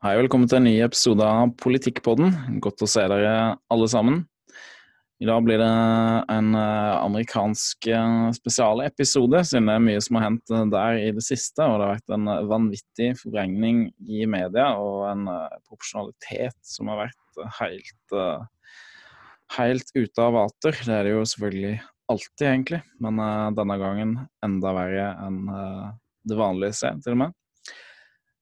Hei, 0.00 0.14
velkommen 0.16 0.48
til 0.48 0.56
en 0.56 0.64
ny 0.64 0.78
episode 0.80 1.20
av 1.20 1.50
Politikkpodden. 1.60 2.30
Godt 2.64 2.80
å 2.80 2.86
se 2.88 3.02
dere 3.12 3.32
alle 3.68 3.88
sammen. 3.92 4.22
I 5.20 5.26
dag 5.28 5.42
blir 5.44 5.58
det 5.60 5.66
en 6.32 6.54
eh, 6.56 6.92
amerikansk 7.02 7.88
eh, 7.92 8.30
spesialepisode, 8.32 9.42
siden 9.44 9.68
det 9.68 9.74
er 9.76 9.82
mye 9.84 10.00
som 10.00 10.16
har 10.16 10.24
hendt 10.24 10.54
eh, 10.56 10.62
der 10.72 11.00
i 11.02 11.10
det 11.18 11.24
siste. 11.26 11.66
Og 11.66 11.74
det 11.74 11.84
har 11.84 11.92
vært 11.98 12.14
en 12.16 12.30
vanvittig 12.48 13.10
forvrengning 13.18 13.82
i 14.08 14.22
media 14.24 14.70
og 14.80 15.04
en 15.10 15.26
proporsjonalitet 15.68 16.56
som 16.64 16.88
har 16.88 17.02
vært 17.02 17.42
helt, 17.58 18.16
helt 19.58 19.92
ute 19.98 20.24
av 20.30 20.38
vater. 20.38 20.80
Det 20.80 20.96
er 20.96 21.10
det 21.10 21.12
jo 21.12 21.26
selvfølgelig 21.34 21.74
alltid, 22.16 22.46
egentlig, 22.54 22.80
men 23.04 23.20
denne 23.60 23.78
gangen 23.84 24.16
enda 24.48 24.72
verre 24.80 25.12
enn 25.26 25.44
det 26.24 26.40
vanlige 26.40 26.80
ser, 26.80 26.96
til 27.04 27.18
og 27.18 27.22
med. 27.26 27.36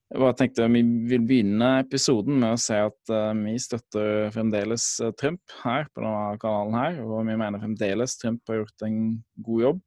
Jeg 0.09 0.23
bare 0.23 0.37
tenkte 0.41 0.67
Vi 0.73 0.81
vil 1.11 1.25
begynne 1.29 1.67
episoden 1.83 2.39
med 2.41 2.55
å 2.55 2.61
si 2.61 2.77
at 2.81 3.13
uh, 3.13 3.33
vi 3.37 3.59
støtter 3.61 4.31
fremdeles 4.33 4.87
uh, 5.05 5.13
Trump 5.21 5.57
her 5.61 5.85
på 5.93 6.01
denne 6.01 6.39
kanalen. 6.41 6.77
her, 6.81 7.01
Og 7.05 7.27
vi 7.29 7.37
mener 7.37 7.61
fremdeles 7.61 8.17
Trump 8.21 8.49
har 8.49 8.63
gjort 8.63 8.87
en 8.89 9.03
god 9.45 9.65
jobb. 9.67 9.83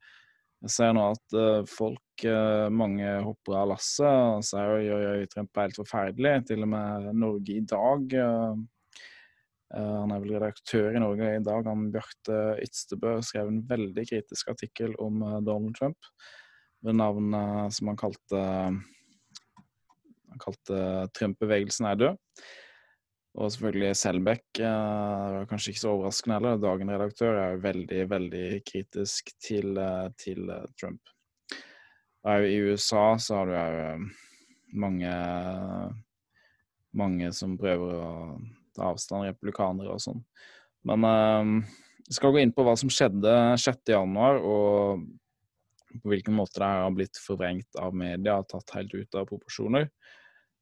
Jeg 0.61 0.73
ser 0.75 0.93
nå 0.93 1.07
at 1.15 1.37
uh, 1.37 1.63
folk, 1.65 2.25
mange 2.69 3.15
hopper 3.25 3.55
av 3.57 3.71
lasset 3.71 4.05
og 4.05 4.43
sier 4.45 4.75
oi, 4.75 4.83
oi, 4.93 4.99
oi, 5.15 5.23
Trump 5.31 5.57
er 5.57 5.65
helt 5.65 5.79
forferdelig. 5.79 6.35
Til 6.51 6.67
og 6.67 6.69
med 6.69 7.09
Norge 7.17 7.55
i 7.55 7.63
dag. 7.65 8.13
han 9.73 10.13
er 10.13 10.21
vel 10.21 10.35
redaktør 10.35 10.93
i 10.93 11.01
Norge 11.01 11.31
i 11.39 11.41
dag. 11.41 11.65
Han 11.65 11.89
Bjarte 11.89 12.37
Ytstebø 12.61 13.17
skrev 13.25 13.49
en 13.49 13.63
veldig 13.65 14.05
kritisk 14.05 14.53
artikkel 14.53 14.93
om 15.01 15.17
Donald 15.41 15.73
Trump 15.79 16.13
ved 16.85 16.99
navn 17.01 17.33
som 17.73 17.89
han 17.89 17.97
kalte 17.97 18.45
han 20.31 20.41
kalte 20.41 20.81
Trump-bevegelsen 21.17 21.87
er 21.89 21.99
død. 21.99 22.19
Og 23.39 23.51
selvfølgelig 23.53 23.95
Selbekk, 23.95 24.59
var 24.59 25.45
kanskje 25.47 25.71
ikke 25.71 25.83
så 25.85 25.93
overraskende 25.93 26.37
heller, 26.37 26.57
Dagen-redaktør, 26.59 27.37
er 27.39 27.53
jo 27.53 27.61
veldig, 27.63 27.99
veldig 28.11 28.47
kritisk 28.67 29.31
til, 29.39 29.77
eh, 29.79 30.09
til 30.19 30.49
eh, 30.51 30.65
Trump. 30.79 30.99
I 32.27 32.57
USA 32.61 33.15
så 33.17 33.39
har 33.39 33.47
du 33.49 33.53
jo 33.55 34.09
mange, 34.77 35.13
mange 36.93 37.31
som 37.33 37.55
prøver 37.57 37.95
å 37.97 38.11
ta 38.75 38.91
avstand, 38.91 39.25
republikanere 39.25 39.95
og 39.95 40.03
sånn. 40.03 40.19
Men 40.85 41.07
jeg 42.05 42.19
skal 42.19 42.35
gå 42.35 42.43
inn 42.43 42.53
på 42.53 42.61
hva 42.67 42.75
som 42.77 42.91
skjedde 42.93 43.33
6.1, 43.57 44.37
og 44.45 45.01
på 46.03 46.11
hvilken 46.13 46.37
måte 46.37 46.61
det 46.61 46.69
har 46.69 46.93
blitt 46.95 47.19
forvrengt 47.19 47.79
av 47.81 47.95
media 47.97 48.37
tatt 48.47 48.75
helt 48.77 48.93
ut 48.93 49.17
av 49.17 49.27
proporsjoner. 49.29 49.89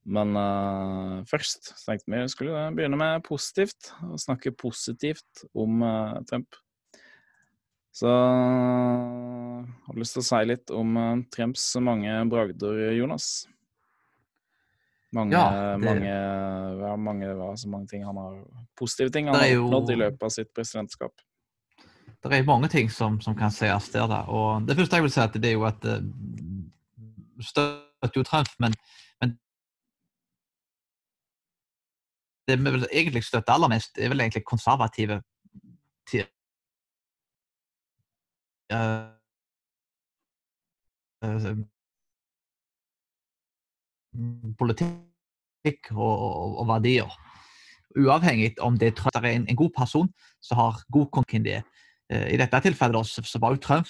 Men 0.07 0.31
uh, 0.37 1.19
først 1.27 1.73
tenkte 1.83 2.11
vi 2.13 2.23
skulle 2.31 2.69
begynne 2.75 2.97
med 2.99 3.23
positivt, 3.27 3.91
og 4.07 4.19
snakke 4.21 4.55
positivt 4.55 5.43
om 5.53 5.83
uh, 5.83 6.17
Trump. 6.29 6.55
Så 7.91 8.07
har 8.07 9.93
du 9.93 9.99
lyst 9.99 10.15
til 10.15 10.23
å 10.23 10.27
si 10.29 10.41
litt 10.47 10.71
om 10.71 10.97
uh, 10.97 11.23
Trumps 11.33 11.65
mange 11.83 12.13
bragder, 12.31 12.93
Jonas? 12.95 13.47
Mange, 15.11 15.33
ja, 15.33 15.75
det... 15.75 15.85
mange, 15.87 16.09
ja, 16.85 16.95
mange, 16.95 17.29
altså 17.33 17.69
mange 17.69 17.89
ting 17.89 18.03
han 18.05 18.17
har 18.21 18.35
Positive 18.77 19.09
ting 19.09 19.25
han 19.25 19.39
har 19.39 19.55
oppnådd 19.57 19.89
jo... 19.89 19.95
i 19.95 20.01
løpet 20.03 20.25
av 20.27 20.31
sitt 20.31 20.51
presidentskap. 20.53 21.25
Det 22.19 22.35
er 22.35 22.45
mange 22.45 22.69
ting 22.71 22.91
som, 22.93 23.17
som 23.23 23.35
kan 23.35 23.51
sies 23.51 23.89
der. 23.91 24.05
Da. 24.11 24.21
Og 24.29 24.67
det 24.67 24.77
første 24.77 24.99
jeg 24.99 25.05
vil 25.05 25.13
si, 25.15 25.21
at 25.23 25.35
det 25.39 25.49
er 25.49 25.55
jo 25.57 25.65
at 25.67 25.81
det 25.83 25.97
støtter 27.47 28.19
jo 28.19 28.23
Trump, 28.27 28.51
men 28.61 28.75
det 32.49 32.59
vi 32.59 32.73
vil 32.75 32.87
egentlig 32.89 33.23
støtte 33.27 33.53
aller 33.53 33.71
mest, 33.71 33.97
er 33.97 34.11
vel 34.11 34.25
egentlig 34.25 34.43
konservative 34.47 35.21
til, 36.09 36.25
uh, 38.73 39.09
uh, 41.25 41.57
politikk 44.59 45.91
og, 45.91 46.13
og, 46.13 46.57
og, 46.59 46.65
verdier. 46.67 47.19
Uavhengig 47.97 48.53
om 48.61 48.77
det 48.77 48.93
er 48.97 49.25
en, 49.31 49.47
en 49.49 49.55
god 49.55 49.71
person 49.77 50.09
som 50.41 50.57
har 50.57 50.81
god 50.91 51.07
konken. 51.11 51.47
Uh, 52.09 52.27
I 52.33 52.37
dette 52.37 52.61
tilfellet 52.65 53.07
så, 53.07 53.23
så 53.25 53.41
var 53.41 53.55
jo 53.55 53.63
Trump 53.63 53.87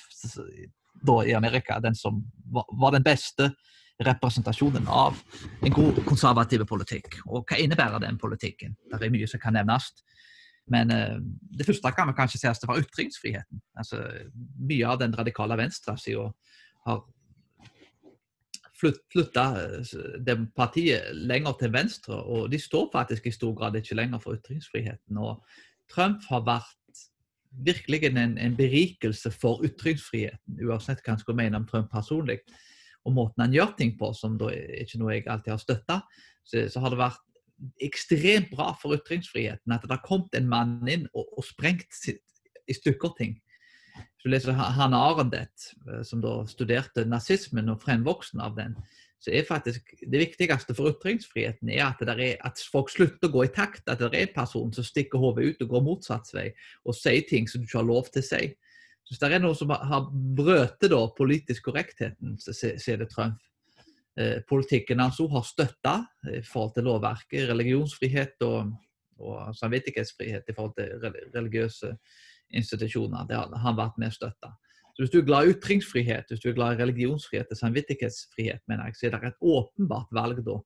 da, 1.08 1.22
i 1.24 1.36
Amerika 1.36 1.80
den 1.80 1.96
som 1.96 2.24
var, 2.52 2.68
var 2.80 2.96
den 2.96 3.04
beste 3.04 3.54
representasjonen 4.00 4.88
av 4.88 5.18
en 5.66 5.74
god 5.76 6.00
konservativ 6.08 6.64
politikk. 6.68 7.20
Og 7.28 7.44
hva 7.50 7.60
innebærer 7.60 8.00
den 8.04 8.18
politikken? 8.20 8.78
Det 8.92 9.02
er 9.02 9.14
mye 9.14 9.28
som 9.28 9.42
kan 9.44 9.58
nevnes. 9.58 9.92
Men 10.70 10.94
uh, 10.94 11.18
det 11.58 11.66
første 11.68 11.92
kan 11.96 12.08
vi 12.08 12.18
kanskje 12.18 12.50
at 12.50 12.62
det 12.62 12.70
var 12.70 12.80
ytringsfriheten. 12.80 13.62
Altså, 13.78 14.04
mye 14.70 14.88
av 14.88 15.00
den 15.02 15.16
radikale 15.18 15.58
venstresida 15.60 16.30
har 16.88 17.02
flytta 18.80 19.46
eh, 19.60 20.44
partiet 20.56 21.10
lenger 21.12 21.58
til 21.60 21.74
venstre, 21.74 22.16
og 22.16 22.48
de 22.52 22.60
står 22.60 22.86
faktisk 22.94 23.26
i 23.28 23.34
stor 23.36 23.52
grad 23.58 23.76
ikke 23.76 23.98
lenger 24.00 24.22
for 24.24 24.38
ytringsfriheten. 24.38 25.18
Og 25.20 25.44
Trump 25.92 26.24
har 26.30 26.46
vært 26.48 27.04
virkelig 27.66 28.06
en, 28.08 28.38
en 28.38 28.56
berikelse 28.56 29.34
for 29.36 29.66
ytringsfriheten, 29.68 30.62
uansett 30.64 31.04
hva 31.04 31.18
en 31.18 31.20
skulle 31.20 31.42
mene 31.42 31.60
om 31.60 31.68
Trump 31.68 31.92
personlig 31.92 32.40
og 33.10 33.18
måten 33.18 33.44
han 33.44 33.56
gjør 33.56 33.74
ting 33.80 33.96
på, 34.00 34.12
som 34.18 34.38
da 34.40 34.52
er 34.54 34.86
ikke 34.86 35.02
noe 35.02 35.16
jeg 35.16 35.28
alltid 35.28 35.56
har 35.56 35.64
støtta, 35.64 36.00
så, 36.46 36.64
så, 36.70 36.82
har 36.84 36.94
det 36.94 37.02
vært 37.02 37.26
ekstremt 37.84 38.54
bra 38.54 38.72
for 38.80 38.96
ytringsfriheten 38.96 39.76
at 39.76 39.84
det 39.84 39.92
har 39.92 40.06
kommet 40.06 40.38
en 40.38 40.48
mann 40.50 40.80
inn 40.88 41.06
og, 41.12 41.28
og 41.36 41.46
sprengt 41.46 41.92
sitt, 41.96 42.24
i 42.70 42.76
stykker 42.78 43.16
ting. 43.18 43.38
Hvis 44.20 44.28
du 44.28 44.32
leser 44.32 44.56
Hanne 44.56 45.00
Arendt, 45.00 45.72
eh, 45.88 46.02
som 46.08 46.24
da 46.24 46.42
studerte 46.50 47.06
nazismen 47.08 47.72
og 47.74 47.84
fremvoksen 47.84 48.42
av 48.44 48.58
den, 48.60 48.78
så 49.20 49.34
er 49.36 49.48
faktisk 49.48 49.98
det 50.00 50.22
viktigste 50.22 50.76
for 50.78 50.94
ytringsfriheten 50.94 51.72
er 51.74 51.90
at, 51.90 52.02
er 52.08 52.38
at, 52.48 52.62
folk 52.72 52.92
slutter 52.92 53.28
å 53.28 53.34
gå 53.34 53.46
i 53.46 53.52
takt. 53.52 53.84
At 53.92 54.00
det 54.00 54.14
er 54.14 54.22
en 54.22 54.36
person 54.36 54.72
som 54.76 54.86
stikker 54.88 55.20
hodet 55.20 55.50
ut 55.50 55.66
og 55.66 55.74
går 55.74 55.86
motsatt 55.88 56.32
vei 56.36 56.50
og 56.86 56.96
sier 56.96 57.26
ting 57.28 57.50
som 57.50 57.60
du 57.60 57.68
ikke 57.68 57.82
har 57.82 57.90
lov 57.90 58.08
til 58.14 58.24
å 58.24 58.30
si. 58.30 58.44
Hvis 59.10 59.22
det 59.22 59.32
er 59.34 59.42
noe 59.42 59.58
som 59.58 59.72
har 59.74 60.10
brøtet 60.38 60.94
politisk 61.18 61.66
korrektheten, 61.66 62.38
så 62.38 62.54
er 62.78 63.02
det 63.02 63.10
Trump. 63.10 63.40
Eh, 64.20 64.42
politikken 64.50 65.00
hans 65.02 65.18
har 65.18 65.46
støtta 65.48 65.96
i 66.30 66.42
forhold 66.46 66.74
til 66.76 66.86
lovverket, 66.86 67.48
religionsfrihet 67.50 68.42
og, 68.46 68.74
og 69.18 69.54
samvittighetsfrihet 69.58 70.50
i 70.50 70.56
forhold 70.56 70.76
til 70.78 71.30
religiøse 71.36 71.94
institusjoner. 72.54 73.26
Det 73.30 73.38
har 73.38 73.64
han 73.64 73.78
vært 73.78 73.98
med 74.02 74.12
å 74.12 74.18
støtte. 74.18 74.52
Så 74.94 75.04
Hvis 75.06 75.14
du 75.14 75.20
er 75.20 75.30
glad 75.30 75.48
i 75.48 75.54
ytringsfrihet, 75.54 76.30
hvis 76.30 76.42
du 76.44 76.50
er 76.50 76.58
glad 76.58 76.76
i 76.76 76.84
religionsfrihet 76.84 77.54
og 77.54 77.58
samvittighetsfrihet, 77.58 78.62
mener 78.68 78.90
jeg, 78.90 78.98
så 78.98 79.08
er 79.08 79.16
det 79.16 79.32
et 79.32 79.48
åpenbart 79.56 80.12
valg 80.12 80.44
da, 80.46 80.58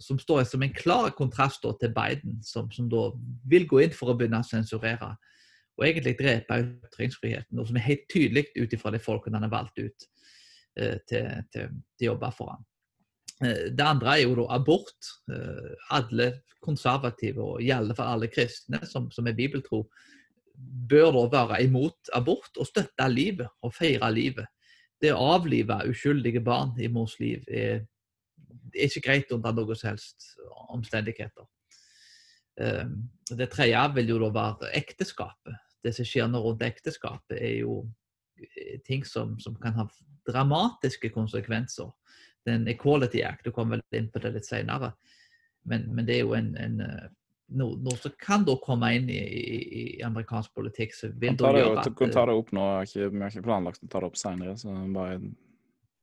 som 0.00 0.18
står 0.20 0.44
som 0.48 0.62
en 0.62 0.74
klar 0.76 1.10
kontrast 1.16 1.64
da, 1.64 1.72
til 1.80 1.94
Biden, 1.96 2.38
som, 2.44 2.70
som 2.70 2.90
da 2.92 3.08
vil 3.48 3.66
gå 3.68 3.80
inn 3.86 3.96
for 3.96 4.12
å 4.12 4.18
begynne 4.18 4.42
å 4.44 4.46
sensurere 4.46 5.14
og 5.78 5.86
egentlig 5.86 6.16
drepe 6.18 6.58
ytringsfriheten. 6.64 7.56
Noe 7.56 7.68
som 7.68 7.78
er 7.78 7.86
helt 7.86 8.08
tydelig 8.12 8.46
ut 8.58 8.74
ifra 8.76 8.92
de 8.94 9.00
folkene 9.02 9.38
han 9.38 9.46
har 9.46 9.54
valgt 9.54 9.80
ut 9.80 10.08
eh, 10.76 10.98
til, 11.08 11.30
til, 11.52 11.72
til 11.96 12.06
å 12.06 12.12
jobbe 12.12 12.32
for 12.36 12.54
ham. 12.54 12.66
Eh, 13.44 13.66
det 13.72 13.86
andre 13.86 14.16
er 14.16 14.24
jo 14.26 14.36
da 14.42 14.46
abort. 14.58 15.12
Eh, 15.32 15.74
alle 15.96 16.30
konservative, 16.60 17.40
og 17.40 17.62
i 17.64 17.70
alle 17.72 17.96
alle 18.04 18.28
kristne 18.28 18.82
som, 18.84 19.08
som 19.10 19.26
er 19.26 19.36
bibeltro, 19.38 19.86
bør 20.88 21.14
da 21.32 21.46
være 21.48 21.62
imot 21.64 22.10
abort 22.12 22.58
og 22.60 22.68
støtte 22.68 23.06
livet 23.08 23.48
og 23.64 23.72
feire 23.74 24.10
livet. 24.12 24.50
Det 25.00 25.14
å 25.14 25.30
avlive 25.38 25.78
uskyldige 25.88 26.42
barn 26.44 26.74
i 26.76 26.90
mors 26.92 27.16
liv 27.20 27.46
er, 27.48 27.86
er 28.74 28.90
ikke 28.90 29.06
greit 29.06 29.32
under 29.32 29.56
noen 29.56 29.78
som 29.78 29.94
helst 29.94 30.34
omstendigheter. 30.68 31.48
Det 33.30 33.46
tredje 33.52 33.82
vil 33.94 34.10
jo 34.12 34.20
da 34.22 34.30
være 34.34 34.72
ekteskapet 34.76 35.58
det 35.82 35.92
som 35.96 36.06
skjer 36.06 36.28
nå 36.28 36.40
rundt 36.44 36.64
ekteskapet, 36.64 37.38
er 37.38 37.60
jo 37.62 37.82
eh, 38.40 38.78
ting 38.86 39.04
som, 39.06 39.36
som, 39.40 39.56
kan 39.60 39.76
ha 39.78 39.86
dramatiske 40.28 41.12
konsekvenser. 41.14 41.90
Den 42.48 42.68
Equality 42.68 43.22
Act, 43.24 43.44
du 43.44 43.52
kommer 43.52 43.80
vel 43.80 44.02
inn 44.02 44.10
på 44.12 44.22
det 44.22 44.34
litt 44.36 44.48
senere, 44.48 44.94
men, 45.68 45.88
men 45.94 46.06
det 46.08 46.18
er 46.18 46.22
jo 46.24 46.36
en, 46.36 46.52
en 46.60 46.78
eh, 46.84 47.08
noe, 47.60 47.76
noe, 47.82 47.96
som 48.00 48.14
kan 48.20 48.44
da 48.46 48.56
komme 48.62 48.92
inn 48.96 49.10
i, 49.12 49.20
i, 49.20 49.56
i 49.80 49.84
amerikansk 50.06 50.54
politikk. 50.56 50.94
Så 50.96 51.10
vil 51.12 51.36
da 51.40 51.52
gjøre 51.56 51.80
at... 51.80 51.88
Du 51.90 51.98
kan 51.98 52.12
ta 52.14 52.26
det 52.28 52.36
opp 52.38 52.52
nå, 52.56 52.66
vi 52.94 53.08
har 53.08 53.32
ikke 53.32 53.46
planlagt 53.48 53.84
å 53.84 53.90
ta 53.90 54.02
det 54.02 54.12
opp 54.12 54.20
senere, 54.20 54.56
så 54.60 54.76
bare 54.94 55.18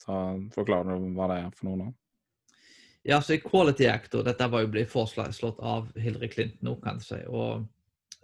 ta, 0.04 0.20
forklare 0.56 1.00
hva 1.16 1.32
det 1.32 1.40
er 1.46 1.56
for 1.56 1.70
noe 1.70 1.82
nå. 1.86 1.90
Ja, 3.08 3.22
så 3.24 3.38
Equality 3.38 3.88
Act, 3.88 4.18
og 4.20 4.26
dette 4.28 4.50
var 4.52 4.66
jo 4.66 4.72
blitt 4.74 4.92
foreslått 4.92 5.62
av 5.64 5.88
Hillary 5.96 6.28
Clinton 6.34 6.68
nå, 6.68 6.76
kan 6.84 7.00
du 7.00 7.06
si. 7.08 7.22
og 7.28 7.64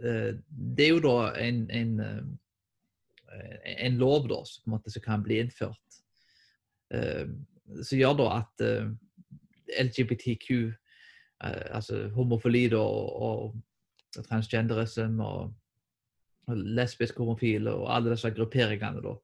Eh, 0.01 0.35
det 0.50 0.85
er 0.85 0.94
jo 0.95 1.01
da 1.03 1.18
en, 1.39 1.63
en, 1.71 2.00
eh, 2.00 3.74
en 3.88 3.97
lov 4.01 4.27
da, 4.30 4.41
som, 4.47 4.74
måte, 4.74 4.91
som, 4.91 5.03
kan 5.06 5.24
bli 5.24 5.39
innført, 5.44 6.00
eh, 6.94 7.27
som 7.81 8.00
gjør 8.00 8.18
da 8.19 8.30
at 8.41 8.63
LGBTQ 9.83 10.47
altså 11.44 12.06
homofili 12.15 12.69
da, 12.71 12.80
og, 12.80 13.56
og 14.15 14.25
transgenderism 14.27 15.18
og, 15.24 15.53
og 16.47 16.62
lesbiske 16.77 17.19
homofile 17.19 17.74
og 17.74 17.89
alle 17.91 18.13
disse 18.13 18.31
grupperingene 18.35 19.01
da, 19.03 19.15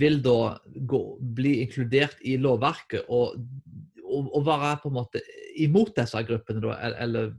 vil 0.00 0.18
da 0.24 0.40
gå, 0.90 1.00
bli 1.38 1.54
inkludert 1.62 2.20
i 2.28 2.36
lovverket 2.40 3.08
og, 3.14 3.38
og, 4.18 4.32
å, 4.36 4.42
være 4.46 4.78
på 4.82 4.90
en 4.90 4.98
måte 4.98 5.22
imot 5.62 5.94
disse 5.96 6.22
gruppene, 6.28 6.62
da, 6.64 6.76
eller 7.04 7.30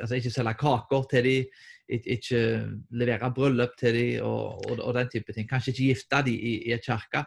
altså 0.00 0.18
ikke 0.18 0.32
selge 0.32 0.54
kaker 0.60 1.04
til 1.10 1.28
dem, 1.28 1.60
ikke 1.88 2.40
levere 3.00 3.30
bryllup 3.34 3.76
til 3.80 3.96
dem 3.96 4.26
og, 4.26 4.66
og, 4.76 4.90
den 4.96 5.12
type 5.12 5.34
ting. 5.34 5.48
Kanskje 5.48 5.72
ikke 5.72 5.86
gifte 5.92 6.24
dem 6.26 6.34
i, 6.34 6.56
i 6.68 6.74
en 6.76 6.82
kirke. 6.84 7.24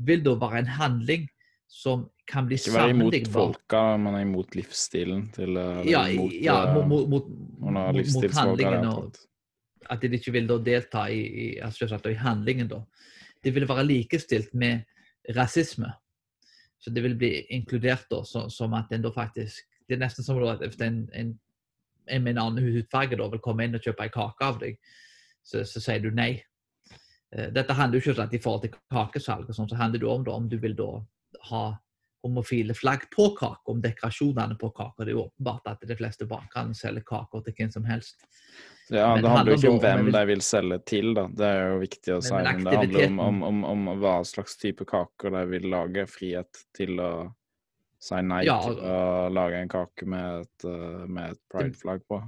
Vil 0.00 0.24
da 0.24 0.34
være 0.40 0.64
en 0.64 0.72
handling 0.80 1.28
som 1.70 2.08
kan 2.26 2.48
bli 2.50 2.58
sammenlignbar. 2.58 3.14
Ikke 3.14 3.30
være 3.30 3.46
imot 3.46 3.54
folka, 3.54 3.82
men 4.02 4.20
imot 4.24 4.56
livsstilen 4.58 5.26
til 5.36 5.60
Ja, 5.86 6.04
imot, 6.10 6.34
ja 6.42 6.58
mot, 6.74 6.88
mot, 6.90 7.08
mot, 7.12 7.28
mot 7.62 8.34
handlingen. 8.34 8.88
Og 8.90 9.90
at 9.90 10.02
de 10.02 10.18
ikke 10.18 10.34
vil 10.34 10.48
da 10.50 10.58
delta 10.62 11.06
i, 11.10 11.20
i, 11.20 11.46
altså, 11.62 11.86
i 12.10 12.18
handlingen. 12.18 12.68
da. 12.70 12.82
Det 13.42 13.54
vil 13.54 13.68
være 13.68 13.86
likestilt 13.86 14.54
med 14.54 14.82
rasisme. 15.36 15.92
Så 16.80 16.90
det 16.90 17.02
vil 17.04 17.16
bli 17.18 17.30
inkludert 17.52 18.06
da, 18.10 18.22
så, 18.24 18.46
som 18.48 18.74
at 18.74 18.92
en 18.92 19.04
da 19.04 19.12
faktisk 19.12 19.66
Det 19.88 19.96
er 19.96 20.04
nesten 20.04 20.24
som 20.24 20.38
at 20.46 20.62
en, 20.86 21.00
en, 21.12 21.32
en 22.06 22.22
med 22.22 22.36
en 22.36 22.42
annen 22.44 22.76
hudfarge 22.76 23.16
da 23.18 23.26
vil 23.32 23.42
komme 23.42 23.66
inn 23.66 23.74
og 23.74 23.82
kjøpe 23.82 24.06
en 24.06 24.12
kake 24.14 24.46
av 24.46 24.60
deg, 24.60 24.76
så, 25.42 25.64
så 25.66 25.82
sier 25.82 25.98
du 26.04 26.12
nei. 26.14 26.36
Eh, 27.34 27.48
dette 27.50 27.74
handler 27.74 27.98
jo 27.98 28.04
ikke 28.04 28.14
om 28.14 28.22
at 28.22 28.36
i 28.36 28.40
forhold 28.44 28.62
til 28.62 28.76
kakesalg, 28.94 29.50
sånn, 29.50 29.66
så 29.66 29.78
handler 29.80 30.04
det 30.04 30.06
om 30.12 30.26
da, 30.28 30.36
om 30.38 30.46
du 30.46 30.54
vil 30.62 30.76
da 30.78 30.92
ha 31.50 31.64
homofile 32.22 32.74
flagg 32.74 33.06
på 33.14 33.30
kake, 33.38 33.70
om 33.72 33.80
dekorasjonene 33.82 34.56
på 34.60 34.70
kake. 34.76 35.04
Det 35.04 35.12
er 35.12 35.16
jo 35.16 35.24
åpenbart 35.28 35.72
at 35.72 35.88
de 35.88 35.96
fleste 35.96 36.28
bakerne 36.30 36.76
selger 36.76 37.06
kaker 37.06 37.44
til 37.46 37.56
hvem 37.56 37.72
som 37.72 37.88
helst. 37.88 38.26
Ja, 38.90 39.14
Det 39.16 39.28
handler 39.30 39.52
jo 39.52 39.58
ikke 39.58 39.70
om 39.70 39.80
hvem 39.84 40.08
de 40.12 40.22
vil 40.32 40.40
selge 40.42 40.80
til, 40.90 41.12
da. 41.14 41.26
Det 41.30 41.46
er 41.46 41.60
jo 41.72 41.82
viktig 41.84 42.14
å 42.16 42.22
si. 42.24 42.32
Men 42.34 42.64
det 42.66 42.76
handler 42.76 43.06
om, 43.06 43.20
om, 43.26 43.42
om, 43.50 43.60
om, 43.72 43.92
hva 44.02 44.16
slags 44.26 44.58
type 44.58 44.86
kaker 44.88 45.36
de 45.36 45.44
vil 45.52 45.68
lage. 45.70 46.06
Frihet 46.10 46.64
til 46.76 46.98
å 46.98 47.12
si 48.00 48.18
nei 48.24 48.42
ja, 48.48 48.58
til 48.64 48.80
å 48.80 49.28
lage 49.32 49.60
en 49.60 49.70
kake 49.70 50.08
med 50.08 50.42
et, 50.42 50.66
eh, 50.66 51.06
med 51.06 51.34
et 51.36 51.42
pride-flagg 51.52 52.02
på 52.08 52.18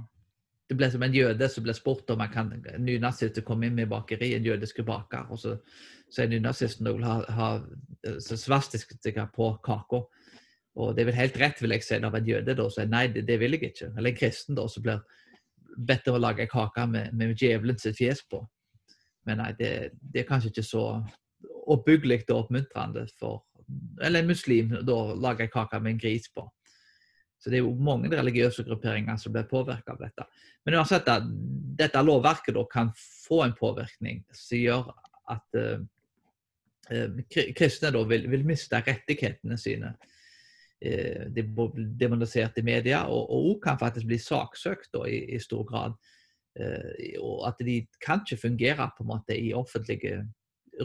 det 0.69 0.77
ble 0.79 0.87
som 0.91 1.03
en 1.03 1.15
jøde 1.15 1.47
som 1.51 1.65
ble 1.65 1.73
spurt 1.75 2.09
om 2.13 2.21
han 2.23 2.31
kan 2.31 2.51
nynazister 2.79 3.43
komme 3.45 3.67
inn 3.67 3.75
med 3.77 3.89
bakeri, 3.91 4.31
en 4.35 4.45
jødisk 4.47 4.79
baker. 4.87 5.27
Og 5.33 5.41
så 5.41 5.57
sier 6.13 6.29
nynazisten 6.31 6.87
at 6.87 6.97
vil 6.97 7.07
ha, 7.07 7.17
ha 7.35 7.49
svastika 8.21 9.27
på 9.33 9.49
kaka. 9.65 10.03
Og 10.73 10.95
det 10.95 11.03
er 11.03 11.09
vel 11.11 11.19
helt 11.19 11.37
rett, 11.41 11.61
vil 11.61 11.75
jeg 11.75 11.85
si, 11.85 11.99
av 11.99 12.15
en 12.17 12.29
jøde 12.29 12.55
da 12.57 12.69
sier 12.71 12.89
nei, 12.89 13.05
det, 13.13 13.27
det, 13.27 13.37
vil 13.41 13.57
jeg 13.57 13.73
ikke. 13.73 13.91
Eller 13.91 14.13
en 14.13 14.17
kristen 14.17 14.57
da 14.57 14.65
som 14.71 14.85
blir 14.85 15.03
bedt 15.77 16.07
om 16.09 16.17
å 16.17 16.23
lage 16.23 16.45
en 16.45 16.53
kake 16.53 16.87
med, 16.89 17.13
med 17.17 17.35
djevelen 17.37 17.79
sitt 17.81 17.99
fjes 17.99 18.23
på. 18.29 18.41
Men 19.27 19.39
nei, 19.43 19.51
det, 19.59 19.73
det 19.99 20.23
er 20.23 20.29
kanskje 20.29 20.53
ikke 20.53 20.65
så 20.67 20.85
oppbyggelig 21.73 22.23
og 22.29 22.45
oppmuntrende 22.45 23.05
for 23.19 23.43
Eller 24.03 24.19
en 24.19 24.27
muslim 24.27 24.73
da 24.83 24.97
lager 25.15 25.45
en 25.45 25.53
kake 25.53 25.79
med 25.79 25.93
en 25.93 26.01
gris 26.01 26.27
på. 26.35 26.43
Så 27.43 27.51
det 27.51 27.57
er 27.57 27.65
jo 27.65 27.73
mange 27.75 28.07
religiøse 28.07 28.63
grupperinger 28.63 29.17
som 29.19 29.33
blir 29.35 29.43
påvirka 29.49 29.91
av 29.91 29.99
dette. 29.99 30.23
Men 30.63 30.77
uansett, 30.79 31.09
dette 31.75 32.03
lovverket 32.05 32.55
da 32.55 32.61
kan 32.71 32.91
få 32.95 33.41
en 33.43 33.55
påvirkning 33.57 34.21
som 34.31 34.61
gjør 34.61 34.93
at 35.33 35.57
uh, 35.59 37.17
kristne 37.27 37.91
da 37.91 38.03
vil, 38.07 38.29
vil, 38.31 38.45
miste 38.47 38.79
rettighetene 38.79 39.57
sine. 39.59 39.91
Uh, 40.79 41.25
de 41.35 41.43
blir 41.43 41.89
demonisert 41.99 42.61
i 42.61 42.63
media, 42.63 43.01
og, 43.11 43.27
og 43.35 43.59
kan 43.65 43.81
faktisk 43.81 44.07
bli 44.07 44.21
saksøkt 44.23 44.93
da, 44.95 45.03
i, 45.11 45.19
i, 45.35 45.41
stor 45.43 45.67
grad. 45.67 45.99
Uh, 46.55 47.19
og 47.19 47.43
at 47.51 47.59
de 47.67 47.81
kan 47.99 48.23
ikke 48.23 48.39
fungere 48.45 48.87
på 48.95 49.03
en 49.03 49.11
måte 49.11 49.35
i 49.35 49.51
offentlige 49.51 50.21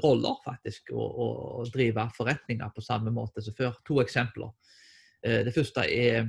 roller, 0.03 0.43
faktisk, 0.43 0.91
og, 0.91 1.23
og, 1.23 1.71
drive 1.71 2.11
forretninger 2.19 2.75
på 2.75 2.83
samme 2.83 3.15
måte 3.15 3.47
som 3.47 3.55
før. 3.55 3.79
To 3.87 4.03
eksempler. 4.03 4.51
Det 5.23 5.51
første 5.51 5.83
er 5.83 6.29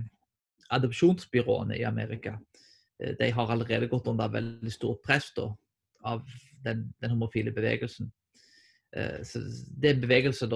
adopsjonsbyråene 0.70 1.78
i 1.78 1.86
Amerika 1.88 2.40
eh, 3.04 3.16
de 3.20 3.32
har 3.32 3.52
allerede 3.52 3.88
gått 3.88 4.08
under 4.08 4.32
veldig 4.34 4.74
stort 4.74 5.02
press 5.06 5.32
da, 5.36 5.50
av 6.04 6.24
den, 6.64 6.94
den, 7.02 7.12
homofile 7.12 7.52
bevegelsen. 7.56 8.12
Eh, 8.96 9.22
så 9.24 9.42
det 9.70 9.90
er 9.90 9.98
en 9.98 10.04
bevegelse 10.06 10.50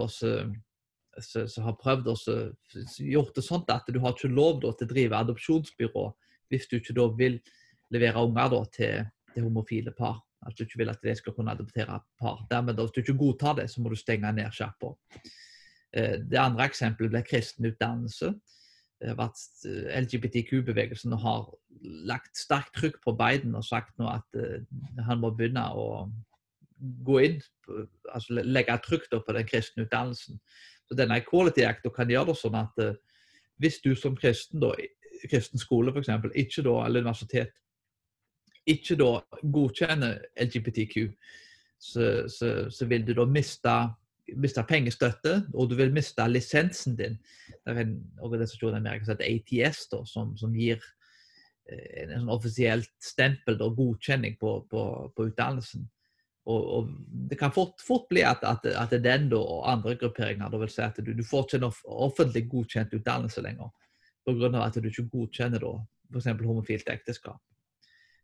som 1.48 1.65
har 1.68 1.77
prøvd 1.77 2.10
å 2.10 2.18
gjort 3.06 3.36
det 3.36 3.45
sånn 3.45 3.65
at 3.69 3.89
du 3.89 4.00
har 4.01 4.15
ikke 4.15 4.33
lov 4.33 4.62
da, 4.63 4.74
til 4.74 4.89
å 4.89 4.94
drive 4.94 5.24
adopsjonsbyrå 5.24 6.06
hvis 6.54 6.69
du 6.69 6.77
ikke 6.77 6.95
da 6.98 7.07
vil 7.18 7.39
levere 7.94 8.21
unger 8.21 8.54
da, 8.54 8.62
til, 8.74 9.10
til 9.33 9.48
homofile 9.48 9.94
par. 9.98 10.21
At 10.44 10.57
du 10.57 10.65
ikke 10.65 10.81
vil 10.81 10.92
at 10.92 11.01
de 11.06 11.13
skal 11.15 11.33
kunne 11.38 11.54
adoptere 11.54 11.95
par. 12.19 12.42
Dermed, 12.50 12.75
da, 12.75 12.83
Hvis 12.83 12.98
du 12.98 13.01
ikke 13.01 13.19
godtar 13.21 13.56
det, 13.62 13.69
så 13.71 13.81
må 13.81 13.89
du 13.89 13.95
stenge 13.95 14.31
ned 14.36 14.51
sjappa. 14.54 14.92
Eh, 15.94 16.18
det 16.19 16.42
andre 16.42 16.68
eksempelet 16.68 17.13
blir 17.13 17.25
kristen 17.25 17.69
utdannelse 17.69 18.33
vært 19.18 19.42
eh, 19.68 19.90
LGBTQ-bevegelsen 20.02 21.16
har 21.24 21.48
lagt 22.08 22.38
sterkt 22.40 22.76
trykk 22.78 23.02
på 23.04 23.16
Biden 23.20 23.56
og 23.60 23.66
sagt 23.68 23.98
nå 24.00 24.08
at 24.08 24.38
uh, 24.40 24.62
han 25.04 25.20
må 25.20 25.34
begynne 25.36 25.66
å 25.76 26.06
gå 27.04 27.18
inn, 27.26 27.42
altså 28.12 28.40
legge 28.40 28.78
trykk 28.86 29.10
på 29.12 29.36
den 29.36 29.48
kristne 29.48 29.84
utdannelsen. 29.86 30.40
Så 30.88 30.96
denne 31.00 31.20
Equality 31.20 31.66
Act 31.68 31.88
kan 31.96 32.12
gjøre 32.12 32.32
det 32.32 32.40
sånn 32.40 32.56
at 32.60 32.80
hvis 33.62 33.80
du 33.84 33.94
som 33.96 34.16
kristen, 34.20 34.60
da, 34.64 34.74
kristen 35.32 35.62
skole 35.62 35.94
f.eks., 35.94 36.10
eller 36.10 37.04
universitet, 37.04 37.54
ikke 38.68 38.98
da 39.00 39.12
godkjenner 39.44 40.22
LGBTQ, 40.40 40.96
så, 41.84 42.28
så, 42.32 42.54
så 42.72 42.88
vil 42.88 43.06
du 43.08 43.14
da 43.18 43.26
miste 43.28 43.74
miste 44.40 44.64
pengestøtte, 44.68 45.36
og 45.54 45.70
du 45.70 45.75
vil 45.80 45.94
miste 45.94 46.25
lisensen 46.30 46.96
din. 47.00 47.18
Det 47.50 47.74
er 47.74 47.81
en 47.84 47.96
organisasjon 48.24 48.75
i 48.75 48.80
Amerika 48.80 49.08
som 49.08 49.18
heter 49.18 49.31
ATS, 49.66 49.88
da, 49.92 50.04
som, 50.10 50.36
som, 50.40 50.54
gir 50.56 50.80
en, 51.68 52.10
en, 52.10 52.16
sånn 52.22 52.31
offisielt 52.34 52.94
stempel 53.04 53.60
og 53.64 53.75
godkjenning 53.80 54.38
på, 54.40 54.56
på, 54.72 54.86
på 55.16 55.28
utdannelsen. 55.30 55.86
Og, 56.44 56.64
og, 56.75 56.90
Det 57.30 57.40
kan 57.40 57.54
fort, 57.56 57.80
fort 57.84 58.10
bli 58.12 58.24
at, 58.28 58.44
at, 58.44 58.66
at 58.68 58.96
den 59.04 59.30
da, 59.31 59.40
og 59.40 59.70
andre 59.72 59.96
grupperinger 60.00 60.52
da 60.52 60.60
vil 60.60 60.72
si 60.72 60.84
at 60.84 61.00
du, 61.00 61.14
du 61.16 61.24
får 61.24 61.48
ikke 61.48 61.62
en 61.62 61.72
offentlig 62.10 62.48
godkjent 62.52 62.96
utdannelse 63.00 63.44
lenger 63.46 63.72
pga. 64.28 64.66
at 64.66 64.75
du 64.80 64.90
ikke 64.90 65.10
godkjenner 65.12 65.64
f.eks. 66.12 66.30
homofilt 66.44 66.89
ekteskap. 66.89 67.39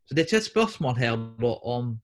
Så 0.04 0.14
Det 0.14 0.22
er 0.22 0.26
ikke 0.26 0.36
et 0.36 0.52
spørsmål 0.52 0.96
her 0.96 1.16
da, 1.40 1.52
om 1.64 1.92
eh, 1.94 1.98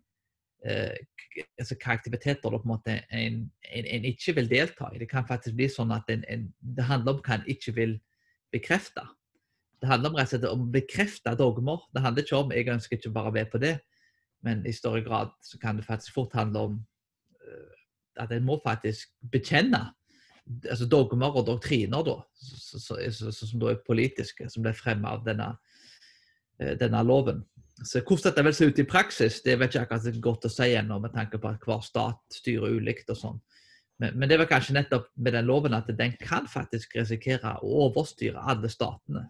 altså, 0.67 1.77
hva 1.83 1.97
da, 2.03 2.35
på 2.43 2.51
en 2.57 2.71
måte 2.71 2.97
en, 3.11 3.39
en, 3.73 3.87
en, 3.87 4.09
ikke 4.09 4.37
vil 4.39 4.51
delta 4.51 4.91
i. 4.93 5.01
Det 5.03 5.09
kan 5.11 5.27
faktisk 5.29 5.57
bli 5.59 5.69
sånn 5.73 5.95
at 5.95 6.09
en, 6.13 6.49
det 6.59 6.89
handler 6.89 7.17
om 7.17 7.23
hva 7.25 7.39
en 7.39 7.49
ikke 7.51 7.75
vil 7.77 7.97
bekrefte. 8.55 9.05
Det 9.81 9.91
handler 9.91 10.11
om, 10.11 10.17
rett 10.17 10.31
og 10.31 10.35
slett 10.35 10.49
om 10.49 10.65
å 10.65 10.73
bekrefte 10.73 11.35
dogmer. 11.39 11.85
Det 11.93 12.03
handler 12.05 12.25
ikke 12.25 12.41
om 12.41 12.55
jeg 12.55 12.71
ønsker 12.73 12.99
ikke 12.99 13.15
bare 13.17 13.33
å 13.33 13.37
være 13.37 13.53
på 13.53 13.63
det, 13.63 13.75
men 14.47 14.65
i 14.69 14.75
større 14.75 15.03
grad 15.05 15.35
så 15.45 15.61
kan 15.61 15.77
det 15.77 15.87
faktisk 15.87 16.17
fort 16.17 16.37
handle 16.39 16.65
om 16.71 16.79
uh, 17.45 17.77
at 18.23 18.33
en 18.33 18.47
må 18.47 18.59
faktisk 18.65 19.13
bekjenne 19.33 19.85
altså 20.71 20.87
dogmer 20.87 21.35
og 21.35 21.49
doktriner, 21.49 22.05
da, 22.07 22.21
som 22.39 23.61
da 23.61 23.73
er 23.73 23.81
politiske, 23.87 24.47
som 24.49 24.63
blir 24.63 24.77
fremmet 24.79 25.11
av 25.11 25.25
denne, 25.27 25.51
uh, 26.63 26.75
denne 26.81 27.03
loven. 27.05 27.45
Så 27.85 28.01
Hvordan 28.01 28.31
dette 28.31 28.45
vil 28.47 28.55
se 28.57 28.67
ut 28.71 28.79
i 28.81 28.89
praksis, 28.89 29.43
det 29.45 29.59
vet 29.61 29.75
jeg 29.75 29.85
ikke 29.85 29.99
akkurat 29.99 30.21
godt 30.25 30.47
å 30.49 30.53
si 30.53 30.71
ennå, 30.79 30.97
med 31.03 31.13
tanke 31.13 31.41
på 31.41 31.51
at 31.51 31.65
hver 31.67 31.83
stat 31.85 32.23
styrer 32.33 32.73
ulikt 32.79 33.11
og 33.13 33.19
sånn. 33.21 33.41
Men, 34.01 34.17
men, 34.17 34.29
det 34.29 34.39
var 34.41 34.49
kanskje 34.49 34.77
nettopp 34.77 35.09
med 35.17 35.37
den 35.37 35.47
loven 35.49 35.77
at 35.77 35.89
den 35.99 36.17
kan 36.21 36.49
faktisk 36.49 36.97
risikere 36.97 37.55
å 37.65 37.87
overstyre 37.87 38.43
alle 38.49 38.69
statene. 38.73 39.27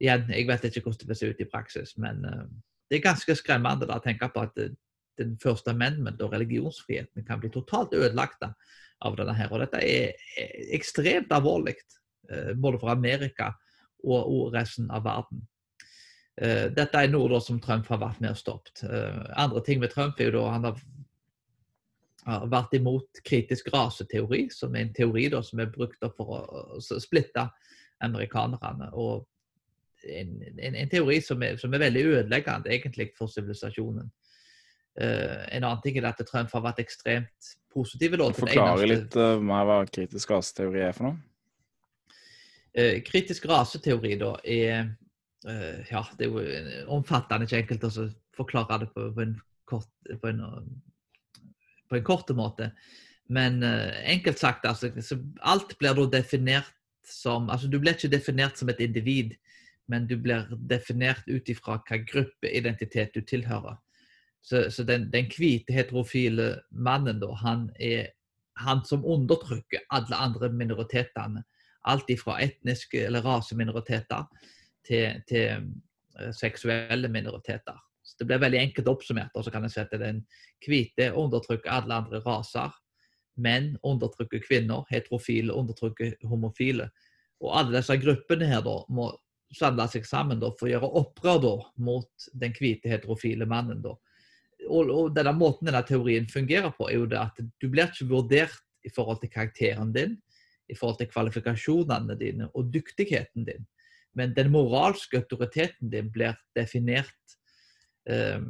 Igjen, 0.00 0.26
jeg 0.32 0.48
vet 0.48 0.66
ikke 0.68 0.84
hvordan 0.86 1.02
det 1.02 1.10
vil 1.12 1.20
se 1.20 1.30
ut 1.32 1.40
i 1.40 1.48
praksis, 1.48 1.94
men 2.00 2.24
uh, 2.28 2.42
det 2.88 2.98
er 2.98 3.06
ganske 3.06 3.36
skremmende 3.38 3.88
da, 3.88 3.96
å 3.96 4.04
tenke 4.04 4.28
på 4.32 4.44
at 4.44 4.60
uh, 4.60 4.72
den 5.16 5.36
første 5.40 5.72
amendment 5.72 6.20
og 6.20 6.34
religionsfriheten 6.36 7.24
kan 7.24 7.40
bli 7.40 7.48
totalt 7.52 7.96
ødelagt 7.96 8.44
av 8.44 9.16
denne 9.16 9.36
her. 9.36 9.52
Og 9.52 9.64
dette 9.64 9.80
er, 9.80 10.12
er 10.36 10.74
ekstremt 10.76 11.32
alvorlig, 11.32 11.78
uh, 12.32 12.52
både 12.52 12.80
for 12.82 12.92
Amerika 12.92 13.54
og, 14.04 14.20
og 14.20 14.52
resten 14.56 14.92
av 14.92 15.08
verden. 15.08 15.44
Uh, 16.36 16.66
dette 16.76 17.00
er 17.00 17.12
noe 17.12 17.40
som 17.40 17.60
Trump 17.62 17.88
har 17.88 18.02
vært 18.02 18.20
med 18.20 18.34
og 18.34 18.40
stoppet. 18.40 18.84
Uh, 18.84 19.24
andre 19.40 19.62
ting 19.64 19.80
med 19.82 19.94
Trump 19.94 20.20
er 20.20 20.30
jo 20.30 20.36
da 20.38 20.50
han 20.52 20.68
har, 20.68 20.82
har 22.26 22.50
vært 22.52 22.76
imot 22.76 23.22
kritisk 23.24 23.70
raseteori, 23.74 24.46
som 24.52 24.74
er 24.76 24.86
en 24.86 24.92
teori 24.96 25.30
da, 25.32 25.40
som 25.44 25.62
er 25.62 25.72
brukt 25.72 26.04
for 26.18 26.36
å, 26.36 26.82
splitte 27.00 27.48
amerikanerne. 28.04 28.92
og 28.92 29.24
en, 30.06 30.36
en, 30.60 30.74
en 30.76 30.88
teori 30.92 31.20
som 31.24 31.42
er, 31.42 31.56
som 31.58 31.72
er, 31.74 31.82
veldig 31.86 32.02
ødeleggende 32.12 32.70
egentlig 32.70 33.10
for 33.16 33.32
sivilisasjonen. 33.32 34.10
Uh, 34.96 35.44
en 35.52 35.64
annen 35.64 35.80
ting 35.84 35.96
er 35.98 36.08
at 36.08 36.20
Trump 36.28 36.52
har 36.52 36.64
vært 36.64 36.84
ekstremt 36.84 37.56
positiv. 37.72 38.16
Forklare 38.36 38.88
litt 38.88 39.16
uh, 39.18 39.36
mer 39.42 39.66
hva 39.68 39.80
kritisk 39.88 40.32
raseteori 40.32 40.84
er 40.86 40.94
for 40.96 41.10
noe? 41.10 41.18
Uh, 42.76 43.00
kritisk 43.04 43.48
raseteori 43.48 44.16
da 44.20 44.34
er 44.44 44.70
eh, 44.74 44.88
Ja, 45.46 46.02
det 46.18 46.26
er 46.26 46.32
jo 46.32 46.86
omfattende, 46.96 47.46
ikke 47.46 47.62
enkelt 47.62 47.84
å 47.86 48.06
forklare 48.34 48.80
det 48.82 48.88
på, 48.94 49.04
på, 49.14 49.22
en 49.22 49.36
kort, 49.68 49.90
på, 50.08 50.30
en, 50.32 50.40
på 51.86 51.98
en 51.98 52.06
kort 52.06 52.32
måte. 52.34 52.72
Men 53.30 53.62
eh, 53.62 54.10
enkelt 54.10 54.38
sagt, 54.38 54.66
altså, 54.66 54.90
alt 55.42 55.76
blir 55.78 55.94
da 55.94 56.06
definert 56.18 56.72
som 57.06 57.50
altså 57.50 57.68
Du 57.70 57.78
blir 57.78 57.94
ikke 57.94 58.10
definert 58.10 58.58
som 58.58 58.68
et 58.68 58.80
individ, 58.82 59.36
men 59.86 60.08
du 60.10 60.16
blir 60.18 60.48
definert 60.66 61.22
ut 61.28 61.48
ifra 61.48 61.76
hvilken 61.78 62.06
gruppeidentitet 62.10 63.14
du 63.14 63.20
tilhører. 63.22 63.76
Så, 64.42 64.64
så 64.70 64.82
den, 64.82 65.06
den 65.12 65.30
hvite, 65.30 65.70
heterofile 65.74 66.64
mannen, 66.70 67.20
da, 67.22 67.30
han 67.42 67.68
er 67.78 68.08
han 68.58 68.82
som 68.88 69.04
undertrykker 69.04 69.86
alle 69.94 70.18
andre 70.18 70.50
minoritetene. 70.50 71.44
Alt 71.86 72.10
fra 72.18 72.40
etniske 72.42 73.04
eller 73.06 73.22
raseminoriteter 73.22 74.26
til, 74.86 75.20
til 75.28 75.66
uh, 76.16 76.30
seksuelle 76.34 77.10
minoriteter. 77.12 77.78
Så 78.06 78.16
Det 78.18 78.28
blir 78.28 78.42
veldig 78.42 78.60
enkelt 78.60 78.88
oppsummert. 78.88 79.34
og 79.34 79.44
så 79.44 79.50
kan 79.50 79.66
jeg 79.66 79.74
si 79.74 79.80
at 79.80 79.94
Den 80.00 80.24
hvite 80.64 81.12
undertrykker 81.12 81.70
alle 81.70 81.94
andre 81.94 82.22
raser. 82.22 82.72
Menn 83.36 83.76
undertrykker 83.82 84.40
kvinner. 84.46 84.86
Heterofile 84.90 85.52
undertrykker 85.52 86.14
homofile. 86.24 86.90
Og 87.40 87.58
alle 87.58 87.76
disse 87.76 87.96
gruppene 88.00 88.46
her 88.48 88.62
da 88.64 88.78
må 88.88 89.10
samle 89.54 89.86
seg 89.90 90.06
sammen 90.06 90.40
da, 90.40 90.50
for 90.58 90.68
å 90.68 90.72
gjøre 90.72 90.92
opprør 91.00 91.40
da, 91.42 91.54
mot 91.76 92.28
den 92.34 92.54
hvite 92.56 92.90
heterofile 92.90 93.46
mannen. 93.46 93.82
da. 93.82 93.94
Og, 94.66 94.90
og 94.90 95.14
denne 95.14 95.34
Måten 95.36 95.68
denne 95.68 95.82
teorien 95.86 96.26
fungerer 96.30 96.72
på, 96.74 96.88
er 96.90 97.00
jo 97.00 97.10
det 97.10 97.20
at 97.20 97.38
du 97.38 97.68
blir 97.68 97.90
ikke 97.90 98.08
vurdert 98.10 98.62
i 98.86 98.92
forhold 98.92 99.20
til 99.22 99.32
karakteren 99.32 99.92
din, 99.94 100.16
i 100.70 100.74
forhold 100.74 100.98
til 100.98 101.10
kvalifikasjonene 101.10 102.16
dine 102.18 102.48
og 102.54 102.72
dyktigheten 102.74 103.46
din. 103.46 103.66
Men 104.16 104.34
den 104.36 104.50
moralske 104.54 105.20
autoriteten 105.20 105.90
din 105.92 106.10
blir 106.12 106.36
definert 106.56 107.36
eh, 108.08 108.40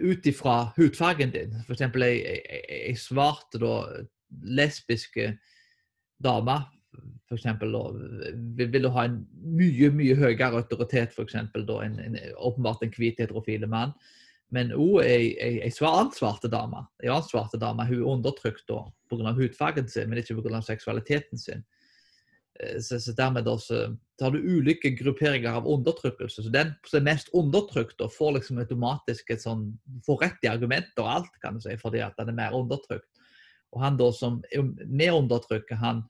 ut 0.00 0.26
ifra 0.26 0.72
hudfargen 0.76 1.32
din. 1.34 1.56
F.eks. 1.66 1.84
ei 2.00 2.94
svart 2.96 3.58
lesbiske 4.48 5.34
dame 6.22 6.62
for 7.28 7.40
vil, 8.72 8.88
ha 8.92 9.04
en 9.08 9.22
mye 9.56 9.88
mye 9.94 10.16
høyere 10.18 10.58
autoritet 10.60 11.14
for 11.14 11.28
da, 11.28 11.78
en, 11.84 12.18
åpenbart 12.36 12.84
en 12.84 12.92
hvit 12.96 13.20
heterofile 13.20 13.68
mann. 13.70 13.94
Men 14.52 14.74
òg 14.76 14.98
ei, 15.00 15.32
ei, 15.40 15.54
ei 15.64 15.72
annen 15.88 16.12
svarte 16.12 16.50
dame. 16.52 16.82
En 17.00 17.14
annen 17.14 17.28
svarte 17.28 17.60
dame 17.60 17.86
hun 17.88 18.02
er 18.02 18.10
undertrykt 18.12 18.68
pga. 19.08 19.32
hudfargen 19.32 19.88
sin, 19.88 20.10
men 20.10 20.20
ikke 20.20 20.36
pga. 20.42 20.60
seksualiteten 20.60 21.40
sin. 21.40 21.64
Så, 22.80 23.00
så 23.02 23.12
dermed 23.18 23.48
også, 23.50 23.78
så, 24.18 24.24
har 24.24 24.34
du 24.34 24.44
ulike 24.44 24.92
grupperinger 24.94 25.56
av 25.58 25.66
undertrykkelse. 25.66 26.44
Så 26.44 26.52
den 26.54 26.74
som 26.86 27.00
er 27.00 27.08
mest 27.10 27.32
undertrykt, 27.34 28.00
og 28.00 28.12
får 28.14 28.36
liksom 28.38 28.60
automatisk 28.62 29.32
et 29.34 29.42
sånn, 29.42 29.72
får 30.06 30.20
rett 30.22 30.46
i 30.46 30.50
argumenter 30.52 31.02
og 31.02 31.10
alt, 31.16 31.32
kan 31.42 31.58
du 31.58 31.64
si, 31.64 31.74
fordi 31.80 32.04
at 32.04 32.14
den 32.20 32.30
er 32.34 32.38
mer 32.38 32.56
undertrykt. 32.58 33.08
Og 33.72 33.80
han 33.82 33.96
da 33.98 34.10
som 34.14 34.42
er 34.52 34.66
mer 34.86 35.16
undertrykket, 35.16 35.78
han 35.80 36.04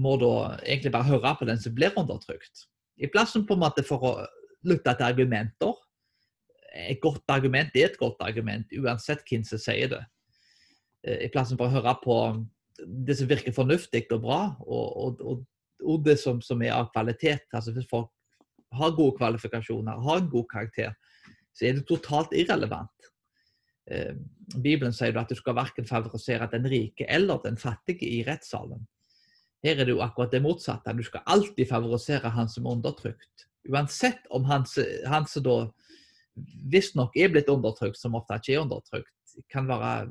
må 0.00 0.16
da 0.18 0.32
egentlig 0.64 0.94
bare 0.94 1.10
høre 1.12 1.34
på 1.38 1.46
den 1.48 1.60
som 1.62 1.74
blir 1.76 1.94
undertrykt. 2.00 2.66
I 2.98 3.10
plassen 3.10 3.46
på 3.46 3.54
en 3.54 3.62
måte 3.62 3.84
for 3.86 4.02
å 4.02 4.14
lytte 4.66 4.96
til 4.96 5.06
argumenter. 5.06 5.78
Et 6.88 6.98
godt 7.02 7.22
argument 7.30 7.76
er 7.76 7.90
et 7.90 8.00
godt 8.00 8.22
argument, 8.24 8.66
uansett 8.80 9.22
hvem 9.28 9.44
som 9.46 9.60
sier 9.62 9.92
det. 9.92 10.02
Eh, 11.06 11.26
I 11.26 11.30
plassen 11.30 11.60
for 11.60 11.68
å 11.68 11.76
høre 11.76 11.94
på 12.02 12.18
det 13.06 13.18
som 13.18 13.30
virker 13.30 13.54
fornuftig 13.54 14.06
og 14.14 14.24
bra, 14.24 14.40
og, 14.64 14.86
og, 15.04 15.20
og, 15.22 15.44
og 15.82 16.04
det 16.04 16.18
som, 16.20 16.40
som, 16.42 16.62
er 16.62 16.76
av 16.76 16.90
kvalitet. 16.92 17.46
Altså 17.52 17.72
Hvis 17.74 17.88
folk 17.90 18.10
har 18.74 18.94
gode 18.96 19.16
kvalifikasjoner, 19.18 20.00
har 20.02 20.20
en 20.20 20.30
god 20.30 20.46
karakter, 20.50 20.94
så 21.54 21.68
er 21.68 21.78
det 21.78 21.86
totalt 21.88 22.34
irrelevant. 22.34 23.10
Eh, 23.90 24.14
Bibelen 24.54 24.92
sier 24.92 25.16
at 25.20 25.30
du 25.30 25.38
skal 25.38 25.56
verken 25.56 25.86
favorisere 25.88 26.48
den 26.52 26.66
rike 26.68 27.06
eller 27.08 27.40
den 27.44 27.56
fattige 27.60 28.08
i 28.08 28.22
rettssalen. 28.26 28.86
Her 29.64 29.80
er 29.80 29.86
det 29.86 29.94
jo 29.94 30.02
akkurat 30.04 30.32
det 30.32 30.42
motsatte. 30.44 30.92
Du 30.92 31.04
skal 31.06 31.24
alltid 31.26 31.68
favorisere 31.68 32.32
han 32.34 32.50
som 32.52 32.66
er 32.66 32.76
undertrykt. 32.76 33.46
Uansett 33.70 34.26
om 34.30 34.44
han 34.44 34.66
som 34.68 35.44
da 35.46 35.56
visstnok 36.68 37.16
er 37.16 37.30
blitt 37.32 37.48
undertrykt, 37.48 37.96
som 37.96 38.16
ofte 38.18 38.36
ikke 38.36 38.56
er 38.56 38.64
undertrykt, 38.64 39.36
kan 39.50 39.68
være 39.68 40.10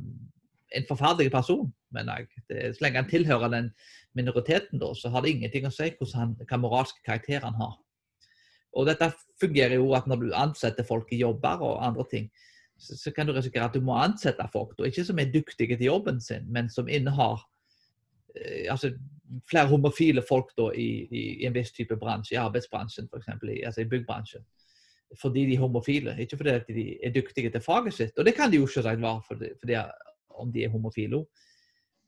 en 0.74 0.88
forferdelig 0.90 1.32
person, 1.32 1.70
mener 1.96 2.22
jeg. 2.22 2.44
Det, 2.50 2.62
så 2.76 2.86
lenge 2.86 3.02
han 3.02 3.10
tilhører 3.10 3.54
den 3.54 3.70
minoriteten, 4.18 4.82
da, 4.82 4.92
så 4.98 5.12
har 5.14 5.24
det 5.24 5.34
ingenting 5.34 5.68
å 5.70 5.74
si 5.74 5.92
hvordan 5.98 6.36
hva 6.44 6.62
moralske 6.62 7.02
karakter 7.06 7.46
han 7.46 7.58
har. 7.60 7.78
Og 8.74 8.90
dette 8.90 9.12
fungerer 9.42 9.78
jo 9.78 9.92
at 9.98 10.10
når 10.10 10.24
du 10.24 10.34
ansetter 10.38 10.86
folk 10.88 11.12
i 11.14 11.22
jobber 11.22 11.62
og 11.62 11.82
andre 11.86 12.06
ting, 12.10 12.30
så, 12.82 12.98
så 12.98 13.14
kan 13.14 13.30
du 13.30 13.36
risikere 13.36 13.70
at 13.70 13.76
du 13.78 13.86
må 13.86 13.96
ansette 14.02 14.46
folk, 14.54 14.74
da, 14.78 14.90
ikke 14.90 15.06
som 15.06 15.22
er 15.22 15.34
dyktige 15.34 15.78
til 15.78 15.92
jobben 15.92 16.22
sin, 16.22 16.50
men 16.52 16.72
som 16.74 16.90
innehar 16.90 17.46
Eh, 18.36 18.72
altså, 18.72 18.92
flere 19.50 19.68
homofile 19.68 20.24
folk 20.30 20.52
da, 20.58 20.72
i, 20.74 21.08
i, 21.12 21.22
i, 21.42 21.46
en 21.46 21.56
viss 21.56 21.72
type 21.74 21.96
bransje, 22.00 22.36
i 22.36 22.42
arbeidsbransjen 22.42 23.10
f.eks., 23.12 23.30
altså 23.68 23.82
i 23.82 23.90
byggbransjen. 23.90 24.46
Fordi 25.22 25.46
de 25.46 25.56
er 25.56 25.62
homofile, 25.62 26.16
ikke 26.20 26.40
fordi 26.40 26.74
de 26.74 26.86
er 27.06 27.14
dyktige 27.14 27.52
til 27.54 27.62
faget 27.62 27.94
sitt. 27.94 28.18
Og 28.18 28.26
det 28.26 28.34
kan 28.38 28.52
de 28.52 28.62
jo 28.62 28.68
selvsagt 28.68 29.02
være 29.02 29.22
fordi, 29.28 29.52
fordi 29.62 29.78
om 30.42 30.54
de 30.54 30.64
er 30.64 30.74
homofile. 30.74 31.26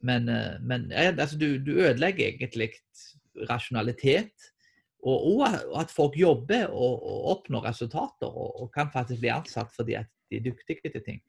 Men, 0.05 0.29
eh, 0.29 0.57
men 0.61 0.91
altså, 0.91 1.37
du, 1.37 1.57
du, 1.57 1.71
ødelegger 1.79 2.27
egentlig 2.27 2.71
rasjonalitet. 3.49 4.51
Og, 5.05 5.25
og, 5.35 5.41
at 5.81 5.91
folk 5.93 6.15
jobber 6.17 6.71
og, 6.73 7.01
og 7.05 7.25
oppnår 7.35 7.67
resultater 7.67 8.29
og, 8.29 8.61
og, 8.61 8.69
kan 8.73 8.89
faktisk 8.93 9.21
bli 9.21 9.29
ansatt 9.29 9.69
fordi 9.75 9.99
at 9.99 10.09
de 10.31 10.39
er 10.39 10.47
dyktige 10.47 10.89
til 10.89 11.03
ting. 11.05 11.19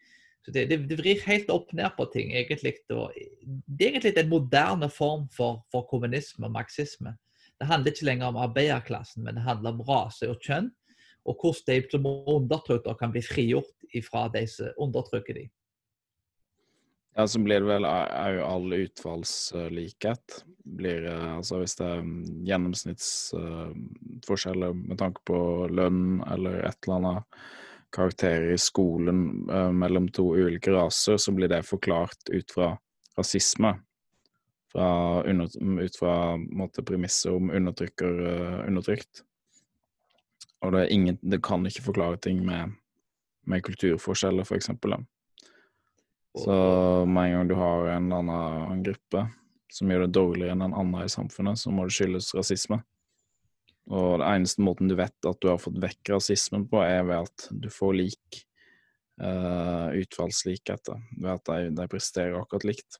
Så 0.46 0.54
det, 0.54 0.68
det, 0.70 0.78
det, 0.88 0.96
vrir 1.00 1.20
helt 1.26 1.50
opp 1.52 1.72
ned 1.76 1.90
på 1.98 2.06
ting. 2.12 2.32
egentlig. 2.32 2.76
Det 2.88 3.88
er 3.88 3.90
egentlig 3.90 4.14
en 4.22 4.30
moderne 4.30 4.88
form 4.90 5.26
for, 5.34 5.64
for, 5.72 5.84
kommunisme 5.90 6.46
og 6.46 6.54
marxisme. 6.54 7.16
Det 7.60 7.66
handler 7.66 7.92
ikke 7.92 8.06
lenger 8.06 8.30
om 8.30 8.38
arbeiderklassen, 8.40 9.24
men 9.24 9.36
det 9.36 9.44
handler 9.44 9.74
om 9.74 9.84
rase 9.88 10.28
og 10.30 10.40
kjønn. 10.44 10.70
Og 11.26 11.36
hvordan 11.42 11.82
de 11.82 11.90
som 11.90 12.06
undertrykker 12.06 12.94
kan 13.00 13.12
bli 13.12 13.24
frigjort 13.26 13.88
fra 14.06 14.28
de 14.32 14.44
som 14.48 14.70
undertrykker 14.86 15.34
de. 15.34 15.48
Ja, 17.18 17.28
så 17.28 17.38
blir 17.40 17.60
det 17.64 17.68
vel 17.70 17.84
òg 17.88 18.38
all 18.44 18.72
utfallslikhet. 18.76 20.44
Blir, 20.76 21.06
eh, 21.08 21.36
altså 21.38 21.56
hvis 21.62 21.76
det 21.78 21.86
er 21.88 22.00
mm, 22.04 22.42
gjennomsnittsforskjeller 22.44 24.72
med 24.76 24.98
tanke 25.00 25.20
på 25.24 25.64
lønn 25.72 26.20
eller 26.28 26.60
et 26.68 26.76
eller 26.84 26.96
annet 26.98 27.24
karakterer 27.96 28.52
i 28.52 28.58
skolen 28.60 29.48
mellom 29.78 30.08
to 30.12 30.36
ulike 30.36 30.68
raser, 30.74 31.16
så 31.16 31.32
blir 31.32 31.48
det 31.48 31.62
forklart 31.64 32.28
ut 32.28 32.52
fra 32.52 32.76
rasisme. 33.16 33.80
Fra 34.74 35.22
ut 35.24 35.96
fra 35.96 36.36
måte, 36.36 36.82
premisser 36.84 37.32
om 37.32 37.48
undertrykker 37.48 38.12
undertrykt. 38.66 39.24
Og 40.60 40.72
det, 40.76 40.92
ingen, 40.92 41.16
det, 41.22 41.40
kan 41.40 41.64
ikke 41.64 41.88
forklare 41.88 42.16
ting 42.20 42.44
med, 42.44 42.76
med 43.48 43.64
kulturforskjeller, 43.64 44.44
f.eks. 44.44 44.68
Så 46.36 46.54
med 47.06 47.24
en 47.24 47.32
gang 47.32 47.48
du 47.48 47.54
har 47.54 47.86
en 47.94 48.12
annen 48.12 48.82
gruppe 48.84 49.24
som 49.72 49.90
gjør 49.90 50.06
det 50.06 50.14
dårligere 50.16 50.54
enn 50.54 50.64
en 50.66 50.76
annen 50.76 51.04
i 51.04 51.12
samfunnet, 51.12 51.58
så 51.58 51.72
må 51.72 51.86
det 51.86 51.96
skyldes 51.96 52.34
rasisme. 52.36 52.80
Og 53.86 54.18
det 54.20 54.26
eneste 54.26 54.64
måten 54.66 54.90
du 54.90 54.96
vet 54.98 55.28
at 55.28 55.40
du 55.42 55.48
har 55.50 55.60
fått 55.62 55.78
vekk 55.82 56.14
rasismen 56.16 56.66
på, 56.70 56.80
er 56.82 57.04
ved 57.06 57.28
at 57.28 57.48
du 57.50 57.68
får 57.70 57.96
lik 58.00 58.40
uh, 59.22 59.92
utfallslikheter. 59.94 61.02
Ved 61.20 61.32
at 61.36 61.50
de, 61.50 61.74
de, 61.76 61.88
presterer 61.90 62.38
akkurat 62.40 62.66
likt. 62.66 62.98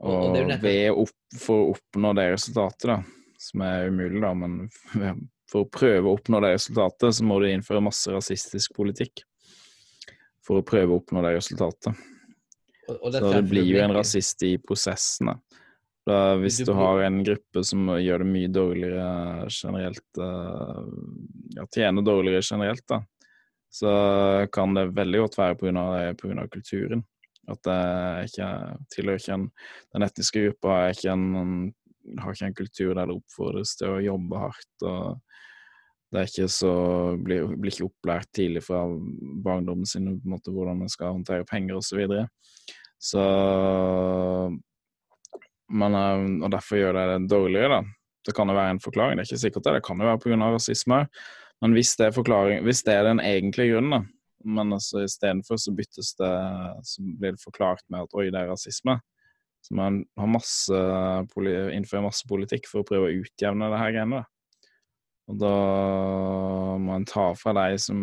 Og, 0.00 0.30
og 0.32 0.54
ved 0.62 0.86
opp, 0.94 1.16
for 1.36 1.66
å 1.66 1.72
oppnå 1.74 2.14
det 2.16 2.30
resultatet, 2.32 2.88
da, 2.88 3.34
som 3.40 3.66
er 3.66 3.90
umulig, 3.92 4.22
da, 4.24 4.32
men 4.32 4.62
for 5.50 5.66
å 5.66 5.72
prøve 5.72 6.08
å 6.08 6.16
oppnå 6.16 6.40
det 6.44 6.54
resultatet, 6.54 7.18
så 7.18 7.26
må 7.26 7.40
du 7.42 7.50
innføre 7.50 7.84
masse 7.84 8.12
rasistisk 8.14 8.78
politikk. 8.78 9.26
For 10.46 10.60
å 10.60 10.66
prøve 10.66 10.94
å 10.94 11.00
oppnå 11.02 11.22
det 11.24 11.34
resultatet. 11.36 12.06
Og, 12.88 12.96
og 12.96 13.14
så 13.14 13.32
det 13.36 13.42
blir 13.50 13.68
jo 13.68 13.80
en 13.84 13.94
rasist 13.94 14.42
i 14.46 14.54
prosessene. 14.62 15.36
Da, 16.08 16.34
hvis 16.40 16.62
du 16.64 16.72
har 16.74 17.02
en 17.04 17.20
gruppe 17.22 17.62
som 17.66 17.90
gjør 18.00 18.24
det 18.24 18.30
mye 18.32 18.50
dårligere 18.50 19.48
generelt 19.52 20.18
uh, 20.18 20.86
ja, 21.54 21.66
Tjener 21.68 22.06
dårligere 22.06 22.42
generelt, 22.42 22.86
da, 22.88 23.02
så 23.70 23.92
kan 24.52 24.74
det 24.74 24.90
veldig 24.96 25.20
godt 25.26 25.38
være 25.38 25.58
pga. 25.60 26.46
kulturen. 26.50 27.04
At 27.50 27.60
det 27.66 28.30
ikke 28.30 28.48
tilhører 28.94 29.20
ikke 29.20 29.36
en 29.36 29.46
Den 29.94 30.06
etniske 30.06 30.42
gruppa 30.44 30.74
har 30.74 30.94
ikke 30.94 31.14
en, 31.14 31.72
har 32.18 32.34
ikke 32.34 32.50
en 32.50 32.58
kultur 32.58 32.94
der 32.94 33.10
det 33.10 33.16
oppfordres 33.16 33.76
til 33.78 33.94
å 33.96 34.02
jobbe 34.04 34.42
hardt. 34.46 34.74
og 34.82 35.20
det 36.10 36.18
er 36.18 36.26
ikke 36.26 36.48
så, 36.50 36.72
blir, 37.22 37.52
blir 37.54 37.70
ikke 37.70 37.86
opplært 37.86 38.30
tidlig 38.34 38.64
fra 38.66 38.82
barndommen 39.44 39.86
sin 39.86 40.08
på 40.10 40.26
en 40.26 40.34
måte, 40.34 40.50
hvordan 40.54 40.80
man 40.82 40.90
skal 40.90 41.14
håndtere 41.14 41.46
penger 41.46 41.78
osv. 41.78 41.86
Så, 41.86 41.98
videre. 42.00 42.24
så 42.98 43.26
eh, 44.50 44.56
og 45.70 46.48
derfor 46.50 46.80
gjør 46.80 46.98
det 46.98 47.04
det 47.12 47.30
dårligere, 47.30 47.78
da. 47.78 47.82
det 48.26 48.34
kan 48.34 48.50
jo 48.50 48.56
være 48.58 48.74
en 48.74 48.82
forklaring, 48.82 49.18
det 49.18 49.22
er 49.22 49.30
ikke 49.30 49.44
sikkert 49.44 49.68
det. 49.68 49.76
Det 49.78 49.84
kan 49.86 50.02
jo 50.02 50.08
være 50.08 50.22
pga. 50.24 50.50
rasisme. 50.50 51.04
Men 51.60 51.76
hvis 51.76 51.94
det, 52.00 52.08
er 52.08 52.62
hvis 52.64 52.82
det 52.82 52.94
er 52.94 53.04
den 53.04 53.20
egentlige 53.20 53.76
grunnen, 53.76 53.92
da, 53.92 54.00
men 54.44 54.72
altså 54.72 55.04
istedenfor 55.04 55.60
så 55.60 55.72
byttes 55.76 56.14
det 56.16 56.32
Så 56.88 57.02
blir 57.04 57.36
det 57.36 57.44
forklart 57.44 57.82
med 57.88 58.06
at 58.06 58.14
oi, 58.16 58.30
det 58.32 58.40
er 58.40 58.50
rasisme. 58.50 58.98
Så 59.60 59.74
man 59.76 60.04
har 60.16 60.26
masse, 60.26 60.74
innfører 61.76 62.06
masse 62.06 62.26
politikk 62.26 62.66
for 62.66 62.80
å 62.80 62.88
prøve 62.88 63.10
å 63.10 63.18
utjevne 63.20 63.68
det 63.70 63.80
her 63.82 63.92
greiene. 63.92 64.22
Og 65.30 65.38
da 65.38 65.54
må 66.82 66.96
en 66.96 67.06
ta 67.06 67.30
fra 67.38 67.54
de 67.54 67.78
som 67.78 68.02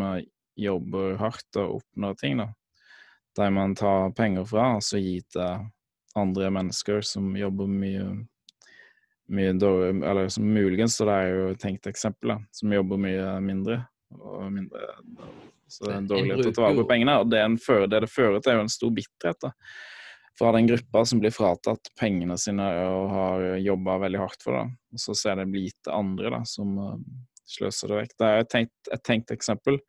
jobber 0.58 1.18
hardt 1.20 1.60
og 1.60 1.82
oppnår 1.82 2.16
ting, 2.22 2.40
da. 2.40 2.52
Der 3.38 3.52
man 3.54 3.76
tar 3.78 4.14
penger 4.18 4.48
fra, 4.50 4.72
og 4.78 4.86
så 4.86 4.98
gi 4.98 5.20
til 5.30 5.68
andre 6.18 6.50
mennesker 6.56 7.04
som 7.06 7.36
jobber 7.38 7.70
mye 7.70 8.08
mye 9.28 9.52
dårlig, 9.60 10.04
eller 10.08 10.30
som 10.32 10.48
muligens, 10.54 10.96
så 10.96 11.06
det 11.08 11.16
er 11.20 11.30
jo 11.34 11.48
et 11.52 11.60
tenkt 11.62 11.88
eksempel, 11.90 12.32
da, 12.32 12.38
som 12.56 12.74
jobber 12.74 13.00
mye 13.02 13.36
mindre. 13.44 13.82
og 14.16 14.48
mindre 14.56 14.88
Så 15.68 15.84
det 15.84 15.94
er 15.94 15.98
en 15.98 16.08
dårlighet 16.08 16.42
til 16.46 16.54
å 16.54 16.56
ta 16.56 16.64
vare 16.64 16.80
på 16.80 16.88
pengene. 16.88 17.18
Og 17.20 17.32
det, 17.32 17.44
fører, 17.60 17.90
det, 17.92 18.06
det 18.06 18.12
fører 18.12 18.40
til, 18.40 18.54
er 18.54 18.62
jo 18.62 18.66
en 18.66 18.72
stor 18.72 18.94
bitterhet 18.96 19.42
da, 19.44 19.52
fra 20.38 20.52
den 20.54 20.68
gruppa 20.70 21.06
som 21.06 21.22
blir 21.22 21.34
fratatt 21.34 21.90
pengene 22.00 22.38
sine 22.38 22.66
og 22.86 23.08
har 23.10 23.46
jobba 23.64 23.98
veldig 24.06 24.20
hardt 24.22 24.44
for 24.46 24.58
det. 24.58 24.66
Og 24.94 25.02
så 25.02 25.16
ser 25.18 25.40
det 25.40 25.48
bli 25.50 25.66
gitt 25.66 25.80
til 25.88 25.96
andre 25.98 26.34
da, 26.36 26.42
som 26.46 26.76
uh, 26.78 27.00
sløser 27.48 27.92
det 27.94 28.04
vekk. 28.04 28.14
Det 28.20 28.28
er 28.28 28.44
et 28.44 28.52
tenkt, 28.54 28.92
et 28.94 29.04
tenkt 29.08 29.34
eksempel, 29.34 29.80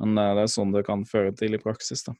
men 0.00 0.16
uh, 0.16 0.32
det 0.38 0.46
er 0.46 0.54
sånn 0.54 0.72
det 0.72 0.86
kan 0.88 1.04
føre 1.08 1.34
til 1.36 1.58
i 1.58 1.60
praksis. 1.60 2.06
da. 2.08 2.16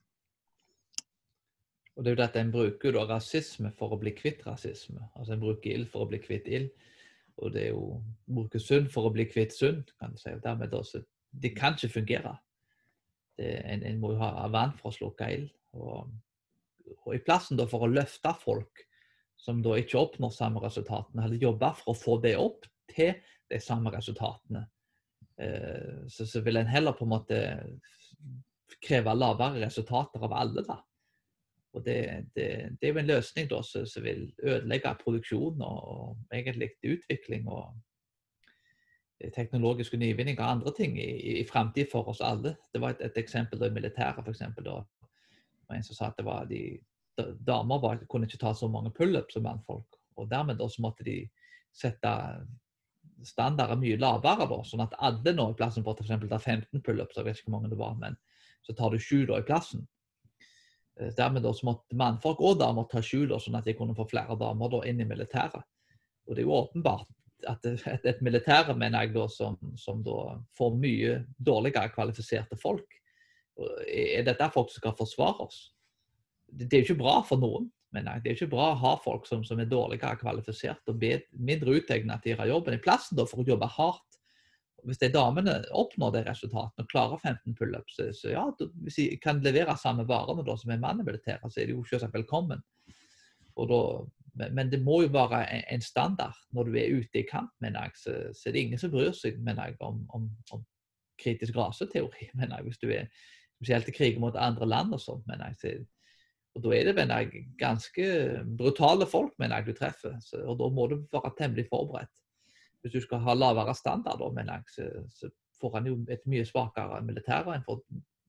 Og 1.96 2.04
det 2.04 2.12
er 2.12 2.14
jo 2.14 2.20
dette 2.22 2.42
En 2.44 2.52
bruker 2.54 2.94
da 2.94 3.06
rasisme 3.08 3.72
for 3.78 3.94
å 3.94 4.00
bli 4.00 4.12
kvitt 4.14 4.44
rasisme. 4.46 5.00
Altså 5.16 5.34
En 5.34 5.42
bruker 5.42 5.72
ild 5.72 5.88
for 5.90 6.04
å 6.04 6.10
bli 6.12 6.20
kvitt 6.22 6.46
ild. 6.46 6.68
Og 7.38 7.54
det 7.54 7.68
er 7.68 7.72
jo 7.72 7.98
bruker 8.26 8.62
synd 8.62 8.92
for 8.92 9.08
å 9.08 9.14
bli 9.14 9.26
kvitt 9.30 9.54
synd. 9.54 9.90
kan 9.98 10.12
du 10.12 10.20
si. 10.20 10.30
Og 10.30 10.44
dermed 10.44 10.74
også, 10.74 11.02
Det 11.32 11.56
kan 11.56 11.74
ikke 11.74 12.00
fungere. 12.00 12.36
Det, 13.38 13.50
en, 13.64 13.82
en, 13.82 13.98
må 14.00 14.12
jo 14.12 14.18
ha 14.18 14.46
vann 14.50 14.72
for 14.78 14.90
å 14.90 14.94
slukke 14.94 15.26
ild. 15.34 15.50
Og, 15.72 16.08
og, 17.04 17.12
i 17.14 17.22
plassen 17.24 17.58
da 17.58 17.66
for 17.68 17.84
å 17.84 17.90
løfte 17.90 18.32
folk 18.42 18.84
som 19.38 19.62
da 19.62 19.76
ikke 19.78 20.00
oppnår 20.00 20.32
samme 20.34 20.62
resultatene, 20.64 21.24
eller 21.24 21.42
jobbe 21.42 21.70
for 21.78 21.92
å 21.92 21.98
få 21.98 22.18
det 22.24 22.34
opp 22.40 22.66
til 22.90 23.14
de 23.48 23.60
samme 23.62 23.92
resultatene, 23.94 24.64
eh, 25.40 26.04
så, 26.10 26.26
så 26.26 26.42
vil 26.44 26.58
en 26.60 26.70
heller 26.70 26.96
på 26.98 27.06
en 27.06 27.14
måte 27.14 27.40
kreve 28.84 29.14
lavere 29.14 29.64
resultater 29.64 30.24
av 30.26 30.34
alle. 30.36 30.64
da. 30.66 30.78
Og 31.76 31.84
det, 31.84 31.98
det, 32.34 32.48
det, 32.80 32.88
er 32.88 32.92
jo 32.92 33.02
en 33.02 33.10
løsning 33.12 33.48
da, 33.50 33.60
som, 33.62 33.86
vil 34.02 34.26
ødelegge 34.42 34.94
produksjon 35.02 35.62
og, 35.62 35.82
og 35.92 36.34
egentlig 36.34 36.72
utvikling 36.82 37.48
og 37.48 37.74
eh, 39.20 39.30
teknologiske 39.34 40.00
nyvinninger 40.00 40.42
og 40.42 40.50
andre 40.50 40.74
ting 40.76 40.96
i, 40.98 41.10
i, 41.38 41.44
framtid 41.48 41.90
for 41.92 42.08
oss 42.10 42.24
alle. 42.24 42.56
Det 42.72 42.82
var 42.82 42.96
et, 42.96 43.04
et 43.10 43.20
eksempel 43.22 43.62
i 43.66 43.72
militæret, 43.74 44.24
f.eks. 44.24 44.42
Da 45.68 45.76
en 45.76 45.84
som 45.84 45.96
sa 45.96 46.08
at 46.08 46.18
det 46.18 46.26
var 46.26 46.48
de, 46.50 46.62
damer 47.46 47.82
bare 47.82 48.06
kunne 48.10 48.28
ikke 48.28 48.40
ta 48.40 48.54
så 48.54 48.68
mange 48.72 48.92
pullups 48.94 49.36
som 49.36 49.44
mannfolk. 49.46 49.98
Og 50.18 50.30
dermed 50.30 50.58
da 50.58 50.68
måtte 50.82 51.06
de 51.06 51.20
sette 51.74 52.14
standarder 53.26 53.78
mye 53.78 53.98
lavere, 53.98 54.46
da, 54.50 54.58
sånn 54.64 54.84
at 54.84 54.96
alle 55.02 55.34
nå 55.34 55.50
i 55.50 55.58
plassen 55.58 55.84
for 55.86 55.98
f.eks. 55.98 56.42
15 56.44 56.82
pullups, 56.86 57.16
jeg 57.16 57.26
vet 57.26 57.38
ikke 57.38 57.50
hvor 57.50 57.58
mange 57.58 57.72
det 57.72 57.80
var, 57.80 57.96
men 57.98 58.18
så 58.66 58.74
tar 58.78 58.94
du 58.94 59.02
sju 59.02 59.24
i 59.24 59.46
plassen. 59.46 59.86
Eh, 61.00 61.12
dermed 61.18 61.42
da, 61.46 61.52
måtte 61.66 61.98
mannfolk 61.98 62.40
og 62.40 62.58
damer 62.62 62.88
ta 62.90 63.02
sju, 63.02 63.26
sånn 63.38 63.58
at 63.58 63.66
de 63.66 63.74
kunne 63.78 63.96
få 63.98 64.06
flere 64.10 64.38
damer 64.38 64.72
da, 64.74 64.82
inn 64.86 65.02
i 65.02 65.08
militæret. 65.08 65.66
Og 66.28 66.34
Det 66.36 66.42
er 66.42 66.46
jo 66.46 66.58
åpenbart 66.58 67.08
at 67.48 67.66
et, 67.66 68.04
et 68.04 68.22
militære 68.22 68.74
mener 68.76 69.06
jeg 69.06 69.14
da, 69.14 69.26
som, 69.30 69.58
som 69.78 70.02
da 70.04 70.38
får 70.58 70.78
mye 70.78 71.18
dårligere 71.38 71.94
kvalifiserte 71.94 72.58
folk. 72.60 72.98
Er 73.88 74.26
dette 74.26 74.50
folk 74.54 74.70
som 74.70 74.82
skal 74.82 74.96
forsvare 74.98 75.48
oss? 75.48 75.58
Det, 76.46 76.68
det 76.68 76.78
er 76.78 76.82
jo 76.82 76.92
ikke 76.92 77.02
bra 77.02 77.18
for 77.26 77.40
noen. 77.40 77.70
jeg. 77.94 78.04
Det 78.04 78.30
er 78.30 78.34
jo 78.34 78.38
ikke 78.42 78.54
bra 78.56 78.70
å 78.72 78.80
ha 78.82 78.92
folk 79.02 79.26
som, 79.26 79.42
som 79.44 79.60
er 79.60 79.70
dårligere 79.70 80.20
kvalifisert 80.20 80.92
og 80.92 81.02
mindre 81.32 81.80
utegnet 81.80 82.22
til 82.22 82.34
å 82.34 82.36
gjøre 82.36 82.52
jobben 82.52 82.76
i 82.76 82.82
plassen 82.84 83.18
da, 83.18 83.26
for 83.26 83.42
å 83.42 83.48
jobbe 83.48 83.70
hardt 83.78 84.08
hvis 84.86 85.00
de 85.02 85.10
damene 85.12 85.56
oppnår 85.76 86.12
de 86.14 86.20
resultatene 86.28 86.84
og 86.84 86.90
klarer 86.92 87.20
15 87.20 87.56
pullups, 87.58 87.96
så, 87.98 88.08
så, 88.14 88.30
ja, 88.34 88.44
hvis 88.84 88.98
de 89.00 89.08
kan 89.22 89.42
levere 89.42 89.74
samme 89.80 90.06
varene 90.08 90.44
da, 90.46 90.54
som 90.58 90.72
en 90.72 90.82
mann 90.82 91.02
militæret, 91.04 91.44
så 91.50 91.62
er 91.62 91.68
de 91.68 91.76
jo 91.76 91.84
selvsagt 91.88 92.14
velkommen. 92.14 92.62
Da, 93.58 93.80
men 94.54 94.70
det 94.70 94.78
må 94.86 95.00
jo 95.02 95.10
være 95.16 95.42
en 95.58 95.82
standard 95.82 96.38
når 96.54 96.68
du 96.68 96.78
er 96.78 96.94
ute 96.94 97.22
i 97.22 97.26
kamp, 97.26 97.50
mener 97.64 97.88
jeg. 97.88 97.98
Så, 98.04 98.16
så 98.38 98.48
er 98.48 98.54
det 98.54 98.62
ingen 98.62 98.80
som 98.80 98.92
bryr 98.92 99.10
seg 99.16 99.40
mener 99.42 99.72
jeg, 99.72 99.80
om, 99.82 100.04
om, 100.14 100.28
om 100.54 100.62
kritisk 101.18 101.58
raseteori, 101.58 102.30
mener 102.38 102.60
jeg. 102.60 102.68
Hvis 102.68 102.82
du 102.84 102.88
er 102.94 103.10
spesielt 103.58 103.90
i 103.90 103.94
krig 103.94 104.20
mot 104.22 104.36
andre 104.38 104.66
land 104.66 104.94
og 104.94 105.02
sånt, 105.02 105.26
mener 105.28 105.52
jeg. 105.52 105.84
Og 106.56 106.62
Da 106.64 106.72
er 106.74 106.88
det 106.88 106.94
mener 106.96 107.22
jeg, 107.22 107.44
ganske 107.58 108.06
brutale 108.58 109.06
folk 109.06 109.34
mener 109.38 109.58
jeg, 109.58 109.66
du 109.66 109.78
treffer. 109.78 110.16
Så, 110.24 110.40
og 110.42 110.58
Da 110.58 110.70
må 110.74 110.86
du 110.90 110.96
være 111.12 111.34
temmelig 111.38 111.68
forberedt 111.70 112.14
hvis 112.82 112.94
du 112.94 113.00
skal 113.02 113.22
ha 113.26 113.34
lavere 113.34 113.74
standard, 113.74 114.22
mener 114.34 114.60
jeg, 114.60 114.64
så, 114.70 114.84
så 115.10 115.30
får 115.60 115.72
han 115.76 115.88
jo 115.90 115.96
et 116.14 116.22
mye 116.30 116.44
svakere 116.46 117.00
militær 117.02 117.50
enn 117.50 117.64
for 117.66 117.82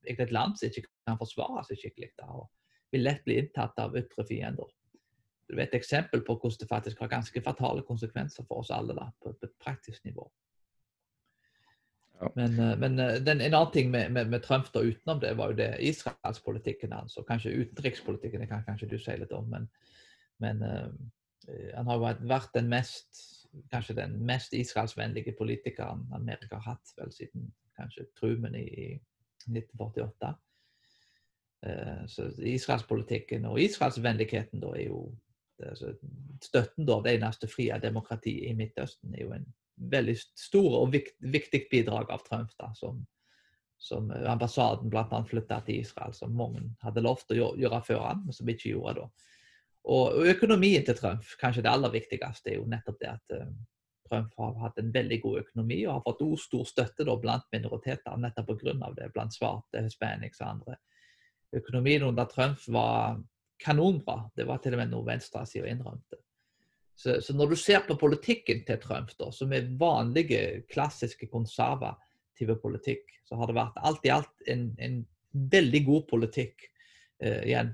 et 0.09 0.33
land 0.33 0.55
som 0.57 0.69
ikke 0.69 0.87
kan 1.07 1.19
forsvare 1.19 1.63
seg 1.67 1.77
skikkelig. 1.83 2.09
Da, 2.17 2.29
og 2.33 2.49
vil 2.93 3.05
lett 3.05 3.23
bli 3.25 3.37
inntatt 3.39 3.77
av 3.81 3.97
ytre 3.99 4.25
fiender. 4.25 4.69
Det 5.49 5.57
er 5.57 5.65
et 5.65 5.77
eksempel 5.79 6.21
på 6.25 6.35
hvordan 6.37 6.61
det 6.61 6.69
faktisk 6.69 6.99
har 7.01 7.11
ganske 7.13 7.41
fatale 7.45 7.85
konsekvenser 7.85 8.45
for 8.45 8.63
oss 8.63 8.73
alle 8.73 8.95
da, 8.97 9.09
på, 9.21 9.33
et 9.33 9.55
praktisk 9.61 10.05
nivå. 10.05 10.25
Men, 12.35 12.59
eh, 12.59 12.77
men 12.77 12.99
eh, 12.99 13.13
den, 13.23 13.41
en 13.41 13.53
annen 13.53 13.71
ting 13.71 13.91
med, 13.91 14.11
med, 14.11 14.29
med, 14.29 14.43
Trump 14.43 14.73
da 14.73 14.83
utenom 14.83 15.19
det, 15.19 15.33
var 15.37 15.51
jo 15.51 15.59
det 15.59 15.69
israelspolitikken 15.79 16.91
hans. 16.91 17.17
og 17.17 17.27
Kanskje 17.27 17.55
utenrikspolitikken, 17.55 18.41
det 18.43 18.49
kan 18.51 18.65
kanskje 18.67 18.89
du 18.91 18.97
si 18.99 19.15
litt 19.17 19.31
om. 19.35 19.47
Men, 19.51 19.69
men 20.43 20.63
uh, 20.63 20.89
han 21.75 21.87
har 21.87 21.99
jo 21.99 22.27
vært 22.27 22.55
den 22.55 22.69
mest 22.71 23.25
kanskje 23.71 23.95
den 23.97 24.19
mest 24.29 24.53
israelsvennlige 24.53 25.33
politikeren 25.37 26.03
Amerika 26.13 26.59
har 26.59 26.75
hatt 26.75 26.91
vel 26.99 27.09
siden 27.11 27.47
kanskje 27.79 28.05
Truman 28.19 28.53
i 28.55 28.99
1948. 29.47 30.35
Uh, 31.65 32.03
så 32.07 32.29
Israelspolitikken 32.37 33.47
og 33.49 33.61
israelsvennligheten 33.63 34.61
da 34.61 34.75
er 34.75 34.91
jo 34.91 35.01
altså, 35.63 35.95
Støtten 36.43 36.87
da 36.87 36.99
det 37.03 37.17
eneste 37.17 37.49
frie 37.51 37.79
demokratiet 37.83 38.51
i 38.51 38.55
Midtøsten 38.55 39.15
er 39.15 39.25
jo 39.25 39.33
en 39.35 39.49
veldig 39.79 40.15
stor 40.19 40.81
og 40.81 40.93
viktig 40.93 41.63
bidrag 41.71 42.11
av 42.11 42.25
Trump. 42.27 42.51
da, 42.59 42.71
som, 42.75 42.99
som 43.79 44.11
ambassaden 44.11 44.91
bl.a. 44.91 45.23
flytta 45.29 45.61
til 45.65 45.81
Israel, 45.85 46.13
som 46.13 46.35
mange 46.35 46.65
hadde 46.83 47.03
lovt 47.05 47.31
å 47.31 47.53
gjøre 47.57 47.81
før 47.87 48.05
han, 48.09 48.23
men 48.25 48.35
som 48.35 48.49
ikke 48.49 48.73
gjorde 48.73 48.99
da. 49.01 49.09
Og, 49.89 50.19
økonomien 50.27 50.83
til 50.85 50.97
Trump, 50.97 51.25
kanskje 51.39 51.63
det 51.65 51.71
aller 51.71 51.93
viktigste, 51.93 52.51
er 52.51 52.59
jo 52.59 52.67
nettopp 52.69 52.99
det 52.99 53.09
at 53.13 53.35
uh, 53.39 53.47
Trump 54.09 54.35
har 54.37 54.57
hatt 54.65 54.77
en 54.81 54.91
veldig 54.93 55.21
god 55.23 55.39
økonomi 55.45 55.79
og 55.85 55.93
har 55.95 56.05
fått 56.05 56.23
stor 56.43 56.67
støtte 56.67 57.07
da, 57.07 57.15
blant 57.17 57.47
minoriteter 57.53 58.19
nettopp 58.19 58.51
pga. 58.59 58.93
det, 58.97 59.11
blant 59.15 59.33
svarte, 59.33 59.83
hispanics 59.85 60.41
og 60.41 60.47
andre. 60.47 60.79
Økonomien 61.55 62.03
under 62.05 62.25
Trump 62.29 62.61
var 62.67 63.21
kanonbra. 63.63 64.29
Det 64.35 64.45
var 64.45 64.59
til 64.61 64.75
og 64.75 64.83
med 64.83 64.91
noe 64.91 65.07
venstresida 65.07 65.69
innrømte. 65.69 66.19
Så, 66.99 67.21
så, 67.21 67.33
når 67.33 67.53
du 67.53 67.55
ser 67.55 67.79
på 67.87 67.95
politikken 67.95 68.65
til 68.67 68.79
Trump, 68.83 69.13
da, 69.19 69.29
som 69.31 69.53
er 69.55 69.69
vanlige, 69.79 70.65
klassiske 70.67 71.29
konservative 71.31 72.57
politikk, 72.59 73.13
så 73.23 73.37
har 73.39 73.47
det 73.47 73.55
vært 73.55 73.77
alt 73.87 74.07
i 74.07 74.11
alt 74.11 74.49
en, 74.51 74.65
en 74.83 74.97
veldig 75.53 75.79
god 75.85 76.09
politikk. 76.09 76.65
Uh, 77.23 77.39
igjen, 77.47 77.71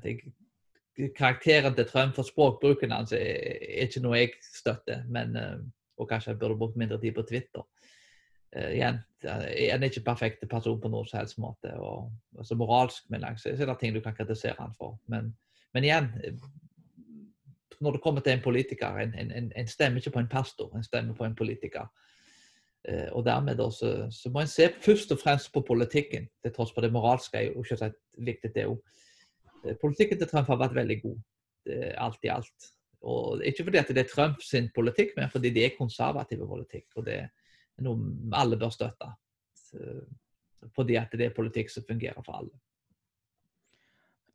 karakteren 1.18 1.74
til 1.74 1.88
Trump 1.90 2.14
for 2.18 2.28
språkbruken 2.28 2.94
hans 2.94 3.16
er, 3.18 3.58
ikke 3.88 4.04
noe 4.06 4.20
jeg 4.20 4.36
støtter. 4.46 5.02
Men, 5.10 5.34
uh, 5.34 5.58
og 5.98 6.12
kanskje 6.12 6.36
jeg 6.36 6.42
burde 6.44 6.60
brukt 6.62 6.78
mindre 6.78 7.02
tid 7.02 7.18
på 7.18 7.26
Twitter. 7.26 7.66
Uh, 8.54 8.76
igjen, 8.76 9.02
Han 9.26 9.82
er 9.82 9.90
ikke 9.90 10.06
perfekt 10.06 10.46
person 10.52 10.78
på 10.78 10.92
noen 10.94 11.10
som 11.10 11.24
helst 11.24 11.42
måte. 11.42 11.74
og 11.82 12.12
altså 12.38 12.62
Moralsk 12.62 13.10
men 13.10 13.26
så 13.42 13.56
er 13.56 13.66
det 13.66 13.80
ting 13.82 13.98
du 13.98 14.04
kan 14.06 14.14
kritisere 14.14 14.60
han 14.60 14.78
for. 14.78 15.00
Men, 15.10 15.34
men 15.74 15.90
igjen, 15.90 16.12
når 17.82 17.98
det 17.98 18.02
kommer 18.04 18.22
til 18.22 18.34
en 18.34 18.44
politiker 18.44 18.98
En, 18.98 19.14
en, 19.16 19.52
en 19.56 19.68
stemmer 19.68 19.98
ikke 19.98 20.12
på 20.12 20.20
en 20.20 20.32
pastor, 20.32 20.76
en 20.76 20.84
stemmer 20.84 21.14
på 21.14 21.26
en 21.26 21.36
politiker. 21.36 21.88
Uh, 22.90 23.10
og 23.12 23.26
dermed 23.26 23.60
også, 23.60 24.08
så 24.12 24.30
må 24.30 24.42
en 24.42 24.48
se 24.48 24.70
først 24.82 25.12
og 25.12 25.20
fremst 25.20 25.54
på 25.54 25.62
politikken, 25.68 26.28
til 26.44 26.54
tross 26.54 26.74
for 26.74 26.82
det 26.82 26.92
moralske 26.94 27.38
er 27.38 27.50
jo 27.50 27.64
ikke 27.64 27.92
viktig 28.18 28.52
det 28.56 28.68
òg. 28.70 28.78
Eh, 29.66 29.76
politikken 29.82 30.20
til 30.20 30.28
Trump 30.30 30.48
har 30.48 30.60
vært 30.62 30.76
veldig 30.76 31.02
god, 31.02 31.18
alt 31.98 32.20
i 32.24 32.30
alt. 32.30 32.68
Og 33.02 33.42
Ikke 33.46 33.64
fordi 33.64 33.78
at 33.78 33.90
det 33.90 34.04
er 34.04 34.10
Trump 34.10 34.42
sin 34.42 34.70
politikk, 34.76 35.16
men 35.18 35.30
fordi 35.30 35.50
det 35.50 35.66
er 35.66 35.78
konservative 35.78 36.48
politikk. 36.48 36.86
Og 36.96 37.06
det 37.06 37.16
er 37.24 37.30
noe 37.86 38.14
alle 38.34 38.58
bør 38.58 38.70
støtte. 38.70 39.10
Fordi 40.76 40.96
at 40.96 41.14
det 41.14 41.26
er 41.26 41.36
politikk 41.36 41.70
som 41.70 41.86
fungerer 41.88 42.22
for 42.26 42.38
alle. 42.38 42.54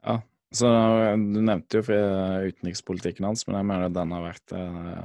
Ja, 0.05 0.19
så 0.55 0.69
Du 1.17 1.41
nevnte 1.41 1.81
jo 1.81 1.99
utenrikspolitikken 2.51 3.29
hans, 3.29 3.47
men 3.47 3.61
jeg 3.61 3.69
mener 3.71 3.93
den 3.95 4.15
har 4.17 4.25
vært 4.25 4.55
eh, 4.57 5.03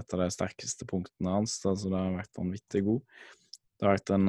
et 0.00 0.16
av 0.16 0.24
de 0.24 0.30
sterkeste 0.34 0.86
punktene 0.90 1.36
hans. 1.38 1.56
Altså, 1.64 1.88
det 1.88 2.00
har 2.00 2.18
vært 2.18 2.40
vanvittig 2.40 2.82
god. 2.86 3.00
Det 3.74 3.86
har 3.86 3.96
vært 3.96 4.12
en, 4.14 4.28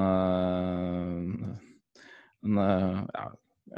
en 2.45 2.61
ja, 2.61 3.25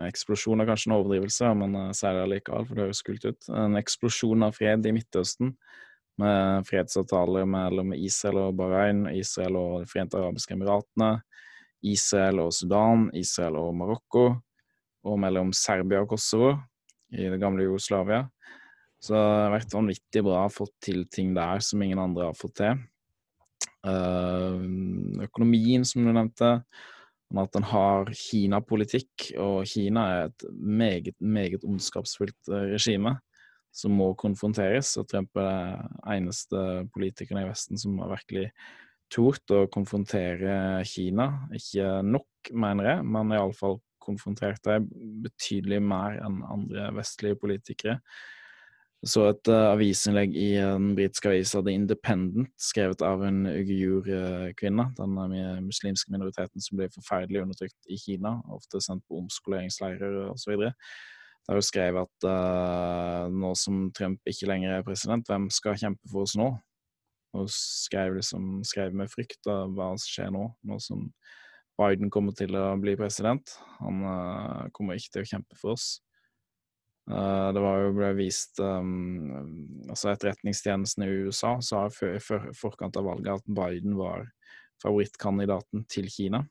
eksplosjon 0.07 0.61
er 0.61 0.69
kanskje 0.69 0.91
en 0.91 0.97
overdrivelse, 0.97 1.51
men 1.59 1.75
jeg 1.79 1.97
sier 1.99 2.15
det 2.17 2.23
allikevel, 2.25 2.67
for 2.67 2.77
det 2.77 2.87
høres 2.87 3.03
kult 3.07 3.27
ut. 3.27 3.49
En 3.63 3.79
eksplosjon 3.79 4.47
av 4.47 4.55
fred 4.57 4.87
i 4.87 4.93
Midtøsten, 4.95 5.55
med 6.17 6.65
fredsavtaler 6.65 7.45
mellom 7.45 7.93
Israel 7.93 8.47
og 8.47 8.55
Bahrain, 8.57 9.03
Israel 9.13 9.59
og 9.59 9.73
De 9.83 9.89
forente 9.91 10.17
arabiske 10.17 10.55
emiratene, 10.55 11.11
Israel 11.85 12.41
og 12.47 12.55
Sudan, 12.57 13.05
Israel 13.13 13.59
og 13.61 13.75
Marokko, 13.77 14.23
og 15.07 15.19
mellom 15.23 15.53
Serbia 15.55 16.03
og 16.03 16.11
Kosovo 16.11 16.55
i 17.15 17.29
det 17.31 17.39
gamle 17.41 17.65
Jugoslavia. 17.67 18.25
Så 18.99 19.13
det 19.13 19.23
har 19.23 19.53
vært 19.53 19.75
vanvittig 19.75 20.23
bra 20.25 20.43
å 20.47 20.53
få 20.53 20.67
til 20.83 21.05
ting 21.13 21.33
der 21.37 21.61
som 21.63 21.81
ingen 21.85 22.01
andre 22.01 22.31
har 22.31 22.37
fått 22.37 22.57
til. 22.59 22.79
Uh, 23.87 24.59
økonomien, 25.23 25.85
som 25.87 26.03
du 26.03 26.11
nevnte, 26.11 26.57
om 27.31 27.41
at 27.43 27.55
en 27.59 27.67
har 27.67 28.09
Kina-politikk, 28.15 29.29
og 29.43 29.67
Kina 29.69 30.03
er 30.11 30.27
et 30.29 30.45
meget, 30.55 31.15
meget 31.19 31.65
ondskapsfullt 31.67 32.51
eh, 32.51 32.69
regime 32.71 33.17
som 33.75 33.95
må 33.99 34.13
konfronteres. 34.19 34.93
Og 34.99 35.09
Trump 35.11 35.35
er 35.41 35.75
den 35.75 35.97
eneste 36.15 36.61
politikeren 36.93 37.43
i 37.43 37.49
Vesten 37.49 37.79
som 37.79 37.97
har 38.01 38.13
virkelig 38.15 38.47
tort 39.13 39.55
å 39.55 39.65
konfrontere 39.71 40.85
Kina. 40.87 41.27
Ikke 41.55 41.99
nok, 42.05 42.51
mener 42.55 42.91
jeg, 42.91 43.05
men 43.11 43.35
iallfall 43.35 43.79
konfrontert 44.07 44.63
deg 44.65 44.87
betydelig 45.27 45.81
mer 45.83 46.17
enn 46.23 46.41
andre 46.47 46.89
vestlige 46.97 47.39
politikere. 47.43 47.99
Så 49.05 49.27
et 49.29 49.49
uh, 49.51 49.75
avisinnlegg 49.75 50.33
i 50.33 50.47
den 50.57 50.95
britiske 50.97 51.29
avisa 51.29 51.61
The 51.61 51.75
Independent, 51.77 52.49
skrevet 52.57 53.03
av 53.05 53.21
en 53.27 53.43
uigur-kvinne, 53.45 54.87
den 54.97 55.19
uh, 55.21 55.59
muslimske 55.61 56.09
minoriteten 56.13 56.63
som 56.63 56.79
blir 56.79 56.89
forferdelig 56.95 57.43
undertrykt 57.43 57.91
i 57.93 57.99
Kina, 58.01 58.39
ofte 58.49 58.81
sendt 58.81 59.05
på 59.05 59.19
omskoleringsleirer 59.21 60.31
osv. 60.31 60.65
Der 61.47 61.59
hun 61.59 61.67
skrev 61.67 62.01
at 62.01 62.25
uh, 62.25 63.29
nå 63.29 63.53
som 63.55 63.85
Trump 63.95 64.25
ikke 64.27 64.49
lenger 64.49 64.79
er 64.79 64.87
president, 64.87 65.29
hvem 65.29 65.45
skal 65.53 65.77
kjempe 65.77 66.09
for 66.09 66.25
oss 66.25 66.33
nå? 66.39 66.49
Og 67.37 67.51
skrev 67.53 68.17
liksom 68.17 68.63
skrev 68.65 68.97
med 68.97 69.13
frykt 69.13 69.45
av 69.51 69.77
hva 69.77 69.91
som 69.93 70.09
skjer 70.09 70.33
nå, 70.33 70.47
nå 70.65 70.81
som 70.81 71.05
Biden 71.77 72.09
kommer 72.13 72.33
til 72.37 72.55
å 72.57 72.71
bli 72.81 72.95
president. 72.97 73.53
Han 73.79 74.01
uh, 74.01 74.67
kommer 74.73 74.97
ikke 74.97 75.13
til 75.13 75.25
å 75.25 75.29
kjempe 75.31 75.57
for 75.59 75.75
oss. 75.75 75.87
Uh, 77.07 77.53
det 77.55 77.61
var 77.63 77.83
jo 77.83 77.91
ble 77.95 78.09
vist 78.17 78.59
um, 78.59 79.85
altså 79.87 80.11
Etterretningstjenesten 80.11 81.05
i 81.05 81.11
USA 81.27 81.53
sa 81.63 81.85
i 81.87 82.17
for, 82.19 82.49
forkant 82.57 82.97
av 82.99 83.05
valget 83.07 83.37
at 83.37 83.45
Biden 83.59 83.95
var 83.99 84.25
favorittkandidaten 84.83 85.85
til 85.91 86.09
Kina. 86.11 86.43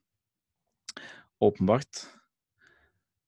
Åpenbart. 1.42 2.06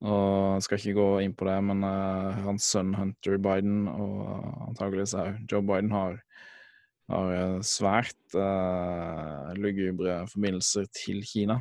Og 0.06 0.54
jeg 0.54 0.64
skal 0.64 0.78
ikke 0.80 0.96
gå 1.00 1.08
inn 1.26 1.34
på 1.34 1.48
det, 1.50 1.58
men 1.66 1.82
uh, 1.82 2.38
hans 2.46 2.70
sønn 2.70 2.94
Hunter 2.94 3.40
Biden 3.42 3.88
og 3.90 4.22
uh, 4.22 4.68
antageligvis 4.70 5.16
Joe 5.50 5.64
Biden 5.66 5.92
har 5.94 6.22
har 7.08 7.62
svært 7.64 8.34
uh, 8.36 9.48
lugubre 9.56 10.18
forbindelser 10.28 10.84
til 10.92 11.22
Kina. 11.24 11.54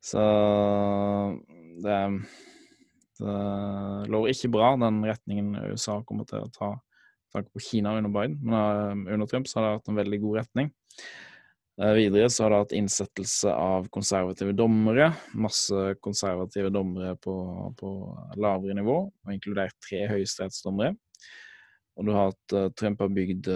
Så 0.00 0.20
det, 1.84 1.96
det 3.20 3.40
lå 4.10 4.22
ikke 4.32 4.52
bra, 4.52 4.72
den 4.80 5.02
retningen 5.04 5.52
USA 5.70 5.98
kommer 6.08 6.28
til 6.28 6.46
å 6.46 6.52
ta 6.54 6.70
tanke 7.32 7.50
på 7.54 7.62
Kina 7.62 7.96
under 7.98 8.10
Biden. 8.10 8.38
Men 8.42 8.54
uh, 9.06 9.14
under 9.14 9.26
Trump 9.26 9.48
så 9.48 9.58
har 9.58 9.66
det 9.66 9.74
vært 9.78 9.92
en 9.92 10.00
veldig 10.00 10.20
god 10.24 10.38
retning. 10.42 10.72
Uh, 11.80 11.92
videre 11.96 12.30
så 12.32 12.44
har 12.44 12.52
det 12.52 12.62
hatt 12.64 12.76
innsettelse 12.76 13.52
av 13.54 13.88
konservative 13.94 14.54
dommere. 14.56 15.10
Masse 15.34 15.94
konservative 16.04 16.72
dommere 16.74 17.14
på, 17.22 17.36
på 17.78 17.92
lavere 18.40 18.76
nivå, 18.78 18.98
og 19.10 19.36
inkludert 19.36 19.76
tre 19.86 20.04
høyesterettsdommere. 20.10 20.96
Og 21.98 22.06
du 22.06 22.14
har 22.16 22.30
hatt 22.30 22.56
uh, 22.56 22.68
Trump 22.78 23.02
har 23.04 23.14
bygd 23.14 23.50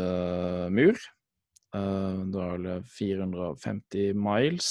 mur. 0.75 1.05
Det 1.75 2.39
er 2.39 2.51
vel 2.63 2.85
450 2.87 4.13
miles, 4.15 4.69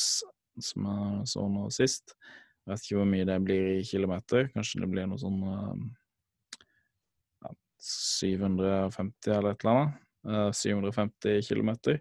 som 0.61 0.85
jeg 0.89 1.27
så 1.33 1.47
nå 1.49 1.69
sist. 1.73 2.15
Jeg 2.63 2.71
vet 2.71 2.85
ikke 2.85 2.99
hvor 2.99 3.09
mye 3.09 3.27
det 3.27 3.39
blir 3.43 3.63
i 3.73 3.83
kilometer. 3.87 4.49
Kanskje 4.53 4.83
det 4.83 4.89
blir 4.91 5.07
noe 5.09 5.19
sånn 5.19 5.39
ja, 7.43 7.53
750 7.83 9.33
eller 9.35 9.51
et 9.51 9.65
eller 9.65 9.73
annet. 9.73 9.99
750 10.55 11.41
kilometer 11.43 11.99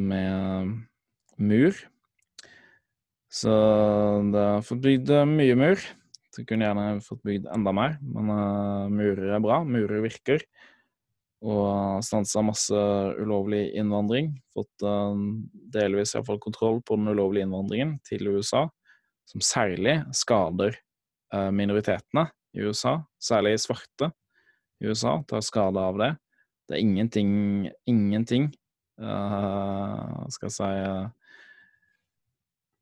med 0.00 0.70
mur. 1.36 1.82
Så 3.30 3.52
det 4.32 4.46
har 4.46 4.64
fått 4.64 4.80
bygd 4.86 5.12
mye 5.28 5.58
mur. 5.58 5.84
Så 6.30 6.46
kunne 6.46 6.64
gjerne 6.64 7.02
fått 7.04 7.22
bygd 7.26 7.50
enda 7.52 7.72
mer, 7.74 7.98
men 8.00 8.30
murer 8.94 9.34
er 9.34 9.42
bra. 9.44 9.60
Murer 9.66 10.00
virker. 10.06 10.40
Og 11.40 12.04
stansa 12.04 12.42
masse 12.44 12.80
ulovlig 13.16 13.70
innvandring. 13.80 14.34
Fått 14.52 14.84
uh, 14.84 15.16
delvis 15.72 16.14
iallfall 16.14 16.40
kontroll 16.42 16.82
på 16.84 16.98
den 17.00 17.08
ulovlige 17.14 17.46
innvandringen 17.48 17.96
til 18.04 18.28
USA, 18.28 18.66
som 19.30 19.44
særlig 19.44 20.00
skader 20.16 20.76
uh, 21.32 21.48
minoritetene 21.54 22.26
i 22.52 22.66
USA, 22.66 22.98
særlig 23.22 23.56
svarte 23.62 24.10
i 24.80 24.90
USA, 24.90 25.16
tar 25.28 25.44
skade 25.44 25.80
av 25.80 26.00
det. 26.00 26.10
Det 26.68 26.76
er 26.76 26.84
ingenting, 26.84 27.32
ingenting 27.88 28.50
uh, 29.00 30.20
skal 30.28 30.50
jeg 30.50 30.56
si 30.58 30.70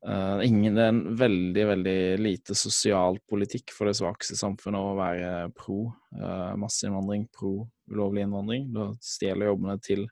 Uh, 0.07 0.39
ingen, 0.47 0.77
det 0.77 0.85
er 0.85 0.93
en 0.93 1.17
veldig, 1.19 1.65
veldig 1.73 2.01
lite 2.23 2.55
sosial 2.55 3.19
politikk 3.27 3.73
for 3.75 3.91
det 3.91 3.97
svakeste 3.99 4.37
samfunnet 4.39 4.79
å 4.79 4.95
være 4.99 5.31
pro 5.59 5.89
uh, 6.15 6.55
masseinnvandring, 6.61 7.27
pro 7.35 7.67
ulovlig 7.91 8.23
innvandring. 8.27 8.69
Da 8.75 8.93
stjeler 9.03 9.51
jobbene 9.51 9.75
til 9.83 10.07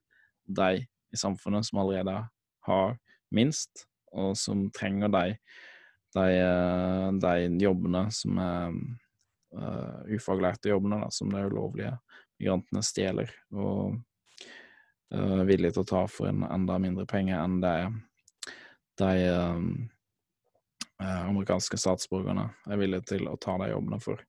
deg 0.47 0.83
i 0.83 1.21
samfunnet 1.21 1.69
som 1.69 1.85
allerede 1.85 2.17
har 2.67 2.97
minst, 3.35 3.87
og 4.17 4.35
som 4.39 4.67
trenger 4.75 5.13
deg 5.13 5.37
de, 6.17 6.27
uh, 6.43 7.13
de 7.23 7.63
jobbene 7.63 8.07
som 8.15 8.43
er 8.43 8.75
uh, 9.55 10.03
ufaglærte 10.11 10.73
jobbene, 10.73 11.05
da, 11.05 11.13
som 11.15 11.31
de 11.31 11.47
ulovlige 11.47 11.95
migrantene 12.41 12.83
stjeler, 12.85 13.31
og 13.55 13.97
uh, 15.15 15.39
er 15.41 15.49
villige 15.49 15.77
til 15.77 15.87
å 15.87 15.91
ta 15.95 16.05
for 16.11 16.31
en 16.31 16.43
enda 16.49 16.79
mindre 16.83 17.07
penger 17.09 17.39
enn 17.39 17.61
det 17.63 17.77
de 19.01 19.13
um, 19.33 19.69
amerikanske 21.01 21.79
statsborgerne 21.81 22.49
er 22.71 22.81
villige 22.81 23.13
til 23.15 23.27
å 23.29 23.37
ta 23.41 23.57
de 23.61 23.71
jobbene 23.73 24.01
for. 24.03 24.23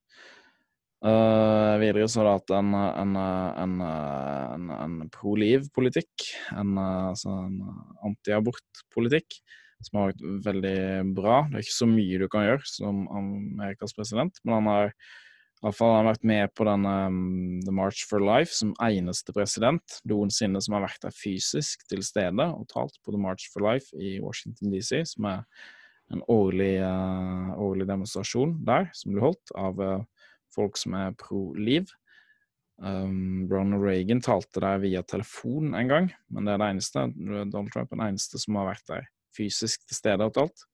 Uh, 1.05 1.77
videre 1.77 2.07
så 2.09 2.23
har 2.25 2.41
det 2.49 2.57
en, 2.57 2.73
en, 2.73 3.13
en, 3.21 3.75
en, 3.85 4.71
en 4.73 4.97
pro-liv-politikk, 5.13 6.25
en, 6.57 6.73
altså 6.81 7.35
en 7.45 7.59
anti-abort-politikk, 8.09 9.37
som 9.85 9.99
har 9.99 10.09
vært 10.09 10.25
veldig 10.47 10.79
bra. 11.17 11.43
Det 11.47 11.59
er 11.59 11.67
ikke 11.67 11.77
så 11.77 11.89
mye 11.91 12.19
du 12.23 12.27
kan 12.33 12.47
gjøre 12.47 12.65
som 12.65 13.05
Amerikas 13.13 13.93
president, 13.97 14.41
men 14.43 14.57
han 14.57 14.71
har 14.73 14.93
Iallfall 15.63 15.89
har 15.89 16.03
han 16.03 16.09
vært 16.11 16.27
med 16.29 16.51
på 16.53 16.65
denne 16.67 16.93
um, 17.09 17.61
The 17.65 17.73
March 17.73 18.03
for 18.09 18.21
Life 18.21 18.53
som 18.53 18.75
eneste 18.83 19.33
president 19.33 19.97
noensinne 20.07 20.61
som 20.61 20.75
har 20.77 20.85
vært 20.85 21.01
der 21.07 21.15
fysisk 21.15 21.87
til 21.89 22.03
stede 22.05 22.45
og 22.45 22.67
talt 22.69 22.99
på 23.01 23.13
The 23.13 23.21
March 23.21 23.49
for 23.53 23.65
Life 23.65 23.89
i 23.97 24.19
Washington 24.21 24.73
DC, 24.73 25.01
som 25.15 25.29
er 25.31 25.41
en 26.13 26.21
årlig, 26.31 26.75
uh, 26.85 27.57
årlig 27.59 27.89
demonstrasjon 27.89 28.59
der, 28.67 28.91
som 28.95 29.15
blir 29.15 29.25
holdt 29.25 29.55
av 29.57 29.81
uh, 29.81 30.29
folk 30.53 30.77
som 30.79 30.93
er 30.99 31.17
pro 31.17 31.49
liv. 31.57 31.89
Um, 32.77 33.47
Ronald 33.49 33.81
Reagan 33.81 34.21
talte 34.21 34.61
der 34.61 34.77
via 34.85 35.01
telefon 35.01 35.73
en 35.73 35.89
gang, 35.89 36.13
men 36.29 36.45
det 36.45 36.53
er 36.53 36.61
det 36.61 36.71
eneste. 36.75 37.09
Donald 37.17 37.73
Trump 37.73 37.89
er 37.89 37.97
den 37.97 38.09
eneste 38.11 38.39
som 38.39 38.61
har 38.61 38.75
vært 38.75 38.89
der 38.93 39.07
fysisk 39.37 39.85
til 39.87 39.99
stede 39.99 40.27
og 40.27 40.35
talt. 40.35 40.67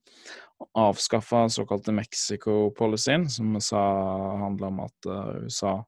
Avskaffa 0.79 1.45
såkalte 1.51 1.95
Mexico-policyen, 1.95 3.27
som 3.29 3.57
sa 3.61 3.81
handla 4.45 4.69
om 4.71 4.85
at 4.85 5.09
uh, 5.09 5.43
USA 5.43 5.81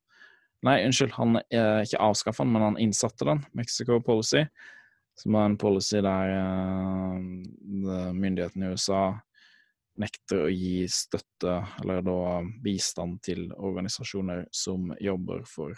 Nei, 0.65 0.79
unnskyld, 0.81 1.11
han 1.13 1.38
er 1.53 1.83
ikke 1.83 1.99
avskaffa 2.01 2.41
den, 2.41 2.55
men 2.55 2.63
han 2.63 2.77
innsatte 2.81 3.27
den, 3.27 3.43
Mexico 3.53 3.99
Policy, 4.01 4.45
som 5.19 5.35
er 5.38 5.51
en 5.51 5.57
policy 5.61 5.99
der 6.01 6.31
uh, 6.33 7.19
myndighetene 8.15 8.71
i 8.71 8.73
USA 8.73 9.03
nekter 10.01 10.47
å 10.47 10.51
gi 10.51 10.88
støtte, 10.91 11.59
eller 11.83 12.01
da 12.03 12.41
bistand, 12.63 13.21
til 13.23 13.45
organisasjoner 13.53 14.47
som 14.51 14.89
jobber 14.99 15.45
for, 15.47 15.77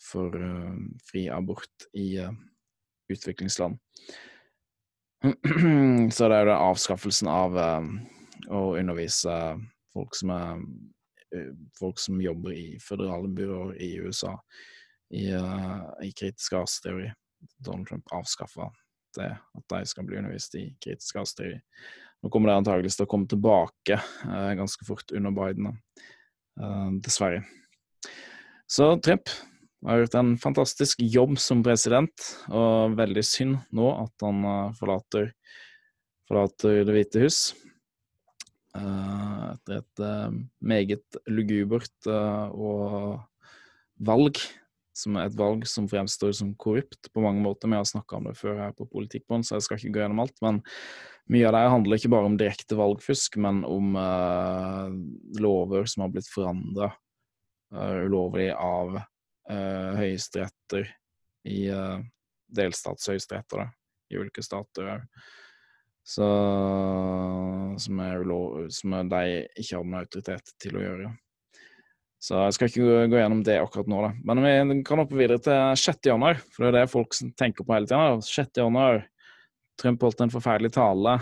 for 0.00 0.34
uh, 0.34 0.80
fri 1.10 1.28
abort 1.30 1.90
i 1.92 2.14
uh. 2.24 2.32
Så 6.16 6.28
det 6.28 6.36
er 6.36 6.48
jo 6.48 6.56
avskaffelsen 6.56 7.28
av 7.28 7.56
um, 7.56 7.90
å 8.48 8.60
undervise 8.80 9.34
folk 9.92 10.16
som, 10.16 10.32
er, 10.32 10.62
uh, 11.36 11.50
folk 11.76 12.00
som 12.00 12.20
jobber 12.24 12.54
i 12.56 12.78
føderale 12.80 13.28
byråer 13.28 13.74
i 13.84 13.90
USA 14.00 14.32
i, 15.12 15.26
uh, 15.34 15.90
i 16.00 16.12
kritisk 16.16 16.56
raseteori. 16.56 17.10
Donald 17.60 17.88
Trump 17.88 18.08
avskaffa 18.16 18.70
det, 19.16 19.28
at 19.32 19.66
de 19.74 19.82
skal 19.88 20.06
bli 20.08 20.20
undervist 20.20 20.56
i 20.56 20.70
kritisk 20.80 21.20
raseteori. 21.20 21.60
Nå 22.20 22.32
kommer 22.32 22.50
det 22.50 22.58
antageligvis 22.60 22.98
til 22.98 23.08
å 23.08 23.10
komme 23.10 23.28
tilbake 23.28 24.00
uh, 24.00 24.52
ganske 24.56 24.88
fort 24.88 25.12
under 25.16 25.36
Biden, 25.36 25.68
uh, 26.60 26.90
dessverre. 27.04 27.44
Så 28.70 28.94
Trump 29.04 29.28
har 29.86 30.02
gjort 30.02 30.18
en 30.20 30.34
fantastisk 30.40 31.00
jobb 31.00 31.38
som 31.40 31.62
president, 31.64 32.26
og 32.52 32.96
veldig 32.98 33.24
synd 33.24 33.58
nå 33.76 33.88
at 34.02 34.26
han 34.26 34.44
forlater, 34.76 35.30
forlater 36.28 36.84
Det 36.84 36.96
hvite 36.96 37.24
hus. 37.24 37.40
etter 38.76 39.80
et 39.80 40.02
meget 40.60 41.20
lugubert 41.26 42.06
og 42.06 43.18
valg 43.98 44.38
som 45.00 45.16
er 45.16 45.28
et 45.28 45.38
valg 45.38 45.66
som 45.68 45.88
fremstår 45.90 46.32
som 46.36 46.52
korrupt 46.60 47.10
på 47.12 47.22
mange 47.24 47.42
måter. 47.44 47.70
Vi 47.70 47.78
har 47.78 47.88
snakka 47.88 48.18
om 48.18 48.28
det 48.28 48.36
før 48.38 48.58
her 48.60 48.74
på 48.76 48.88
Politikkbånd, 48.90 49.46
så 49.46 49.56
jeg 49.56 49.66
skal 49.66 49.80
ikke 49.80 49.94
gå 49.94 50.02
gjennom 50.02 50.22
alt. 50.24 50.36
Men 50.44 50.60
mye 51.30 51.46
av 51.48 51.56
det 51.56 51.62
handler 51.74 52.00
ikke 52.00 52.12
bare 52.12 52.30
om 52.30 52.38
direkte 52.40 52.78
valgfusk, 52.78 53.38
men 53.40 53.62
om 53.68 53.94
lover 55.40 55.88
som 55.90 56.04
har 56.04 56.12
blitt 56.14 56.30
forandra 56.30 56.90
eh, 56.90 57.96
ulovlig 58.06 58.50
av 58.56 59.00
uh, 59.50 59.98
høyesteretter 59.98 60.88
i 61.50 61.64
uh, 61.74 61.98
delstatshøyesteretter 62.56 63.66
i 64.10 64.18
ulike 64.20 64.44
stater 64.44 64.94
òg. 64.96 65.06
Som, 66.10 67.98
er 68.02 68.22
ulov, 68.24 68.64
som 68.74 68.96
de 69.06 69.42
ikke 69.60 69.76
har 69.76 69.84
noen 69.84 70.00
autoritet 70.00 70.48
til 70.58 70.78
å 70.80 70.82
gjøre. 70.82 71.10
Så 72.20 72.36
jeg 72.36 72.56
skal 72.56 72.70
ikke 72.70 73.04
gå 73.12 73.20
gjennom 73.20 73.44
det 73.46 73.60
akkurat 73.60 73.88
nå, 73.88 74.00
da. 74.04 74.10
Men 74.26 74.42
vi 74.42 74.80
kan 74.84 75.00
hoppe 75.00 75.16
videre 75.16 75.38
til 75.44 75.76
6. 75.78 76.00
januar, 76.10 76.40
for 76.52 76.66
det 76.66 76.70
er 76.72 76.76
det 76.80 76.92
folk 76.92 77.14
tenker 77.38 77.64
på 77.64 77.76
hele 77.76 77.88
tida. 77.88 78.18
6. 78.26 78.50
januar. 78.64 79.04
Trump 79.80 80.02
holdt 80.04 80.24
en 80.24 80.32
forferdelig 80.32 80.72
tale. 80.74 81.14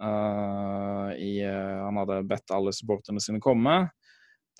Uh, 0.00 1.12
i, 1.20 1.34
uh, 1.44 1.84
han 1.84 2.00
hadde 2.00 2.22
bedt 2.30 2.54
alle 2.56 2.72
supporterne 2.72 3.20
sine 3.20 3.42
komme 3.44 3.82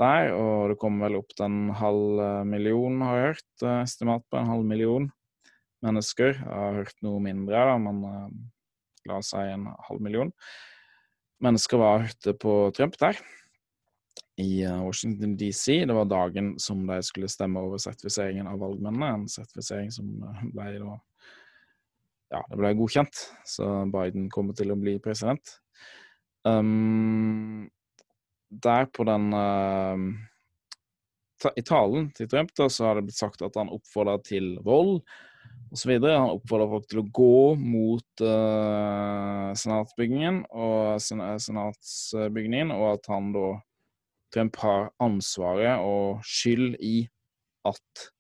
der, 0.01 0.33
og 0.35 0.73
det 0.73 0.79
kommer 0.81 1.09
vel 1.09 1.21
opp 1.21 1.35
til 1.35 1.47
en 1.47 1.75
halv 1.79 2.23
eh, 2.25 2.45
million, 2.49 3.01
har 3.07 3.19
jeg 3.19 3.27
hørt. 3.29 3.51
Uh, 3.65 3.75
estimat 3.83 4.25
på 4.31 4.41
en 4.41 4.51
halv 4.51 4.67
million 4.67 5.11
mennesker. 5.85 6.35
Jeg 6.41 6.49
har 6.65 6.81
hørt 6.83 7.05
noe 7.05 7.21
mindre, 7.25 7.67
da, 7.71 7.77
men 7.81 8.03
la 9.09 9.21
oss 9.21 9.31
si 9.33 9.45
en 9.49 9.69
halv 9.89 10.03
million. 10.05 10.33
Mennesker 11.41 11.81
var 11.81 12.03
hørte 12.05 12.35
på 12.37 12.57
Trump 12.77 12.99
der 13.01 13.21
i 14.41 14.63
eh, 14.63 14.85
Washington 14.85 15.37
DC. 15.37 15.85
Det 15.87 15.95
var 15.95 16.05
dagen 16.05 16.55
som 16.59 16.87
de 16.87 17.01
skulle 17.03 17.29
stemme 17.29 17.61
over 17.61 17.81
sertifiseringen 17.83 18.49
av 18.49 18.61
valgmennene. 18.63 19.13
En 19.15 19.29
sertifisering 19.31 19.91
som 19.95 20.11
eh, 20.25 20.45
ble 20.55 20.75
da 20.81 20.99
Ja, 22.31 22.45
det 22.47 22.61
ble 22.61 22.69
godkjent, 22.79 23.25
så 23.43 23.65
Biden 23.91 24.29
kommer 24.31 24.55
til 24.55 24.71
å 24.71 24.79
bli 24.79 25.01
president. 25.03 25.57
Um, 26.47 27.67
der 28.51 28.87
på 28.91 29.07
den 29.07 29.31
uh, 29.33 29.97
I 31.57 31.63
talen 31.65 32.11
til 32.17 32.29
Trump 32.29 32.53
da, 32.59 32.69
så 32.69 32.89
har 32.89 32.99
det 32.99 33.09
blitt 33.09 33.21
sagt 33.21 33.43
at 33.47 33.57
han 33.57 33.71
oppfordrer 33.73 34.23
til 34.27 34.53
vold 34.67 35.01
osv. 35.71 35.93
Han 36.03 36.35
oppfordrer 36.35 36.71
folk 36.73 36.89
til 36.91 37.03
å 37.03 37.09
gå 37.15 37.41
mot 37.63 38.25
uh, 38.27 39.51
senatsbygningen 39.57 40.43
og 40.51 41.01
senatsbygningen, 41.01 42.75
og 42.75 42.87
at 42.97 43.11
han 43.13 43.33
da 43.37 43.49
Trump 44.35 44.59
har 44.63 44.91
ansvaret 45.03 45.83
og 45.83 46.21
skyld 46.27 46.77
i 46.87 47.03
at 47.67 48.11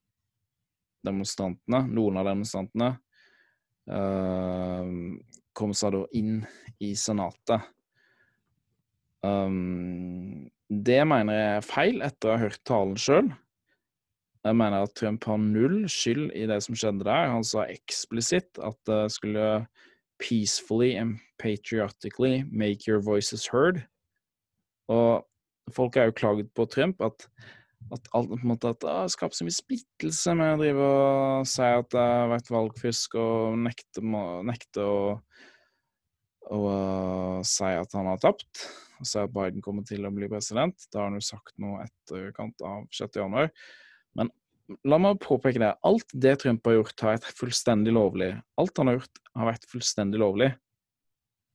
demonstrantene, 1.06 1.84
noen 1.90 2.18
av 2.20 2.28
demonstrantene, 2.28 2.94
uh, 3.90 4.86
kom 5.56 5.74
seg 5.76 5.94
da 5.96 6.02
inn 6.16 6.40
i 6.80 6.94
Senatet. 6.98 7.66
Um, 9.26 10.48
det 10.70 11.00
mener 11.08 11.36
jeg 11.36 11.54
er 11.58 11.66
feil, 11.66 12.02
etter 12.06 12.30
å 12.30 12.34
ha 12.36 12.42
hørt 12.44 12.60
talen 12.68 12.98
sjøl. 13.00 13.30
Jeg 14.46 14.56
mener 14.56 14.86
at 14.86 14.94
Trump 14.96 15.26
har 15.28 15.40
null 15.42 15.82
skyld 15.90 16.30
i 16.32 16.46
det 16.48 16.60
som 16.64 16.76
skjedde 16.78 17.04
der. 17.04 17.32
Han 17.34 17.44
sa 17.44 17.66
eksplisitt 17.68 18.60
at 18.64 18.78
det 18.88 19.02
skulle 19.12 19.48
peacefully 20.20 20.94
and 20.96 21.18
patriotically 21.38 22.44
make 22.48 22.88
your 22.88 23.00
voices 23.04 23.46
heard. 23.52 23.82
Og 24.88 25.26
Folk 25.70 25.94
har 25.94 26.08
jo 26.08 26.16
klaget 26.16 26.50
på 26.56 26.64
Trump 26.66 27.02
at, 27.04 27.26
at, 27.94 28.08
alt, 28.14 28.32
måte, 28.42 28.72
at 28.72 28.82
det 28.82 29.12
skaper 29.14 29.36
så 29.36 29.46
mye 29.46 29.54
splittelse 29.54 30.34
med 30.38 30.54
å 30.54 30.60
drive 30.60 30.86
og 30.86 31.48
si 31.50 31.66
at 31.66 31.90
det 31.94 32.06
har 32.06 32.30
vært 32.32 32.50
valgfusk, 32.50 33.16
og 33.20 33.58
nekte, 33.68 34.02
nekte 34.48 34.86
å, 34.86 35.02
å 36.50 36.60
uh, 36.66 37.38
si 37.46 37.70
at 37.70 37.94
han 37.94 38.10
har 38.10 38.22
tapt. 38.22 38.64
Si 39.06 39.18
at 39.20 39.32
Biden 39.32 39.62
kommer 39.64 39.84
til 39.88 40.04
å 40.06 40.12
bli 40.14 40.28
president. 40.30 40.76
Det 40.88 40.98
har 40.98 41.08
han 41.08 41.18
jo 41.18 41.24
sagt 41.24 41.54
nå 41.62 41.76
etterkant 41.82 42.64
av 42.66 42.84
6. 42.94 43.20
januar. 43.22 43.50
Men 44.18 44.30
la 44.86 44.98
meg 45.02 45.20
påpeke 45.22 45.62
det. 45.62 45.72
Alt 45.86 46.12
det 46.12 46.36
Trump 46.42 46.66
har 46.68 46.78
gjort, 46.78 46.96
har 47.04 47.16
vært 47.16 47.30
fullstendig 47.38 47.94
lovlig. 47.96 48.32
Alt 48.60 48.80
han 48.80 48.90
har 48.90 49.00
gjort, 49.00 49.22
har 49.38 49.50
vært 49.52 49.70
fullstendig 49.70 50.20
lovlig. 50.22 50.50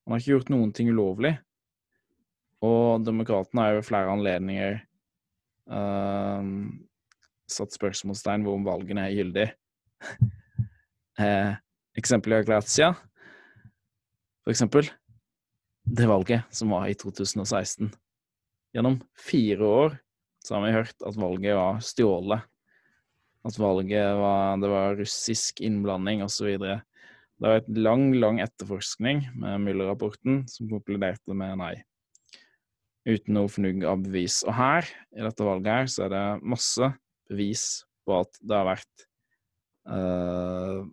Han 0.05 0.15
har 0.15 0.23
ikke 0.23 0.35
gjort 0.35 0.51
noen 0.53 0.73
ting 0.75 0.89
ulovlig. 0.93 1.35
Og 2.65 3.05
demokratene 3.05 3.61
har 3.61 3.75
jo 3.75 3.79
ved 3.81 3.87
flere 3.89 4.13
anledninger 4.15 4.77
uh, 5.69 6.41
satt 7.51 7.75
spørsmålstegn 7.75 8.45
ved 8.45 8.53
om 8.53 8.67
valgene 8.67 9.05
er 9.05 9.15
gyldig. 9.19 9.47
eh, 11.21 11.55
eksempel 11.97 12.35
i 12.35 12.39
Aglatia, 12.41 12.93
For 14.45 14.53
eksempel 14.53 14.89
det 15.85 16.09
valget 16.09 16.49
som 16.53 16.73
var 16.73 16.89
i 16.89 16.97
2016. 16.97 17.91
Gjennom 18.75 18.99
fire 19.21 19.69
år 19.69 19.97
så 20.45 20.57
har 20.57 20.65
vi 20.65 20.75
hørt 20.75 21.07
at 21.07 21.17
valget 21.17 21.57
var 21.57 21.81
stjålet. 21.85 22.45
At 23.45 23.57
valget 23.61 24.17
var, 24.17 24.57
det 24.61 24.69
var 24.71 24.97
russisk 24.97 25.61
innblanding 25.61 26.23
osv. 26.25 26.57
Det 26.57 27.45
var 27.45 27.59
et 27.59 27.69
lang, 27.77 28.09
lang 28.17 28.41
etterforskning 28.41 29.27
med 29.37 29.61
Müller-rapporten 29.65 30.43
som 30.49 30.71
konkluderte 30.71 31.37
med 31.37 31.59
nei 31.61 31.75
uten 33.05 33.35
noe 33.37 33.49
fnugg 33.51 33.83
av 33.85 34.01
bevis. 34.01 34.39
Og 34.47 34.55
her, 34.57 34.87
i 35.13 35.21
dette 35.21 35.45
valget 35.45 35.71
her, 35.71 35.89
så 35.91 36.05
er 36.07 36.13
det 36.13 36.23
masse 36.41 36.89
bevis 37.29 37.65
på 38.05 38.17
at 38.17 38.39
det 38.41 38.57
har 38.57 38.69
vært 38.71 39.05
uh, 39.89 40.85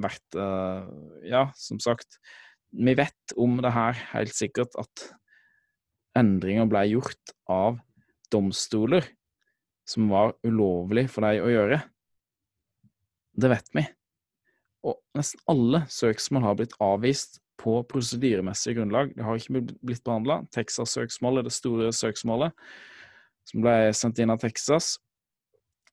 vært 0.00 0.38
uh, 0.40 0.88
Ja, 1.26 1.48
som 1.56 1.80
sagt, 1.82 2.20
vi 2.70 2.94
vet 2.98 3.34
om 3.36 3.58
det 3.62 3.72
her 3.74 3.98
helt 4.12 4.34
sikkert 4.36 4.76
at 4.78 5.06
endringer 6.18 6.68
ble 6.70 6.84
gjort 6.90 7.34
av 7.50 7.78
domstoler 8.30 9.06
som 9.88 10.10
var 10.12 10.36
ulovlig 10.46 11.08
for 11.10 11.26
dem 11.26 11.46
å 11.46 11.50
gjøre. 11.50 11.80
Det 13.40 13.50
vet 13.50 13.70
vi. 13.74 13.84
Og 14.86 14.96
nesten 15.18 15.42
alle 15.50 15.84
søksmål 15.90 16.46
har 16.46 16.58
blitt 16.60 16.76
avvist 16.82 17.40
på 17.60 17.80
prosedyremessig 17.90 18.76
grunnlag. 18.78 19.12
Det 19.16 19.26
har 19.26 19.36
ikke 19.36 19.64
blitt 19.82 20.04
behandla. 20.06 20.40
Texas-søksmål 20.54 21.40
er 21.40 21.48
det 21.48 21.54
store 21.54 21.90
søksmålet 21.92 22.54
som 23.50 23.64
ble 23.64 23.90
sendt 23.96 24.20
inn 24.22 24.32
av 24.32 24.40
Texas. 24.40 24.94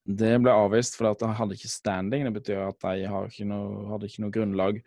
Det 0.08 0.38
ble 0.40 0.54
avvist 0.56 0.96
fordi 0.96 1.18
det 1.26 1.34
hadde 1.40 1.58
ikke 1.58 1.72
standing. 1.74 2.28
Det 2.28 2.36
betyr 2.38 2.64
at 2.70 2.80
de 2.86 3.10
ikke 3.28 3.50
noe, 3.50 3.88
hadde 3.92 4.08
ikke 4.08 4.24
noe 4.24 4.36
grunnlag. 4.36 4.82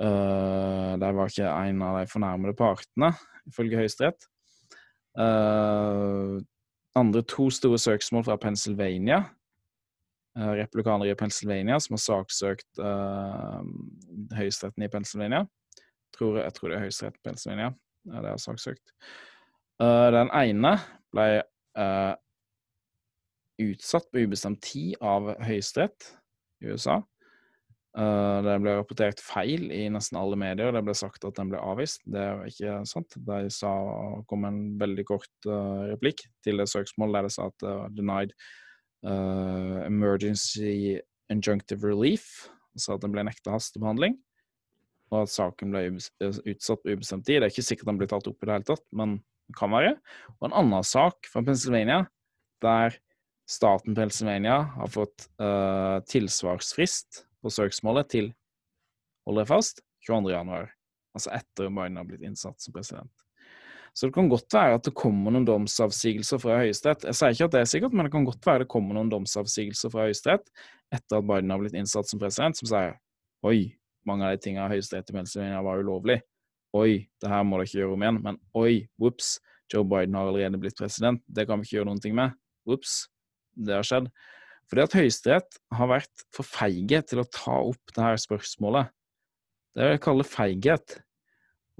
Uh, 0.00 0.96
de 0.96 1.10
var 1.16 1.28
ikke 1.28 1.48
en 1.50 1.82
av 1.84 1.98
de 2.00 2.08
fornærmede 2.08 2.56
partene, 2.56 3.12
ifølge 3.50 3.82
Høyesterett. 3.82 4.28
Uh, 5.18 6.40
andre 6.96 7.22
to 7.22 7.50
store 7.50 7.78
søksmål 7.78 8.24
fra 8.24 8.36
Pennsylvania. 8.40 9.24
Uh, 10.38 10.54
replikanere 10.62 11.10
i 11.10 11.18
Pennsylvania 11.18 11.78
som 11.82 11.96
har 11.96 12.04
saksøkt 12.04 12.80
uh, 12.80 13.60
høyesteretten 14.38 14.86
i 14.86 14.88
Pennsylvania. 14.88 15.44
Tror, 16.16 16.40
jeg 16.40 16.54
tror 16.54 16.70
det 16.70 16.78
er 16.78 16.86
Høyesterett 16.86 17.20
Pennsylvania. 17.24 17.74
Ja, 18.08 18.22
det 18.22 18.32
har 18.32 18.40
saksøkt. 18.40 18.94
Uh, 19.82 20.08
den 20.14 20.32
ene 20.36 20.74
ble 21.12 21.28
uh, 21.78 22.14
utsatt 23.60 24.08
på 24.12 24.24
ubestemt 24.24 24.62
tid 24.64 24.96
av 25.02 25.34
Høyesterett 25.44 26.14
i 26.64 26.72
USA. 26.72 27.00
Uh, 27.90 28.38
det 28.46 28.54
ble 28.62 28.76
rapportert 28.78 29.22
feil 29.24 29.66
i 29.74 29.82
nesten 29.90 30.18
alle 30.20 30.38
medier. 30.38 30.70
Det 30.74 30.84
ble 30.86 30.94
sagt 30.94 31.26
at 31.26 31.38
den 31.40 31.50
ble 31.50 31.58
avvist. 31.58 32.04
Det 32.06 32.22
er 32.22 32.46
ikke 32.46 32.76
sant. 32.86 33.18
De 33.26 33.40
sa, 33.54 33.72
kom 34.30 34.46
en 34.46 34.62
veldig 34.80 35.06
kort 35.08 35.50
uh, 35.50 35.90
replikk 35.90 36.22
til 36.46 36.62
det 36.62 36.70
søksmålet 36.70 37.18
der 37.18 37.28
det 37.28 37.34
sa 37.34 37.50
at 37.50 37.58
det 37.64 37.76
var 37.76 37.94
'denied 37.98 38.34
emergency 39.00 41.00
injunctive 41.32 41.88
relief'. 41.88 42.50
Sa 42.76 42.94
at 42.94 43.02
den 43.02 43.14
ble 43.14 43.24
nekta 43.24 43.54
hastebehandling 43.54 44.18
og 45.10 45.24
at 45.24 45.32
saken 45.32 45.74
ble 45.74 45.82
utsatt 45.90 46.82
på 46.84 46.94
ubestemt 46.94 47.26
tid. 47.26 47.40
Det 47.40 47.48
er 47.48 47.52
ikke 47.52 47.66
sikkert 47.66 47.90
den 47.90 48.00
blir 48.00 48.10
tatt 48.10 48.28
opp 48.30 48.42
i 48.42 48.46
det 48.46 48.56
hele 48.56 48.68
tatt, 48.68 48.84
men 48.94 49.18
det 49.50 49.56
kan 49.58 49.72
være. 49.74 49.94
Og 50.38 50.48
en 50.48 50.56
annen 50.62 50.86
sak 50.86 51.26
fra 51.30 51.42
Pennsylvania, 51.46 52.04
der 52.62 52.94
staten 53.50 53.96
Pennsylvania 53.98 54.60
har 54.76 54.92
fått 54.94 55.26
uh, 55.42 55.98
tilsvarsfrist 56.06 57.24
på 57.42 57.52
søksmålet 57.52 58.10
til, 58.12 58.30
hold 59.26 59.40
deg 59.40 59.48
fast, 59.50 59.82
22.1. 60.08 60.70
Altså 61.16 61.32
etter 61.34 61.72
Biden 61.74 61.98
har 61.98 62.06
blitt 62.08 62.24
innsatt 62.26 62.60
som 62.62 62.74
president. 62.74 63.12
Så 63.92 64.06
det 64.06 64.14
kan 64.14 64.28
godt 64.30 64.54
være 64.54 64.76
at 64.78 64.86
det 64.86 64.94
kommer 64.94 65.34
noen 65.34 65.46
domsavsigelser 65.48 66.38
fra 66.38 66.60
Høyesterett. 66.60 67.08
Jeg 67.08 67.18
sier 67.18 67.34
ikke 67.34 67.48
at 67.48 67.56
det 67.56 67.62
er 67.64 67.70
sikkert, 67.72 67.96
men 67.96 68.06
det 68.06 68.14
kan 68.14 68.26
godt 68.28 68.46
være 68.46 68.62
det 68.62 68.70
kommer 68.70 68.96
noen 68.96 69.10
domsavsigelser 69.10 69.90
fra 69.90 70.06
Høyesterett 70.06 70.46
etter 70.94 71.18
at 71.18 71.26
Biden 71.26 71.50
har 71.50 71.62
blitt 71.62 71.76
innsatt 71.78 72.06
som 72.10 72.22
president, 72.22 72.58
som 72.58 72.70
sier 72.70 72.94
oi, 73.46 73.72
mange 74.06 74.26
av 74.26 74.36
de 74.36 74.44
tingene 74.44 74.70
Høyesterett 74.70 75.10
i 75.10 75.16
Pennsylvania 75.16 75.62
var 75.66 75.82
ulovlig. 75.82 76.20
Oi, 76.78 77.02
det 77.18 77.30
her 77.32 77.42
må 77.42 77.58
dere 77.58 77.66
ikke 77.66 77.80
gjøre 77.80 77.96
om 77.96 78.04
igjen. 78.06 78.20
Men 78.22 78.38
oi, 78.58 78.72
whoops, 79.00 79.38
Joe 79.70 79.86
Biden 79.86 80.14
har 80.18 80.30
allerede 80.30 80.58
blitt 80.62 80.78
president. 80.78 81.22
Det 81.26 81.46
kan 81.46 81.58
vi 81.58 81.66
ikke 81.66 81.80
gjøre 81.80 81.90
noen 81.90 82.02
ting 82.02 82.14
med. 82.18 82.34
Ops, 82.70 83.04
det 83.58 83.74
har 83.74 83.86
skjedd. 83.86 84.10
Fordi 84.70 84.84
at 84.86 84.94
Høyesterett 84.94 85.56
har 85.74 85.90
vært 85.90 86.24
for 86.34 86.46
feige 86.46 87.00
til 87.10 87.22
å 87.22 87.26
ta 87.26 87.56
opp 87.72 87.94
det 87.96 88.04
her 88.04 88.20
spørsmålet. 88.22 88.92
Det 89.74 89.82
det 89.82 89.96
jeg 89.96 90.02
kalle 90.04 90.26
feighet. 90.26 90.96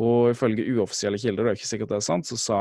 Og 0.01 0.33
ifølge 0.33 0.67
uoffisielle 0.75 1.21
kilder, 1.21 1.47
det 1.47 1.53
er 1.53 1.61
ikke 1.61 1.71
sikkert 1.71 1.93
det 1.93 2.01
er 2.01 2.07
sant, 2.07 2.27
så 2.27 2.39
sa 2.41 2.61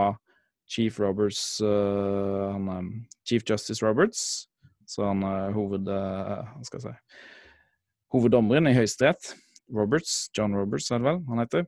Chief 0.70 1.00
Roberts 1.02 1.42
uh, 1.65 2.52
han, 2.54 2.70
um, 2.70 2.89
Chief 3.26 3.46
Justice 3.48 3.82
Roberts, 3.86 4.50
så 4.86 5.08
han 5.08 5.24
er 5.26 5.56
hoved... 5.56 5.89
Uh, 5.89 6.46
si 6.68 6.94
Hoveddommeren 8.10 8.65
i 8.70 8.74
Høyesterett, 8.74 9.36
Roberts, 9.74 10.30
John 10.36 10.58
Roberts 10.58 10.89
er 10.92 11.02
det 11.02 11.08
vel 11.08 11.20
han 11.30 11.42
heter, 11.44 11.65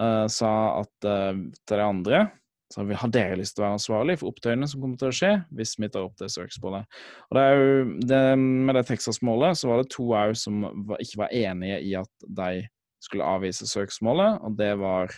uh, 0.00 0.26
sa 0.32 0.52
at 0.82 0.92
til 1.00 1.80
de 1.80 1.84
andre 1.84 2.24
så 2.70 2.84
har 2.86 3.10
dere 3.10 3.38
lyst 3.40 3.56
til 3.56 3.64
å 3.64 3.66
være 3.66 3.78
ansvarlig 3.80 4.14
for 4.20 4.30
opptøyene 4.30 4.66
som 4.70 4.82
kommer 4.82 4.98
til 5.00 5.10
å 5.10 5.14
skje 5.16 5.30
hvis 5.58 5.72
vi 5.80 5.88
tar 5.90 6.04
opp 6.06 6.18
det 6.20 6.28
søksmålet. 6.30 6.86
Og 7.26 7.38
det 7.38 7.42
er 7.42 7.56
jo, 7.58 7.86
det, 8.12 8.20
Med 8.38 8.78
det 8.78 8.84
Texas-målet 8.86 9.58
så 9.58 9.72
var 9.72 9.80
det 9.80 9.90
to 9.90 10.06
òg 10.14 10.36
som 10.38 10.62
var, 10.86 11.02
ikke 11.02 11.24
var 11.24 11.34
enige 11.34 11.80
i 11.82 11.96
at 11.98 12.28
de 12.28 12.68
skulle 13.02 13.26
avvise 13.26 13.66
søksmålet, 13.66 14.38
og 14.44 14.58
det 14.60 14.70
var 14.78 15.10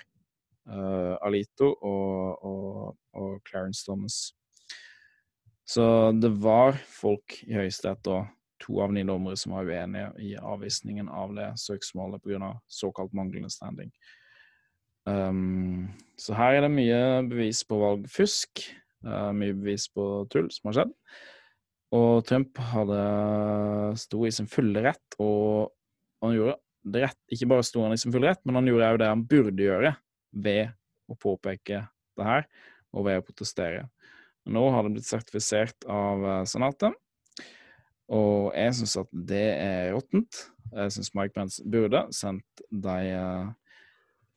uh, 0.71 1.17
Alito 1.27 1.75
og, 1.75 2.47
og, 2.47 2.97
og, 3.19 3.35
Clarence 3.49 3.85
Thomas. 3.85 4.31
Så 5.69 5.85
det 6.17 6.31
var 6.43 6.79
folk 6.89 7.37
i 7.45 7.57
Høyesterett 7.59 8.09
og 8.13 8.31
to 8.63 8.79
av 8.81 8.95
ni 8.95 9.03
dommere 9.05 9.37
som 9.37 9.57
var 9.57 9.69
uenige 9.69 10.09
i 10.23 10.33
avvisningen 10.39 11.09
av 11.11 11.35
det 11.37 11.51
søksmålet 11.59 12.23
pga. 12.23 12.55
såkalt 12.67 13.13
manglende 13.13 13.51
standing. 13.51 13.91
Um, 15.09 15.91
så 16.21 16.37
her 16.39 16.59
er 16.59 16.67
det 16.67 16.73
mye 16.75 17.03
bevis 17.31 17.63
på 17.67 17.79
valgfusk, 17.81 18.65
uh, 19.07 19.31
mye 19.35 19.57
bevis 19.59 19.89
på 19.91 20.09
tull 20.33 20.51
som 20.55 20.71
har 20.71 20.79
skjedd. 20.79 20.97
Og 21.93 22.23
Trump 22.25 22.61
hadde 22.73 23.01
sto 24.01 24.23
i 24.25 24.33
sin 24.33 24.49
fulle 24.49 24.85
rett, 24.87 25.19
og 25.21 25.73
han 26.25 26.37
gjorde 26.37 26.57
det 26.95 27.03
rett. 27.05 27.19
Ikke 27.35 27.49
bare 27.51 27.67
sto 27.67 27.83
han 27.85 27.95
i 27.95 28.01
sin 28.01 28.15
fulle 28.15 28.31
rett, 28.31 28.41
men 28.47 28.61
han 28.61 28.71
gjorde 28.71 28.93
òg 28.95 29.01
det 29.03 29.11
han 29.11 29.27
burde 29.29 29.67
gjøre 29.67 29.93
ved 30.33 30.73
å 31.13 31.19
påpeke 31.21 31.83
det 32.17 32.29
her, 32.29 32.47
og 32.97 33.07
ved 33.09 33.21
å 33.21 33.27
protestere. 33.27 33.85
Nå 34.49 34.63
har 34.75 34.85
det 34.85 34.97
blitt 34.97 35.07
sertifisert 35.07 35.87
av 35.91 36.25
eh, 36.27 36.45
Senatet, 36.51 36.97
og 38.13 38.51
jeg 38.59 38.75
syns 38.77 38.97
at 39.05 39.13
det 39.31 39.47
er 39.55 39.93
råttent. 39.95 40.41
Jeg 40.73 40.95
syns 40.97 41.13
Mike 41.17 41.37
Pence 41.37 41.65
burde 41.69 42.03
sendt 42.17 42.65
de, 42.69 42.97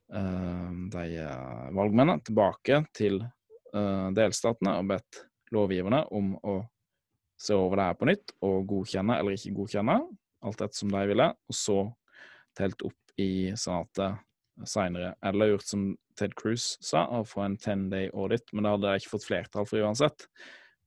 de 0.09 1.05
uh, 1.25 1.69
valgmennene 1.73 2.21
tilbake 2.25 2.83
til 2.95 3.19
uh, 3.23 4.11
delstatene 4.15 4.75
og 4.79 4.91
bedt 4.91 5.23
lovgiverne 5.55 6.03
om 6.13 6.35
å 6.45 6.59
se 7.41 7.55
over 7.57 7.79
det 7.79 7.87
her 7.89 7.97
på 7.99 8.09
nytt 8.09 8.35
og 8.45 8.67
godkjenne 8.69 9.17
eller 9.19 9.35
ikke 9.35 9.55
godkjenne, 9.57 9.97
alt 10.45 10.61
etter 10.61 10.77
som 10.77 10.93
de 10.93 11.01
ville, 11.09 11.27
og 11.27 11.57
så 11.57 11.79
telt 12.55 12.85
opp 12.87 13.19
i 13.21 13.51
senatet 13.59 14.21
seinere. 14.69 15.15
Eller 15.25 15.51
gjort 15.51 15.67
som 15.67 15.89
Ted 16.15 16.35
Cruz 16.39 16.75
sa, 16.83 17.03
å 17.11 17.25
få 17.27 17.43
en 17.43 17.57
10 17.57 17.89
day 17.91 18.07
audit, 18.13 18.47
men 18.53 18.63
det 18.63 18.75
hadde 18.75 18.93
jeg 18.93 19.03
ikke 19.03 19.15
fått 19.17 19.27
flertall 19.27 19.67
for 19.67 19.83
uansett. 19.83 20.29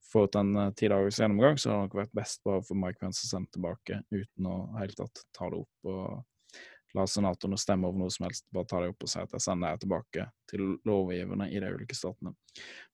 for 0.09 0.25
en 0.39 0.71
ti 0.73 0.87
dagers 0.89 1.19
gjennomgang, 1.21 1.57
så 1.59 1.69
hadde 1.69 1.83
det 1.83 1.85
nok 1.85 1.97
vært 1.99 2.15
best 2.17 2.39
bare 2.47 2.63
for 2.65 2.79
Mike 2.81 2.97
Pence 2.97 3.27
å 3.27 3.29
sende 3.29 3.51
tilbake 3.53 3.99
uten 4.09 4.47
å 4.49 4.55
helt 4.79 4.95
tatt 4.97 5.21
ta 5.37 5.49
det 5.51 5.59
opp 5.59 5.91
og 5.91 6.23
la 6.97 7.05
senatorene 7.07 7.59
stemme 7.59 7.89
over 7.89 8.01
noe 8.01 8.13
som 8.13 8.25
helst. 8.27 8.45
Bare 8.53 8.69
ta 8.69 8.81
det 8.81 8.91
opp 8.93 9.05
og 9.05 9.11
si 9.11 9.21
at 9.21 9.35
jeg 9.35 9.45
sender 9.45 9.75
det 9.75 9.83
tilbake 9.85 10.25
til 10.49 10.65
lovgiverne 10.89 11.49
i 11.51 11.61
de 11.61 11.73
ulike 11.75 11.97
statene. 11.97 12.33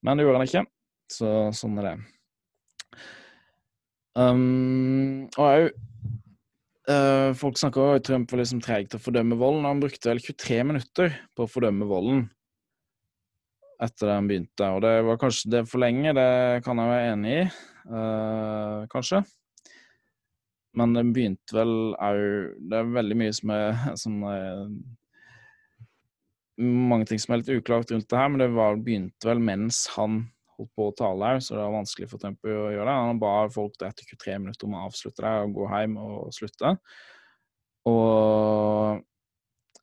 Men 0.03 0.17
det 0.17 0.25
gjorde 0.25 0.41
han 0.41 0.49
ikke, 0.49 0.65
så 1.11 1.31
sånn 1.55 1.79
er 1.81 1.89
det. 1.91 1.95
Um, 4.15 5.27
og 5.35 5.45
jeg, 5.51 5.73
Uh, 6.85 7.33
folk 7.33 7.57
snakker 7.57 7.81
om 7.81 8.01
Trump 8.05 8.29
var 8.29 8.43
liksom 8.43 8.59
treg 8.61 8.91
til 8.91 8.99
å 8.99 9.01
fordømme 9.01 9.37
volden. 9.41 9.65
Han 9.65 9.79
brukte 9.81 10.11
vel 10.11 10.19
23 10.21 10.59
minutter 10.69 11.15
på 11.33 11.47
å 11.47 11.49
fordømme 11.49 11.87
volden 11.89 12.27
etter 13.81 14.07
det 14.07 14.17
han 14.19 14.29
begynte. 14.29 14.67
Og 14.69 14.83
det 14.85 14.91
var 15.07 15.17
kanskje 15.21 15.51
det 15.55 15.63
for 15.71 15.81
lenge, 15.81 16.13
det 16.15 16.61
kan 16.65 16.79
jeg 16.79 16.91
være 16.91 17.07
enig 17.15 17.33
i, 17.39 17.47
uh, 17.89 18.85
kanskje. 18.91 19.23
Men 20.75 20.93
det 20.95 21.05
begynte 21.15 21.55
vel 21.55 21.73
òg 21.93 22.21
Det 22.59 22.77
er 22.79 22.93
veldig 22.97 23.17
mye 23.21 23.33
som 23.35 23.51
er 23.55 23.81
som 24.03 24.21
er, 24.29 24.61
Mange 26.59 27.07
ting 27.09 27.19
som 27.21 27.35
er 27.35 27.41
litt 27.41 27.51
uklart 27.57 27.91
rundt 27.91 28.07
det 28.11 28.19
her, 28.19 28.29
men 28.31 28.43
det 28.43 28.53
var, 28.55 28.77
begynte 28.79 29.27
vel 29.27 29.41
mens 29.43 29.85
han 29.97 30.21
holdt 30.55 30.71
på 30.71 30.85
å 30.87 30.93
tale 30.95 31.33
her, 31.33 31.41
så 31.43 31.57
det 31.57 31.65
var 31.65 31.73
vanskelig 31.73 32.07
for 32.07 32.21
Tempo 32.21 32.47
å 32.47 32.69
gjøre 32.71 32.85
det. 32.87 32.93
Han 33.09 33.19
ba 33.19 33.31
folk 33.51 33.75
etter 33.83 34.07
23 34.07 34.37
minutter 34.39 34.69
om 34.69 34.77
å 34.77 34.85
avslutte 34.85 35.25
det 35.25 35.33
og 35.43 35.57
gå 35.57 35.67
hjem 35.73 35.97
og 35.99 36.29
slutte. 36.31 36.71
Og 37.91 39.03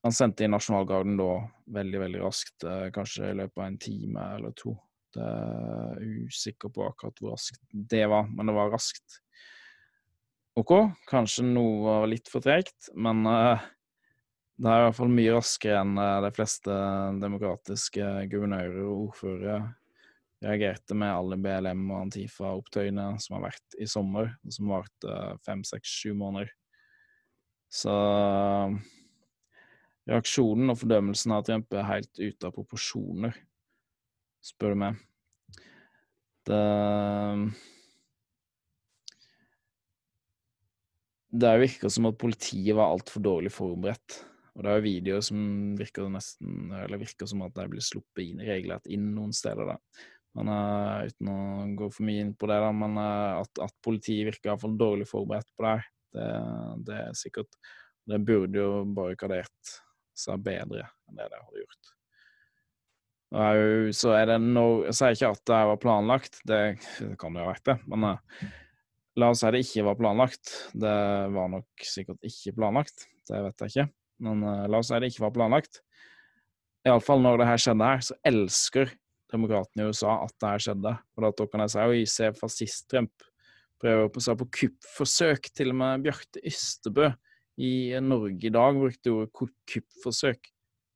han 0.02 0.16
sendte 0.16 0.46
inn 0.46 0.54
nasjonalgarden 0.56 1.18
da 1.20 1.34
veldig, 1.76 2.00
veldig 2.06 2.22
raskt, 2.24 2.64
eh, 2.66 2.88
kanskje 2.94 3.30
i 3.30 3.36
løpet 3.38 3.60
av 3.60 3.66
en 3.66 3.78
time 3.84 4.24
eller 4.38 4.56
to. 4.58 4.74
Det 5.12 5.28
er 5.28 6.00
usikker 6.24 6.72
på 6.72 6.86
akkurat 6.88 7.20
hvor 7.20 7.36
raskt 7.36 7.62
det 7.70 8.06
var, 8.10 8.26
men 8.32 8.48
det 8.48 8.56
var 8.56 8.72
raskt. 8.72 9.20
OK, 10.58 10.72
kanskje 11.08 11.46
noe 11.48 11.78
var 11.80 12.10
litt 12.10 12.28
for 12.28 12.44
tregt, 12.44 12.90
men 12.92 13.24
uh, 13.24 13.62
det 14.60 14.68
er 14.68 14.82
i 14.82 14.86
hvert 14.86 14.98
fall 14.98 15.14
mye 15.14 15.36
raskere 15.36 15.78
enn 15.80 15.94
uh, 15.96 16.18
de 16.20 16.30
fleste 16.36 16.74
demokratiske 17.22 18.08
guvernører 18.32 18.82
og 18.84 19.06
ordførere 19.06 19.60
reagerte 20.42 20.96
med 20.98 21.14
alle 21.14 21.38
BLM- 21.40 21.86
og 21.88 22.02
Antifa-opptøyene 22.02 23.06
som 23.22 23.38
har 23.38 23.46
vært 23.46 23.78
i 23.80 23.88
sommer, 23.88 24.34
og 24.44 24.52
som 24.52 24.74
varte 24.74 25.16
fem, 25.46 25.62
seks, 25.64 25.94
sju 26.02 26.12
måneder. 26.18 26.50
Så 27.72 27.94
reaksjonen 30.10 30.74
og 30.74 30.80
fordømmelsen 30.82 31.32
av 31.32 31.46
Trump 31.48 31.72
er 31.78 31.88
helt 31.88 32.12
ute 32.20 32.48
av 32.48 32.52
proporsjoner, 32.58 33.38
spør 34.44 34.74
du 34.74 34.82
meg. 34.82 35.00
Det 36.44 36.64
Det 41.32 41.52
virker 41.62 41.88
som 41.92 42.10
at 42.10 42.18
politiet 42.20 42.76
var 42.76 42.92
altfor 42.92 43.24
dårlig 43.24 43.52
forberedt. 43.54 44.18
Og 44.52 44.66
det 44.66 44.72
er 44.72 44.84
videoer 44.84 45.22
som 45.24 45.38
virker 45.78 46.10
nesten 46.12 46.72
Eller 46.76 47.00
virker 47.00 47.28
som 47.28 47.44
at 47.46 47.54
de 47.56 47.64
blir 47.72 47.84
sluppet 47.84 48.26
inn 48.26 48.42
regelrett 48.44 48.90
inn 48.92 49.06
noen 49.14 49.32
steder. 49.36 49.72
da. 49.72 49.78
Men 50.36 50.48
uh, 50.48 51.04
uten 51.08 51.28
å 51.28 51.38
gå 51.76 51.88
for 51.92 52.08
mye 52.08 52.24
inn 52.24 52.34
på 52.36 52.48
det, 52.48 52.58
da, 52.64 52.68
men 52.72 52.96
uh, 53.00 53.40
at, 53.42 53.62
at, 53.66 53.74
politiet 53.84 54.30
virker 54.30 54.52
iallfall 54.52 54.76
dårlig 54.80 55.08
forberedt 55.08 55.50
på 55.56 55.66
det, 55.66 55.74
det, 56.16 56.28
det 56.88 57.00
er 57.02 57.18
sikkert 57.18 57.58
Det 58.08 58.20
burde 58.24 58.60
jo 58.60 58.70
barrikadert 58.96 59.74
seg 60.16 60.40
bedre 60.44 60.86
enn 61.08 61.18
det 61.20 61.28
de 61.32 61.40
hadde 61.40 61.60
gjort. 61.62 61.92
så 63.96 64.10
er 64.16 64.26
det 64.28 64.38
no, 64.44 64.64
Jeg 64.88 64.96
sier 64.98 65.16
ikke 65.16 65.30
at 65.36 65.44
det 65.48 65.60
var 65.70 65.80
planlagt, 65.84 66.40
det, 66.48 66.60
det 66.98 67.14
kan 67.20 67.36
jo 67.36 67.44
ha 67.44 67.52
vært 67.52 67.68
det, 67.68 67.78
men 67.92 68.08
uh, 68.08 68.42
la 69.20 69.28
oss 69.32 69.42
si 69.42 69.50
det 69.52 69.62
ikke 69.64 69.86
var 69.90 69.98
planlagt. 70.00 70.52
Det 70.72 70.96
var 71.34 71.50
nok 71.52 71.86
sikkert 71.86 72.22
ikke 72.26 72.54
planlagt, 72.56 73.06
det 73.28 73.42
vet 73.44 73.64
jeg 73.64 73.72
ikke, 73.72 73.88
men 74.28 74.44
la 74.70 74.80
oss 74.80 74.92
si 74.92 75.00
det 75.02 75.12
ikke 75.12 75.26
var 75.26 75.34
planlagt. 75.36 75.82
Iallfall 76.88 77.22
når 77.22 77.42
det 77.42 77.46
her 77.46 77.60
skjedde 77.62 77.88
her, 77.92 78.00
så 78.02 78.16
elsker 78.26 78.94
demokratene 79.32 79.84
i 79.84 79.92
USA 79.92 80.16
at 80.24 80.34
det 80.34 80.48
her 80.50 80.64
skjedde. 80.66 80.94
Og 81.16 81.26
da 81.26 81.46
kan 81.50 81.62
jeg 81.64 81.74
si 81.74 81.84
oi, 81.84 82.00
se 82.10 82.30
fascist-Trump 82.40 83.28
prøver 83.82 84.10
på 84.12 84.22
seg 84.22 84.38
på 84.40 84.48
kuppforsøk. 84.58 85.50
Til 85.56 85.72
og 85.72 85.78
med 85.80 86.06
Bjarte 86.06 86.42
Ystebø 86.46 87.10
i 87.62 87.92
Norge 88.02 88.48
i 88.48 88.52
dag 88.54 88.78
brukte 88.78 89.14
ordet 89.14 89.32
kuppforsøk. 89.70 90.50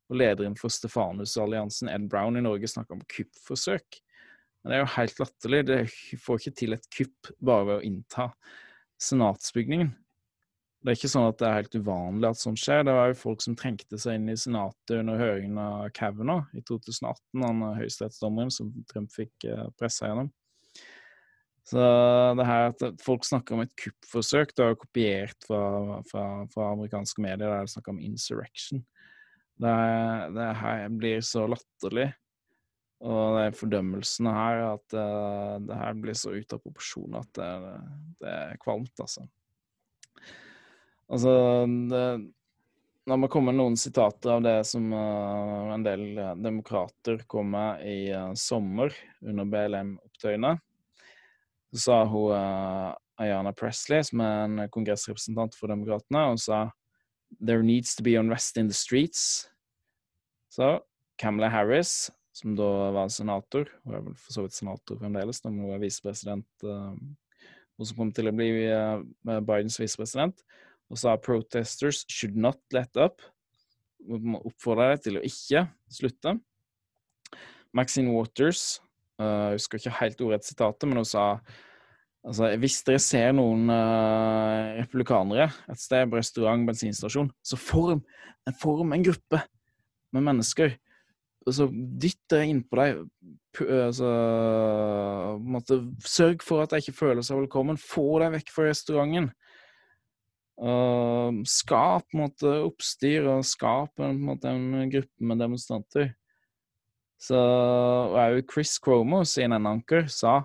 Og 0.07 0.21
lederen 0.21 0.55
for 0.59 0.71
Stefanus-alliansen, 0.71 1.91
Ed 1.91 2.07
Brown 2.11 2.39
i 2.39 2.45
Norge, 2.45 2.69
snakka 2.71 2.95
om 2.95 3.03
kuppforsøk. 3.11 3.99
Men 4.67 4.73
det 4.73 4.79
er 4.81 4.83
jo 4.83 4.95
helt 4.97 5.21
latterlig. 5.23 5.59
Det 5.69 5.77
får 6.25 6.41
ikke 6.41 6.59
til 6.59 6.75
et 6.75 6.87
kupp 6.91 7.29
bare 7.39 7.67
ved 7.69 7.77
å 7.77 7.85
innta 7.87 8.25
senatsbygningen. 8.99 9.93
Det 10.83 10.91
er 10.91 10.99
ikke 10.99 11.11
sånn 11.13 11.29
at 11.29 11.39
det 11.39 11.47
er 11.47 11.55
helt 11.61 11.77
uvanlig 11.79 12.27
at 12.33 12.41
sånt 12.41 12.59
skjer. 12.59 12.83
Det 12.83 12.97
var 12.97 13.13
jo 13.13 13.19
folk 13.21 13.45
som 13.45 13.55
trengte 13.59 14.01
seg 14.03 14.19
inn 14.19 14.27
i 14.33 14.35
Senatet 14.35 14.97
under 14.97 15.23
høringen 15.23 15.61
av 15.63 15.87
Kavanaugh 15.95 16.51
i 16.59 16.65
2018, 16.67 17.47
han 17.47 17.63
høyesterettsdommeren 17.79 18.51
som 18.57 18.75
Trump 18.91 19.15
fikk 19.15 19.47
eh, 19.47 19.65
pressa 19.79 20.11
gjennom. 20.11 20.33
Så 21.71 21.87
det 22.39 22.51
her 22.51 22.73
at 22.73 22.85
folk 23.07 23.27
snakker 23.27 23.55
om 23.55 23.63
et 23.63 23.79
kuppforsøk, 23.79 24.51
det 24.59 24.67
er 24.67 24.79
kopiert 24.83 25.47
fra, 25.47 26.03
fra, 26.11 26.27
fra 26.51 26.69
amerikanske 26.75 27.23
medier 27.23 27.55
der 27.55 27.71
det 27.71 27.75
snakker 27.77 27.95
om 27.95 28.03
insurrection. 28.03 28.83
Det, 29.63 29.79
det 30.35 30.53
her 30.59 30.87
blir 30.91 31.23
så 31.27 31.47
latterlig. 31.55 32.11
Og 33.05 33.37
de 33.37 33.51
fordømmelsene 33.53 34.33
her, 34.33 34.63
at 34.71 34.95
uh, 34.97 35.57
det 35.61 35.77
her 35.77 35.99
blir 36.01 36.17
så 36.17 36.33
ute 36.33 36.57
av 36.57 36.63
proporsjon 36.63 37.19
at 37.19 37.29
det, 37.37 37.51
det 38.23 38.33
er 38.33 38.63
kvalmt, 38.63 38.95
altså. 39.03 39.27
Altså, 41.07 41.35
det, 41.93 42.07
La 43.07 43.15
meg 43.15 43.31
komme 43.31 43.53
med 43.53 43.61
noen 43.61 43.77
sitater 43.79 44.33
av 44.33 44.41
det 44.43 44.57
som 44.67 44.89
uh, 44.91 45.75
en 45.77 45.85
del 45.85 46.17
demokrater 46.43 47.21
kom 47.31 47.53
med 47.55 47.85
i 47.87 48.09
uh, 48.11 48.33
sommer 48.35 48.91
under 49.23 49.47
BLM-opptøyene. 49.53 50.57
Så 51.71 51.83
sa 51.85 52.01
hun 52.09 52.33
Ayana 53.21 53.53
Presley, 53.55 54.03
som 54.07 54.23
er 54.25 54.43
en 54.47 54.65
kongressrepresentant 54.73 55.55
for 55.55 55.71
demokratene, 55.71 56.25
og 56.33 56.41
sa 56.41 56.65
There 57.39 57.63
needs 57.63 57.95
to 57.97 58.03
be 58.03 58.17
unrest 58.17 58.57
in 58.57 58.67
the 58.67 58.75
streets. 58.75 59.49
Så 60.51 60.81
Camilla 61.19 61.49
Harris, 61.49 62.11
som 62.37 62.57
da 62.59 62.69
var 62.93 63.13
senator, 63.13 63.71
hun 63.85 63.97
er 63.97 64.03
vel 64.05 64.17
for 64.21 64.35
så 64.35 64.45
vidt 64.45 64.57
senator 64.57 64.99
fremdeles, 65.01 65.41
da 65.41 65.53
hun 65.53 65.73
er 65.73 65.81
visepresident, 65.81 66.67
hun 66.67 67.89
som 67.89 67.97
kommer 67.97 68.17
til 68.17 68.29
å 68.29 68.35
bli 68.37 68.51
Bidens 69.25 69.79
visepresident, 69.81 70.43
og 70.93 71.01
sa 71.01 71.17
'protesters 71.17 72.05
should 72.09 72.37
not 72.37 72.61
let 72.73 72.93
up'. 72.97 73.25
Oppfordra 74.07 74.93
deg 74.93 75.03
til 75.03 75.19
å 75.19 75.25
ikke 75.25 75.65
slutte. 75.91 76.37
Maxine 77.75 78.13
Waters, 78.13 78.81
jeg 79.19 79.57
husker 79.57 79.81
ikke 79.81 79.99
helt 80.01 80.21
ordrett 80.21 80.47
sitatet, 80.47 80.87
men 80.89 81.01
hun 81.01 81.09
sa 81.09 81.25
altså, 82.25 82.53
hvis 82.61 82.83
dere 82.87 83.03
ser 83.03 83.35
noen 83.37 83.69
uh, 83.73 84.77
republikanere 84.79 85.51
et 85.73 85.81
sted 85.81 86.09
på 86.09 86.21
restaurant, 86.21 86.67
bensinstasjon, 86.69 87.31
så 87.45 87.59
form, 87.61 88.05
form 88.61 88.93
en 88.93 89.07
gruppe 89.07 89.43
med 90.13 90.29
mennesker. 90.29 90.77
Altså, 91.47 91.69
dytt 91.71 92.23
dere 92.31 92.49
innpå 92.51 92.79
dem. 92.81 93.05
Altså, 93.63 94.09
sørg 96.05 96.43
for 96.45 96.65
at 96.65 96.73
de 96.75 96.83
ikke 96.83 96.97
føler 96.97 97.23
seg 97.25 97.39
velkommen. 97.39 97.79
Få 97.79 98.19
dem 98.23 98.35
vekk 98.35 98.51
fra 98.53 98.67
restauranten. 98.71 99.31
Uh, 100.57 101.43
skap 101.45 102.07
på 102.13 102.29
oppstyr, 102.65 103.29
og 103.29 103.45
skap 103.45 104.01
en, 104.01 104.19
måte, 104.25 104.51
en 104.51 104.91
gruppe 104.91 105.29
med 105.29 105.43
demonstranter. 105.45 106.15
Så 107.21 107.37
òg 107.37 108.43
Chris 108.53 108.77
Cromo, 108.83 109.23
CNN-anker, 109.25 110.11
sa 110.13 110.43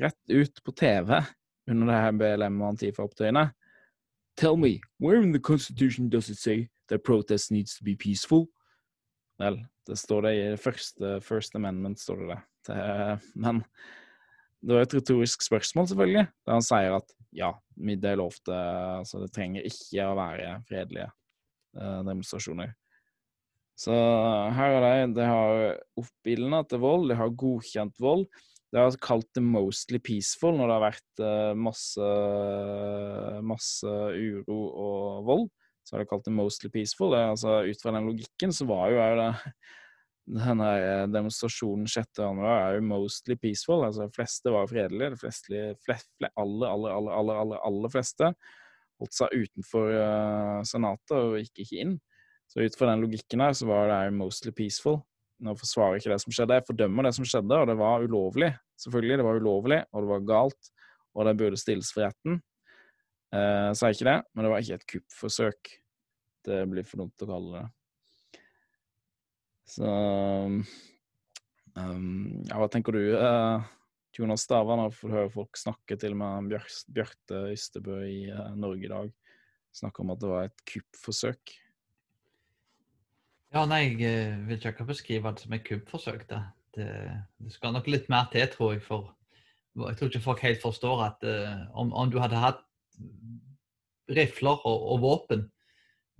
rett 0.00 0.30
ut 0.30 0.62
på 0.64 0.72
TV 0.72 1.10
under 1.70 1.90
det 1.90 2.00
her 2.00 2.16
BLM- 2.18 2.62
og 2.62 2.74
Antifa-opptøyene 2.74 3.50
Tell 4.36 4.56
me, 4.56 4.80
where 4.98 5.22
in 5.22 5.30
the 5.30 5.38
Constitution 5.38 6.08
does 6.08 6.28
it 6.28 6.38
say 6.38 6.68
that 6.88 7.04
protest 7.04 7.52
needs 7.52 7.76
to 7.76 7.84
be 7.84 7.94
peaceful? 7.94 8.48
Vel, 9.38 9.60
det 9.88 9.98
står 10.00 10.26
det 10.26 10.32
i 10.36 10.46
det 10.54 10.62
første 10.62 11.18
First 11.24 11.56
Amendment, 11.58 12.00
står 12.00 12.22
det 12.22 12.30
det. 12.30 12.40
det 12.70 12.78
men 13.34 13.60
det 14.64 14.78
var 14.78 14.86
et 14.86 14.96
retorisk 14.96 15.44
spørsmål, 15.44 15.90
selvfølgelig, 15.90 16.24
der 16.46 16.56
han 16.56 16.64
sier 16.64 16.96
at 16.96 17.12
ja, 17.36 17.50
middag 17.76 18.14
er 18.14 18.22
lov 18.22 18.32
til 18.38 18.54
Altså, 18.54 19.20
det 19.24 19.34
trenger 19.34 19.66
ikke 19.68 20.06
å 20.06 20.16
være 20.16 20.54
fredelige 20.68 21.10
eh, 21.10 22.00
demonstrasjoner. 22.06 22.72
Så 23.76 23.94
her 24.54 24.76
er 24.78 24.84
de. 24.86 25.14
De 25.18 25.26
har 25.26 25.62
oppildna 25.98 26.62
til 26.70 26.80
vold, 26.84 27.08
de 27.10 27.18
har 27.18 27.34
godkjent 27.42 27.98
vold. 28.00 28.28
De 28.74 28.80
har 28.80 28.96
kalt 29.02 29.28
det 29.34 29.42
'mostly 29.42 30.00
peaceful' 30.02 30.56
når 30.56 30.70
det 30.70 30.76
har 30.76 30.86
vært 30.86 31.22
eh, 31.22 31.52
masse, 31.58 32.08
masse 33.42 33.92
uro 34.14 34.60
og 34.86 35.28
vold. 35.28 35.46
Så 35.84 35.94
har 35.94 36.02
de 36.02 36.08
kalt 36.08 36.24
det 36.24 36.32
'mostly 36.32 36.70
peaceful'. 36.72 37.12
Det, 37.12 37.22
altså, 37.36 37.62
ut 37.68 37.82
fra 37.82 37.92
den 37.92 38.08
logikken 38.08 38.52
så 38.52 38.66
var 38.66 38.90
jo 38.90 38.98
det 39.20 39.30
denne 40.40 40.68
eh, 40.80 41.06
demonstrasjonen 41.12 41.86
6. 41.86 42.18
januar 42.18 42.70
er 42.70 42.74
jo 42.78 42.88
mostly 42.88 43.36
peaceful. 43.36 43.84
altså 43.84 44.08
De 44.08 44.16
fleste 44.16 44.50
var 44.50 44.66
fredelige. 44.66 45.10
De 45.10 45.20
fleste, 45.20 45.64
flest, 45.84 46.10
aller, 46.36 46.68
aller, 46.68 46.90
aller, 46.90 47.12
aller, 47.12 47.34
aller, 47.34 47.58
aller 47.60 47.92
fleste 47.92 48.34
holdt 49.00 49.16
seg 49.16 49.34
utenfor 49.34 49.90
uh, 49.98 50.60
Senatet 50.66 51.16
og 51.16 51.38
gikk 51.40 51.64
ikke 51.64 51.82
inn. 51.82 51.96
Så 52.50 52.62
ut 52.62 52.76
fra 52.78 52.92
den 52.92 53.04
logikken 53.04 53.42
her, 53.42 53.54
så 53.56 53.68
var 53.68 53.90
det 53.90 54.14
mostly 54.16 54.52
peaceful. 54.54 55.00
Nå 55.44 55.56
forsvarer 55.58 55.98
ikke 55.98 56.12
det 56.12 56.20
som 56.22 56.34
skjedde. 56.34 56.58
Jeg 56.60 56.68
fordømmer 56.68 57.08
det 57.08 57.14
som 57.16 57.26
skjedde, 57.26 57.58
og 57.58 57.68
det 57.70 57.76
var 57.80 58.04
ulovlig. 58.04 58.52
Selvfølgelig, 58.80 59.18
det 59.18 59.26
var 59.26 59.40
ulovlig, 59.40 59.80
og 59.90 60.04
det 60.04 60.10
var 60.12 60.28
galt, 60.28 60.70
og 61.14 61.26
det 61.28 61.36
burde 61.40 61.60
stilles 61.60 61.90
for 61.94 62.06
retten. 62.06 62.38
Uh, 63.34 63.70
sa 63.74 63.90
ikke 63.90 64.06
det, 64.06 64.18
men 64.30 64.46
det 64.46 64.52
var 64.52 64.62
ikke 64.62 64.78
et 64.78 64.90
kuppforsøk. 64.94 65.72
Det 66.44 66.60
blir 66.70 66.86
for 66.86 67.02
dumt 67.02 67.24
å 67.24 67.30
kalle 67.30 67.62
det. 67.62 67.66
Så 69.64 69.88
um, 69.88 70.60
ja, 72.44 72.58
hva 72.60 72.68
tenker 72.70 72.94
du, 72.94 73.02
eh, 73.16 73.64
Jonas 74.14 74.44
Stavern? 74.44 74.82
når 74.84 74.94
du 74.94 75.12
høre 75.14 75.32
folk 75.32 75.58
snakke 75.58 75.96
til 76.00 76.16
med 76.18 76.50
Bjør 76.52 76.66
Bjarte 76.94 77.40
Ystebø 77.54 78.02
i 78.06 78.20
eh, 78.30 78.54
Norge 78.60 78.86
i 78.86 78.92
dag, 78.92 79.12
snakke 79.74 80.04
om 80.04 80.12
at 80.14 80.20
det 80.22 80.30
var 80.30 80.50
et 80.50 80.64
kuppforsøk? 80.68 81.56
Ja, 83.54 83.64
nei, 83.70 83.94
jeg 83.94 84.04
eh, 84.10 84.38
vil 84.48 84.60
ikke 84.60 84.86
beskrive 84.86 85.32
det 85.32 85.46
som 85.46 85.56
et 85.56 85.66
kuppforsøk. 85.66 86.28
da. 86.30 86.44
det, 86.76 86.88
det, 87.38 87.52
skal 87.54 87.74
nok 87.74 87.88
litt 87.90 88.08
mer 88.12 88.28
til, 88.32 88.46
tror 88.52 88.74
jeg. 88.74 88.82
For 88.84 89.12
jeg 89.88 89.98
tror 89.98 90.10
ikke 90.10 90.26
folk 90.28 90.42
helt 90.44 90.62
forstår 90.62 91.02
at 91.02 91.24
uh, 91.26 91.62
om, 91.74 91.90
om, 91.90 92.10
du 92.10 92.20
hadde 92.22 92.38
hatt 92.38 92.60
rifler 94.14 94.66
og, 94.66 94.86
og 94.92 95.00
våpen, 95.02 95.48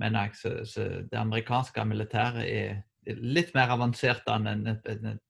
mener 0.00 0.26
jeg, 0.26 0.36
så, 0.40 0.52
så 0.66 0.88
det 1.10 1.18
amerikanske 1.18 1.84
militæret 1.86 2.48
er 2.48 3.16
litt 3.20 3.52
mer 3.54 3.74
avansert 3.74 4.26
enn 4.32 4.48
en, 4.48 4.66
en, 4.72 5.06
et 5.12 5.20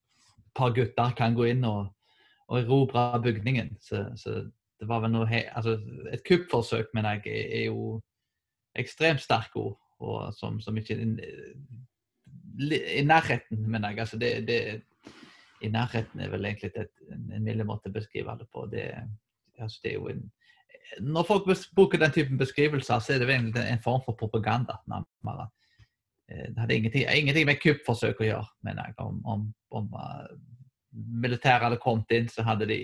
par 0.54 0.72
gutter 0.74 1.16
kan 1.18 1.34
gå 1.34 1.50
inn 1.50 1.64
og, 1.68 1.88
og 2.48 2.60
erobre 2.60 3.20
bygningen. 3.24 3.74
Så, 3.82 4.06
så, 4.16 4.44
det 4.80 4.88
var 4.90 5.04
vel 5.04 5.14
noe 5.14 5.26
he, 5.30 5.44
altså, 5.54 5.78
Et 6.12 6.22
kuppforsøk, 6.26 6.90
mener 6.94 7.18
jeg, 7.18 7.32
er, 7.32 7.50
er 7.58 7.64
jo 7.70 8.00
ekstremt 8.76 9.22
sterke 9.22 9.60
ord. 9.60 9.78
Og 10.04 10.34
som, 10.36 10.58
som 10.60 10.76
ikke 10.76 10.96
I 12.58 13.02
nærheten, 13.06 13.62
mener 13.70 13.88
jeg. 13.88 13.98
Altså 13.98 14.18
det, 14.18 14.32
det, 14.48 14.82
I 15.62 15.68
nærheten 15.68 16.20
er 16.20 16.30
vel 16.30 16.44
egentlig 16.44 16.72
et, 16.76 16.90
en, 17.12 17.30
en 17.32 17.44
mild 17.44 17.64
måte 17.64 17.88
å 17.88 17.94
beskrive 17.94 18.34
det 18.38 18.48
på. 18.52 18.66
Det, 18.72 18.84
altså 19.58 19.80
det 19.84 19.92
er 19.92 20.00
jo 20.00 20.10
en 20.12 20.26
når 21.00 21.26
folk 21.28 21.48
bruker 21.74 21.98
den 21.98 22.12
typen 22.12 22.38
beskrivelser, 22.38 22.98
så 22.98 23.14
er 23.14 23.22
det 23.22 23.30
egentlig 23.30 23.62
en 23.70 23.82
form 23.82 24.02
for 24.04 24.16
propaganda. 24.18 24.76
nærmere. 24.86 25.48
Eh, 26.28 26.48
det 26.48 26.58
hadde 26.58 26.74
ingenting, 26.74 27.04
ingenting 27.16 27.46
med 27.46 27.60
kuppforsøk 27.62 28.20
å 28.20 28.28
gjøre, 28.28 28.50
mener 28.64 28.88
jeg. 28.88 28.94
Om, 28.98 29.20
om, 29.26 29.46
om 29.70 29.88
uh, 29.94 30.28
militæret 30.92 31.66
hadde 31.66 31.80
kommet 31.82 32.14
inn, 32.16 32.28
så 32.28 32.44
hadde 32.46 32.68
de, 32.70 32.78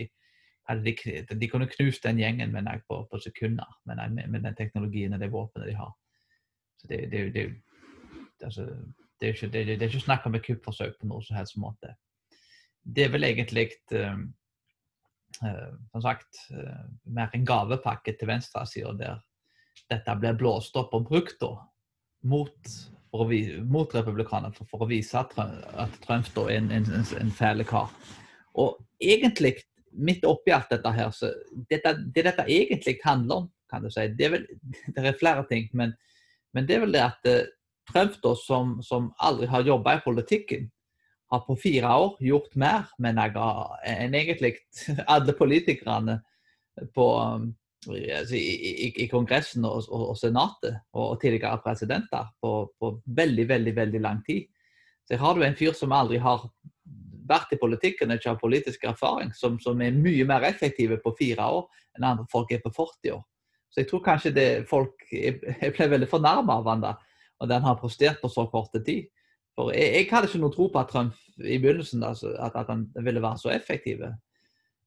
hadde 0.68 0.84
de, 0.84 1.24
de 1.40 1.48
kunne 1.48 1.70
knust 1.70 2.05
den 2.05 2.20
gjengen 2.20 2.53
mener 2.53 2.76
jeg, 2.76 2.86
på, 2.88 3.03
på 3.11 3.22
sekunder 3.22 3.68
mener 3.88 4.07
jeg, 4.07 4.16
med, 4.18 4.30
med, 4.34 4.44
den 4.48 4.59
teknologien 4.59 5.16
og 5.16 5.22
det 5.22 5.32
våpenet 5.32 5.70
de 5.70 5.78
har. 5.78 5.94
Så 6.80 6.90
det, 6.90 7.01
det, 7.12 7.24
det, 7.34 7.46
altså, 8.44 8.66
det, 9.20 9.28
er 9.28 9.34
ikke, 9.34 9.64
er 9.76 9.88
ikke 9.88 10.05
snakk 10.05 10.26
om 10.26 10.36
et 10.36 10.46
kuppforsøk 10.46 10.98
på 11.01 11.09
noen 11.09 11.24
som 11.24 11.40
helst 11.40 11.59
måte. 11.61 11.94
Det 12.80 13.07
er 13.07 13.12
vel 13.12 13.28
egentlig 13.28 13.70
uh, 13.94 14.20
som 15.39 16.03
sagt 16.05 16.41
uh, 16.53 16.87
mer 17.07 17.31
en 17.37 17.45
gavepakke 17.47 18.16
til 18.18 18.28
venstresida 18.28 18.95
der 18.99 19.20
dette 19.91 20.14
blir 20.20 20.39
blåst 20.39 20.76
opp 20.78 20.95
og 20.95 21.07
brukt 21.09 21.39
da, 21.43 21.55
mot 22.28 22.72
mot 23.11 23.95
republikanerne 23.95 24.55
for, 24.55 24.68
for, 24.70 24.85
å 24.85 24.87
vise 24.87 25.18
at, 25.18 25.33
at 25.35 25.97
Trump 26.05 26.28
er 26.45 26.53
en, 26.61 26.70
en, 26.70 26.85
en 27.18 27.33
fæl 27.35 27.64
kar. 27.66 27.91
Og 28.55 28.76
egentlig, 29.03 29.57
midt 29.91 30.24
oppi 30.28 30.53
alt 30.55 30.70
dette 30.70 30.93
her, 30.95 31.11
så 31.11 31.33
dette, 31.70 31.97
det 32.14 32.22
dette 32.28 32.47
egentlig 32.47 33.01
handler 33.03 33.43
om, 33.43 33.49
kan 33.70 33.83
du 33.83 33.91
si, 33.91 34.07
det 34.14 34.28
er, 34.28 34.37
vel, 34.37 34.47
det 34.95 35.07
er 35.11 35.18
flere 35.18 35.43
ting, 35.51 35.66
men, 35.72 35.97
men, 36.55 36.68
det 36.68 36.76
er 36.76 36.85
vel 36.85 36.95
det 36.95 37.03
at 37.03 37.31
uh, 37.31 37.41
Trump, 37.91 38.14
da, 38.22 38.37
som, 38.39 38.76
som 38.87 39.11
aldri 39.18 39.51
har 39.51 39.66
jobba 39.66 39.97
i 39.97 40.05
politikken, 40.05 40.70
har 41.31 41.41
på 41.47 41.57
fire 41.57 41.91
år 41.95 42.16
gjort 42.26 42.55
mer 42.59 42.91
mener 42.99 43.31
jeg, 43.31 43.95
enn 43.95 44.16
egentlig 44.18 44.55
alle 45.14 45.35
politikerne 45.39 46.18
på, 46.95 47.07
altså, 47.87 48.37
i, 48.37 48.55
i, 48.70 48.89
i, 49.05 49.07
Kongressen 49.11 49.66
og, 49.68 49.87
og, 49.89 50.09
og 50.12 50.18
Senatet 50.18 50.81
og, 50.93 51.20
tidligere 51.22 51.61
presidenter 51.64 52.33
på, 52.43 52.55
på, 52.78 52.97
veldig, 53.07 53.47
veldig 53.49 53.76
veldig 53.76 54.03
lang 54.03 54.22
tid. 54.26 54.49
Så 55.07 55.18
har 55.18 55.35
du 55.35 55.45
en 55.47 55.59
fyr 55.59 55.74
som 55.76 55.95
aldri 55.95 56.18
har 56.22 56.49
vært 57.31 57.55
i 57.55 57.61
politikken 57.61 58.11
og 58.11 58.18
ikke 58.18 58.33
har 58.33 58.41
politisk 58.41 58.85
erfaring, 58.91 59.31
som, 59.35 59.59
som, 59.62 59.78
er 59.83 59.95
mye 59.95 60.26
mer 60.26 60.47
effektive 60.49 60.99
på 61.03 61.14
fire 61.18 61.47
år 61.47 61.68
enn 61.97 62.07
andre 62.07 62.26
folk 62.31 62.51
er 62.55 62.62
på 62.64 62.72
40 62.74 63.14
år. 63.14 63.22
Så 63.70 63.85
jeg 63.85 63.91
tror 63.91 64.03
kanskje 64.03 64.35
det 64.35 64.49
folk 64.66 65.07
jeg 65.14 65.39
ble 65.76 65.87
veldig 65.93 66.11
fornærma 66.11 66.59
av 66.59 66.70
han 66.72 66.83
da, 66.83 66.97
og 67.39 67.51
den 67.51 67.62
har 67.62 67.78
prestert 67.78 68.18
på 68.22 68.31
så 68.31 68.49
kort 68.51 68.74
tid. 68.87 69.07
For 69.61 69.77
jeg, 69.77 69.93
jeg, 69.93 70.09
hadde 70.11 70.31
ikke 70.31 70.41
noe 70.41 70.55
tro 70.55 70.67
på 70.73 70.81
at 70.81 70.91
Trump 70.93 71.17
i 71.41 71.59
begynnelsen 71.61 72.05
altså, 72.07 72.33
at, 72.41 72.57
at 72.57 72.69
han 72.73 72.87
ville 73.05 73.23
være 73.23 73.41
så 73.43 73.53
effektiv. 73.53 74.03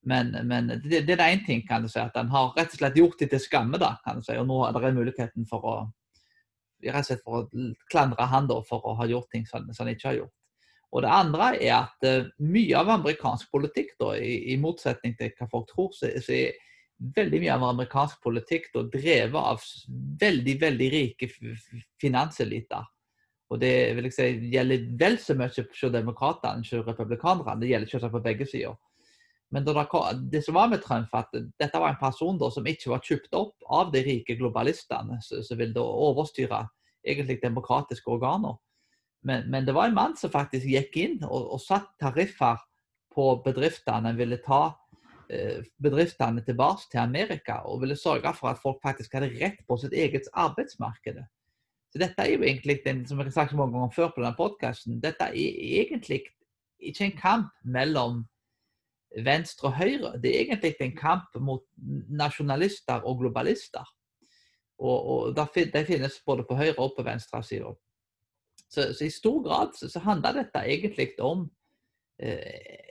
Men, 0.10 0.34
men 0.50 0.72
det, 0.84 1.06
det, 1.08 1.16
er 1.16 1.30
én 1.30 1.46
ting, 1.46 1.62
kan 1.68 1.86
du 1.86 1.92
si. 1.92 2.02
At 2.02 2.18
han 2.18 2.32
har 2.34 2.56
rett 2.58 2.74
og 2.74 2.82
slett 2.82 2.98
gjort 2.98 3.20
det 3.22 3.30
til 3.32 3.42
skamme, 3.44 3.80
da, 3.82 3.96
kan 4.06 4.20
du 4.20 4.26
si. 4.26 4.36
Og 4.40 4.48
nå 4.50 4.64
er 4.66 4.76
det 4.76 4.96
muligheten 4.98 5.48
for 5.50 5.70
å 5.70 5.76
rett 6.84 7.06
og 7.06 7.08
slett 7.08 7.24
for 7.24 7.44
å 7.44 7.68
klandre 7.92 8.26
han 8.28 8.50
da, 8.50 8.58
for 8.68 8.84
å 8.84 8.98
ha 9.00 9.08
gjort 9.08 9.30
ting 9.32 9.46
som, 9.48 9.70
som 9.72 9.86
han 9.86 9.94
ikke 9.94 10.10
har 10.10 10.20
gjort. 10.24 10.36
Og 10.94 11.02
det 11.02 11.10
andre 11.10 11.48
er 11.58 11.74
at 11.80 12.06
uh, 12.06 12.28
mye 12.44 12.78
av 12.78 12.92
amerikansk 12.98 13.50
politikk, 13.54 13.96
da, 14.02 14.14
i, 14.20 14.54
i, 14.54 14.60
motsetning 14.62 15.16
til 15.18 15.32
hva 15.40 15.48
folk 15.50 15.72
tror, 15.72 15.90
så, 15.96 16.12
så 16.22 16.36
er 16.36 16.60
veldig 17.16 17.40
mye 17.42 17.56
av 17.56 17.66
amerikansk 17.72 18.20
politikk 18.24 18.70
da, 18.76 18.84
drevet 18.94 19.40
av 19.40 19.64
veldig, 20.22 20.58
veldig 20.62 20.90
rike 20.94 21.30
finanseliter. 22.02 22.86
Og 23.54 23.60
det 23.62 23.74
vil 23.93 24.08
jeg 24.10 24.16
si, 24.16 24.28
gjelder 24.49 24.88
vel 24.97 25.20
så 25.22 25.36
mye 25.38 25.51
for 25.54 25.93
demokratene 25.93 26.66
som 26.66 26.82
republikanerne. 26.88 27.60
Det 27.62 27.70
gjelder 27.70 27.91
selvsagt 27.91 28.16
på 28.16 28.24
begge 28.26 28.47
sider. 28.49 28.80
Men 29.54 29.66
det, 29.68 29.76
det, 30.32 30.41
som 30.41 30.56
var 30.58 30.72
med 30.72 30.82
Trump, 30.82 31.12
at 31.14 31.30
dette 31.62 31.78
var 31.78 31.93
en 31.93 31.99
person 31.99 32.39
da, 32.41 32.49
som 32.49 32.66
ikke 32.66 32.89
var 32.89 33.04
kjøpt 33.06 33.36
opp 33.38 33.68
av 33.70 33.91
de 33.93 34.01
rike 34.01 34.34
globalistene, 34.39 35.20
som 35.22 35.60
ville 35.60 35.84
overstyre 35.84 36.64
egentlig 37.06 37.38
demokratiske 37.43 38.10
organer. 38.10 38.58
Men, 39.24 39.45
men, 39.51 39.68
det 39.68 39.76
var 39.78 39.91
en 39.91 39.99
mann 39.99 40.16
som 40.18 40.34
faktisk 40.34 40.66
gikk 40.68 40.97
inn 40.99 41.20
og, 41.28 41.54
og 41.54 41.62
satt 41.62 41.93
tariffer 42.01 42.58
på 43.14 43.28
bedriftene. 43.45 44.16
ville 44.18 44.41
ta 44.41 44.64
eh, 45.30 45.62
bedriftene 45.78 46.41
tilbake 46.43 46.89
til 46.89 47.04
Amerika 47.04 47.62
og 47.70 47.84
ville 47.86 47.99
sørge 47.99 48.34
for 48.34 48.51
at 48.51 48.62
folk 48.64 48.82
faktisk 48.84 49.14
hadde 49.14 49.32
rett 49.38 49.62
på 49.70 49.78
sitt 49.78 49.93
eget 49.93 50.28
arbeidsmarked. 50.34 51.22
Så 51.94 52.02
dette 52.02 52.24
er 52.26 52.32
jo 52.34 52.41
egentlig, 52.41 52.80
som 53.06 53.20
jeg 53.22 53.30
har 53.30 53.36
sagt 53.36 53.54
mange 53.54 53.78
ganger 53.78 53.91
før 53.94 54.08
på 54.16 54.22
denne 54.24 54.38
podkasten, 54.38 55.02
dette 55.02 55.28
er 55.30 55.36
egentlig 55.84 56.24
ikke 56.82 57.06
en 57.06 57.18
kamp 57.20 57.52
mellom 57.62 58.24
venstre 59.22 59.70
og 59.70 59.78
høyre. 59.78 60.16
Det 60.18 60.32
er 60.32 60.39
egentlig 60.48 60.74
en 60.82 60.96
kamp 60.98 61.38
mot 61.38 61.62
nasjonalister 62.10 63.06
og 63.06 63.20
globalister. 63.22 63.86
Og, 64.82 65.06
og 65.06 65.36
Det 65.36 65.86
finnes 65.88 66.22
både 66.26 66.48
på 66.50 66.58
høyre 66.58 66.80
og 66.82 66.96
på 66.98 67.06
venstre 67.06 67.44
side. 67.44 67.76
Så, 68.70 68.89
så, 68.98 69.06
i 69.06 69.14
stor 69.14 69.44
grad 69.46 69.78
så, 69.78 69.89
så 69.89 70.02
handler 70.02 70.41
dette 70.41 70.66
egentlig 70.66 71.12
om 71.22 71.46
eh, 72.18 72.82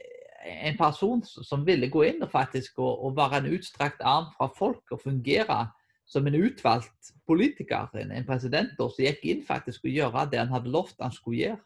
en 0.62 0.76
person 0.78 1.24
som 1.26 1.66
ville 1.66 1.90
gå 1.90 2.04
inn 2.06 2.22
og 2.22 2.30
faktisk 2.30 2.78
og, 2.78 3.02
og, 3.04 3.16
være 3.16 3.42
en 3.42 3.54
utstrakt 3.56 4.02
arm 4.06 4.30
fra 4.36 4.46
folk 4.54 4.94
og 4.94 5.02
fungere 5.02 5.64
som 6.12 6.26
en 6.28 6.36
utvalgt 6.36 7.12
politiker, 7.28 7.88
en, 7.96 8.12
en 8.12 8.28
president, 8.28 8.72
som 8.76 9.04
gikk 9.04 9.24
inn 9.30 9.42
faktisk 9.46 9.86
og 9.88 9.96
gjøre 9.96 10.26
det 10.32 10.42
han 10.42 10.52
hadde 10.52 10.72
lovt 10.72 11.00
han 11.00 11.14
skulle 11.14 11.40
gjøre. 11.40 11.60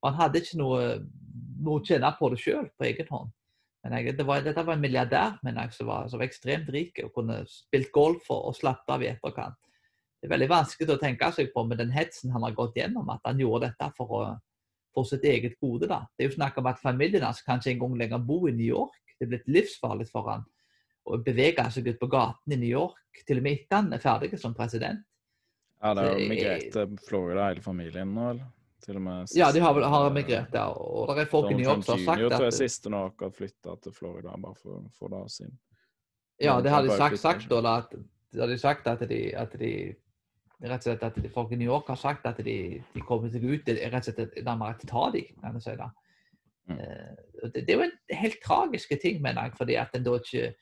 Og 0.00 0.08
han 0.08 0.18
hadde 0.20 0.42
ikke 0.42 0.60
noe, 0.60 0.82
noe 1.62 1.80
å 1.80 1.84
tjene 1.86 2.12
på 2.18 2.30
det 2.32 2.40
sjøl, 2.40 2.68
på 2.78 2.88
egen 2.88 3.10
hånd. 3.10 3.32
Men 3.82 3.98
jeg, 3.98 4.14
det 4.16 4.24
var, 4.26 4.44
dette 4.44 4.62
var 4.62 4.78
en 4.78 4.82
milliardær 4.82 5.40
men 5.42 5.58
jeg, 5.58 5.74
som, 5.74 5.88
var, 5.90 6.06
som 6.08 6.20
var 6.22 6.28
ekstremt 6.28 6.68
rik 6.70 7.00
og 7.02 7.10
kunne 7.16 7.40
spilt 7.50 7.90
golf 7.94 8.28
og, 8.30 8.52
og 8.52 8.54
slappe 8.54 8.94
av 8.94 9.02
i 9.02 9.10
etterkant 9.10 9.58
det 10.22 10.28
er 10.28 10.36
veldig 10.36 10.52
vanskelig 10.52 10.94
å 10.94 11.00
tenke 11.02 11.28
seg 11.34 11.48
på 11.50 11.64
med 11.66 11.80
den 11.82 11.90
hetsen 11.90 12.30
han 12.30 12.44
har 12.46 12.52
gått 12.54 12.76
gjennom, 12.78 13.08
at 13.10 13.24
han 13.26 13.40
gjorde 13.42 13.72
dette 13.72 13.88
for, 13.96 14.12
å, 14.14 14.20
for 14.94 15.08
sitt 15.08 15.24
eget 15.26 15.56
gode. 15.58 15.88
da. 15.90 16.04
Det 16.14 16.22
er 16.22 16.28
jo 16.28 16.36
snakk 16.36 16.60
om 16.62 16.68
at 16.70 16.78
familien 16.78 17.24
hans 17.26 17.40
kanskje 17.42 17.72
en 17.72 17.80
gang 17.80 17.96
lenger 17.98 18.22
bor 18.22 18.46
i 18.46 18.52
New 18.54 18.68
York. 18.68 18.94
Det 19.18 19.26
er 19.26 19.32
blitt 19.32 19.50
livsfarlig 19.50 20.06
for 20.12 20.30
han 20.30 20.44
å 21.04 21.18
bevege 21.24 21.64
seg 21.74 21.88
ut 21.90 22.00
på 22.00 22.08
gaten 22.12 22.54
i 22.54 22.58
New 22.58 22.70
York, 22.70 23.22
til 23.26 23.40
og 23.40 23.46
med 23.46 23.58
etter 23.58 23.80
han 23.80 23.92
er 23.94 24.02
ferdig 24.02 24.38
som 24.40 24.54
president. 24.56 25.02
Ja, 25.82 25.94
det 25.98 26.02
er 26.02 26.12
jo 26.14 26.26
migrert 26.30 26.68
til 26.74 26.98
Florida, 27.08 27.48
hele 27.50 27.64
familien 27.64 28.12
nå, 28.14 28.28
eller? 28.34 28.50
Til 28.82 28.98
og 28.98 29.02
med 29.04 29.28
siste, 29.28 29.38
ja, 29.38 29.48
de 29.54 29.60
har, 29.62 29.78
har 29.92 30.08
migrert 30.14 30.54
ja. 30.58 30.64
Og 30.74 31.10
det 31.14 31.24
er 31.24 31.28
folk 31.30 31.52
i 31.52 31.54
New 31.54 31.66
York 31.66 31.84
som 31.86 32.00
har 32.00 32.02
sagt 32.02 32.24
at 32.26 32.34
Junior 32.34 32.54
siste 32.54 32.90
nå 32.90 33.02
akkurat 33.12 33.36
flytta 33.36 33.76
til 33.84 33.94
Florida 33.94 34.34
bare 34.42 34.58
for, 34.58 34.80
få 34.98 35.10
det 35.12 35.20
sin. 35.30 35.52
Ja, 36.42 36.56
det 36.62 36.72
har 36.74 36.82
de 36.82 36.96
sagt, 36.98 37.20
sagt 37.22 37.50
da, 37.50 37.76
at, 37.76 37.92
de 38.34 38.58
sagt 38.58 38.88
at 38.90 39.04
de, 39.06 39.20
at 39.38 39.54
de 39.60 39.72
rett 40.62 40.82
og 40.82 40.88
slett 40.88 41.04
at 41.06 41.18
folk 41.34 41.54
i 41.54 41.58
New 41.60 41.70
York 41.70 41.90
har 41.90 41.98
sagt 42.00 42.26
at 42.26 42.38
de, 42.42 42.56
de 42.94 43.04
kommer 43.06 43.30
seg 43.30 43.46
ut 43.46 43.70
rett 43.70 43.98
og 44.00 44.08
slett 44.08 44.38
nærmere 44.46 44.78
til 44.80 44.90
ta 44.90 45.08
dem, 45.14 45.30
kan 45.42 45.58
jeg 45.58 45.66
si 45.66 45.76
det. 45.78 45.90
Mm. 46.70 46.78
Uh, 46.78 47.48
det, 47.48 47.54
det, 47.54 47.68
er 47.68 47.78
jo 47.78 47.86
en 47.88 48.18
helt 48.22 48.42
tragisk 48.42 48.94
ting, 49.02 49.22
mener 49.22 49.48
jeg. 49.48 49.58
fordi 49.58 49.78
at 49.78 49.94
en 49.98 50.06
da 50.06 50.18
ikke 50.18 50.52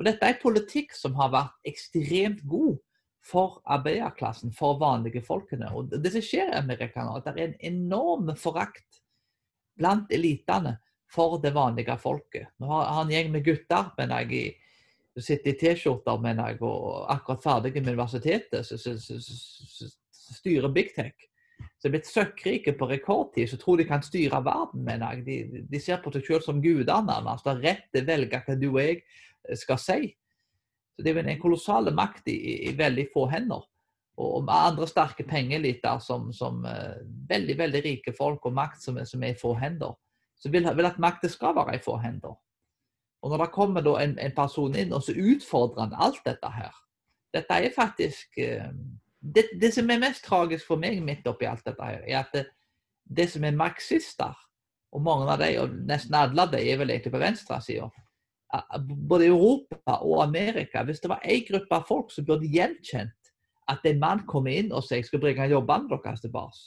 Og 0.00 0.06
dette 0.08 0.24
er 0.24 0.40
politikk 0.40 0.94
som 0.96 1.12
har 1.20 1.28
vært 1.34 1.68
ekstremt 1.68 2.40
god 2.48 2.78
for 3.20 3.58
arbeiderklassen, 3.68 4.52
for 4.56 4.78
vanlige 4.80 5.20
folkene. 5.20 5.68
Og 5.76 5.92
det 5.92 6.14
som 6.14 6.24
skjer 6.24 6.54
i 6.54 6.60
Amerika 6.62 7.04
nå, 7.04 7.18
at 7.18 7.28
det 7.28 7.34
er 7.36 7.50
en 7.50 7.58
enorm 7.74 8.32
forakt 8.40 9.02
blant 9.76 10.08
elitene 10.12 10.78
for 11.10 11.36
det 11.42 11.52
vanlige 11.52 11.98
folket. 12.00 12.48
Nå 12.62 12.70
har 12.72 12.88
han 12.96 13.10
en 13.10 13.12
gjeng 13.12 13.32
med 13.34 13.44
gutter, 13.44 13.92
mener 13.98 14.24
jeg, 14.24 14.56
du 15.12 15.20
sitter 15.24 15.52
i 15.52 15.58
T-skjorter, 15.58 16.62
og 16.64 17.10
akkurat 17.12 17.42
ferdig 17.42 17.74
med 17.74 17.92
universitetet, 17.92 18.64
så 18.64 18.78
styrer 20.40 20.72
Big 20.72 20.94
Tech. 20.94 21.26
Så 21.80 21.88
er 21.88 21.94
blitt 21.94 22.08
søkkrike 22.08 22.72
på 22.78 22.88
rekordtid, 22.88 23.48
som 23.50 23.60
tror 23.60 23.80
de 23.80 23.88
kan 23.88 24.04
styre 24.04 24.40
verden, 24.44 24.84
mener 24.84 25.18
jeg. 25.18 25.24
De, 25.26 25.64
de 25.68 25.80
ser 25.82 26.00
på 26.00 26.12
seg 26.14 26.24
selv 26.24 26.46
som 26.46 26.60
guder, 26.62 27.02
nærmest. 27.04 27.48
Har 27.48 27.60
rett 27.60 27.86
til 27.92 28.04
å 28.04 28.08
velge 28.08 28.40
hva 28.46 28.56
du 28.56 28.68
og 28.70 28.80
jeg 28.80 29.02
skal 29.56 29.78
si. 29.78 30.10
Så 30.96 31.04
Det 31.04 31.16
er 31.16 31.24
en 31.24 31.40
kolossal 31.40 31.92
makt 31.94 32.28
i, 32.28 32.68
i, 32.68 32.76
veldig 32.76 33.08
få 33.14 33.26
hender. 33.30 33.64
Og 34.20 34.44
med 34.44 34.52
andre 34.52 34.86
sterke 34.88 35.24
pengeliter 35.24 35.98
som, 36.04 36.28
som 36.32 36.64
uh, 36.66 37.00
veldig 37.28 37.56
veldig 37.58 37.80
rike 37.84 38.12
folk 38.12 38.44
og 38.46 38.52
makt 38.52 38.82
som, 38.82 38.98
som 39.06 39.22
er 39.22 39.32
i 39.32 39.40
få 39.40 39.54
hender, 39.56 39.94
så 40.36 40.50
vil, 40.52 40.68
vil 40.76 40.88
at 40.88 40.98
makten 41.00 41.32
skal 41.32 41.54
være 41.56 41.78
i 41.78 41.84
få 41.84 41.96
hender. 42.02 42.36
Og 43.22 43.30
når 43.30 43.44
det 43.44 43.52
kommer 43.52 43.88
en, 44.00 44.18
en, 44.18 44.34
person 44.36 44.76
inn, 44.76 44.92
og 44.92 45.02
så 45.04 45.12
utfordrer 45.12 45.86
han 45.86 45.96
alt 45.96 46.22
dette 46.24 46.52
her 46.52 46.72
Dette 47.34 47.54
er 47.54 47.74
faktisk 47.74 48.38
eh, 48.42 48.70
det, 49.20 49.44
det, 49.60 49.74
som 49.74 49.90
er 49.90 50.00
mest 50.00 50.24
tragisk 50.24 50.66
for 50.66 50.80
meg 50.80 51.02
midt 51.04 51.28
oppi 51.28 51.46
alt 51.46 51.64
dette 51.66 51.84
her, 51.84 52.00
er 52.08 52.22
at 52.24 52.32
det, 52.34 52.46
det 53.04 53.28
som 53.30 53.44
er 53.44 53.54
marxister, 53.54 54.34
og 54.90 55.02
mange 55.04 55.28
av 55.30 55.38
dem, 55.38 55.58
og 55.62 55.74
nesten 55.86 56.16
alle 56.16 56.42
av 56.42 56.50
dem, 56.50 56.64
er 56.64 56.80
vel 56.80 56.90
egentlig 56.90 57.12
på 57.14 57.20
venstresida, 57.22 57.90
både 59.08 59.26
Europa 59.26 59.92
og 60.00 60.22
Amerika 60.24 60.82
Hvis 60.84 61.00
det 61.00 61.10
var 61.12 61.20
én 61.24 61.48
gruppe 61.48 61.74
av 61.76 61.82
folk 61.88 62.10
som 62.12 62.24
burde 62.26 62.46
gjenkjent 62.50 63.12
at 63.70 63.86
en 63.86 63.98
mann 64.02 64.26
kommer 64.26 64.50
inn 64.50 64.72
og 64.74 64.84
sier 64.84 64.96
jeg 64.98 65.06
skal 65.10 65.22
bringe 65.22 65.52
jobbene 65.52 65.88
deres 65.92 66.20
tilbake 66.24 66.58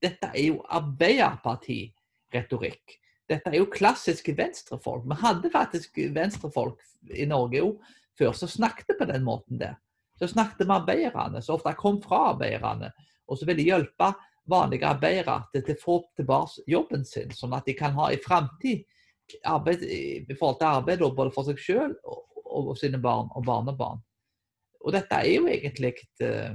Dette 0.00 0.26
er 0.32 0.46
jo 0.46 0.62
Arbeiderparti-retorikk. 0.72 2.96
Dette 3.28 3.50
er 3.50 3.56
jo 3.60 3.66
klassiske 3.70 4.36
venstrefolk. 4.36 5.04
Vi 5.04 5.14
hadde 5.20 5.50
faktisk 5.52 5.98
venstrefolk 6.14 6.80
i 7.12 7.26
Norge 7.28 7.58
jo 7.60 7.80
før 8.18 8.32
som 8.36 8.48
snakket 8.48 8.98
på 8.98 9.04
den 9.08 9.24
måten 9.26 9.58
der. 9.60 9.74
Så 10.16 10.26
snakket 10.32 10.66
med 10.66 10.76
arbeiderne, 10.82 11.42
som 11.42 11.54
ofte 11.56 11.74
kom 11.76 12.02
fra 12.02 12.18
arbeiderne, 12.32 12.90
og 13.28 13.38
så 13.38 13.44
ville 13.48 13.62
hjelpe 13.64 14.14
vanlige 14.50 14.88
arbeidere 14.88 15.42
til, 15.52 15.62
å 15.68 15.82
få 15.84 15.94
tilbake 16.16 16.62
jobben 16.68 17.04
sin, 17.08 17.30
sånn 17.32 17.54
at 17.56 17.66
de 17.68 17.74
kan 17.76 17.92
ha 17.96 18.10
i 18.12 18.24
framtid 18.24 18.84
i 19.34 20.36
forhold 20.38 20.60
til 20.60 20.70
arbeid 20.70 21.04
både 21.04 21.32
for 21.34 21.48
seg 21.48 21.60
selv 21.62 21.98
og, 22.04 22.22
og, 22.44 22.72
sine 22.78 23.00
barn 23.02 23.30
og 23.36 23.44
barnebarn. 23.46 24.00
Og 24.80 24.94
dette 24.96 25.14
er 25.14 25.28
jo 25.34 25.48
egentlig 25.50 25.92
uh, 26.24 26.54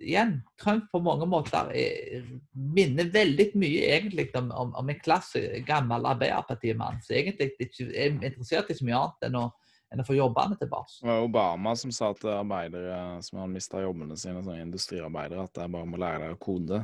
igjen, 0.00 0.38
Trump 0.60 0.88
på 0.92 1.00
mange 1.04 1.26
måter 1.28 1.70
er, 1.76 2.28
minner 2.54 3.10
veldig 3.12 3.50
mye 3.60 3.88
egentlig 3.96 4.30
om, 4.38 4.50
om, 4.50 4.72
om 4.80 4.92
en 4.92 5.02
klasse 5.02 5.42
gammel 5.66 6.08
Arbeiderpartimann 6.08 7.02
som 7.04 7.18
egentlig 7.18 7.52
ikke 7.60 7.90
er 7.92 8.14
interessert 8.14 8.72
i 8.72 8.78
så 8.78 8.86
mye 8.88 9.02
annet 9.02 9.28
enn 9.28 9.38
å, 9.42 9.44
enn 9.92 10.02
å 10.02 10.06
få 10.06 10.16
jobbene 10.16 10.56
tilbake. 10.60 10.96
Det 11.02 11.10
var 11.10 11.26
Obama 11.26 11.76
som 11.76 11.92
sa 11.94 12.12
til 12.16 12.32
arbeidere 12.32 13.20
som 13.26 13.42
har 13.42 13.52
mista 13.52 13.84
jobbene 13.84 14.16
sine, 14.16 14.42
sånn 14.46 14.64
industriarbeidere, 14.64 15.44
at 15.44 15.60
de 15.60 15.68
bare 15.76 15.88
må 15.88 16.00
lære 16.00 16.24
deg 16.24 16.36
å 16.38 16.42
kode. 16.48 16.82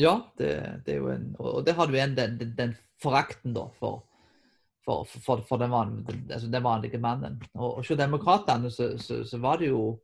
Ja, 0.00 0.14
det, 0.40 0.52
det, 0.86 0.94
er 0.94 1.02
jo 1.02 1.10
en 1.12 1.34
Og 1.38 1.64
det 1.66 1.74
har 1.76 1.88
du 1.88 1.96
igjen 1.96 2.16
den, 2.16 2.38
den, 2.40 2.54
den 2.56 2.78
forakten 3.02 3.52
da 3.56 3.66
for 3.78 4.06
for, 4.84 5.04
for, 5.04 5.42
for 5.48 5.56
den, 5.60 5.70
vanlige, 5.70 6.32
altså 6.32 6.48
den, 6.48 6.62
vanlige, 6.64 6.98
mannen. 6.98 7.42
Og, 7.54 7.74
og 7.74 7.76
hos 7.76 7.98
demokratene 7.98 8.70
så, 8.70 8.98
så, 8.98 9.24
så, 9.24 9.38
var 9.38 9.56
det 9.60 9.68
jo 9.68 10.00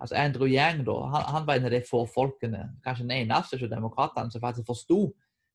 altså 0.00 0.14
Andrew 0.14 0.48
Yang 0.48 0.84
da, 0.86 0.96
han, 1.14 1.22
han, 1.34 1.46
var 1.46 1.54
en 1.54 1.64
av 1.64 1.70
de 1.70 1.82
få 1.90 2.04
folkene, 2.14 2.66
kanskje 2.84 3.06
den 3.06 3.16
eneste 3.16 3.58
hos 3.58 3.70
demokratene, 3.70 4.30
som 4.30 4.40
faktisk 4.40 4.66
forsto 4.66 5.00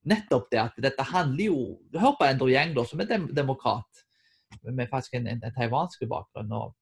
nettopp 0.05 0.49
det 0.51 0.61
at 0.61 0.81
dette 0.81 1.03
handler 1.09 1.45
jo 1.45 1.61
Du 1.91 1.99
Hør 1.99 2.17
på 2.19 2.27
Andrew 2.27 2.49
Yang, 2.49 2.75
da, 2.75 2.85
som 2.85 3.01
er 3.01 3.09
dem, 3.09 3.29
demokrat, 3.35 4.05
med 4.63 4.89
faktisk 4.89 5.13
en, 5.13 5.27
en, 5.27 5.41
en 5.43 5.55
taiwansk 5.55 6.05
bakgrunn. 6.09 6.51
og 6.51 6.75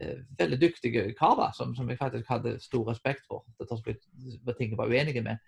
eh, 0.00 0.20
Veldig 0.38 0.60
dyktige 0.60 1.06
karer 1.18 1.52
som, 1.56 1.74
som, 1.76 1.88
jeg 1.88 1.98
faktisk 1.98 2.28
hadde 2.28 2.58
stor 2.60 2.90
respekt 2.90 3.24
for. 3.28 3.44
Det 3.58 3.68
var 4.44 4.58
ting 4.58 4.70
jeg 4.70 4.78
var 4.78 4.92
uenige 4.92 5.24
med. 5.24 5.40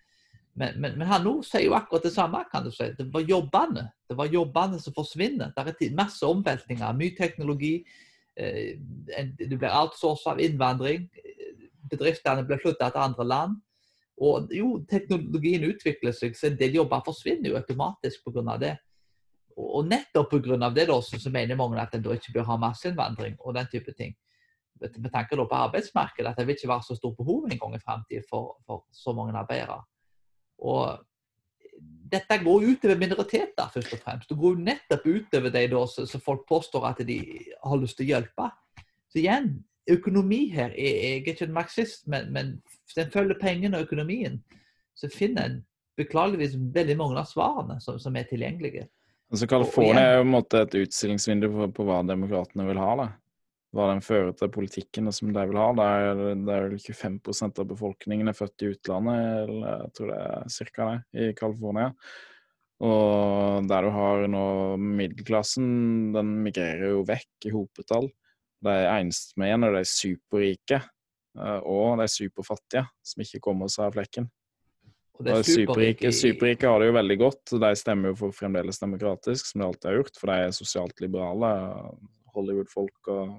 Men, 0.55 0.81
men, 0.81 0.99
men 0.99 1.09
han 1.11 1.27
sier 1.43 1.67
jo 1.67 1.75
akkurat 1.75 2.07
det 2.07 2.15
samme. 2.15 2.45
kan 2.51 2.65
du 2.65 2.71
si. 2.71 2.87
Det 2.99 3.09
var 3.13 3.27
jobbene 3.27 3.89
det 4.09 4.17
var 4.19 4.31
jobbene 4.31 4.79
som 4.79 4.95
forsvinner. 4.95 5.51
Det 5.57 5.89
er 5.89 5.97
masse 5.97 6.27
omveltninger. 6.27 6.93
Mye 6.95 7.17
teknologi. 7.19 7.85
Eh, 8.37 8.77
du 9.39 9.57
blir 9.57 9.71
outsourcet 9.71 10.33
av 10.33 10.41
innvandring 10.41 11.09
bedriftene 11.91 12.45
blir 12.47 12.61
flytta 12.63 12.91
til 12.91 13.05
andre 13.05 13.29
land. 13.29 13.61
Og 14.25 14.53
jo, 14.55 14.77
teknologien 14.91 15.67
utvikler 15.67 16.15
seg, 16.15 16.37
så 16.39 16.49
en 16.49 16.59
del 16.59 16.77
jobber 16.79 17.03
forsvinner 17.07 17.51
jo 17.51 17.59
automatisk 17.59 18.27
pga. 18.27 18.59
det. 18.59 18.77
og 19.57 19.87
nettopp 19.87 20.31
pga. 20.31 20.71
det 20.71 20.87
da, 20.89 21.01
så, 21.03 21.31
mener 21.31 21.57
mange 21.57 21.81
at 21.81 21.95
en 21.95 22.05
ikke 22.13 22.33
bør 22.35 22.45
ha 22.45 22.57
masseinnvandring 22.57 23.37
og 23.41 23.55
den 23.55 23.67
type 23.73 23.93
ting. 23.93 24.15
Med 24.81 25.11
tanke 25.13 25.37
på 25.37 25.55
arbeidsmarkedet, 25.55 26.31
at 26.31 26.37
det 26.37 26.47
vil 26.47 26.57
ikke 26.57 26.69
være 26.69 26.83
så 26.83 26.95
stort 26.95 27.17
behov 27.17 27.45
en 27.45 27.59
gang 27.59 27.75
i 27.75 27.79
framtiden 27.79 28.25
for, 28.31 28.59
for, 28.67 28.85
så 28.93 29.13
mange 29.13 29.39
arbeidere. 29.39 29.83
Og 30.63 31.03
dette 32.15 32.39
går 32.45 32.67
utover 32.71 32.99
minoriteter, 33.01 33.71
først 33.75 33.95
og 33.97 34.03
fremst. 34.05 34.31
Det 34.31 34.39
går 34.39 34.61
nettopp 34.63 35.07
utover 35.07 35.55
de 35.55 35.67
da, 35.73 35.85
som 35.91 36.23
folk 36.23 36.45
påstår 36.49 36.89
at 36.91 37.05
de 37.07 37.19
har 37.65 37.81
lyst 37.81 37.99
til 37.99 38.07
å 38.07 38.13
hjelpe. 38.15 38.51
Så 39.11 39.23
igjen, 39.23 39.55
økonomi 39.91 40.47
her 40.55 40.71
er, 40.71 40.99
Jeg 41.01 41.13
er 41.13 41.33
ikke 41.35 41.49
en 41.49 41.57
marxist, 41.57 42.07
men, 42.07 42.31
men 42.33 42.59
den 42.97 43.11
følger 43.11 43.39
pengene 43.41 43.79
og 43.79 43.89
økonomien. 43.89 44.43
Så 44.95 45.11
finner 45.11 45.49
en 45.49 45.59
beklageligvis 45.99 46.57
veldig 46.75 46.97
mange 46.99 47.19
av 47.19 47.31
svarene 47.31 47.81
som, 47.83 47.99
som 47.99 48.17
er 48.17 48.29
tilgjengelige. 48.31 48.87
Altså 49.33 49.49
California 49.51 50.01
er 50.01 50.17
jo 50.19 50.23
på 50.23 50.27
en 50.27 50.35
måte 50.35 50.63
et 50.63 50.75
utstillingsvindu 50.85 51.49
på, 51.51 51.69
på 51.75 51.87
hva 51.89 52.03
demokratene 52.07 52.67
vil 52.69 52.79
ha. 52.79 52.91
da. 53.01 53.07
Hva 53.75 53.89
den 53.91 54.05
fører 54.07 54.31
til 54.39 54.53
politikken 54.55 55.11
som 55.15 55.33
de 55.35 55.47
vil 55.51 55.59
ha. 55.59 55.71
Det 55.75 55.87
er, 55.99 56.21
det 56.47 56.59
er 56.59 56.77
25% 56.79 57.59
av 57.59 57.67
befolkningen 57.73 58.31
er 58.31 58.37
født 58.39 58.63
i 58.63 58.71
utlandet, 58.71 59.49
eller 59.49 59.65
jeg 59.67 59.97
tror 59.97 60.13
det 60.13 60.21
er 60.23 60.55
ca. 60.55 60.87
det, 60.87 61.25
i 61.25 61.35
California. 61.39 61.89
Og 62.85 63.67
der 63.71 63.87
du 63.87 63.91
har 63.95 64.27
nå 64.31 64.45
middelklassen, 64.79 65.67
den 66.15 66.37
migrerer 66.45 66.95
jo 66.95 67.03
vekk 67.09 67.49
i 67.49 67.55
hopetall. 67.55 68.09
De 68.65 68.75
eneste 68.89 69.39
med 69.39 69.51
igjen 69.51 69.67
er 69.67 69.77
de 69.77 69.85
superrike 69.89 70.81
eh, 70.81 71.61
og 71.61 72.01
de 72.01 72.09
superfattige, 72.11 72.87
som 73.05 73.27
ikke 73.27 73.43
kommer 73.45 73.71
seg 73.73 73.89
av 73.89 73.99
flekken. 73.99 74.31
Og 75.15 75.29
er 75.31 75.47
superrike, 75.47 76.11
superrike 76.15 76.67
har 76.71 76.83
det 76.83 76.91
jo 76.91 76.97
veldig 76.97 77.17
godt. 77.21 77.55
De 77.63 77.71
stemmer 77.79 78.11
jo 78.11 78.19
for 78.25 78.35
fremdeles 78.35 78.81
demokratisk, 78.83 79.47
som 79.47 79.63
de 79.63 79.69
alltid 79.69 79.91
har 79.91 79.99
gjort, 80.01 80.19
for 80.19 80.33
de 80.33 80.47
er 80.47 80.57
sosialt 80.57 81.03
liberale. 81.05 81.51
Hollywood-folk 82.35 83.11
og, 83.15 83.33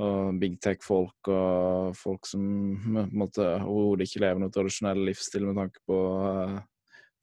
og, 0.00 0.40
big 0.40 0.58
tech-folk 0.64 1.30
og 1.32 1.94
folk 1.98 2.28
som 2.28 2.44
overhodet 3.26 4.08
ikke 4.08 4.24
lever 4.24 4.42
noe 4.42 4.54
tradisjonell 4.54 5.04
livsstil 5.10 5.46
med 5.48 5.60
tanke 5.60 5.82
på 5.88 6.00
uh, 6.24 6.58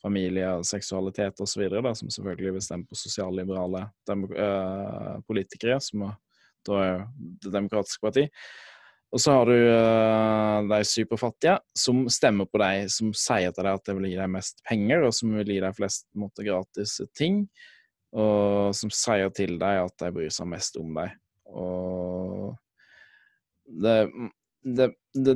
familie, 0.04 0.50
seksualitet 0.68 1.42
osv., 1.42 1.68
som 1.98 2.10
selvfølgelig 2.14 2.58
vil 2.58 2.66
stemme 2.66 2.88
på 2.88 2.98
sosialliberale 2.98 3.88
uh, 4.14 5.20
politikere, 5.28 5.82
som 5.82 6.10
da 6.68 6.82
er 6.84 7.06
Det 7.18 7.54
demokratiske 7.54 8.04
parti. 8.04 8.28
Og 9.16 9.22
så 9.24 9.38
har 9.38 9.48
du 9.48 9.56
uh, 9.56 10.68
de 10.68 10.82
superfattige, 10.84 11.56
som 11.76 12.04
stemmer 12.12 12.50
på 12.50 12.60
de 12.60 12.90
som 12.92 13.14
sier 13.16 13.54
til 13.56 13.64
deg 13.64 13.80
at 13.80 13.88
det 13.88 13.96
vil 13.96 14.10
gi 14.10 14.20
deg 14.20 14.34
mest 14.34 14.60
penger, 14.68 15.06
og 15.08 15.16
som 15.16 15.32
vil 15.38 15.54
gi 15.54 15.62
deg 15.64 15.78
flest 15.78 16.08
måte, 16.20 16.44
gratis 16.48 17.00
ting, 17.16 17.46
og 18.16 18.76
som 18.78 18.92
sier 18.94 19.32
til 19.36 19.58
deg 19.60 19.84
at 19.84 19.96
de 20.04 20.14
bryr 20.16 20.32
seg 20.34 20.50
mest 20.50 20.80
om 20.80 20.94
deg. 20.96 21.14
Og 21.48 22.54
det, 23.68 23.98
det, 24.64 24.88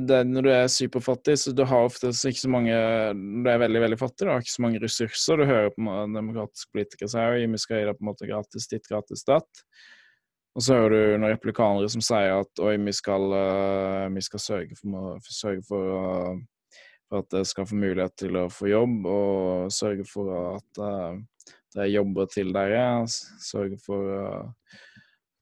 det, 0.08 0.20
når 0.28 0.46
du 0.46 0.50
er 0.52 0.68
superfattig, 0.72 1.36
så 1.40 1.52
du 1.56 1.64
har 1.68 1.86
ofte 1.86 2.10
ikke 2.12 2.40
så 2.40 2.50
mange 2.52 2.74
Du 2.74 3.48
er 3.48 3.60
veldig 3.60 3.82
veldig 3.84 3.98
fattig, 4.00 4.26
du 4.26 4.32
har 4.32 4.44
ikke 4.44 4.54
så 4.54 4.64
mange 4.64 4.82
ressurser. 4.82 5.40
Du 5.40 5.48
hører 5.48 5.72
på 5.74 5.96
demokratiske 6.14 6.72
politikere 6.72 7.12
si 7.12 7.24
at 7.24 7.56
vi 7.56 7.60
skal 7.60 7.80
gi 7.80 7.88
deg 7.90 7.98
på 7.98 8.06
en 8.06 8.12
måte 8.12 8.30
gratis 8.30 8.70
ditt, 8.72 8.88
gratis 8.88 9.26
datt. 9.28 9.66
Og 10.52 10.64
så 10.64 10.76
hører 10.76 10.92
du 10.92 11.20
noen 11.22 11.32
replikanere 11.32 11.88
som 11.92 12.02
sier 12.04 12.34
at 12.42 12.60
oi, 12.60 12.74
vi 12.84 12.92
skal, 12.92 13.24
uh, 13.32 14.08
vi 14.12 14.24
skal 14.24 14.42
sørge, 14.42 14.76
for, 14.76 15.20
sørge 15.32 15.62
for, 15.64 15.92
uh, 15.96 16.80
for, 17.08 17.22
at 17.22 17.38
jeg 17.38 17.48
skal 17.54 17.68
få 17.70 17.78
mulighet 17.80 18.16
til 18.20 18.36
å 18.36 18.50
få 18.52 18.68
jobb, 18.68 18.98
og 19.08 19.72
sørge 19.72 20.04
for 20.08 20.34
at 20.42 20.82
uh, 20.82 21.16
det 21.74 21.84
er 21.84 21.94
jobber 21.96 22.28
til 22.32 22.52
dere. 22.54 22.84
Sørge 23.42 23.78
for 23.82 24.12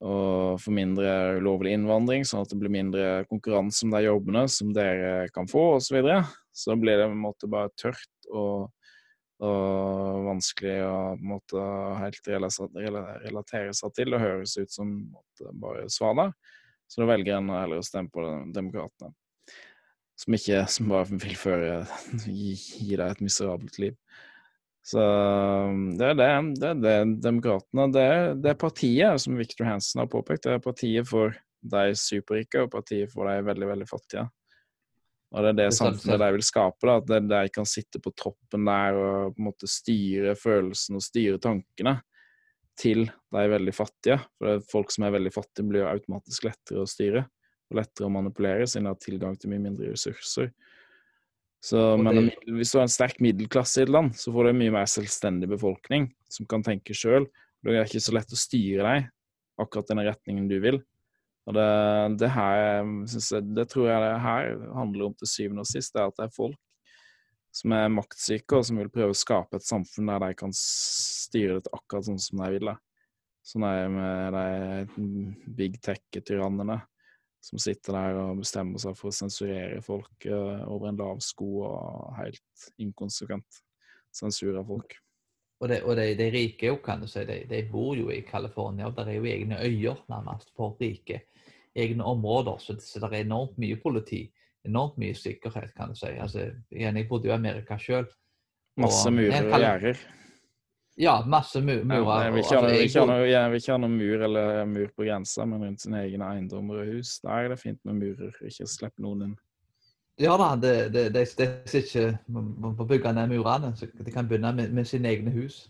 å 0.00 0.16
få 0.60 0.72
mindre 0.72 1.36
ulovlig 1.36 1.74
innvandring, 1.76 2.24
sånn 2.24 2.46
at 2.46 2.52
det 2.52 2.58
blir 2.60 2.72
mindre 2.72 3.08
konkurranse 3.28 3.84
om 3.84 3.92
de 3.92 4.04
jobbene 4.06 4.46
som 4.48 4.70
dere 4.72 5.28
kan 5.34 5.48
få, 5.50 5.76
osv. 5.76 5.90
Så, 5.90 5.96
videre. 5.98 6.20
så 6.56 6.76
blir 6.80 6.96
det 7.00 7.08
på 7.10 7.16
en 7.16 7.24
måte 7.26 7.50
bare 7.52 7.72
tørt 7.76 8.30
og 8.30 8.70
og 9.40 10.26
vanskelig 10.26 10.74
å 10.84 10.96
måte, 11.24 11.60
helt 12.02 12.26
relatere 12.28 13.72
seg 13.76 13.94
til. 13.96 14.12
Det 14.12 14.20
høres 14.20 14.56
ut 14.60 14.72
som 14.74 14.90
måte, 15.14 15.52
bare 15.56 15.86
svaner. 15.92 16.34
Så 16.90 17.00
da 17.00 17.08
velger 17.08 17.38
en 17.38 17.52
heller 17.54 17.80
å 17.80 17.86
stemme 17.86 18.12
på 18.12 18.24
Demokratene. 18.52 19.14
Som 20.20 20.36
ikke 20.36 20.66
som 20.68 20.90
bare 20.92 21.20
vil 21.22 21.36
føre 21.40 21.78
gi, 22.26 22.52
gi 22.52 22.98
deg 22.98 23.06
et 23.06 23.22
miserabelt 23.24 23.80
liv. 23.80 23.96
Så 24.86 25.02
det 25.98 26.06
er 26.12 26.18
det. 26.18 26.32
Det 26.58 26.68
er 26.70 26.80
det 26.80 26.96
Demokratene 27.22 27.86
det 27.92 28.08
det 28.42 28.52
er 28.54 28.60
partiet, 28.60 29.20
som 29.22 29.36
Victor 29.38 29.68
Hansen 29.68 30.02
har 30.02 30.10
påpekt, 30.10 30.46
det 30.46 30.56
er 30.56 30.64
partiet 30.64 31.08
for 31.08 31.36
de 31.60 31.96
superrike 31.98 32.64
og 32.64 32.70
partiet 32.72 33.12
for 33.12 33.28
de 33.28 33.40
veldig, 33.44 33.68
veldig 33.74 33.88
fattige. 33.88 34.24
Og 35.30 35.44
det 35.44 35.50
er 35.52 35.58
det 35.60 35.66
samfunnet 35.76 36.22
de 36.22 36.28
vil 36.34 36.42
skape. 36.42 36.86
da, 36.88 37.18
At 37.20 37.28
de 37.30 37.42
kan 37.54 37.68
sitte 37.68 38.00
på 38.02 38.12
toppen 38.18 38.64
der 38.66 38.96
og 38.98 39.34
på 39.36 39.42
en 39.42 39.50
måte 39.50 39.68
styre 39.70 40.34
følelsene 40.38 40.98
og 40.98 41.06
styre 41.06 41.38
tankene 41.42 42.00
til 42.80 43.04
de 43.06 43.44
veldig 43.52 43.74
fattige. 43.76 44.18
For 44.40 44.64
folk 44.72 44.94
som 44.94 45.06
er 45.06 45.14
veldig 45.14 45.32
fattige, 45.34 45.68
blir 45.70 45.86
automatisk 45.86 46.48
lettere 46.48 46.82
å 46.82 46.90
styre 46.90 47.26
og 47.70 47.78
lettere 47.78 48.08
å 48.08 48.14
manipulere, 48.16 48.66
siden 48.66 48.88
de 48.88 48.94
har 48.94 49.02
tilgang 49.04 49.36
til 49.38 49.52
mye 49.52 49.62
mindre 49.68 49.92
ressurser. 49.92 50.50
Så, 51.60 51.76
men 52.00 52.30
hvis 52.56 52.72
du 52.72 52.78
har 52.78 52.86
en 52.86 52.92
sterk 52.92 53.18
middelklasse 53.20 53.82
i 53.82 53.84
et 53.84 53.92
land, 53.92 54.14
så 54.16 54.32
får 54.32 54.46
du 54.46 54.50
en 54.52 54.60
mye 54.62 54.72
mer 54.72 54.88
selvstendig 54.88 55.50
befolkning 55.50 56.08
som 56.32 56.48
kan 56.48 56.64
tenke 56.64 56.96
sjøl. 56.96 57.26
Det 57.60 57.74
er 57.76 57.84
ikke 57.84 58.00
så 58.00 58.14
lett 58.16 58.32
å 58.32 58.38
styre 58.40 58.86
deg 58.86 59.10
akkurat 59.60 59.90
den 59.92 60.00
retningen 60.06 60.48
du 60.48 60.56
vil. 60.62 60.80
Og 61.48 61.56
det, 61.56 61.68
det, 62.22 62.30
her, 62.32 62.56
jeg, 63.10 63.44
det 63.56 63.66
tror 63.68 63.90
jeg 63.90 64.02
det 64.06 64.16
her 64.24 64.50
handler 64.76 65.08
om 65.10 65.16
til 65.20 65.28
syvende 65.28 65.64
og 65.64 65.68
sist, 65.68 65.92
det 65.92 66.00
er 66.00 66.12
at 66.12 66.16
det 66.16 66.28
er 66.28 66.36
folk 66.36 66.58
som 67.50 67.74
er 67.74 67.90
maktsyke, 67.90 68.56
og 68.56 68.66
som 68.66 68.78
vil 68.78 68.92
prøve 68.94 69.10
å 69.10 69.18
skape 69.18 69.58
et 69.58 69.66
samfunn 69.66 70.10
der 70.12 70.22
de 70.22 70.36
kan 70.38 70.52
styre 70.54 71.58
det 71.58 71.72
akkurat 71.74 72.06
sånn 72.06 72.20
som 72.22 72.44
de 72.44 72.50
vil. 72.54 72.70
Sånn 73.46 73.66
er 73.66 73.80
det 73.80 73.90
med 73.96 74.38
de 74.38 75.52
big 75.58 75.80
tech-tyrannene 75.82 76.78
som 77.40 77.60
sitter 77.62 77.96
der 77.96 78.18
og 78.20 78.40
bestemmer 78.42 78.82
seg 78.82 78.96
for 78.98 79.10
å 79.10 79.16
sensurere 79.16 79.80
folk 79.84 80.26
uh, 80.28 80.66
over 80.68 80.90
en 80.90 81.00
lav 81.00 81.22
sko 81.24 81.50
og 81.68 82.18
helt 82.18 82.66
inkonsekvent 82.82 83.62
sensur 84.12 84.58
av 84.60 84.68
folk. 84.68 84.96
Og, 85.60 85.68
de, 85.68 85.80
og 85.84 85.96
de, 85.98 86.06
de, 86.16 86.28
rike 86.32 86.70
jo, 86.70 86.78
kan 86.84 87.02
du 87.02 87.08
si, 87.08 87.22
de, 87.28 87.42
de 87.48 87.60
bor 87.68 87.92
jo 87.96 88.08
i 88.12 88.22
California, 88.28 88.88
og 88.88 88.96
der 88.96 89.12
er 89.12 89.18
jo 89.18 89.28
egne 89.28 89.58
øyer 89.60 89.98
nærmest 90.08 90.54
for 90.56 90.76
rike 90.80 91.22
egne 91.76 92.04
områder. 92.04 92.58
Så, 92.58 92.76
så 92.80 93.02
det 93.02 93.10
er 93.12 93.26
enormt 93.26 93.58
mye 93.60 93.76
politi. 93.80 94.24
Enormt 94.66 94.98
mye 95.00 95.16
sikkerhet, 95.16 95.72
kan 95.76 95.92
du 95.92 95.98
si. 95.98 96.10
Altså, 96.20 96.50
igjen, 96.72 96.96
jeg 96.96 97.08
bodde 97.08 97.28
jo 97.28 97.34
i 97.34 97.36
Amerika 97.36 97.78
sjøl. 97.80 98.08
Masse 98.80 99.12
murer 99.12 99.48
og 99.48 99.60
gjerder. 99.60 100.00
Ja, 101.00 101.14
masse 101.26 101.62
mu 101.64 101.78
murer. 101.84 102.24
jeg, 102.24 102.32
vil 102.32 102.42
ikke, 102.42 102.56
altså, 102.58 103.14
jeg, 103.24 103.32
noe, 103.48 103.56
ikke 103.56 103.72
ha 103.72 103.80
noe 103.80 103.92
mur 103.92 104.24
eller 104.26 104.66
mur 104.68 104.90
på 104.92 105.06
grensa, 105.06 105.46
men 105.48 105.62
rundt 105.64 105.80
sine 105.80 106.02
egne 106.04 106.26
eiendommer 106.28 106.82
og 106.82 106.90
hus, 106.92 107.14
der 107.24 107.46
er 107.46 107.54
det 107.54 107.56
fint 107.62 107.80
med 107.88 107.96
murer. 108.02 108.34
Ikke 108.44 108.66
slipp 108.68 108.98
noen 109.00 109.30
inn. 109.30 109.38
Ja 110.20 110.34
da, 110.36 110.50
det, 110.60 110.74
det, 110.92 111.06
det, 111.14 111.22
det 111.38 111.46
er 111.48 111.78
ikke 111.78 112.18
Man 112.28 112.76
får 112.76 112.90
bygge 112.92 113.14
ned 113.16 113.32
murene. 113.32 113.72
så 113.76 113.88
De 113.96 114.12
kan 114.12 114.28
begynne 114.28 114.52
med, 114.52 114.76
med 114.76 114.84
sine 114.84 115.08
egne 115.08 115.32
hus. 115.32 115.62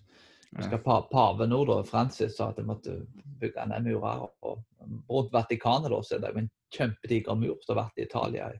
Skal 0.58 0.82
pa, 0.82 0.98
Pave 1.12 1.46
nå, 1.46 1.62
da, 1.68 1.78
Francis, 1.86 2.34
sa 2.36 2.50
at 2.50 2.58
de 2.58 2.66
måtte 2.66 2.98
bygge 3.38 3.70
ned 3.70 3.86
murer. 3.86 4.26
og 4.42 4.64
Rundt 5.06 5.32
Vatikanet 5.32 5.94
da, 5.94 6.02
så 6.02 6.18
er 6.18 6.26
det 6.26 6.34
en 6.34 6.50
kjempediger 6.74 7.38
mur 7.38 7.60
som 7.62 7.76
har 7.76 7.84
vært 7.84 8.02
i 8.02 8.08
Italia. 8.08 8.50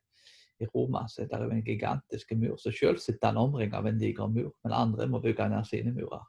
I 0.61 0.69
Roma 0.71 1.09
så 1.11 1.25
er 1.25 1.33
det 1.35 1.51
en 1.51 1.67
gigantisk 1.67 2.31
mur. 2.39 2.55
Så 2.63 2.71
selv 2.71 3.03
sitter 3.03 3.33
han 3.33 3.43
omringet 3.43 3.75
av 3.75 3.91
en 3.91 3.99
diger 3.99 4.31
mur, 4.31 4.53
men 4.63 4.77
andre 4.87 5.11
må 5.11 5.19
bygge 5.25 5.51
ned 5.51 5.67
sine 5.67 5.91
murer. 5.97 6.23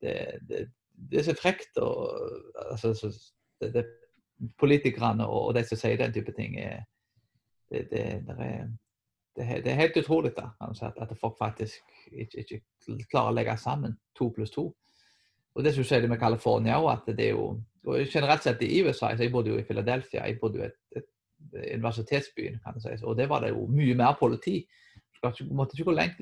Det, 0.00 0.14
det, 0.48 0.66
det 1.10 1.20
er 1.20 1.26
så 1.30 1.36
frekt. 1.38 1.76
og 1.76 2.10
altså, 2.70 2.94
så, 2.94 3.12
det, 3.60 3.72
det, 3.74 3.86
Politikerne 4.58 5.26
og, 5.28 5.50
og 5.50 5.54
de 5.54 5.60
som 5.68 5.76
sier 5.76 5.98
den 6.00 6.14
type 6.14 6.32
ting, 6.32 6.54
er, 6.56 6.86
det, 7.68 7.82
er, 7.92 8.22
det, 9.36 9.44
er 9.68 9.76
helt 9.76 9.98
utrolig 10.00 10.30
da, 10.32 10.46
at 10.64 11.12
folk 11.20 11.36
faktisk 11.38 11.92
ikke, 12.08 12.46
ikke 12.46 12.60
klarer 13.10 13.34
å 13.34 13.36
legge 13.36 13.58
sammen 13.60 13.98
to 14.16 14.30
pluss 14.32 14.54
to. 14.54 14.70
Og 15.52 15.66
det 15.66 15.74
som 15.76 15.84
skjer 15.84 16.08
med 16.08 16.22
California 16.22 16.78
òg, 16.80 16.88
at 16.94 17.12
det 17.18 17.26
er 17.26 17.36
jo 17.36 17.50
og 17.88 18.12
Generelt 18.12 18.44
sett 18.44 18.62
i 18.62 18.82
USA, 18.84 19.14
jeg 19.16 19.32
bodde 19.32 19.54
jo 19.54 19.58
i 19.60 19.64
Philadelphia, 19.64 20.26
jeg 20.26 20.38
bodde 20.40 20.60
jo 20.60 20.64
i 20.64 20.68
et, 20.68 21.00
et 21.00 21.76
universitetsbyen, 21.76 22.58
kan 22.64 22.76
det 22.76 22.84
sies, 22.84 23.02
og 23.02 23.16
det 23.16 23.28
var 23.30 23.44
det 23.44 23.54
jo 23.54 23.64
mye 23.72 23.94
mer 23.96 24.16
politi. 24.20 24.60
Du 25.20 25.54
måtte 25.56 25.76
ikke 25.76 25.88
gå 25.88 25.94
langt, 25.96 26.20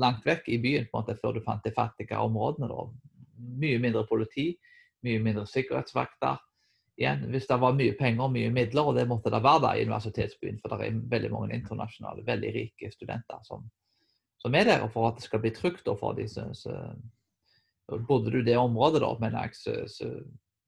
langt 0.00 0.26
vekk 0.26 0.48
i 0.52 0.58
byen 0.60 0.88
på 0.88 0.96
en 0.96 1.02
måte 1.02 1.16
før 1.20 1.36
du 1.36 1.42
fant 1.44 1.64
de 1.64 1.72
fattige 1.76 2.20
områdene. 2.20 2.68
Da. 2.68 2.84
Mye 3.38 3.78
mindre 3.82 4.04
politi, 4.08 4.50
mye 5.06 5.22
mindre 5.22 5.46
sikkerhetsvakter. 5.48 6.38
Igjen, 6.98 7.28
hvis 7.30 7.46
det 7.46 7.60
var 7.62 7.76
mye 7.78 7.94
penger 7.98 8.24
og 8.24 8.32
mye 8.34 8.50
midler, 8.50 8.88
og 8.90 8.96
det 8.98 9.06
måtte 9.06 9.30
det 9.30 9.42
være 9.44 9.62
da 9.62 9.74
i 9.76 9.84
universitetsbyen, 9.86 10.58
for 10.62 10.74
det 10.74 10.88
er 10.88 11.02
veldig 11.12 11.30
mange 11.30 11.54
internasjonale, 11.54 12.24
veldig 12.26 12.50
rike 12.56 12.90
studenter 12.90 13.44
som, 13.46 13.68
som 14.42 14.56
er 14.58 14.66
der, 14.66 14.82
og 14.82 14.90
for 14.94 15.06
at 15.06 15.20
det 15.20 15.28
skal 15.28 15.44
bli 15.44 15.52
trygt 15.54 15.86
for 16.00 16.18
de 16.18 16.26
som 16.30 16.52
Bodde 17.88 18.28
du 18.30 18.42
i 18.42 18.44
det 18.44 18.56
området, 18.60 19.00
da, 19.00 19.14
mener 19.16 19.46
jeg, 19.46 19.54
så, 19.56 19.74
så 19.88 20.08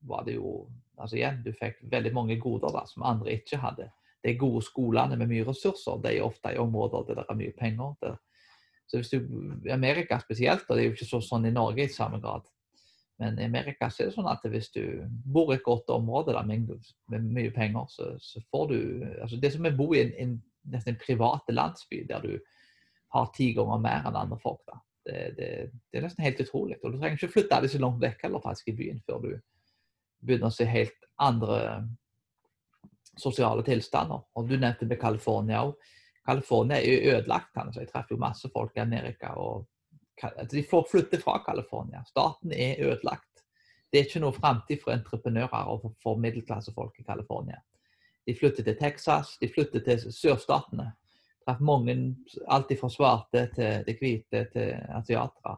var 0.09 0.23
det 0.25 0.39
jo 0.39 0.71
altså 0.97 1.19
igjen, 1.19 1.43
Du 1.45 1.53
fikk 1.53 1.83
veldig 1.93 2.13
mange 2.17 2.39
goder 2.41 2.73
da, 2.73 2.85
som 2.89 3.05
andre 3.05 3.35
ikke 3.37 3.61
hadde. 3.61 3.91
De 4.25 4.37
gode 4.41 4.63
skolene 4.65 5.17
med 5.17 5.29
mye 5.29 5.45
ressurser 5.49 6.01
de 6.05 6.15
er 6.17 6.25
ofte 6.25 6.53
i 6.55 6.61
områder 6.61 7.07
der 7.09 7.21
det 7.21 7.27
er 7.29 7.39
mye 7.39 7.57
penger. 7.59 7.95
Der. 8.01 8.17
Så 8.89 9.01
hvis 9.01 9.13
du, 9.13 9.19
I 9.67 9.73
Amerika 9.73 10.19
spesielt, 10.21 10.65
og 10.69 10.77
det 10.77 10.85
er 10.85 10.89
jo 10.89 10.97
ikke 10.97 11.09
så, 11.09 11.21
sånn 11.25 11.49
i 11.49 11.55
Norge 11.55 11.85
i 11.85 11.93
samme 11.93 12.21
grad, 12.21 12.49
men 13.21 13.39
i 13.39 13.45
Amerika 13.45 13.91
så 13.93 14.03
er 14.03 14.09
det 14.09 14.15
sånn 14.15 14.29
at 14.31 14.45
hvis 14.49 14.71
du 14.73 14.83
bor 15.29 15.51
i 15.53 15.59
et 15.59 15.65
godt 15.67 15.91
område 15.93 16.33
da, 16.33 16.41
med, 16.47 16.71
mye 17.13 17.51
penger, 17.53 17.85
så, 17.93 18.15
så, 18.17 18.41
får 18.49 18.71
du 18.71 18.79
altså 19.21 19.37
Det 19.37 19.51
som 19.53 19.69
å 19.69 19.73
bo 19.77 19.91
i 19.93 20.01
en, 20.01 20.15
en, 20.23 20.39
nesten 20.73 20.95
en 20.95 21.03
privat 21.03 21.53
landsby 21.53 22.07
der 22.09 22.25
du 22.25 22.39
har 23.13 23.29
ti 23.37 23.51
ganger 23.53 23.83
mer 23.83 24.09
enn 24.09 24.17
andre 24.17 24.39
folk. 24.41 24.63
da. 24.71 24.81
Det, 25.05 25.21
det, 25.37 25.49
det, 25.91 25.99
er 25.99 26.07
nesten 26.07 26.25
helt 26.25 26.41
utrolig. 26.41 26.79
Og 26.81 26.95
du 26.95 26.99
trenger 26.99 27.19
ikke 27.19 27.35
flytte 27.35 27.59
alle 27.59 27.69
så 27.69 27.81
langt 27.83 28.01
vekk 28.01 28.25
eller 28.29 28.45
faktisk 28.45 28.71
i 28.73 28.77
byen 28.79 29.03
før 29.05 29.25
du 29.25 29.31
begynner 30.25 30.49
å 30.49 30.55
se 30.55 30.69
helt 30.69 31.09
andre 31.21 31.61
sosiale 33.21 33.65
tilstander. 33.67 34.23
Og 34.37 34.49
Du 34.49 34.57
nevnte 34.57 34.89
med 34.89 35.01
California 35.01 35.65
òg. 35.67 35.77
California 36.25 36.79
er 36.81 36.89
jo 36.89 37.19
ødelagt. 37.19 37.53
kan 37.53 37.73
jeg 37.75 37.89
treffer 37.91 38.15
jo 38.15 38.25
masse 38.25 38.49
folk 38.55 38.77
i 38.77 38.85
Amerika. 38.87 39.35
og 39.35 39.59
altså, 39.59 39.69
De 40.51 40.63
får 40.63 40.87
flytte 40.91 41.21
fra 41.21 41.39
California. 41.47 42.05
Staten 42.09 42.53
er 42.53 42.81
ødelagt. 42.85 43.45
Det 43.91 43.99
er 43.99 44.07
ikke 44.07 44.23
noe 44.23 44.37
framtid 44.37 44.83
for 44.85 44.95
entreprenører 44.95 45.71
og 45.73 45.91
for 46.03 46.21
middelklassefolk 46.23 47.01
i 47.01 47.07
California. 47.07 47.59
De 48.27 48.35
flytter 48.37 48.67
til 48.67 48.77
Texas, 48.79 49.37
de 49.41 49.49
flytter 49.51 49.83
til 49.87 50.13
sørstatene. 50.15 50.93
Traff 51.47 51.63
mange, 51.65 51.97
alt 52.49 52.71
fra 52.79 52.91
svarte 52.93 53.47
til 53.57 53.87
de 53.87 53.97
hvite 53.99 54.45
til 54.53 54.77
asiatere. 54.95 55.57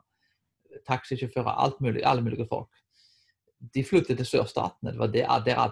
Taxisjåfører, 0.88 1.58
alt 1.64 1.80
mulig, 1.84 2.04
alle 2.06 2.24
mulige 2.24 2.46
folk 2.48 2.70
de 3.74 3.84
flyttet 3.86 4.18
til 4.18 4.26
sørstatene. 4.26 4.92
Det 4.92 5.00
var 5.00 5.10
det 5.12 5.26
dere 5.46 5.66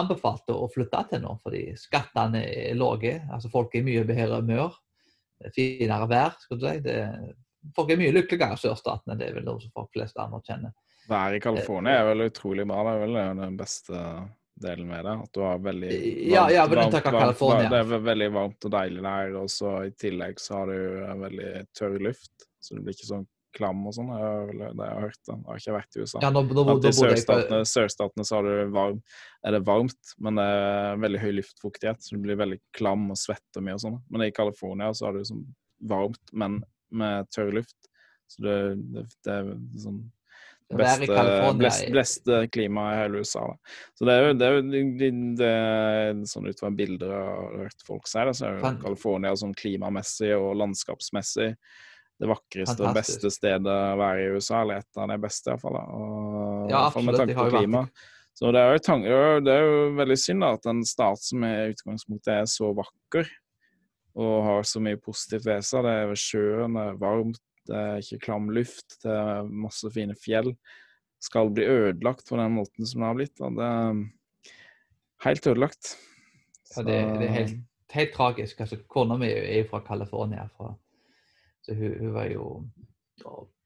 anbefalte 0.00 0.54
å 0.56 0.68
flytte 0.72 1.02
til 1.12 1.22
nå, 1.22 1.36
fordi 1.44 1.62
skattene 1.78 2.42
er 2.48 2.78
lave. 2.78 3.20
Altså 3.30 3.50
folk 3.52 3.74
er 3.74 3.86
mye 3.86 4.06
bedre 4.08 4.40
humør. 4.40 4.74
Finere 5.54 6.08
vær, 6.10 6.34
skal 6.42 6.58
du 6.58 6.66
si. 6.66 6.80
Det, 6.84 6.96
folk 7.76 7.92
er 7.92 8.00
mye 8.00 8.14
lykkeligere 8.14 8.56
i 8.56 8.62
sørstatene. 8.64 9.16
Det 9.20 9.28
er 9.28 9.38
vel 9.38 9.48
noe 9.48 9.62
som 9.62 9.72
folk 9.74 9.90
flest 9.96 10.20
anerkjenner. 10.20 10.74
Været 11.10 11.40
i 11.40 11.40
California 11.42 12.00
er 12.00 12.12
vel 12.12 12.28
utrolig 12.28 12.66
bra. 12.68 12.84
Det 12.86 12.92
er 12.92 13.02
vel 13.04 13.18
den 13.40 13.58
beste 13.58 14.04
delen 14.60 14.86
med 14.90 15.04
det. 15.08 15.16
At 15.24 15.34
du 15.34 15.42
har 15.44 15.58
veldig 15.64 15.90
varmt, 15.90 16.30
ja, 16.34 16.44
ja, 16.52 16.68
varmt, 16.68 16.94
varmt, 16.94 17.40
varmt, 17.40 17.72
Det 17.72 17.80
er 17.80 18.06
veldig 18.06 18.30
varmt 18.36 18.68
og 18.68 18.72
deilig 18.76 19.04
der. 19.08 19.36
Og 19.40 19.50
så 19.52 19.74
i 19.88 19.92
tillegg 19.98 20.40
så 20.42 20.60
har 20.60 20.72
du 20.72 21.20
veldig 21.26 21.52
tørr 21.76 22.00
luft. 22.08 22.48
Så 22.60 22.76
det 22.76 22.84
blir 22.84 22.96
ikke 22.96 23.10
sånn 23.10 23.28
klam 23.56 23.80
og 23.88 23.94
sånn. 23.96 24.10
Det 24.12 24.20
har 24.20 24.90
jeg 24.92 25.04
hørt. 25.06 25.20
Jeg 25.26 25.38
har 25.46 25.62
ikke 25.62 25.76
vært 25.76 25.96
i 25.96 26.04
USA. 26.04 26.22
Ja, 26.22 26.32
nå, 26.34 26.44
nå, 26.46 26.64
nå, 26.68 26.76
I 26.86 26.92
sørstatene, 26.94 27.62
sørstatene 27.68 28.26
så 28.26 28.42
varm, 28.74 29.00
er 29.46 29.56
det 29.56 29.62
varmt, 29.66 30.12
men 30.22 30.38
det 30.38 30.44
er 30.58 31.00
veldig 31.02 31.22
høy 31.24 31.30
luftfuktighet, 31.40 32.04
så 32.04 32.16
du 32.16 32.26
blir 32.26 32.38
veldig 32.40 32.60
klam 32.76 33.08
og 33.10 33.18
svetter 33.18 33.64
mye 33.64 33.78
og 33.78 33.82
sånn. 33.86 33.98
Men 34.12 34.28
i 34.28 34.34
California 34.36 34.92
så 34.94 35.08
har 35.08 35.18
du 35.18 35.26
sånn 35.26 35.42
varmt, 35.90 36.22
men 36.36 36.60
med 36.92 37.28
tørr 37.34 37.52
luft. 37.60 37.76
Så 38.30 38.44
det, 38.46 38.56
det, 38.94 39.04
det 39.26 39.36
er 39.36 39.52
sånn 39.82 40.00
beste, 40.70 41.54
best, 41.58 41.86
beste 41.94 42.40
klimaet 42.54 42.94
i 42.94 43.00
hele 43.00 43.22
USA. 43.24 43.42
Da. 43.50 43.76
Så 43.98 44.06
det 44.06 44.14
er 44.14 44.26
jo, 44.26 44.34
det 44.38 44.46
er 44.46 44.56
jo 44.56 44.64
det, 44.70 45.10
det, 45.40 45.52
sånn 46.30 46.46
ut 46.50 46.62
fra 46.62 46.70
bilder 46.74 47.14
har 47.14 47.56
hørt 47.64 47.86
folk 47.86 48.06
si, 48.10 48.22
så 48.38 48.46
er 48.46 48.58
jo 48.58 48.74
California 48.84 49.34
sånn 49.38 49.56
klimamessig 49.58 50.32
og 50.36 50.52
landskapsmessig 50.62 51.54
det 52.20 52.28
vakreste 52.28 52.84
og 52.84 52.96
beste 52.96 53.30
stedet 53.32 53.72
å 53.72 53.96
være 53.96 54.22
i 54.22 54.32
USA, 54.36 54.60
eller 54.60 54.82
et 54.82 54.98
av 55.00 55.08
de 55.08 55.16
beste 55.22 55.50
iallfall. 55.50 55.78
Ja, 56.68 56.86
absolutt. 56.86 57.06
Med 57.08 57.20
tanke 57.22 57.36
på 57.38 57.46
klima. 57.54 57.84
Så 58.36 58.50
det 58.54 58.60
er, 58.60 58.76
jo, 58.76 59.22
det 59.44 59.52
er, 59.52 59.64
jo 59.66 59.78
veldig 59.98 60.16
synd 60.20 60.46
at 60.46 60.68
en 60.70 60.82
stat 60.86 61.20
som 61.24 61.42
i 61.44 61.54
utgangspunktet 61.72 62.32
er 62.34 62.46
så 62.48 62.70
vakker 62.76 63.28
og 64.18 64.34
har 64.46 64.66
så 64.66 64.82
mye 64.82 64.98
positivt 65.00 65.46
ved 65.46 65.64
seg, 65.66 65.86
det 65.86 65.94
er 66.02 66.18
sjøen, 66.18 66.76
det 66.76 66.84
er 66.88 67.00
varmt, 67.00 67.42
det 67.68 67.76
er 67.78 68.02
ikke 68.02 68.24
klam 68.26 68.50
luft, 68.54 68.96
det 69.04 69.14
er 69.14 69.50
masse 69.66 69.90
fine 69.94 70.16
fjell, 70.18 70.54
skal 71.22 71.52
bli 71.54 71.66
ødelagt 71.68 72.28
på 72.28 72.38
den 72.40 72.56
måten 72.56 72.88
som 72.88 73.02
det 73.02 73.10
har 73.10 73.18
blitt. 73.18 73.42
Og 73.44 73.58
det 73.58 73.68
er 73.68 74.00
helt 75.26 75.50
ødelagt. 75.52 75.94
Ja, 76.74 76.84
det, 76.86 76.98
det 77.20 77.28
er 77.28 77.34
helt, 77.36 77.56
helt 77.92 78.14
tragisk. 78.16 78.60
Altså, 78.64 78.80
Kona 78.88 79.18
mi 79.20 79.28
er 79.28 79.60
jo 79.60 79.68
fra 79.70 79.82
California. 79.86 80.48
så 81.62 81.74
hun, 81.74 81.96
hun 82.00 82.14
var 82.14 82.30
jo 82.32 82.44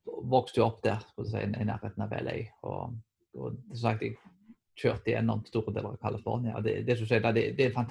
vokste 0.05 0.61
jo 0.61 0.67
opp 0.67 0.83
der 0.85 1.03
si, 1.25 1.41
i 1.41 1.67
nærheten 1.67 2.05
av 2.05 2.13
LA. 2.13 2.37
Og, 2.67 2.95
og 3.39 3.59
som 3.73 3.83
sagt, 3.87 4.03
jeg 4.03 4.17
kjørte 4.81 5.13
gjennom 5.13 5.45
store 5.49 5.75
deler 5.75 5.95
av 5.95 6.01
California. 6.03 6.57
og 6.57 6.65
Det, 6.65 6.81
det, 6.87 6.99
det, 6.99 7.45
det 7.57 7.67
er 7.69 7.79
en 7.79 7.91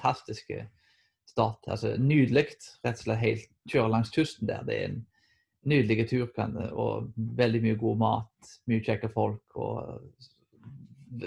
stat. 1.28 1.68
altså 1.68 1.96
Nydelig. 1.98 2.46
Rett 2.84 3.00
og 3.00 3.04
slett 3.06 3.22
helt 3.22 3.50
kjøre 3.70 3.90
langs 3.92 4.12
kysten 4.14 4.48
der. 4.48 4.64
Det 4.66 4.78
er 4.78 4.88
en 4.92 5.02
nydelig 5.64 6.08
tur 6.10 6.28
og 6.72 7.12
veldig 7.16 7.62
mye 7.64 7.76
god 7.80 8.00
mat, 8.00 8.54
mye 8.68 8.84
kjekke 8.84 9.08
folk. 9.14 9.44
og 9.54 10.02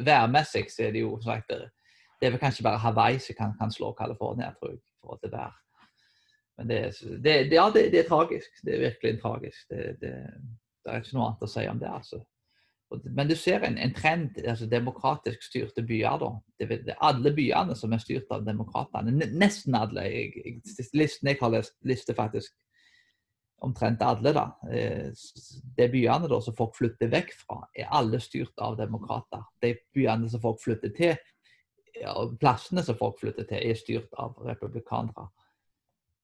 Værmessig 0.06 0.68
så 0.72 0.88
er 0.88 0.92
det 0.92 1.02
jo 1.06 1.18
sagt, 1.24 1.50
det 1.50 2.28
er 2.28 2.34
vel 2.34 2.42
kanskje 2.42 2.66
bare 2.66 2.82
Hawaii 2.82 3.20
som 3.20 3.36
kan, 3.38 3.54
kan 3.60 3.72
slå 3.72 3.94
California, 3.98 4.52
tror 4.60 4.74
jeg, 4.74 4.80
for 4.80 5.08
forhold 5.08 5.24
til 5.24 5.34
vær. 5.34 5.56
Men 6.58 6.70
det, 6.70 6.80
det, 7.24 7.36
ja, 7.54 7.68
det, 7.74 7.92
det, 7.94 8.00
er 8.00 8.10
tragisk. 8.10 8.50
Det 8.66 8.74
er 8.74 8.80
virkelig 8.90 9.22
tragisk. 9.22 9.70
Det, 9.70 10.14
er 10.86 10.98
ikke 11.02 11.18
noe 11.18 11.28
annet 11.28 11.46
å 11.46 11.52
si 11.52 11.66
om 11.70 11.82
det. 11.82 11.92
altså. 11.94 12.22
Men 12.90 13.28
du 13.28 13.36
ser 13.36 13.66
en, 13.68 13.78
en 13.78 13.94
trend, 13.94 14.38
altså 14.48 14.68
demokratisk 14.72 15.44
styrte 15.44 15.84
byer. 15.84 16.20
da. 16.22 16.30
Det, 16.60 16.68
det, 16.88 16.96
alle 17.04 17.34
byene 17.36 17.76
som 17.76 17.94
er 17.94 18.00
styrt 18.04 18.32
av 18.32 18.46
demokratene. 18.48 19.12
Nesten 19.36 19.76
alle. 19.76 20.06
Jeg, 20.08 20.62
listen 20.96 21.28
jeg 21.28 21.40
har 21.42 21.52
lest, 21.52 21.76
lister 21.88 22.16
faktisk 22.16 22.56
omtrent 23.66 24.02
alle. 24.02 24.34
da. 24.34 24.46
Eh, 24.72 25.10
de 25.78 25.90
byene 25.92 26.32
da, 26.32 26.40
som 26.42 26.56
folk 26.56 26.78
flytter 26.80 27.12
vekk 27.12 27.34
fra, 27.42 27.60
er 27.76 27.92
alle 27.92 28.22
styrt 28.24 28.56
av 28.64 28.80
demokrater. 28.80 29.44
De 29.62 29.76
byene 29.96 30.32
som 30.32 30.44
folk 30.44 30.64
flytter 30.64 30.96
til, 30.96 31.18
og 32.08 32.38
plassene 32.40 32.84
som 32.86 32.96
folk 32.96 33.20
flytter 33.20 33.48
til, 33.50 33.68
er 33.68 33.80
styrt 33.80 34.16
av 34.22 34.38
republikanere. 34.48 35.28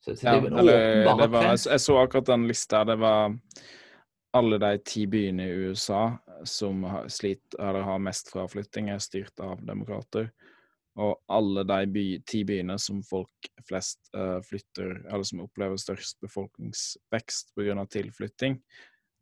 Så, 0.04 0.16
så 0.16 0.20
det 0.20 0.32
er 0.32 0.40
jo 0.40 0.48
en 0.48 0.60
åpenbar 0.60 1.32
trend. 1.32 1.56
Jeg, 1.58 1.72
jeg 1.72 1.84
så 1.90 2.02
akkurat 2.02 2.32
den 2.32 2.48
lista. 2.48 2.84
Det 2.88 3.00
var 3.00 3.34
alle 4.34 4.58
de 4.60 4.78
ti 4.86 5.06
byene 5.08 5.46
i 5.48 5.70
USA 5.70 6.06
som 6.44 6.84
har, 6.84 7.08
slit, 7.08 7.56
har 7.60 8.00
mest 8.02 8.32
fraflytting, 8.34 8.90
er 8.90 9.02
styrt 9.04 9.40
av 9.44 9.62
demokrater. 9.66 10.32
Og 11.02 11.16
alle 11.34 11.64
de 11.66 11.80
by, 11.90 12.06
ti 12.30 12.44
byene 12.46 12.78
som 12.82 13.02
folk 13.06 13.50
flest 13.66 14.12
uh, 14.18 14.38
flytter, 14.46 15.00
eller 15.08 15.26
som 15.26 15.42
opplever 15.46 15.80
størst 15.82 16.20
befolkningsvekst 16.22 17.56
pga. 17.58 17.86
tilflytting, 17.86 18.60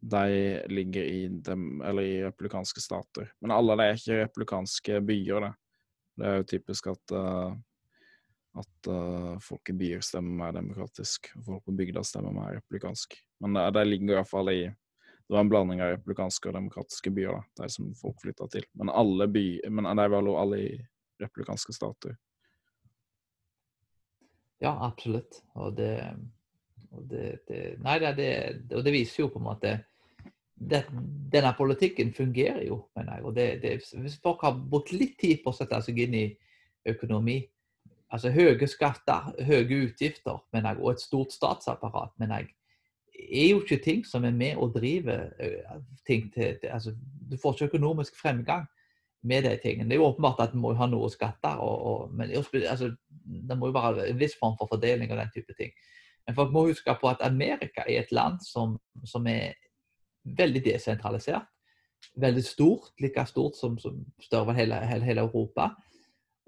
de 0.02 0.62
ligger 0.68 1.04
i, 1.04 1.28
dem, 1.28 1.82
i, 1.82 2.24
republikanske 2.26 2.82
stater. 2.82 3.32
Men 3.42 3.56
alle 3.56 3.78
de 3.78 3.88
er 3.88 4.00
ikke 4.00 4.22
republikanske 4.24 5.02
byer. 5.08 5.46
Det, 5.46 5.52
det 6.20 6.28
er 6.28 6.40
jo 6.42 6.50
typisk 6.56 6.88
at 6.92 7.16
uh, 7.16 7.54
at 8.60 8.88
uh, 8.92 9.38
folk 9.40 9.70
i 9.72 9.76
byer 9.80 10.02
stemmer 10.04 10.34
mer 10.42 10.56
demokratisk, 10.58 11.30
og 11.38 11.46
folk 11.46 11.68
på 11.68 11.76
bygda 11.80 12.04
stemmer 12.04 12.36
mer 12.36 12.58
republikansk. 12.58 13.16
Men 13.40 13.56
det 13.74 13.86
ligger 13.88 14.18
iallfall 14.18 14.52
i 14.52 14.62
Det 15.32 15.36
var 15.36 15.46
en 15.46 15.50
blanding 15.50 15.80
av 15.80 15.94
republikanske 15.94 16.50
og 16.50 16.56
demokratiske 16.58 17.12
byer, 17.16 17.38
da, 17.38 17.62
der 17.62 17.70
som 17.72 17.94
folk 17.96 18.18
flytta 18.20 18.50
til. 18.52 18.66
Men 18.76 18.90
alle 18.92 19.30
by, 19.32 19.44
men 19.72 19.88
de 19.96 20.08
var 20.12 20.28
alle 20.42 20.58
i 20.60 20.74
republikanske 21.24 21.72
stater. 21.72 22.18
Ja, 24.60 24.74
absolutt. 24.90 25.40
Og 25.56 25.72
det, 25.78 25.94
og 26.92 27.08
det, 27.14 27.24
det 27.48 27.62
Nei, 27.80 27.96
det, 28.20 28.28
og 28.76 28.84
det 28.84 28.92
viser 28.92 29.24
jo 29.24 29.32
på 29.32 29.40
en 29.40 29.48
måte 29.48 29.74
det, 30.60 30.84
Denne 31.32 31.56
politikken 31.56 32.12
fungerer 32.12 32.66
jo, 32.68 32.84
mener 33.00 33.22
jeg. 33.22 33.24
Og 33.24 33.40
det, 33.40 33.48
hvis 34.04 34.20
folk 34.20 34.44
har 34.44 34.60
brukt 34.60 34.92
litt 34.92 35.16
tid 35.16 35.46
på 35.46 35.56
å 35.56 35.62
sette 35.62 35.80
seg 35.88 36.04
inn 36.10 36.20
i 36.26 36.28
økonomi, 36.92 37.40
altså 38.12 38.36
høye 38.36 38.68
skatter, 38.68 39.32
høye 39.48 39.86
utgifter 39.88 40.44
mener 40.52 40.74
jeg, 40.76 40.84
og 40.84 40.92
et 40.92 41.08
stort 41.08 41.40
statsapparat, 41.40 42.12
mener 42.20 42.44
jeg, 42.44 42.58
er 43.16 43.48
jo 43.52 43.62
ikke 43.62 43.84
ting 43.84 44.06
som 44.08 44.26
er 44.26 44.36
med 44.36 44.60
å 44.60 44.70
drive 44.72 45.18
ting 46.08 46.30
til, 46.34 46.58
til 46.62 46.72
altså, 46.72 46.94
Du 47.32 47.38
får 47.42 47.54
ikke 47.54 47.72
økonomisk 47.76 48.16
fremgang 48.20 48.66
med 49.24 49.46
de 49.46 49.56
tingene. 49.62 49.90
Det 49.90 49.96
er 49.96 50.02
jo 50.02 50.10
åpenbart 50.10 50.42
at 50.42 50.54
en 50.56 50.64
må 50.64 50.74
ha 50.74 50.88
noe 50.90 51.10
skatter, 51.14 51.60
og, 51.62 51.86
og, 51.86 52.14
men 52.18 52.32
altså, 52.34 52.90
det 53.50 53.58
må 53.58 53.70
jo 53.70 53.78
være 53.78 54.08
en 54.10 54.20
viss 54.20 54.34
form 54.40 54.56
for 54.60 54.72
fordeling 54.72 55.12
og 55.12 55.20
den 55.22 55.34
type 55.36 55.54
ting. 55.60 55.74
Men 56.26 56.38
folk 56.38 56.54
må 56.54 56.66
huske 56.70 56.96
på 57.02 57.10
at 57.10 57.22
Amerika 57.26 57.86
er 57.86 58.02
et 58.02 58.12
land 58.14 58.42
som, 58.46 58.78
som 59.06 59.28
er 59.30 59.54
veldig 60.38 60.64
desentralisert. 60.66 61.48
Veldig 62.18 62.44
stort, 62.44 62.90
like 63.02 63.26
stort 63.30 63.58
som, 63.60 63.78
som 63.78 64.02
større 64.22 64.56
hele, 64.58 64.80
hele, 64.90 65.06
hele 65.06 65.26
Europa 65.28 65.70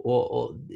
og, 0.01 0.21
og 0.33 0.73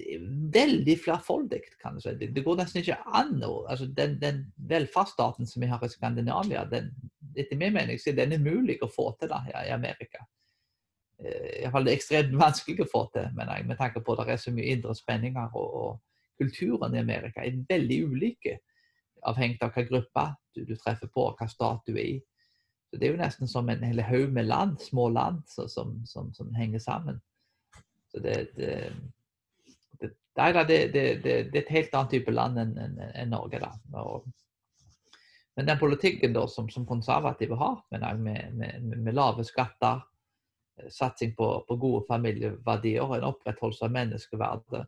veldig 0.54 0.96
flerfoldig, 1.02 1.60
kan 1.82 1.98
du 1.98 2.04
si. 2.04 2.14
Det, 2.20 2.30
det, 2.36 2.44
går 2.46 2.60
nesten 2.60 2.84
ikke 2.84 3.00
an 3.18 3.42
å 3.44 3.66
altså 3.68 3.90
den, 3.98 4.16
den, 4.22 4.44
velferdsstaten 4.70 5.50
som 5.50 5.64
vi 5.64 5.70
har 5.72 5.84
i 5.84 5.90
Skandinavia, 5.92 6.66
den, 6.70 6.92
etter 7.36 7.60
min 7.60 7.76
mening 7.76 8.00
så 8.00 8.12
er 8.14 8.22
den 8.22 8.38
umulig 8.38 8.78
å 8.82 8.92
få 8.92 9.10
til 9.20 9.32
da, 9.34 9.42
i 9.50 9.74
Amerika. 9.74 10.24
Eh, 11.24 11.64
Iallfall 11.64 11.90
ekstremt 11.92 12.38
vanskelig 12.46 12.86
å 12.86 12.92
få 12.92 13.04
til, 13.16 13.30
mener 13.36 13.58
jeg, 13.58 13.70
med 13.72 13.82
tanke 13.82 14.04
på 14.06 14.16
at 14.16 14.26
det 14.28 14.38
er 14.38 14.46
så 14.46 14.54
mye 14.54 14.78
indre 14.78 14.96
spenninger. 14.98 15.58
Og, 15.58 15.78
og 15.82 16.42
kulturen 16.42 16.96
i 16.96 17.02
Amerika 17.02 17.44
er 17.44 17.62
veldig 17.70 18.02
ulike, 18.12 18.60
avhengig 19.28 19.62
av 19.66 19.74
hva 19.74 19.84
gruppe 19.88 20.26
du, 20.54 20.64
du, 20.66 20.76
treffer 20.78 21.10
på, 21.14 21.32
hva 21.38 21.48
stat 21.50 21.88
du 21.88 21.96
er 21.96 22.04
i. 22.06 22.18
Så 22.88 23.00
Det 23.00 23.08
er 23.08 23.16
jo 23.16 23.20
nesten 23.20 23.50
som 23.52 23.70
en 23.70 23.84
hel 23.84 24.00
haug 24.06 24.32
med 24.32 24.48
land, 24.48 24.78
små 24.80 25.10
land 25.12 25.42
så, 25.52 25.68
som, 25.68 25.98
som, 26.08 26.30
som, 26.34 26.54
henger 26.56 26.80
sammen. 26.80 27.20
Så 28.12 28.20
det, 28.24 28.36
det, 28.56 28.82
det, 30.00 30.12
det, 31.24 31.32
er 31.34 31.62
et 31.62 31.72
helt 31.74 31.96
annet 31.96 32.14
type 32.14 32.34
land 32.34 32.60
enn 32.62 32.76
en, 32.78 33.00
en 33.08 33.32
Norge. 33.34 33.60
da. 33.60 33.72
Og, 34.04 34.28
men 35.58 35.66
den 35.66 35.80
politikken 35.80 36.36
da, 36.36 36.46
som, 36.48 36.70
som 36.70 36.86
konservative 36.86 37.58
har, 37.58 37.80
med, 37.90 38.06
med, 38.54 38.84
med, 38.94 39.14
lave 39.18 39.46
skatter, 39.48 40.04
eh, 40.78 40.92
satsing 40.94 41.34
på, 41.36 41.48
på, 41.68 41.80
gode 41.82 42.04
familieverdier 42.08 43.16
en 43.18 43.26
opprettholdelse 43.32 43.88
av 43.88 43.96
menneskeverdet, 43.96 44.84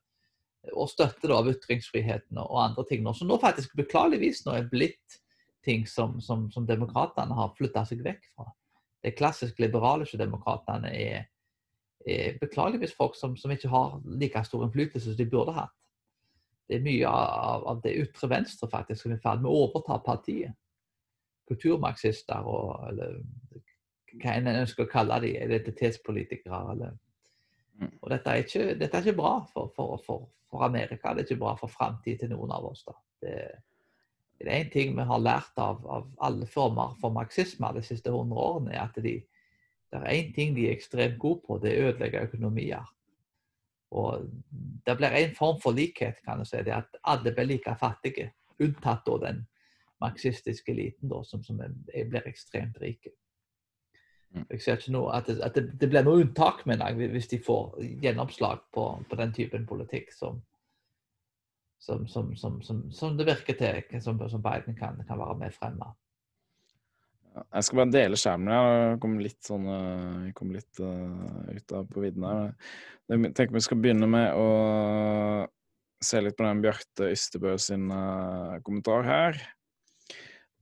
og 0.76 0.91
støtte 0.91 1.26
da, 1.26 1.39
av 1.39 1.49
ytringsfriheten 1.49 2.38
og 2.43 2.61
andre 2.61 2.86
ting, 2.86 3.01
nå, 3.03 3.15
som 3.17 3.32
nå 3.32 3.39
faktisk 3.41 3.74
beklageligvis 3.80 4.43
nå 4.45 4.53
er 4.59 4.70
blitt 4.70 5.20
ting 5.65 5.88
som, 5.88 6.20
som, 6.22 6.47
som 6.51 6.67
demokratene 6.67 7.36
har 7.36 7.55
flytta 7.57 7.86
seg 7.88 8.03
vekk 8.05 8.30
fra. 8.36 8.51
Det 9.01 9.15
klassisk 9.17 9.59
liberale 9.63 10.05
demokratene 10.20 10.91
er, 10.91 11.26
er 11.26 11.28
beklageligvis 12.39 12.95
folk 12.95 13.18
som, 13.20 13.36
som, 13.38 13.52
ikke 13.52 13.70
har 13.70 13.97
like 14.22 14.43
stor 14.47 14.64
innflytelse 14.66 15.12
som 15.12 15.18
de 15.20 15.28
burde 15.30 15.54
hatt 15.58 15.76
det 16.70 16.78
er 16.78 16.86
mye 16.86 17.10
av, 17.10 17.64
av 17.66 17.80
det 17.82 17.95
ytre 17.97 18.30
venstre 18.30 18.70
faktisk 18.70 19.02
som 19.02 19.14
er 19.14 19.18
i 19.18 19.24
ferd 19.24 19.41
med 19.41 19.50
å 19.50 19.62
overta 19.66 19.97
partiet. 20.06 20.54
Kulturmarxister 21.50 22.45
og 22.45 22.84
eller, 22.91 23.16
hva 24.22 24.36
en 24.36 24.52
ønsker 24.52 24.86
å 24.86 24.91
kalle 24.91 25.18
dem, 25.24 25.39
identitetspolitikere. 25.47 26.60
Eller. 26.76 26.93
Mm. 27.80 27.95
Og 28.04 28.12
dette 28.14 28.36
er, 28.36 28.45
ikke, 28.45 28.76
dette 28.78 29.00
er 29.00 29.08
ikke 29.08 29.18
bra 29.18 29.34
for, 29.50 29.72
for, 29.74 29.97
for, 30.06 30.30
for, 30.52 30.68
Amerika, 30.68 31.16
det 31.16 31.26
er 31.26 31.32
ikke 31.32 31.41
bra 31.41 31.56
for 31.58 31.74
framtiden 31.74 32.22
til 32.22 32.32
noen 32.36 32.54
av 32.54 32.70
oss. 32.70 32.86
da. 32.86 32.95
Det, 33.26 33.36
det 34.38 34.45
er 34.45 34.62
én 34.62 34.70
ting 34.72 34.93
vi 34.95 35.10
har 35.10 35.26
lært 35.26 35.58
av, 35.60 35.82
av, 35.89 36.06
alle 36.22 36.45
former 36.54 36.93
for 37.02 37.18
marxisme 37.18 37.74
de 37.76 37.82
siste 37.84 38.14
hundre 38.14 38.45
årene, 38.45 38.76
er 38.78 38.86
at 38.86 39.02
de, 39.02 39.18
det 39.89 39.99
er 39.99 40.15
én 40.15 40.33
ting 40.35 40.55
de 40.55 40.67
er 40.67 40.75
ekstremt 40.77 41.19
gode 41.19 41.41
på, 41.47 41.57
det 41.61 41.71
er 41.73 41.83
å 41.83 41.91
ødelegge 41.93 42.25
økonomier. 42.29 42.89
Og 43.91 44.27
det 44.85 44.97
blir 44.97 45.15
en 45.17 45.31
form 45.37 45.61
for 45.61 45.73
likhet, 45.73 46.19
kan 46.25 46.39
du 46.39 46.45
si. 46.45 46.61
det 46.61 46.75
At 46.75 46.99
alle 47.03 47.33
blir 47.33 47.47
like 47.49 47.73
fattige. 47.79 48.29
Unntatt 48.59 49.05
da 49.07 49.17
den 49.23 49.47
marxistiske 50.01 50.71
eliten, 50.71 51.09
da, 51.09 51.23
som, 51.23 51.43
som 51.43 51.57
blir 51.57 52.27
ekstremt 52.27 52.77
rike. 52.81 53.15
Mm. 54.35 54.45
Jeg 54.51 54.61
ser 54.61 54.77
ikke 54.77 54.93
noe, 54.93 55.15
at, 55.17 55.27
det, 55.27 55.39
at 55.41 55.55
det, 55.57 55.63
det 55.81 55.89
blir 55.89 56.05
noe 56.05 56.21
unntak, 56.21 56.61
mener 56.69 56.91
jeg, 56.91 57.09
hvis 57.15 57.31
de 57.31 57.39
får 57.41 57.79
gjennomslag 58.03 58.61
på, 58.75 58.85
på 59.09 59.19
den 59.19 59.33
typen 59.33 59.65
politikk 59.67 60.13
som, 60.13 60.43
som, 61.79 62.05
som, 62.35 62.59
som, 62.93 63.17
det 63.17 63.25
virker 63.25 63.57
til, 63.57 64.01
som, 64.03 64.19
Biden 64.19 64.77
kan, 64.77 65.01
kan 65.07 65.19
være 65.19 65.37
med 65.39 65.55
fremme. 65.55 65.89
Jeg 67.38 67.65
skal 67.65 67.80
bare 67.82 67.93
dele 67.93 68.17
skjermen. 68.19 68.51
Jeg 68.53 68.97
kom 69.03 69.19
litt 69.21 69.39
sånn 69.45 69.67
jeg 69.69 70.34
kom 70.38 70.51
litt 70.55 70.82
uh, 70.82 71.45
ut 71.53 71.75
av 71.77 71.88
på 71.91 72.03
vidden 72.03 72.25
her. 72.27 72.49
Jeg 73.09 73.32
tenker 73.38 73.55
vi 73.55 73.63
skal 73.65 73.80
begynne 73.82 74.09
med 74.09 74.34
å 74.38 74.49
se 76.03 76.21
litt 76.23 76.38
på 76.38 76.45
den 76.45 76.61
Bjarte 76.63 77.09
Ystebø 77.13 77.55
sin 77.61 77.89
uh, 77.91 78.59
kommentar 78.65 79.07
her. 79.07 79.39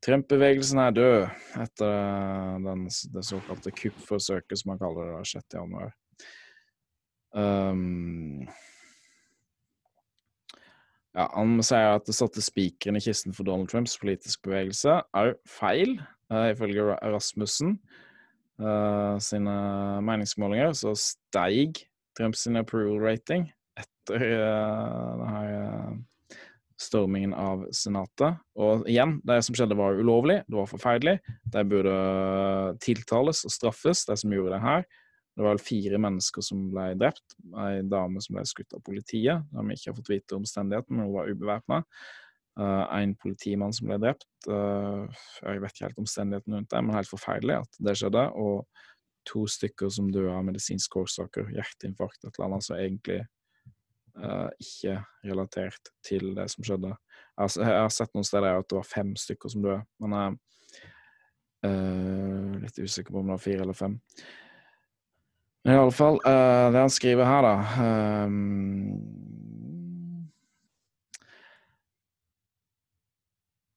Trump-bevegelsen 0.05 0.79
er 0.81 0.93
død 0.93 1.23
etter 1.63 2.61
den, 2.63 2.85
det 3.13 3.23
såkalte 3.25 3.73
kuppforsøket, 3.73 4.59
som 4.59 4.73
han 4.73 4.81
kaller 4.81 5.09
det, 5.09 5.23
6. 5.25 5.47
januar. 5.57 5.95
Um, 7.33 8.45
ja, 11.17 11.25
han 11.33 11.57
sier 11.65 11.95
at 11.97 12.05
det 12.07 12.15
satte 12.17 12.43
spikeren 12.45 12.99
i 12.99 13.03
kisten 13.03 13.33
for 13.33 13.47
Donald 13.47 13.71
Trumps 13.71 13.97
politiske 13.99 14.45
bevegelse 14.45 14.99
er 15.17 15.33
feil. 15.49 15.97
Uh, 16.27 16.49
ifølge 16.51 16.83
Rasmussen 17.07 17.77
uh, 18.59 19.15
sine 19.23 19.53
meningsmålinger 20.03 20.73
så 20.75 20.91
steig 20.99 21.85
Trumps 22.17 22.43
approval 22.47 22.99
rating 22.99 23.45
etter 23.79 24.25
uh, 24.35 25.13
denne 25.21 26.03
stormingen 26.77 27.33
av 27.33 27.63
Senatet. 27.73 28.37
Og 28.59 28.85
igjen, 28.89 29.17
det 29.25 29.39
som 29.45 29.55
skjedde 29.57 29.77
var 29.77 29.97
ulovlig, 29.97 30.41
det 30.45 30.57
var 30.59 30.69
forferdelig. 30.69 31.15
De 31.49 31.63
burde 31.65 31.95
tiltales 32.83 33.41
og 33.47 33.53
straffes, 33.53 34.03
de 34.05 34.17
som 34.19 34.35
gjorde 34.35 34.53
det 34.53 34.61
her. 34.61 34.85
Det 35.37 35.45
var 35.45 35.61
fire 35.61 35.99
mennesker 36.01 36.45
som 36.45 36.67
ble 36.73 36.91
drept. 36.97 37.35
Ei 37.61 37.81
dame 37.85 38.21
som 38.21 38.37
ble 38.37 38.45
skutt 38.49 38.77
av 38.77 38.81
politiet. 38.85 39.43
da 39.49 39.61
har 39.61 39.73
ikke 39.73 39.95
fått 39.99 40.13
vite 40.13 40.37
omstendighetene, 40.37 40.97
men 40.97 41.05
hun 41.07 41.17
var 41.17 41.33
ubevæpna. 41.33 41.81
Uh, 42.57 42.87
en 42.97 43.11
politimann 43.21 43.73
som 43.75 43.85
ble 43.85 43.99
drept. 44.01 44.25
Uh, 44.49 45.05
jeg 45.43 45.61
vet 45.61 45.75
ikke 45.75 45.85
helt 45.85 45.99
omstendighetene 46.01 46.57
rundt 46.57 46.71
det, 46.71 46.79
men 46.81 46.95
helt 46.95 47.11
forferdelig 47.11 47.59
at 47.59 47.77
det 47.85 47.93
skjedde. 47.99 48.23
Og 48.33 48.65
to 49.29 49.43
stykker 49.51 49.91
som 49.93 50.07
døde 50.09 50.33
av 50.33 50.45
medisinske 50.47 51.03
årsaker, 51.03 51.51
hjerteinfarkt, 51.53 52.23
et 52.23 52.31
eller 52.31 52.47
annet 52.47 52.65
som 52.65 52.79
egentlig 52.79 53.19
uh, 54.17 54.49
ikke 54.63 54.95
relatert 55.29 55.93
til 56.07 56.31
det 56.39 56.47
som 56.55 56.65
skjedde. 56.65 56.95
Jeg, 57.37 57.67
har 57.67 57.93
sett 57.93 58.17
noen 58.17 58.25
steder 58.25 58.57
at 58.57 58.69
det 58.71 58.79
var 58.79 58.89
fem 58.89 59.13
stykker 59.19 59.53
som 59.53 59.67
døde, 59.67 59.83
men 60.01 60.17
jeg 60.17 60.37
er 61.67 62.59
litt 62.63 62.81
usikker 62.81 63.13
på 63.13 63.21
om 63.21 63.29
det 63.29 63.35
var 63.35 63.45
fire 63.45 63.67
eller 63.67 63.77
fem. 63.77 63.99
Men 65.61 65.75
i 65.75 65.79
alle 65.83 65.93
fall, 65.93 66.17
det 66.23 66.81
han 66.81 66.93
skriver 66.93 67.27
her, 67.27 67.45
da 67.45 68.25
um, 68.25 69.27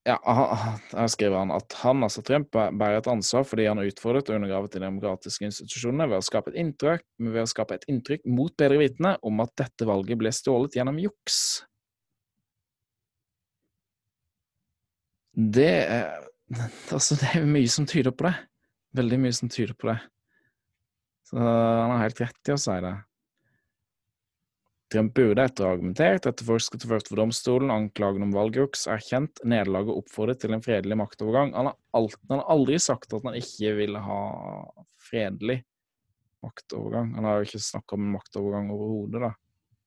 Ja, 0.08 0.16
her 0.24 1.08
skriver 1.12 1.42
han 1.42 1.50
at 1.52 1.74
han, 1.82 2.00
altså 2.06 2.22
Trump, 2.24 2.54
bærer 2.54 3.02
et 3.02 3.08
ansvar 3.10 3.44
fordi 3.44 3.66
han 3.68 3.76
har 3.76 3.90
utfordret 3.90 4.30
og 4.30 4.38
undergravet 4.38 4.72
de 4.72 4.80
demokratiske 4.80 5.44
institusjonene 5.44 6.06
ved 6.08 6.22
å 6.22 6.24
skape 6.24 6.54
et 6.54 6.60
inntrykk, 6.62 7.04
ved 7.20 7.42
å 7.42 7.50
skape 7.50 7.76
et 7.76 7.84
inntrykk 7.92 8.24
mot 8.32 8.54
bedre 8.56 8.80
vitende 8.80 9.18
om 9.28 9.42
at 9.44 9.52
dette 9.60 9.88
valget 9.88 10.20
ble 10.22 10.32
stjålet 10.32 10.78
gjennom 10.78 11.02
juks. 11.02 11.42
Det 15.36 15.72
er 15.84 16.26
Altså, 16.96 17.14
det 17.20 17.28
er 17.36 17.44
mye 17.46 17.68
som 17.70 17.86
tyder 17.86 18.10
på 18.10 18.26
det. 18.26 18.34
Veldig 18.98 19.20
mye 19.22 19.36
som 19.36 19.52
tyder 19.52 19.76
på 19.78 19.86
det. 19.92 20.00
Så 21.30 21.38
han 21.38 21.92
har 21.92 22.08
helt 22.08 22.24
rett 22.24 22.50
i 22.50 22.56
å 22.56 22.58
si 22.58 22.74
det. 22.82 22.96
Trump 24.90 25.14
burde 25.14 25.44
etter 25.46 25.64
å 25.64 25.68
ha 25.68 25.74
argumentert, 25.76 26.26
etterforsket 26.26 26.84
og 26.84 26.92
ført 26.94 27.08
for 27.10 27.20
domstolen 27.20 27.70
anklagen 27.70 28.24
om 28.26 28.32
valgjuks, 28.34 28.88
erkjent 28.90 29.42
nederlaget 29.46 29.92
og 29.92 30.00
oppfordret 30.02 30.40
til 30.42 30.56
en 30.56 30.64
fredelig 30.64 30.98
maktovergang. 30.98 31.52
Han 31.54 31.70
har, 31.70 31.76
alt, 31.94 32.16
han 32.26 32.40
har, 32.40 32.48
aldri 32.50 32.78
sagt 32.82 33.14
at 33.14 33.26
han 33.28 33.38
ikke 33.38 33.76
ville 33.78 34.02
ha 34.02 34.22
fredelig 35.10 35.60
maktovergang. 36.42 37.14
Han 37.18 37.28
har 37.28 37.38
jo 37.38 37.46
ikke 37.50 37.62
snakka 37.68 37.98
om 37.98 38.10
maktovergang 38.16 38.72
overhodet, 38.74 39.22
da. 39.28 39.30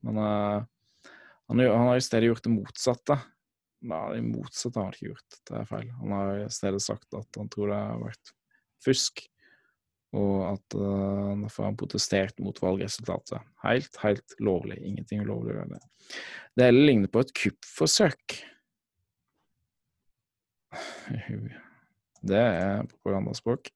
Men 0.08 0.22
uh, 0.24 1.12
han, 1.52 1.66
han, 1.66 1.88
har 1.90 2.00
i 2.00 2.08
stedet 2.08 2.32
gjort 2.32 2.48
det 2.48 2.56
motsatte. 2.56 3.20
Nei, 3.84 4.02
det 4.16 4.24
motsatte 4.30 4.80
har 4.80 4.88
han 4.88 4.96
ikke 4.96 5.12
gjort, 5.12 5.40
det 5.50 5.60
er 5.60 5.68
feil. 5.68 5.92
Han 6.00 6.16
har 6.16 6.34
i 6.46 6.50
stedet 6.56 6.84
sagt 6.86 7.20
at 7.20 7.40
han 7.42 7.52
tror 7.52 7.74
det 7.74 7.84
har 7.84 8.04
vært 8.08 8.36
fusk 8.84 9.26
og 10.14 10.36
at 10.52 10.76
uh, 10.78 11.34
derfor 11.42 11.64
har 11.64 11.72
han 11.72 11.80
protestert 11.80 12.40
mot 12.44 12.58
valgresultatet. 12.62 13.42
Helt, 13.66 13.98
helt 14.04 14.36
lovlig. 14.40 14.78
Ingenting 14.86 15.24
ulovlig 15.26 15.58
ved 15.58 15.76
det. 15.76 15.82
Det 16.54 16.68
hele 16.70 16.86
ligner 16.86 17.10
på 17.10 17.24
et 17.24 17.34
kuppforsøk. 17.38 18.38
Det 22.24 22.40
er 22.40 22.86
propagandaspråk. 22.90 23.74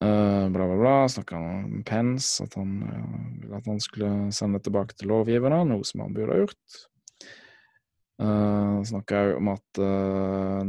Uh, 0.00 0.48
bla, 0.52 0.64
bla, 0.64 0.76
bla. 0.80 0.96
Snakka 1.08 1.38
om 1.38 1.82
Pence, 1.86 2.44
at 2.44 2.56
han 2.58 2.74
uh, 2.84 3.56
at 3.56 3.68
han 3.68 3.80
skulle 3.80 4.32
sende 4.34 4.60
tilbake 4.64 4.96
til 4.96 5.12
lovgiverne, 5.12 5.62
noe 5.68 5.86
som 5.86 6.02
han 6.04 6.16
burde 6.16 6.34
ha 6.34 6.44
gjort. 6.44 6.80
Uh, 8.16 8.80
Snakka 8.88 9.18
òg 9.26 9.34
om 9.42 9.50
at 9.52 9.80
uh, 9.82 10.62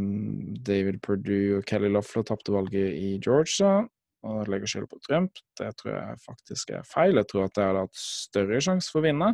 David 0.67 0.99
Perdue 1.05 1.61
og 1.61 1.67
Kelly 1.69 1.87
Loeffler 1.93 2.25
tapte 2.27 2.51
valget 2.51 2.91
i 2.97 3.13
Georgia 3.23 3.85
og 4.27 4.49
legger 4.51 4.67
skylda 4.67 4.89
på 4.91 4.99
Trump. 5.05 5.39
Det 5.55 5.69
tror 5.79 5.93
jeg 5.93 6.19
faktisk 6.25 6.73
er 6.75 6.87
feil. 6.87 7.15
Jeg 7.15 7.29
tror 7.31 7.45
at 7.47 7.55
de 7.55 7.63
hadde 7.63 7.85
hatt 7.85 8.01
større 8.01 8.59
sjanse 8.63 8.91
for 8.91 8.99
å 8.99 9.07
vinne. 9.07 9.31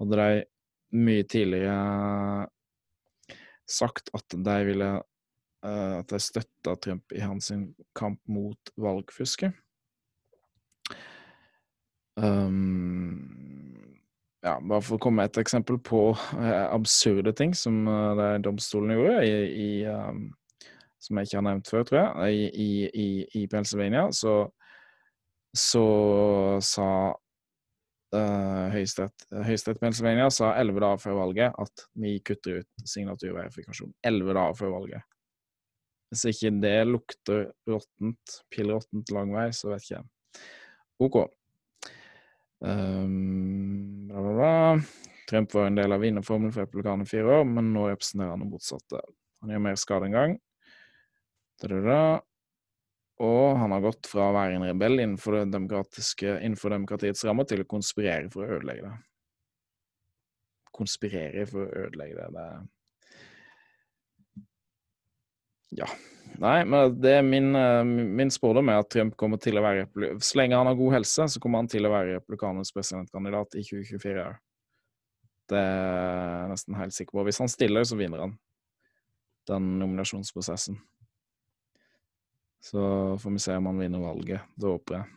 Hadde 0.00 0.20
de 0.22 0.44
mye 0.96 1.26
tidligere 1.28 2.48
sagt 3.68 4.08
at 4.16 4.36
de 4.36 4.56
ville 4.68 4.92
uh, 4.96 5.98
At 6.00 6.08
de 6.10 6.20
støtta 6.20 6.76
Trump 6.80 7.12
i 7.12 7.20
hans 7.20 7.52
kamp 7.96 8.20
mot 8.32 8.72
valgfusket. 8.80 9.52
Um, 12.16 13.91
ja, 14.42 14.56
bare 14.58 14.82
for 14.82 14.98
å 14.98 15.02
komme 15.02 15.22
med 15.22 15.30
et 15.30 15.42
eksempel 15.42 15.78
på 15.82 16.10
eh, 16.38 16.66
absurde 16.74 17.34
ting 17.38 17.54
som 17.54 17.84
uh, 17.86 18.38
domstolen 18.42 18.96
gjorde 18.96 19.20
i, 19.26 19.34
i 19.64 19.70
um, 19.86 20.26
som 21.02 21.18
jeg 21.18 21.28
ikke 21.28 21.38
har 21.40 21.46
nevnt 21.48 21.70
før, 21.70 21.84
tror 21.86 22.00
jeg, 22.00 22.52
i, 22.54 22.68
i, 22.86 23.08
i, 23.40 23.46
Pennsylvania, 23.50 24.04
så, 24.14 24.36
så 25.50 25.86
sa 26.62 26.88
Høyesterett 28.12 29.24
Høyesterett 29.32 29.80
Pennsylvania 29.80 30.26
sa 30.30 30.50
elleve 30.60 30.82
dager 30.84 31.00
før 31.00 31.14
valget 31.16 31.54
at 31.62 31.84
vi 31.96 32.18
kutter 32.20 32.60
ut 32.60 32.84
signaturverifikasjon. 32.92 33.94
Elleve 34.04 34.36
dager 34.36 34.58
før 34.58 34.74
valget. 34.74 35.06
Hvis 36.12 36.26
ikke 36.28 36.50
det 36.60 36.74
lukter 36.90 37.46
råttent, 37.72 38.34
pillråttent 38.52 39.14
lang 39.16 39.32
vei, 39.32 39.46
så 39.56 39.72
vet 39.72 39.86
ikke 39.86 39.96
jeg. 39.96 40.42
OK. 41.08 41.22
Um, 42.62 44.08
bla, 44.08 44.20
bla, 44.22 44.32
bla. 44.32 44.80
Trump 45.28 45.54
var 45.54 45.66
en 45.66 45.74
del 45.74 45.92
av 45.92 46.00
vinnerformelen 46.00 46.52
for 46.54 46.62
republikanerne 46.62 47.02
i 47.02 47.10
fire 47.10 47.40
år, 47.40 47.44
men 47.48 47.72
nå 47.74 47.88
representerer 47.88 48.30
han 48.30 48.44
det 48.44 48.50
motsatte. 48.52 49.00
Han 49.42 49.50
gjør 49.50 49.64
mer 49.64 49.78
skade 49.80 50.06
enn 50.06 50.14
gang. 50.14 50.36
Da, 51.62 51.70
da, 51.72 51.80
da. 51.86 52.02
Og 53.22 53.56
han 53.58 53.74
har 53.74 53.82
gått 53.84 54.06
fra 54.10 54.28
å 54.28 54.34
være 54.34 54.54
en 54.58 54.66
rebell 54.66 54.96
innenfor, 54.98 55.32
innenfor 55.46 56.74
demokratiets 56.74 57.24
rammer 57.26 57.46
til 57.50 57.62
å 57.62 57.70
konspirere 57.70 58.30
for 58.32 58.40
å 58.44 58.58
ødelegge 58.58 58.86
det. 58.86 58.94
Konspirere 60.74 61.46
for 61.50 61.60
å 61.66 61.86
ødelegge 61.86 62.14
det. 62.18 62.28
det 62.38 62.46
ja. 65.82 65.88
Nei, 66.40 66.62
men 66.64 66.94
det 67.00 67.16
er 67.18 67.26
min, 67.26 67.50
eh, 67.56 67.82
min 67.84 68.30
spådom 68.32 68.70
er 68.72 68.80
at 68.80 68.88
Trump 68.90 69.16
kommer 69.20 69.40
til 69.42 69.58
å 69.58 69.64
være 69.64 69.86
Så 70.22 70.38
lenge 70.40 70.56
han 70.56 70.66
har 70.66 70.78
god 70.78 70.94
helse, 70.96 71.28
så 71.28 71.40
kommer 71.42 71.62
han 71.62 71.68
til 71.68 71.84
å 71.86 71.92
være 71.92 72.16
republikanernes 72.18 72.72
presidentkandidat 72.72 73.58
i 73.58 73.64
2024. 73.66 74.24
Det 75.52 75.58
er 75.58 76.40
jeg 76.40 76.52
nesten 76.54 76.78
helt 76.78 76.96
sikker 76.96 77.18
på. 77.18 77.26
Hvis 77.26 77.42
han 77.42 77.50
stiller, 77.52 77.84
så 77.84 77.98
vinner 77.98 78.24
han 78.24 78.38
den 79.50 79.78
nominasjonsprosessen. 79.80 80.78
Så 82.62 83.18
får 83.18 83.34
vi 83.34 83.42
se 83.42 83.56
om 83.58 83.66
han 83.66 83.80
vinner 83.82 84.04
valget. 84.04 84.46
Det 84.56 84.70
håper 84.70 85.00
jeg. 85.00 85.10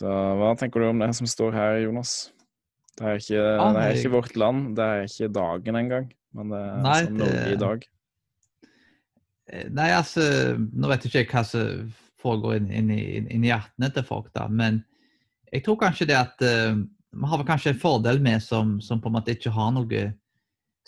Så 0.00 0.10
hva 0.10 0.50
tenker 0.58 0.82
du 0.82 0.88
om 0.88 0.98
det 0.98 1.12
som 1.14 1.28
står 1.30 1.54
her, 1.54 1.76
Jonas? 1.84 2.32
Det 2.98 3.06
er 3.06 3.20
ikke, 3.20 3.42
det 3.74 3.82
er 3.84 3.96
ikke 3.98 4.14
vårt 4.14 4.36
land, 4.38 4.66
det 4.78 4.84
er 4.84 5.08
ikke 5.08 5.34
dagen 5.34 5.78
engang, 5.78 6.04
men 6.34 6.50
det 6.52 6.60
er 6.62 6.82
Nei, 6.82 6.98
sånn 7.06 7.16
Norge 7.18 7.46
i 7.50 7.58
dag. 7.58 7.86
Eh, 9.52 9.68
nei, 9.70 9.90
altså, 9.92 10.24
Nå 10.56 10.90
vet 10.90 11.06
jeg 11.06 11.26
ikke 11.26 11.40
hva 11.40 11.46
som 11.46 11.92
foregår 12.24 12.58
inn, 12.62 12.70
inn, 12.72 13.28
inn, 13.28 13.44
hjertene 13.44 13.90
til 13.92 14.06
folk, 14.08 14.30
da, 14.36 14.46
men 14.48 14.80
jeg 15.52 15.64
tror 15.66 15.76
kanskje 15.82 16.06
det 16.08 16.16
at 16.16 16.40
uh, 16.40 16.78
har 17.28 17.44
kanskje 17.46 17.74
en 17.74 17.82
fordel 17.82 18.16
med 18.24 18.40
som, 18.42 18.78
som, 18.82 18.98
på 19.00 19.10
en 19.10 19.18
måte 19.18 19.34
ikke 19.36 19.52
har 19.54 19.74
noe 19.76 20.06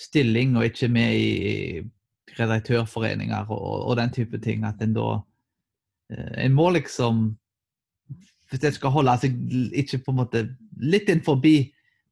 stilling 0.01 0.57
og 0.57 0.65
ikke 0.67 0.89
er 0.89 0.95
med 0.97 1.19
i 1.21 2.37
redaktørforeninger 2.37 3.53
og, 3.53 3.85
og 3.87 3.95
den 4.01 4.11
type 4.17 4.41
ting. 4.43 4.65
At 4.67 4.81
en 4.83 4.97
da 4.97 5.21
uh, 5.21 6.33
En 6.41 6.57
må 6.57 6.71
liksom 6.75 7.37
Hvis 8.51 8.65
en 8.65 8.75
skal 8.75 8.95
holde 8.95 9.15
seg 9.23 9.39
ikke 9.77 10.01
på 10.07 10.15
en 10.15 10.21
måte 10.23 10.43
litt 10.81 11.09
inn 11.13 11.23
forbi 11.27 11.57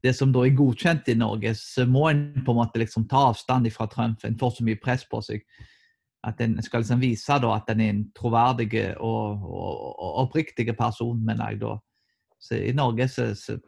det 0.04 0.12
som 0.14 0.32
da 0.34 0.42
er 0.44 0.56
godkjent 0.56 1.06
i 1.08 1.16
Norge, 1.16 1.54
så 1.56 1.86
må 1.88 2.08
en 2.10 2.26
på 2.44 2.52
en 2.52 2.58
måte 2.58 2.80
liksom 2.82 3.06
ta 3.08 3.30
avstand 3.30 3.70
fra 3.72 3.86
Trump. 3.88 4.20
En 4.24 4.36
får 4.36 4.58
så 4.58 4.66
mye 4.66 4.80
press 4.82 5.06
på 5.08 5.22
seg 5.24 5.46
at 6.24 6.40
en 6.40 6.56
skal 6.62 6.82
liksom 6.82 7.02
vise 7.02 7.38
da 7.40 7.50
at 7.54 7.70
en 7.72 7.80
er 7.80 7.92
en 7.92 8.04
troverdig 8.16 8.70
og, 8.96 9.44
og, 9.44 9.72
og 9.92 10.20
oppriktig 10.24 10.66
person, 10.76 11.20
mener 11.24 11.52
jeg 11.52 11.60
da. 11.64 11.76
Så 12.40 12.58
I 12.60 12.72
Norge 12.76 13.08
så, 13.08 13.30
så, 13.34 13.58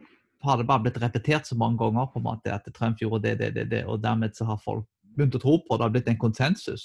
har 0.44 0.58
det 0.60 0.66
bare 0.68 0.84
blitt 0.84 0.98
repetert 1.02 1.48
så 1.48 1.56
mange 1.58 1.78
ganger 1.80 2.10
på 2.12 2.20
en 2.20 2.26
måte 2.26 2.52
at 2.54 2.66
Trump 2.74 3.00
gjorde 3.00 3.22
det, 3.24 3.38
det, 3.40 3.54
det, 3.54 3.64
det, 3.70 3.84
og 3.88 4.02
dermed 4.02 4.36
så 4.36 4.44
har 4.46 4.60
folk 4.62 4.84
begynt 5.16 5.34
å 5.34 5.40
tro 5.42 5.56
på 5.58 5.74
det. 5.74 5.78
Det 5.78 5.86
har 5.86 5.94
blitt 5.94 6.10
en 6.12 6.20
konsensus. 6.20 6.84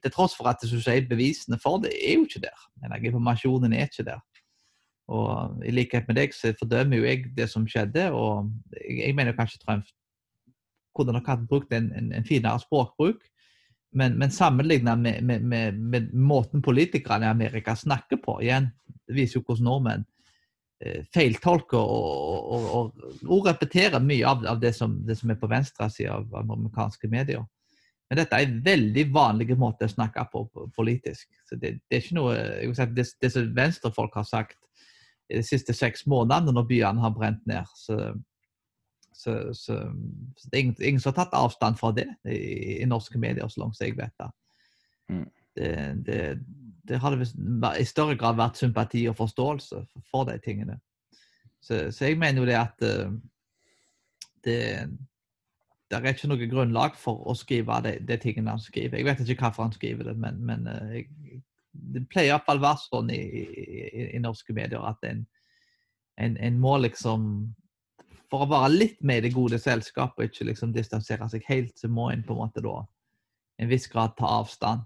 Til 0.00 0.14
tross 0.14 0.36
for 0.38 0.48
at 0.48 0.62
det, 0.62 0.70
sier 0.70 1.08
bevisene 1.10 1.58
for 1.60 1.82
det 1.82 1.92
er 1.98 2.14
jo 2.14 2.28
ikke 2.28 2.44
der. 2.46 2.62
Men 2.80 2.94
informasjonen 3.00 3.74
er 3.74 3.90
ikke 3.90 4.06
der. 4.06 4.22
Og 5.12 5.60
I 5.66 5.74
likhet 5.74 6.08
med 6.08 6.16
deg 6.16 6.32
så 6.32 6.54
fordømmer 6.56 7.02
jo 7.02 7.08
jeg 7.10 7.26
det 7.36 7.50
som 7.52 7.66
skjedde, 7.68 8.06
og 8.16 8.48
jeg, 8.78 9.02
jeg 9.02 9.18
mener 9.18 9.36
kanskje 9.36 9.60
Trump 9.60 9.90
kunne 10.96 11.12
nok 11.12 11.28
hatt 11.28 11.44
brukt 11.50 11.74
en, 11.74 11.90
en, 11.92 12.12
en 12.14 12.24
finere 12.24 12.62
språkbruk 12.62 13.26
men, 13.94 14.18
men 14.18 14.30
sammenlignet 14.30 14.98
med, 14.98 15.22
med, 15.22 15.42
med, 15.42 15.78
med, 15.78 16.10
måten 16.14 16.62
politikerne 16.62 17.26
i 17.26 17.30
Amerika 17.30 17.76
snakker 17.76 18.18
på 18.22 18.40
igjen, 18.42 18.68
Det 19.06 19.14
viser 19.14 19.38
jo 19.38 19.44
hvordan 19.44 19.66
nordmenn 19.68 20.04
eh, 20.84 21.04
feiltolker 21.14 21.78
og, 21.78 22.52
og, 22.56 22.68
og, 22.78 23.04
og, 23.28 23.46
repeterer 23.46 24.00
mye 24.00 24.26
av, 24.26 24.46
av 24.48 24.60
det, 24.60 24.72
som, 24.74 24.96
det, 25.06 25.18
som, 25.20 25.30
er 25.30 25.38
på 25.40 25.50
venstresida 25.50 26.16
av, 26.16 26.26
av 26.34 26.50
amerikanske 26.56 27.10
medier. 27.12 27.44
Men 28.08 28.20
dette 28.20 28.36
er 28.36 28.48
en 28.48 28.60
veldig 28.64 29.04
vanlig 29.12 29.56
måte 29.58 29.86
å 29.86 29.92
snakke 29.92 30.26
på, 30.32 30.44
politisk. 30.76 31.28
Så 31.48 31.56
det, 31.56 31.76
det, 31.88 31.96
er 31.96 32.02
ikke 32.02 32.18
noe 32.18 32.36
si, 32.76 32.88
det, 32.96 33.06
det 33.20 33.32
som 33.32 33.50
venstrefolk 33.56 34.16
har 34.20 34.28
sagt 34.28 34.58
de 35.30 35.40
siste 35.44 35.72
seks 35.76 36.04
månedene 36.10 36.52
når 36.52 36.68
byene 36.68 37.04
har 37.04 37.14
brent 37.14 37.44
ned. 37.48 37.68
Så 37.78 37.96
så, 39.24 39.54
så, 39.56 39.76
så, 40.36 40.48
det 40.50 40.58
er 40.58 40.62
ingen, 40.62 40.76
ingen, 40.80 41.00
som 41.00 41.12
har 41.12 41.24
tatt 41.24 41.36
avstand 41.38 41.78
fra 41.80 41.92
det 41.96 42.06
i, 42.28 42.82
i 42.82 42.88
norske 42.88 43.18
medier, 43.20 43.48
så 43.48 43.62
langt 43.62 43.80
jeg 43.80 43.96
vet. 43.96 44.26
Mm. 45.08 45.24
Det, 45.56 45.70
det, 46.06 46.18
det 46.88 47.00
hadde 47.00 47.28
i 47.80 47.86
større 47.88 48.16
grad 48.20 48.36
vært 48.40 48.60
sympati 48.60 49.06
og 49.08 49.16
forståelse 49.20 49.80
for, 50.10 50.28
de 50.28 50.36
tingene. 50.44 50.78
Så, 51.64 51.88
så, 51.90 52.10
jeg 52.10 52.20
mener 52.20 52.42
jo 52.42 52.48
det 52.48 52.58
at 52.60 52.84
uh, 52.84 53.14
det, 54.44 54.58
det 55.88 55.98
er 56.00 56.10
ikke 56.12 56.28
noe 56.28 56.50
grunnlag 56.50 56.98
for 57.00 57.24
å 57.24 57.36
skrive 57.38 57.80
de, 57.86 57.96
de, 58.04 58.20
tingene 58.20 58.52
han 58.52 58.60
skriver. 58.60 59.00
Jeg 59.00 59.08
vet 59.08 59.24
ikke 59.24 59.48
hvorfor 59.48 59.68
han 59.68 59.76
skriver 59.76 60.10
det, 60.10 60.18
men, 60.20 60.42
men 60.44 60.68
uh, 60.68 60.92
jeg, 60.92 61.08
det 61.72 62.04
pleier 62.12 62.34
iallfall 62.34 62.60
å 62.60 62.66
være 62.68 62.84
sånn 62.84 63.10
i, 63.10 63.22
i, 63.24 64.08
i, 64.12 64.20
norske 64.22 64.54
medier 64.54 64.84
at 64.86 65.00
en, 65.08 65.24
en, 66.20 66.36
en 66.36 66.60
må 66.60 66.76
liksom 66.84 67.30
for 68.34 68.42
å 68.42 68.50
være 68.50 68.72
litt 68.74 68.98
med 69.06 69.20
i 69.20 69.28
det 69.28 69.34
gode 69.36 69.60
selskapet 69.62 70.18
og 70.18 70.32
ikke 70.32 70.48
liksom 70.48 70.72
distansere 70.74 71.28
seg 71.30 71.46
helt, 71.46 71.76
så 71.78 71.90
må 71.90 72.08
en 72.10 72.24
på 72.26 72.34
en 72.34 72.42
måte 72.42 72.64
da 72.64 72.80
en 73.62 73.70
viss 73.70 73.86
grad 73.90 74.16
ta 74.18 74.26
avstand 74.40 74.82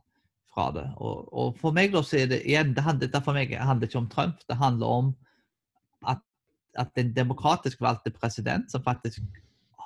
fra 0.52 0.68
det. 0.76 0.84
Og, 1.00 1.28
og 1.32 1.56
for 1.60 1.72
meg 1.76 1.94
da 1.94 2.02
så 2.04 2.20
er 2.20 2.32
det 2.34 2.42
igjen, 2.44 2.74
det 2.76 2.84
handler, 2.84 3.08
Dette 3.08 3.24
for 3.24 3.36
meg 3.36 3.54
handler 3.56 3.88
ikke 3.88 4.02
om 4.02 4.10
Trump, 4.12 4.42
det 4.44 4.58
handler 4.60 4.94
om 5.00 5.12
at, 6.12 6.20
at 6.76 7.00
en 7.00 7.14
demokratisk 7.16 7.80
valgte 7.84 8.12
president 8.12 8.68
som 8.72 8.84
faktisk 8.84 9.24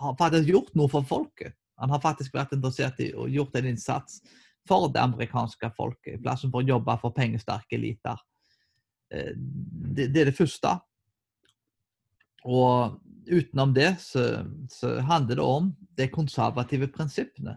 har 0.03 0.19
faktisk 0.19 0.51
gjort 0.51 0.75
noe 0.79 0.91
for 0.91 1.07
folket. 1.07 1.55
Han 1.79 1.93
har 1.95 2.03
faktisk 2.03 2.35
vært 2.35 2.57
interessert 2.57 2.99
i 3.03 3.13
og 3.15 3.31
gjort 3.31 3.55
en 3.59 3.71
innsats 3.71 4.19
for 4.67 4.89
det 4.91 5.03
amerikanske 5.03 5.71
folket, 5.77 6.17
i 6.17 6.23
plassen 6.23 6.51
for 6.51 6.63
å 6.63 6.75
jobbe 6.75 6.99
for 7.03 7.15
pengesterke 7.15 7.79
eliter. 7.79 8.19
Eh, 9.15 9.33
det, 9.37 10.11
det 10.11 10.25
er 10.25 10.31
det 10.33 10.39
første. 10.39 10.75
Og 12.43 12.99
utenom 13.27 13.75
det 13.75 13.95
så, 14.01 14.45
så, 14.71 15.01
handler 15.01 15.39
det 15.39 15.45
om 15.45 15.73
de 15.99 16.09
konservative 16.11 16.89
prinsippene. 16.93 17.57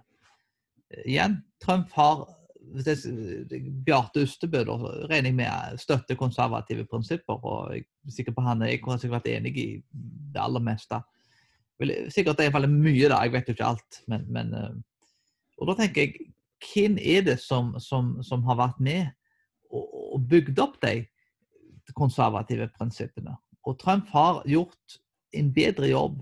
Igjen, 1.05 1.39
Trump 1.63 1.91
har 1.95 2.25
Bjarte 3.85 4.23
Ustebø 4.25 4.63
regner 5.09 5.29
jeg 5.29 5.37
med 5.37 5.79
støtter 5.79 6.17
konservative 6.17 6.85
prinsipper. 6.89 7.37
og 7.37 7.75
jeg 7.75 7.85
er 7.85 8.11
sikker 8.11 8.33
på 8.33 8.41
han 8.41 8.61
jeg 8.61 8.81
har 8.83 8.97
sikkert 8.97 9.19
vært 9.19 9.33
enig 9.37 9.57
i 9.57 9.67
det 10.33 10.41
aller 10.41 10.63
meste. 10.63 11.01
Sikkert 12.09 12.39
det 12.39 12.47
er 12.47 12.67
mye, 12.67 13.09
da, 13.09 13.21
jeg 13.23 13.33
vet 13.33 13.47
jo 13.47 13.53
ikke 13.53 13.69
alt. 13.69 14.01
Men, 14.07 14.25
men, 14.29 14.53
eh, 14.53 14.75
og 15.59 15.69
da 15.69 15.77
tenker 15.79 16.01
jeg, 16.01 16.31
hvem 16.73 16.97
er 16.97 17.21
det 17.21 17.39
som, 17.39 17.75
som, 17.79 18.15
som 18.23 18.43
har 18.47 18.57
vært 18.57 18.79
med 18.79 19.11
og, 19.69 20.15
og 20.15 20.27
bygd 20.29 20.59
opp 20.59 20.79
de 20.81 21.05
konservative 21.93 22.69
prinsippene? 22.77 23.35
Og 23.65 23.77
Trump 23.81 24.09
har 24.13 24.41
gjort 24.49 24.99
en 25.35 25.51
bedre 25.53 25.89
jobb 25.91 26.19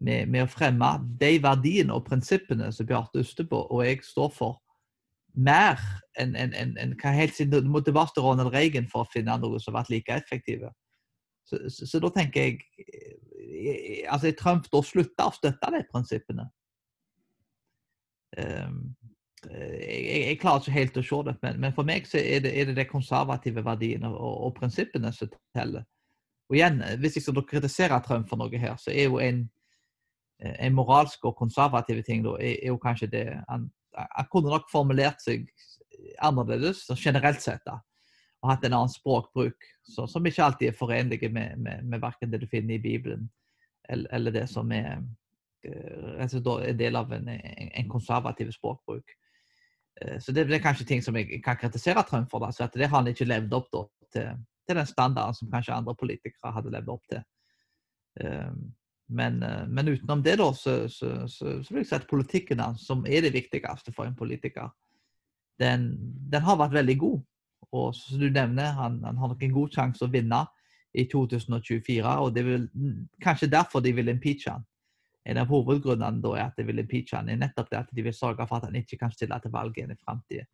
med, 0.00 0.28
med 0.28 0.44
å 0.44 0.50
fremme 0.50 0.90
de 1.20 1.36
verdiene 1.42 1.94
og 1.96 2.06
prinsippene 2.08 2.70
som 2.72 2.88
Bjarte 2.88 3.22
Ustebø 3.22 3.62
og 3.64 3.84
jeg 3.86 4.02
står 4.04 4.32
for, 4.34 4.58
mer 5.36 5.80
enn 6.20 6.34
en, 6.36 6.54
en, 6.56 6.74
en, 6.80 6.92
hva 7.00 7.12
helt 7.12 7.36
siden 7.36 7.52
det 7.52 7.70
måtte 7.70 7.92
Ronald 7.92 8.54
Reagan 8.54 8.88
for 8.88 9.04
å 9.04 9.12
finne 9.12 9.36
noe 9.40 9.60
som 9.60 9.74
har 9.74 9.82
vært 9.82 9.92
like 9.92 10.14
effektive. 10.16 10.70
Så, 11.46 11.60
så, 11.70 11.86
så, 11.86 11.98
da 12.02 12.10
tenker 12.10 12.42
jeg 12.42 12.62
eh, 12.82 14.06
altså 14.10 14.32
Trump 14.34 14.66
da 14.72 14.80
slutta 14.82 15.28
å 15.28 15.34
støtte 15.34 15.70
de 15.76 15.82
prinsippene. 15.92 16.48
Um, 18.36 18.80
jeg, 19.46 20.00
jeg, 20.26 20.38
klarer 20.40 20.64
ikke 20.64 20.74
helt 20.74 20.98
å 20.98 21.04
se 21.06 21.20
det, 21.28 21.36
men, 21.44 21.60
men 21.62 21.74
for 21.76 21.86
meg 21.86 22.08
så 22.08 22.18
er 22.18 22.42
det, 22.42 22.50
er 22.56 22.66
det 22.66 22.80
de 22.80 22.88
konservative 22.88 23.62
verdiene 23.64 24.10
og, 24.10 24.32
og 24.48 24.56
prinsippene 24.56 25.12
som 25.14 25.30
teller. 25.54 25.84
Og 26.48 26.56
igjen, 26.56 26.82
Hvis 26.98 27.16
jeg 27.16 27.22
skal 27.22 27.42
kritisere 27.46 28.00
Trump 28.02 28.28
for 28.28 28.38
noe 28.38 28.58
her, 28.58 28.76
så 28.76 28.90
er 28.90 29.08
jo 29.08 29.18
en, 29.18 29.48
en 30.40 30.74
moralsk 30.74 31.24
og 31.24 31.36
konservativ 31.36 32.02
ting 32.06 32.24
da, 32.24 32.36
er, 32.38 32.60
er 32.62 32.70
jo 32.70 32.78
kanskje 32.78 33.10
det 33.10 33.24
han, 33.48 33.70
han, 33.96 34.28
kunne 34.30 34.52
nok 34.52 34.70
formulert 34.70 35.22
seg 35.24 35.48
annerledes 36.22 36.86
generelt 36.96 37.42
sett. 37.42 37.64
da, 37.66 37.80
Og 38.42 38.50
hatt 38.52 38.64
en 38.64 38.76
annen 38.78 38.92
språkbruk 38.92 39.56
så, 39.82 40.06
som 40.06 40.26
ikke 40.26 40.44
alltid 40.44 40.70
er 40.70 40.78
forenlig 40.78 41.32
med, 41.32 41.58
med, 41.58 41.84
med 41.84 42.00
verken 42.00 42.30
det 42.30 42.40
du 42.44 42.46
finner 42.50 42.76
i 42.76 42.82
Bibelen, 42.82 43.30
eller, 43.88 44.10
eller 44.12 44.30
det 44.30 44.48
som 44.50 44.72
er, 44.72 45.00
en 45.66 46.78
del 46.78 46.96
av 46.96 47.12
en, 47.12 47.28
en 47.28 47.88
konservativ 47.90 48.52
språkbruk. 48.54 49.16
Eh, 50.00 50.18
så 50.20 50.32
det, 50.32 50.44
det, 50.44 50.54
er 50.54 50.62
kanskje 50.62 50.86
ting 50.86 51.02
som 51.02 51.16
jeg 51.16 51.40
kan 51.42 51.58
kritisere 51.58 52.04
Trump 52.06 52.30
for. 52.30 52.44
Da, 52.44 52.52
så 52.52 52.64
at 52.64 52.74
Det 52.74 52.86
har 52.86 53.00
han 53.00 53.08
ikke 53.10 53.26
levd 53.26 53.56
opp 53.56 53.72
da, 53.72 53.82
til, 54.12 54.44
til, 54.66 54.78
den 54.78 54.88
standarden 54.88 55.36
som 55.38 55.52
kanskje 55.52 55.76
andre 55.76 55.94
politikere 55.98 56.52
hadde 56.54 56.72
levd 56.74 56.90
opp 56.96 57.06
til. 57.12 57.22
Um, 58.22 58.66
men, 59.06 59.38
uh, 59.44 59.64
men, 59.68 59.92
utenom 59.94 60.22
det, 60.24 60.38
da, 60.40 60.50
så, 60.56 60.76
så, 60.88 61.12
så, 61.30 61.58
så, 61.62 61.72
vil 61.72 61.82
jeg 61.84 61.90
si 61.90 61.96
at 61.98 62.10
politikken 62.10 62.62
som 62.80 63.06
er 63.06 63.22
det 63.26 63.34
viktigste 63.36 63.94
for 63.94 64.08
en 64.08 64.18
politiker, 64.18 64.72
den, 65.60 65.92
den 66.32 66.44
har 66.44 66.58
vært 66.60 66.76
veldig 66.76 66.98
god. 67.00 67.24
Og 67.76 67.94
som 67.96 68.20
du 68.20 68.28
nevner, 68.30 68.74
han, 68.76 69.00
han 69.04 69.18
har 69.18 69.32
nok 69.32 69.42
en 69.42 69.54
god 69.56 69.74
sjanse 69.74 70.04
å 70.04 70.12
vinne 70.12 70.44
i 70.96 71.04
2024. 71.10 72.16
Og 72.22 72.34
det 72.34 72.44
er 72.44 72.66
kanskje 73.22 73.50
derfor 73.52 73.84
de 73.84 73.92
vil 73.96 74.12
impeache 74.12 74.52
han. 74.52 74.64
En 75.26 75.40
av 75.42 75.50
hovedgrunnene 75.50 76.22
da 76.22 76.34
er 76.36 76.44
at 76.46 76.58
de 76.58 76.66
vil 76.68 76.80
impeache 76.82 77.16
han, 77.18 77.28
er 77.28 77.40
nettopp 77.40 77.72
det 77.72 77.80
at 77.80 77.88
de 77.92 78.04
vil 78.06 78.14
sørge 78.14 78.46
for 78.46 78.60
at 78.60 78.68
han 78.68 78.78
ikke 78.78 78.98
kan 79.00 79.14
stille 79.14 79.38
til 79.42 79.54
valg 79.54 79.76
igjen 79.76 79.94
i 79.96 79.98
framtida. 79.98 80.46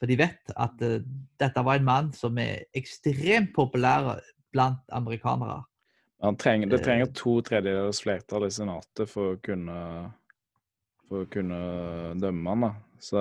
For 0.00 0.08
de 0.08 0.16
vet 0.16 0.54
at 0.56 0.84
uh, 0.86 1.00
dette 1.40 1.64
var 1.66 1.80
en 1.80 1.88
mann 1.88 2.12
som 2.16 2.38
er 2.40 2.64
ekstremt 2.76 3.52
populær 3.56 4.14
blant 4.50 4.80
amerikanere. 4.96 5.60
Trenger, 6.40 6.68
det 6.68 6.82
trenger 6.84 7.06
eh. 7.06 7.12
to 7.16 7.38
tredjedels 7.44 8.02
flertall 8.04 8.44
i 8.44 8.52
Senatet 8.52 9.08
for 9.08 9.34
å 9.34 9.38
kunne, 9.40 9.76
for 11.08 11.24
å 11.24 11.28
kunne 11.32 11.60
dømme 12.20 12.54
han. 12.54 12.66
da. 12.66 12.72
Så 13.00 13.20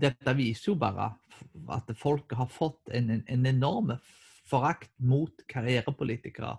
Dette 0.02 0.34
viser 0.36 0.72
jo 0.72 0.78
bare 0.80 1.10
at 1.72 1.92
folket 1.96 2.36
har 2.36 2.50
fått 2.52 2.90
en, 2.92 3.22
en 3.24 3.46
enorm 3.48 3.94
forakt 4.48 4.90
mot 5.00 5.44
karrierepolitikere. 5.48 6.56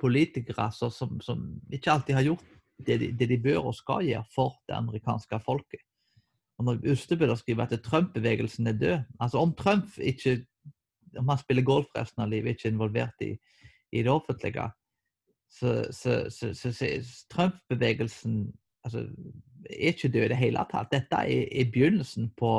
Politikere 0.00 0.70
som, 0.72 1.16
som, 1.20 1.44
ikke 1.72 1.92
alltid 1.92 2.18
har 2.18 2.28
gjort 2.30 2.52
det 2.80 2.98
de, 3.00 3.10
det 3.12 3.28
de, 3.28 3.40
bør 3.40 3.70
og 3.70 3.76
skal 3.76 4.06
gjøre 4.08 4.28
for 4.32 4.56
det 4.68 4.76
amerikanske 4.76 5.40
folket. 5.44 5.84
Og 6.60 6.68
når 6.68 6.92
Ustebøller 6.92 7.36
skriver 7.40 7.68
at 7.68 7.82
Trump-bevegelsen 7.84 8.68
er 8.68 8.76
død 8.76 8.98
altså 9.20 9.40
Om 9.40 9.54
Trump 9.56 9.98
ikke 9.98 10.42
om 11.18 11.28
han 11.28 11.40
spiller 11.40 11.66
golf 11.66 11.88
resten 11.96 12.22
av 12.22 12.30
livet, 12.30 12.54
ikke 12.54 12.70
involvert 12.70 13.24
i, 13.24 13.32
i 13.92 14.02
det 14.04 14.12
offentlige. 14.12 14.68
Så, 15.50 15.72
så, 15.90 16.30
så, 16.30 16.52
så 16.54 16.90
Trump-bevegelsen 17.32 18.52
altså, 18.84 19.08
er 19.68 19.92
ikke 19.92 20.10
død 20.12 20.24
i 20.24 20.30
det 20.32 20.38
hele 20.40 20.64
tatt. 20.70 20.92
Dette 20.92 21.24
er, 21.26 21.46
er 21.50 21.70
begynnelsen 21.72 22.30
på, 22.38 22.52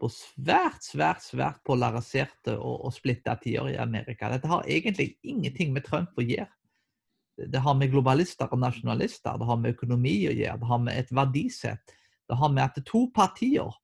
på, 0.00 0.10
svært, 0.12 0.82
svært 0.84 1.24
svært 1.24 1.62
polariserte 1.66 2.56
og, 2.56 2.86
og 2.88 2.94
splitta 2.94 3.36
tider 3.42 3.72
i 3.74 3.80
Amerika. 3.82 4.30
Dette 4.32 4.50
har 4.50 4.66
egentlig 4.66 5.14
ingenting 5.22 5.74
med 5.76 5.86
Trump 5.86 6.16
å 6.18 6.26
gjøre. 6.26 6.50
Det 7.36 7.60
har 7.60 7.74
med 7.76 7.92
globalister 7.92 8.48
og 8.48 8.62
nasjonalister, 8.62 9.36
det 9.36 9.46
har 9.46 9.58
med 9.60 9.74
økonomi 9.74 10.14
å 10.30 10.32
gjøre, 10.32 10.56
det 10.56 10.68
har 10.70 10.78
med 10.80 11.00
et 11.02 11.10
verdisett. 11.12 11.96
Det 12.26 12.38
har 12.40 12.52
med 12.52 12.64
at 12.64 12.78
det 12.78 12.82
er 12.82 12.90
to 12.90 13.02
partier 13.14 13.74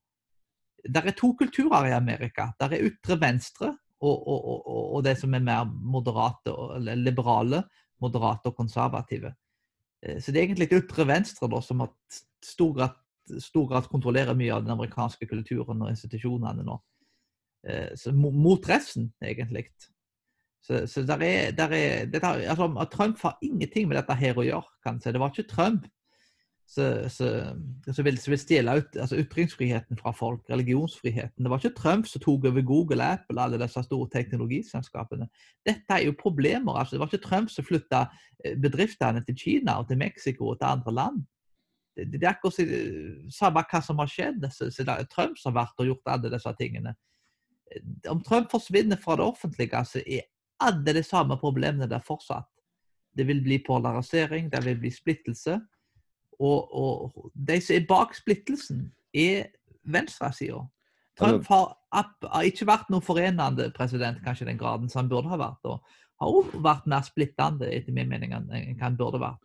Det 0.83 0.99
er 0.99 1.15
to 1.15 1.29
kulturer 1.39 1.87
i 1.87 1.93
Amerika. 1.95 2.49
Det 2.59 2.73
er 2.73 2.89
ytre 2.89 3.19
venstre 3.21 3.69
og, 4.03 4.17
og, 4.27 4.41
og, 4.67 4.81
og, 4.97 5.05
det 5.07 5.15
som 5.21 5.35
er 5.35 5.45
mer 5.47 5.69
moderate, 5.69 6.51
liberale, 6.99 7.63
moderate 8.03 8.51
og 8.51 8.57
konservative. 8.57 9.31
Eh, 10.07 10.19
så 10.21 10.33
det 10.33 10.41
er 10.41 10.49
egentlig 10.49 10.73
ytre 10.77 11.07
venstre 11.09 11.49
da, 11.51 11.61
som 11.65 11.83
har 11.85 11.93
stor 12.45 12.75
grad, 12.77 12.99
stor 13.43 13.69
grad 13.71 13.89
kontrollerer 13.91 14.37
mye 14.39 14.55
av 14.55 14.65
den 14.65 14.75
amerikanske 14.75 15.29
kulturen 15.31 15.85
og 15.85 15.93
institusjonene 15.93 16.67
nå. 16.67 16.79
Eh, 17.69 17.91
så 17.99 18.13
mot 18.15 18.69
resten, 18.69 19.13
egentlig. 19.23 19.69
Så, 20.63 20.85
så 20.87 21.03
der 21.07 21.23
er, 21.27 21.51
der 21.59 21.75
er, 21.75 22.07
der, 22.07 22.27
altså, 22.55 22.69
Trump 22.93 23.19
har 23.23 23.39
ingenting 23.43 23.89
med 23.89 23.99
dette 23.99 24.15
her 24.19 24.39
å 24.39 24.47
gjøre. 24.47 24.79
kan 24.83 24.99
jeg 24.99 25.07
si. 25.07 25.15
Det 25.15 25.23
var 25.23 25.35
ikke 25.35 25.51
Trump 25.51 25.89
som 26.73 28.07
vil, 28.07 28.17
vil, 28.17 28.39
stjele 28.41 28.77
ut 28.81 28.97
altså 28.97 29.19
ytringsfriheten 29.21 29.99
fra 30.01 30.13
folk, 30.17 30.41
religionsfriheten. 30.51 31.45
Det 31.45 31.51
var 31.53 31.61
ikke 31.61 31.77
Trump 31.77 32.09
som 32.09 32.23
tok 32.25 32.47
over 32.49 32.65
Google, 32.65 33.05
Apple, 33.05 33.41
alle 33.43 33.61
disse 33.61 33.83
store 33.85 34.09
teknologiselskapene. 34.13 35.29
Dette 35.69 35.99
er 35.99 36.07
jo 36.07 36.17
problemer. 36.19 36.79
altså 36.79 36.97
Det 36.97 37.03
var 37.03 37.13
ikke 37.13 37.27
Trump 37.27 37.51
som 37.53 37.67
flytta 37.69 38.07
eh, 38.45 38.57
bedriftene 38.57 39.25
til 39.27 39.37
Kina 39.39 39.79
og 39.81 39.89
til 39.89 40.01
Mexico 40.01 40.49
og 40.53 40.59
til 40.61 40.71
andre 40.71 40.95
land. 40.97 41.23
Det, 41.97 42.09
det 42.13 42.25
er 42.25 42.33
akkurat 42.33 43.35
samme 43.35 43.65
hva 43.69 43.83
som 43.85 44.01
har 44.01 44.13
skjedd. 44.15 44.49
Så, 44.53 44.71
så 44.73 44.87
det 44.89 44.97
er 44.97 45.11
Trump 45.13 45.37
som 45.39 45.53
har 45.53 45.67
vært 45.67 45.85
og 45.85 45.91
gjort 45.93 46.15
alle 46.15 46.33
disse 46.33 46.55
tingene. 46.61 46.95
Om 48.09 48.25
Trump 48.25 48.49
forsvinner 48.53 49.01
fra 49.01 49.17
det 49.21 49.29
offentlige, 49.29 49.85
så 49.85 50.01
er 50.07 50.29
alle 50.63 50.97
de 50.97 51.03
samme 51.05 51.37
problemene 51.41 51.89
der 51.91 52.05
fortsatt. 52.07 52.49
Det 53.13 53.27
vil 53.29 53.43
bli 53.45 53.61
polarisering, 53.67 54.49
det 54.53 54.65
vil 54.65 54.79
bli 54.81 54.91
splittelse. 54.91 55.59
Og, 56.41 56.73
og 56.73 57.31
de 57.35 57.59
som 57.63 57.77
er 57.77 57.89
bak 57.89 58.15
splittelsen, 58.17 58.87
er 59.13 59.51
venstresida. 59.85 60.63
Trump 61.19 61.47
har, 61.53 61.75
har, 61.93 62.47
ikke 62.49 62.67
vært 62.69 62.89
noen 62.91 63.05
forenende 63.05 63.69
president, 63.77 64.23
kanskje 64.25 64.47
i 64.47 64.53
den 64.53 64.61
graden 64.61 64.89
som 64.89 65.03
han 65.03 65.11
burde 65.13 65.33
ha 65.33 65.39
vært. 65.41 65.69
Og 65.69 65.83
har 66.23 66.37
også 66.39 66.63
vært 66.65 66.89
mer 66.91 67.05
splittende, 67.07 67.69
etter 67.69 67.95
min 67.95 68.11
mening, 68.11 68.33
enn 68.37 68.81
han 68.81 68.99
burde 68.99 69.21
vært. 69.23 69.43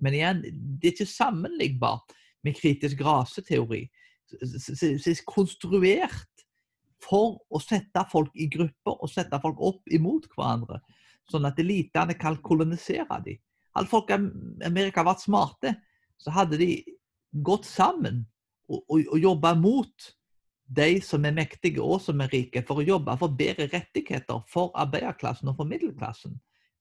Men 0.00 0.16
igjen, 0.16 0.42
det 0.80 0.90
er 0.90 0.94
ikke 0.94 1.08
sammenlignbart 1.08 2.14
med 2.44 2.56
kritisk 2.56 3.02
raseteori. 3.04 3.86
som 4.30 5.10
er 5.10 5.24
konstruert 5.26 6.44
for 7.00 7.40
å 7.50 7.60
sette 7.62 8.04
folk 8.10 8.34
i 8.36 8.46
grupper 8.52 8.98
og 9.00 9.10
sette 9.10 9.40
folk 9.42 9.60
opp 9.60 9.88
imot 9.88 10.28
hverandre, 10.34 10.80
sånn 11.30 11.48
at 11.48 11.58
elitene 11.58 12.16
kan 12.18 12.36
kolonisere 12.44 13.20
dem. 13.24 13.40
Alle 13.74 13.88
folk 13.88 14.10
i 14.10 14.18
Amerika 14.66 15.00
har 15.00 15.12
vært 15.12 15.24
smarte 15.24 15.74
så 16.20 16.32
hadde 16.34 16.58
de 16.60 16.70
gått 17.44 17.66
sammen 17.68 18.24
og, 18.68 18.82
og, 18.84 19.04
og 19.08 19.18
jobba 19.20 19.54
mot 19.58 20.10
de 20.70 21.00
som 21.02 21.24
er 21.26 21.34
mektige 21.34 21.82
og 21.82 21.98
som 22.04 22.20
er 22.22 22.30
rike, 22.30 22.62
for 22.66 22.78
å 22.78 22.86
jobbe 22.86 23.16
for 23.18 23.34
bedre 23.34 23.66
rettigheter 23.72 24.44
for 24.50 24.70
arbeiderklassen 24.78 25.50
og 25.50 25.58
for 25.58 25.70
middelklassen. 25.70 26.36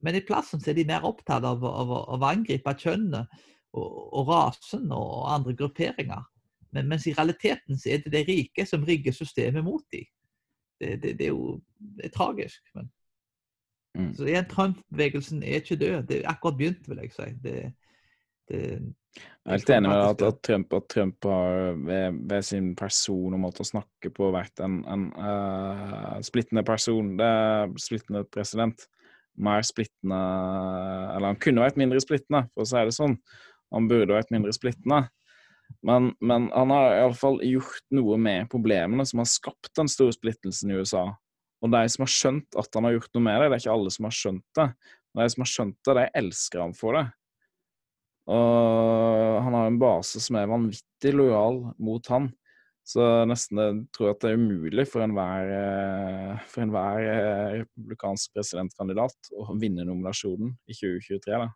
Men 0.05 0.15
i 0.15 0.23
plassen 0.23 0.61
er 0.67 0.77
de 0.77 0.85
mer 0.87 1.07
opptatt 1.07 1.43
av, 1.43 1.63
av, 1.65 1.91
av 1.97 2.21
å 2.21 2.29
angripe 2.29 2.75
kjønnet 2.77 3.31
og, 3.73 3.89
og, 4.13 4.29
rasen 4.29 4.93
og 4.95 5.25
andre 5.33 5.55
grupperinger. 5.57 6.21
Men, 6.75 6.87
mens 6.91 7.07
i 7.09 7.15
realiteten 7.17 7.79
så 7.79 7.95
er 7.95 8.05
det 8.05 8.13
de 8.13 8.23
rike 8.27 8.65
som 8.69 8.85
rigger 8.85 9.15
systemet 9.15 9.65
mot 9.65 9.83
dem. 9.91 10.05
Det, 10.79 10.95
det, 11.01 11.17
det, 11.19 11.27
er 11.27 11.33
jo 11.33 11.57
det 11.97 12.07
er 12.07 12.13
tragisk. 12.13 12.61
Men. 12.77 12.91
Mm. 13.97 14.13
Så 14.15 14.29
igjen, 14.29 14.47
Trump-bevegelsen 14.47 15.41
er 15.43 15.63
ikke 15.63 15.79
død. 15.81 16.03
Det 16.07 16.21
er 16.21 16.29
akkurat 16.29 16.59
begynt, 16.61 16.85
vil 16.87 17.01
jeg 17.01 17.15
si. 17.17 17.31
Det, 17.43 17.55
det, 18.49 18.61
Jeg 19.19 19.49
er 19.49 19.57
helt 19.57 19.71
enig 19.73 19.89
med 19.89 20.03
at, 20.03 20.23
at, 20.27 20.39
Trump, 20.45 20.73
at 20.77 20.87
Trump 20.91 21.25
har 21.25 21.75
ved, 21.79 22.19
ved, 22.29 22.45
sin 22.45 22.71
person 22.77 23.35
og 23.35 23.41
måte 23.41 23.63
å 23.65 23.67
snakke 23.67 24.11
på 24.13 24.29
vært 24.35 24.61
en, 24.65 24.79
en 24.89 25.05
uh, 25.17 26.17
splittende 26.25 26.63
person. 26.67 27.15
Det 27.19 27.27
er 27.27 27.77
splittende 27.81 28.23
president. 28.29 28.85
Mer 29.39 29.63
splittende 29.63 30.19
Eller 31.15 31.31
han 31.31 31.39
kunne 31.39 31.63
vært 31.63 31.79
mindre 31.79 32.01
splittende, 32.03 32.47
for 32.53 32.65
å 32.65 32.69
si 32.69 32.83
det 32.89 32.95
sånn. 32.97 33.15
Han 33.73 33.87
burde 33.89 34.17
vært 34.17 34.33
mindre 34.33 34.53
splittende. 34.55 35.05
Men, 35.85 36.13
men 36.19 36.49
han 36.51 36.73
har 36.73 36.95
iallfall 36.97 37.39
gjort 37.45 37.85
noe 37.95 38.17
med 38.19 38.49
problemene 38.51 39.05
som 39.07 39.21
har 39.21 39.29
skapt 39.29 39.71
den 39.77 39.89
store 39.91 40.15
splittelsen 40.15 40.73
i 40.73 40.79
USA. 40.81 41.05
Og 41.63 41.71
de 41.73 41.83
som 41.91 42.05
har 42.05 42.11
skjønt 42.13 42.57
at 42.59 42.75
han 42.75 42.87
har 42.87 42.97
gjort 42.97 43.13
noe 43.15 43.25
med 43.25 43.39
det, 43.41 43.47
det 43.49 43.57
er 43.57 43.63
ikke 43.63 43.77
alle 43.77 43.93
som 43.93 44.07
har 44.07 44.15
skjønt 44.15 44.45
det. 44.59 44.67
De 45.19 45.29
som 45.33 45.43
har 45.43 45.51
skjønt 45.51 45.77
det, 45.85 45.95
de 45.97 46.05
elsker 46.21 46.63
han 46.63 46.75
for 46.77 46.97
det. 46.97 47.05
Og 48.29 49.39
han 49.43 49.55
har 49.57 49.65
en 49.69 49.79
base 49.81 50.21
som 50.21 50.37
er 50.37 50.51
vanvittig 50.51 51.13
lojal 51.15 51.63
mot 51.81 52.05
han. 52.13 52.29
Så 52.89 53.03
nesten 53.29 53.59
jeg 53.61 53.79
tror 53.93 54.11
at 54.11 54.21
det 54.23 54.29
er 54.31 54.39
umulig 54.41 54.85
for 54.89 55.03
enhver, 55.05 55.49
eh, 55.53 56.37
for 56.49 56.63
enhver 56.63 56.97
eh, 57.05 57.57
republikansk 57.61 58.33
presidentkandidat 58.33 59.29
å 59.37 59.53
vinne 59.61 59.85
nominasjonen 59.85 60.49
i 60.65 60.73
2023. 60.73 61.35
da. 61.43 61.49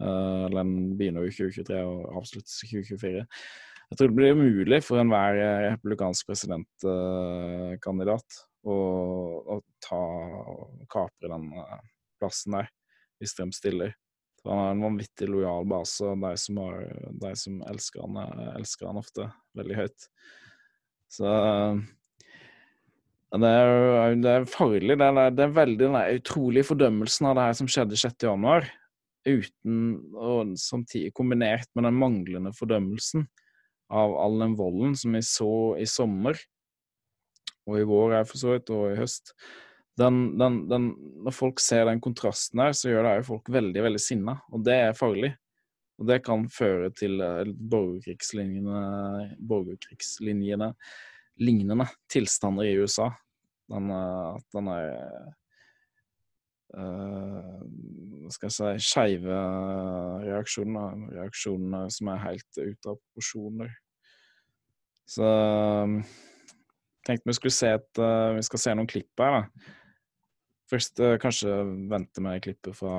Uh, 0.00 0.48
eller 0.48 0.64
den 0.64 0.96
begynner 0.96 1.26
i 1.28 1.30
2023 1.30 1.76
og 1.84 2.16
avsluttes 2.16 2.56
i 2.64 2.66
2024. 2.72 3.22
Jeg 3.92 3.96
tror 3.98 4.08
det 4.08 4.16
blir 4.16 4.34
umulig 4.38 4.80
for 4.82 4.96
enhver 4.98 5.36
republikansk 5.66 6.26
presidentkandidat 6.30 8.28
å, 8.64 8.76
å, 9.52 9.60
ta 9.84 10.00
kapre 10.90 11.28
den 11.28 11.44
plassen 12.16 12.56
der, 12.56 12.66
hvis 13.20 13.36
de 13.36 13.44
stiller. 13.52 13.92
Så 14.42 14.50
han 14.50 14.58
har 14.58 14.72
en 14.74 14.82
vanvittig 14.82 15.28
lojal 15.30 15.66
base, 15.70 16.02
og 16.02 16.22
de 16.24 16.32
som, 16.40 16.58
har, 16.64 16.86
de 17.22 17.32
som 17.38 17.60
elsker 17.70 18.02
han, 18.02 18.38
elsker 18.58 18.88
han 18.90 18.98
ofte 18.98 19.28
veldig 19.58 19.76
høyt. 19.78 20.06
Så 21.12 21.34
det 23.32 23.48
er, 23.48 24.16
det 24.18 24.32
er 24.32 24.48
farlig. 24.50 24.96
Det 24.98 25.06
er, 25.06 25.20
det 25.32 25.44
er 25.46 25.54
veldig 25.56 25.78
den 25.84 25.98
utrolige 26.18 26.68
fordømmelsen 26.72 27.30
av 27.30 27.38
det 27.38 27.46
her 27.46 27.58
som 27.60 27.70
skjedde 27.70 28.00
6.1 28.00 28.72
uten 29.22 29.76
og 30.18 30.56
samtidig 30.58 31.12
kombinert 31.14 31.68
med 31.78 31.86
den 31.86 31.98
manglende 32.00 32.50
fordømmelsen 32.56 33.28
av 33.92 34.16
all 34.18 34.40
den 34.40 34.56
volden 34.58 34.96
som 34.98 35.14
vi 35.14 35.22
så 35.26 35.52
i 35.78 35.86
sommer, 35.86 36.38
og 37.68 37.78
i 37.78 37.86
vår 37.86 38.16
er 38.18 38.26
for 38.26 38.40
så 38.40 38.54
vidt, 38.54 38.72
og 38.74 38.90
i 38.90 38.98
høst. 38.98 39.34
Den, 40.00 40.38
den, 40.40 40.62
den, 40.70 40.88
når 41.24 41.34
folk 41.36 41.60
ser 41.60 41.84
den 41.84 42.00
kontrasten 42.00 42.62
her, 42.62 42.72
så 42.76 42.88
gjør 42.88 43.04
det 43.04 43.16
jo 43.18 43.28
folk 43.34 43.50
veldig, 43.52 43.82
veldig 43.84 44.00
sinna, 44.00 44.38
og 44.52 44.62
det 44.64 44.76
er 44.86 44.96
farlig. 44.96 45.34
Og 46.00 46.08
det 46.08 46.22
kan 46.26 46.46
føre 46.50 46.88
til 46.96 47.20
uh, 47.20 47.44
borgerkrigslinjene, 47.70 49.36
borgerkrigslinjene 49.38 50.72
lignende 51.42 51.86
tilstander 52.10 52.66
i 52.66 52.78
USA. 52.80 53.10
Den, 53.70 53.90
uh, 53.92 54.38
at 54.38 54.56
den 54.56 54.70
er 54.72 54.88
uh, 56.74 57.60
skal 58.32 58.48
jeg 58.48 58.56
si 58.56 58.88
skeive 58.88 59.42
reaksjoner. 60.24 61.04
Reaksjoner 61.18 61.92
som 61.92 62.10
er 62.10 62.24
helt 62.24 62.58
ute 62.58 62.94
av 62.94 62.96
proporsjoner. 62.96 63.70
Så 65.12 65.28
tenkte 67.04 67.28
vi 67.28 67.34
skulle 67.36 67.52
se 67.52 67.72
et 67.74 67.98
Vi 68.38 68.44
skal 68.46 68.60
se 68.62 68.74
noen 68.78 68.88
klipp 68.88 69.20
her, 69.20 69.42
da. 69.42 69.72
Først 70.72 71.02
uh, 71.04 71.18
kanskje 71.20 71.52
vente 71.90 72.24
med 72.24 72.40
klippet 72.44 72.76
fra, 72.78 72.94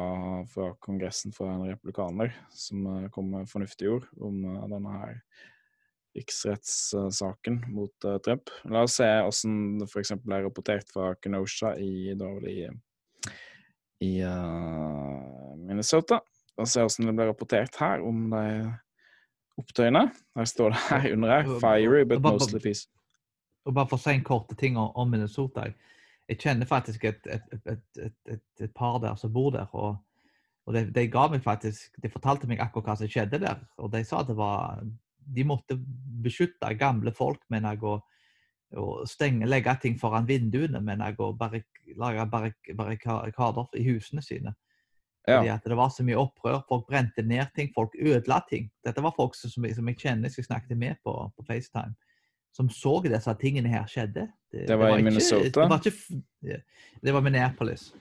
fra, 0.51 0.69
Kongressen 0.83 1.33
fra 1.33 1.49
en 1.55 1.65
republikaner 1.71 2.35
som 2.53 2.85
uh, 2.85 3.09
kom 3.13 3.31
med 3.33 3.49
fornuftige 3.49 3.95
ord 3.95 4.05
om 4.21 4.43
denne 4.69 4.99
her 4.99 5.17
riksrettssaken 6.13 7.63
mot 7.73 8.05
Trump. 8.21 8.51
La 8.69 8.83
oss 8.85 8.99
se 8.99 9.07
hvordan 9.07 9.55
det 9.81 9.87
f.eks. 9.89 10.13
ble 10.21 10.43
rapportert 10.45 10.91
fra 10.93 11.15
Kenosha 11.17 11.73
i, 11.81 12.13
i 12.13 12.67
i 14.03 14.11
uh, 14.21 15.55
Minnesota. 15.57 16.19
Og 16.59 16.69
se 16.69 16.83
hvordan 16.83 17.09
det 17.09 17.15
ble 17.17 17.29
rapportert 17.31 17.77
her 17.81 18.03
om 18.05 18.27
de 18.29 18.45
opptøyene. 19.59 20.07
Her 20.37 20.49
står 20.49 20.73
det 20.73 20.81
her 20.89 21.07
under 21.15 21.33
her 21.33 21.49
'Fiery 21.59 22.03
but 22.05 22.21
mostly 22.21 22.59
peace'. 22.59 22.87
Og 23.65 23.73
bare 23.73 23.87
for 23.87 23.97
å 23.97 24.03
si 24.03 24.11
en 24.11 24.25
kort 24.27 24.51
ting 24.59 24.77
om 24.77 25.09
Minnesota. 25.09 25.69
Jeg 25.69 25.75
kjenner 26.39 26.69
faktisk 26.69 27.03
et, 27.09 27.27
et, 27.27 27.61
et, 27.99 28.43
et 28.61 28.73
par 28.75 28.99
der 29.03 29.15
som 29.19 29.33
bor 29.33 29.51
der. 29.55 29.69
og, 29.71 29.97
og 30.65 30.75
de, 30.75 30.85
de, 30.95 31.07
ga 31.11 31.27
meg 31.31 31.43
faktisk, 31.43 31.97
de 31.99 32.11
fortalte 32.11 32.47
meg 32.47 32.61
akkurat 32.63 32.93
hva 32.93 32.97
som 33.01 33.11
skjedde 33.11 33.41
der. 33.43 33.63
Og 33.83 33.91
de 33.91 34.03
sa 34.07 34.21
at 34.21 34.29
det 34.31 34.37
var, 34.39 34.79
de 35.35 35.45
måtte 35.47 35.77
beskytte 36.23 36.71
gamle 36.79 37.11
folk 37.15 37.41
mener 37.51 37.75
jeg, 37.75 37.83
og 37.83 38.09
å 38.79 39.03
stenge, 39.05 39.47
legge 39.49 39.75
ting 39.81 39.97
foran 40.01 40.27
vinduene, 40.27 40.81
med 40.81 41.01
jeg, 41.03 41.17
og 41.21 41.37
barik, 41.37 41.67
lage 41.99 42.25
barrikader 42.31 43.77
i 43.77 43.83
husene 43.85 44.23
sine. 44.25 44.55
Ja. 45.27 45.37
Fordi 45.37 45.49
at 45.53 45.65
Det 45.65 45.77
var 45.77 45.89
så 45.89 46.03
mye 46.03 46.19
opprør. 46.19 46.63
Folk 46.67 46.87
brente 46.87 47.23
ned 47.23 47.47
ting, 47.55 47.69
folk 47.75 47.93
ødela 47.99 48.41
ting. 48.49 48.71
Dette 48.83 49.03
var 49.03 49.13
folk 49.15 49.35
som, 49.35 49.51
som 49.51 49.87
jeg 49.87 49.99
kjenner, 49.99 50.29
som 50.29 50.41
jeg 50.41 50.49
snakket 50.49 50.77
med 50.77 50.95
på, 51.03 51.13
på, 51.37 51.45
FaceTime, 51.47 51.95
som 52.53 52.69
så 52.69 52.99
disse 53.05 53.33
tingene 53.41 53.71
her 53.71 53.85
skjedde. 53.89 54.27
Det, 54.51 54.67
det 54.67 54.77
var, 54.77 54.85
det 54.85 54.91
var 54.91 54.99
i 54.99 55.05
Minnesota? 55.07 55.49
det, 55.49 55.69
var 55.69 55.87
ikke, 55.87 56.61
det 57.01 57.13
var 57.15 57.25
Minneapolis. 57.25 57.91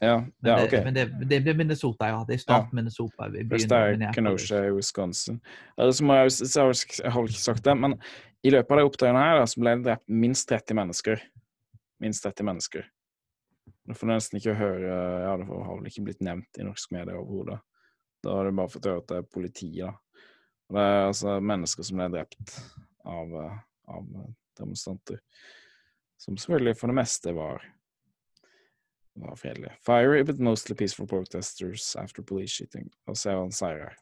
Ja, 0.00 0.26
ja 0.44 0.64
ok. 0.64 0.72
Men 0.84 0.94
det, 0.94 1.04
det, 1.24 1.40
det, 1.40 1.50
er 1.50 1.58
Minnesota, 1.58 2.08
ja. 2.12 2.24
Det 2.28 2.36
er 2.36 2.42
stat 2.42 2.68
ja. 2.68 2.76
Minnesota. 2.76 3.30
Først 3.50 3.72
er 3.72 4.12
Kenosha 4.14 4.62
i 4.68 4.72
Wisconsin. 4.76 5.40
Altså, 5.76 6.04
jeg, 6.04 6.32
jeg, 6.42 6.76
jeg, 7.02 7.12
har 7.12 7.30
ikke 7.30 7.40
sagt 7.40 7.64
det, 7.64 7.76
men 7.80 7.96
i 8.44 8.52
løpet 8.52 8.74
av 8.76 8.82
de 8.82 8.90
opptøyene 8.90 9.22
her 9.24 9.46
så 9.48 9.62
ble 9.62 9.78
det 9.78 9.88
drept 9.88 10.06
minst 10.24 10.52
30 10.52 10.78
mennesker. 10.78 11.24
Minst 12.04 12.26
30 12.28 12.46
mennesker. 12.46 12.90
Det 13.86 13.96
får 13.96 14.10
nesten 14.10 14.40
ikke 14.40 14.56
høre 14.58 14.90
Ja, 14.90 15.36
det 15.38 15.46
har 15.46 15.78
vel 15.78 15.88
ikke 15.88 16.04
blitt 16.08 16.22
nevnt 16.24 16.60
i 16.60 16.66
norsk 16.66 16.92
medie 16.94 17.16
overhodet. 17.16 17.60
Da 18.22 18.34
har 18.36 18.46
du 18.46 18.58
bare 18.58 18.72
fått 18.72 18.88
høre 18.90 19.02
at 19.02 19.08
det 19.10 19.22
er 19.22 19.30
politiet, 19.30 19.86
da. 19.86 19.94
Og 20.66 20.76
det 20.76 20.82
er 20.82 21.04
altså 21.06 21.36
mennesker 21.38 21.86
som 21.86 22.00
ble 22.00 22.08
drept 22.10 22.56
av, 23.06 23.34
av 23.88 24.04
eh, 24.14 24.32
demonstranter. 24.58 25.20
Som 26.18 26.36
selvfølgelig 26.36 26.76
for 26.80 26.86
det 26.86 26.96
meste 26.96 27.34
var, 27.36 27.64
var 29.16 29.34
fredelige. 29.36 29.76
Fiery 29.86 30.22
but 30.22 30.38
mostly 30.38 30.74
peaceful 30.74 31.06
protesters 31.06 31.96
after 31.96 32.22
police 32.22 32.52
shooting. 32.52 32.90
Og 33.06 33.16
se 33.16 33.30
hva 33.30 33.44
han 33.44 33.52
sier 33.52 33.88
her. 33.88 33.96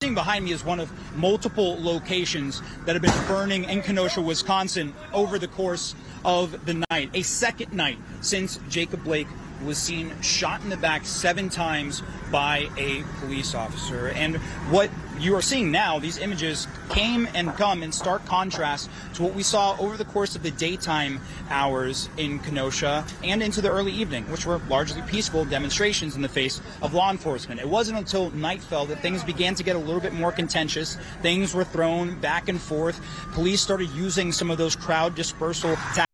Behind 0.00 0.44
me 0.44 0.52
is 0.52 0.62
one 0.62 0.78
of 0.78 0.90
multiple 1.16 1.82
locations 1.82 2.60
that 2.84 2.94
have 2.94 3.00
been 3.00 3.26
burning 3.26 3.64
in 3.64 3.80
Kenosha, 3.80 4.20
Wisconsin 4.20 4.94
over 5.14 5.38
the 5.38 5.48
course 5.48 5.94
of 6.22 6.66
the 6.66 6.84
night. 6.90 7.08
A 7.14 7.22
second 7.22 7.72
night 7.72 7.96
since 8.20 8.60
Jacob 8.68 9.02
Blake 9.04 9.26
was 9.64 9.78
seen 9.78 10.12
shot 10.22 10.62
in 10.62 10.70
the 10.70 10.76
back 10.76 11.04
seven 11.04 11.48
times 11.48 12.02
by 12.30 12.68
a 12.76 13.02
police 13.20 13.54
officer. 13.54 14.08
And 14.08 14.36
what 14.70 14.90
you 15.18 15.34
are 15.34 15.42
seeing 15.42 15.70
now, 15.70 15.98
these 15.98 16.18
images 16.18 16.68
came 16.90 17.28
and 17.34 17.54
come 17.54 17.82
in 17.82 17.92
stark 17.92 18.24
contrast 18.26 18.90
to 19.14 19.22
what 19.22 19.34
we 19.34 19.42
saw 19.42 19.76
over 19.78 19.96
the 19.96 20.04
course 20.04 20.36
of 20.36 20.42
the 20.42 20.50
daytime 20.50 21.20
hours 21.48 22.08
in 22.16 22.38
Kenosha 22.40 23.04
and 23.24 23.42
into 23.42 23.60
the 23.60 23.70
early 23.70 23.92
evening, 23.92 24.30
which 24.30 24.44
were 24.44 24.60
largely 24.68 25.02
peaceful 25.02 25.44
demonstrations 25.44 26.16
in 26.16 26.22
the 26.22 26.28
face 26.28 26.60
of 26.82 26.92
law 26.92 27.10
enforcement. 27.10 27.60
It 27.60 27.68
wasn't 27.68 27.98
until 27.98 28.30
night 28.30 28.60
fell 28.60 28.86
that 28.86 29.00
things 29.00 29.24
began 29.24 29.54
to 29.54 29.62
get 29.62 29.76
a 29.76 29.78
little 29.78 30.00
bit 30.00 30.12
more 30.12 30.32
contentious. 30.32 30.96
Things 31.22 31.54
were 31.54 31.64
thrown 31.64 32.18
back 32.20 32.48
and 32.48 32.60
forth. 32.60 33.00
Police 33.32 33.60
started 33.60 33.88
using 33.90 34.32
some 34.32 34.50
of 34.50 34.58
those 34.58 34.76
crowd 34.76 35.14
dispersal 35.14 35.76
tactics. 35.76 36.05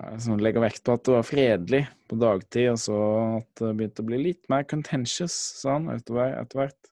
Som 0.00 0.40
legger 0.40 0.62
vekt 0.64 0.80
på 0.86 0.94
at 0.96 1.04
det 1.04 1.12
var 1.12 1.26
fredelig 1.28 1.80
på 2.08 2.16
dagtid, 2.16 2.70
og 2.72 2.78
så 2.80 2.98
at 3.36 3.60
det 3.60 3.72
begynte 3.76 4.00
å 4.00 4.08
bli 4.08 4.20
litt 4.30 4.46
mer 4.52 4.64
contentious 4.68 5.34
sånn, 5.60 5.90
etter 5.92 6.16
hvert. 6.56 6.90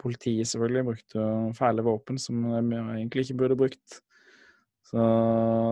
Politiet 0.00 0.48
selvfølgelig 0.48 0.86
brukte 0.86 1.24
fæle 1.58 1.84
våpen 1.84 2.20
som 2.22 2.44
de 2.46 2.78
egentlig 2.78 3.26
ikke 3.26 3.40
burde 3.42 3.58
brukt. 3.58 3.98
Så 4.88 5.04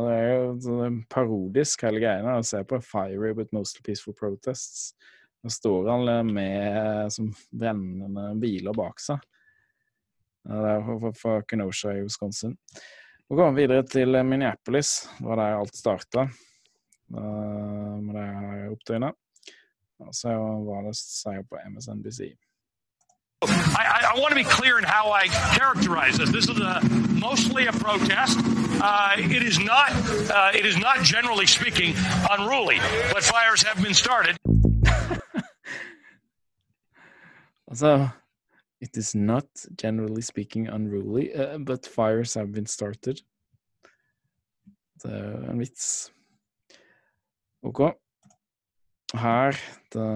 det 0.04 0.16
er 0.16 0.26
jo 0.34 0.88
parodisk, 1.12 1.86
hele 1.86 2.02
greiene. 2.02 2.34
Å 2.36 2.44
se 2.44 2.60
på 2.68 2.80
'Fiery 2.82 3.32
but 3.32 3.52
mostly 3.56 3.80
peaceful 3.86 4.12
protests'. 4.18 4.92
Da 5.40 5.52
står 5.52 5.88
han 5.88 6.34
med 6.34 7.12
som 7.12 7.30
brennende 7.54 8.34
biler 8.42 8.74
bak 8.76 9.00
seg. 9.00 9.22
Det 10.44 10.74
er 10.74 11.12
fra 11.16 11.40
Kenosha 11.48 11.94
i 11.94 12.02
Wisconsin. 12.02 12.58
Nå 13.30 13.36
går 13.38 13.54
vi 13.54 13.62
videre 13.62 13.86
til 13.88 14.12
Minneapolis. 14.26 15.08
Var 15.20 15.36
der 15.40 15.56
alt 15.56 15.74
starta 15.74 16.26
med 17.08 18.14
de 18.14 18.24
her 18.24 18.70
opptøyene. 18.70 19.12
Og 19.98 20.14
så 20.14 20.28
hva 20.28 20.82
det 20.86 21.46
på 21.48 21.58
MSNBC. 21.70 22.36
I, 23.42 24.12
I, 24.16 24.18
want 24.18 24.30
to 24.30 24.34
be 24.34 24.44
clear 24.44 24.78
in 24.78 24.84
how 24.84 25.10
I 25.10 25.28
characterize 25.28 26.16
this. 26.18 26.30
This 26.32 26.48
is 26.48 26.58
a, 26.58 26.80
mostly 27.12 27.66
a 27.66 27.72
protest. 27.72 28.38
Uh, 28.80 29.14
it 29.18 29.42
is 29.42 29.58
not. 29.58 29.92
Uh, 30.30 30.52
it 30.54 30.64
is 30.66 30.78
not, 30.78 31.02
generally 31.02 31.46
speaking, 31.46 31.94
unruly. 32.30 32.78
But 33.12 33.22
fires 33.22 33.62
have 33.62 33.82
been 33.82 33.94
started. 33.94 34.36
so, 37.72 38.10
it 38.80 38.96
is 38.96 39.14
not, 39.14 39.46
generally 39.76 40.22
speaking, 40.22 40.68
unruly, 40.68 41.34
uh, 41.34 41.58
but 41.58 41.86
fires 41.86 42.34
have 42.34 42.52
been 42.52 42.66
started. 42.66 43.22
Det 45.02 45.12
er 45.12 45.50
en 45.50 45.58
vits. 45.58 46.12
OK. 47.66 47.82
Her 49.16 49.58
da 49.94 50.06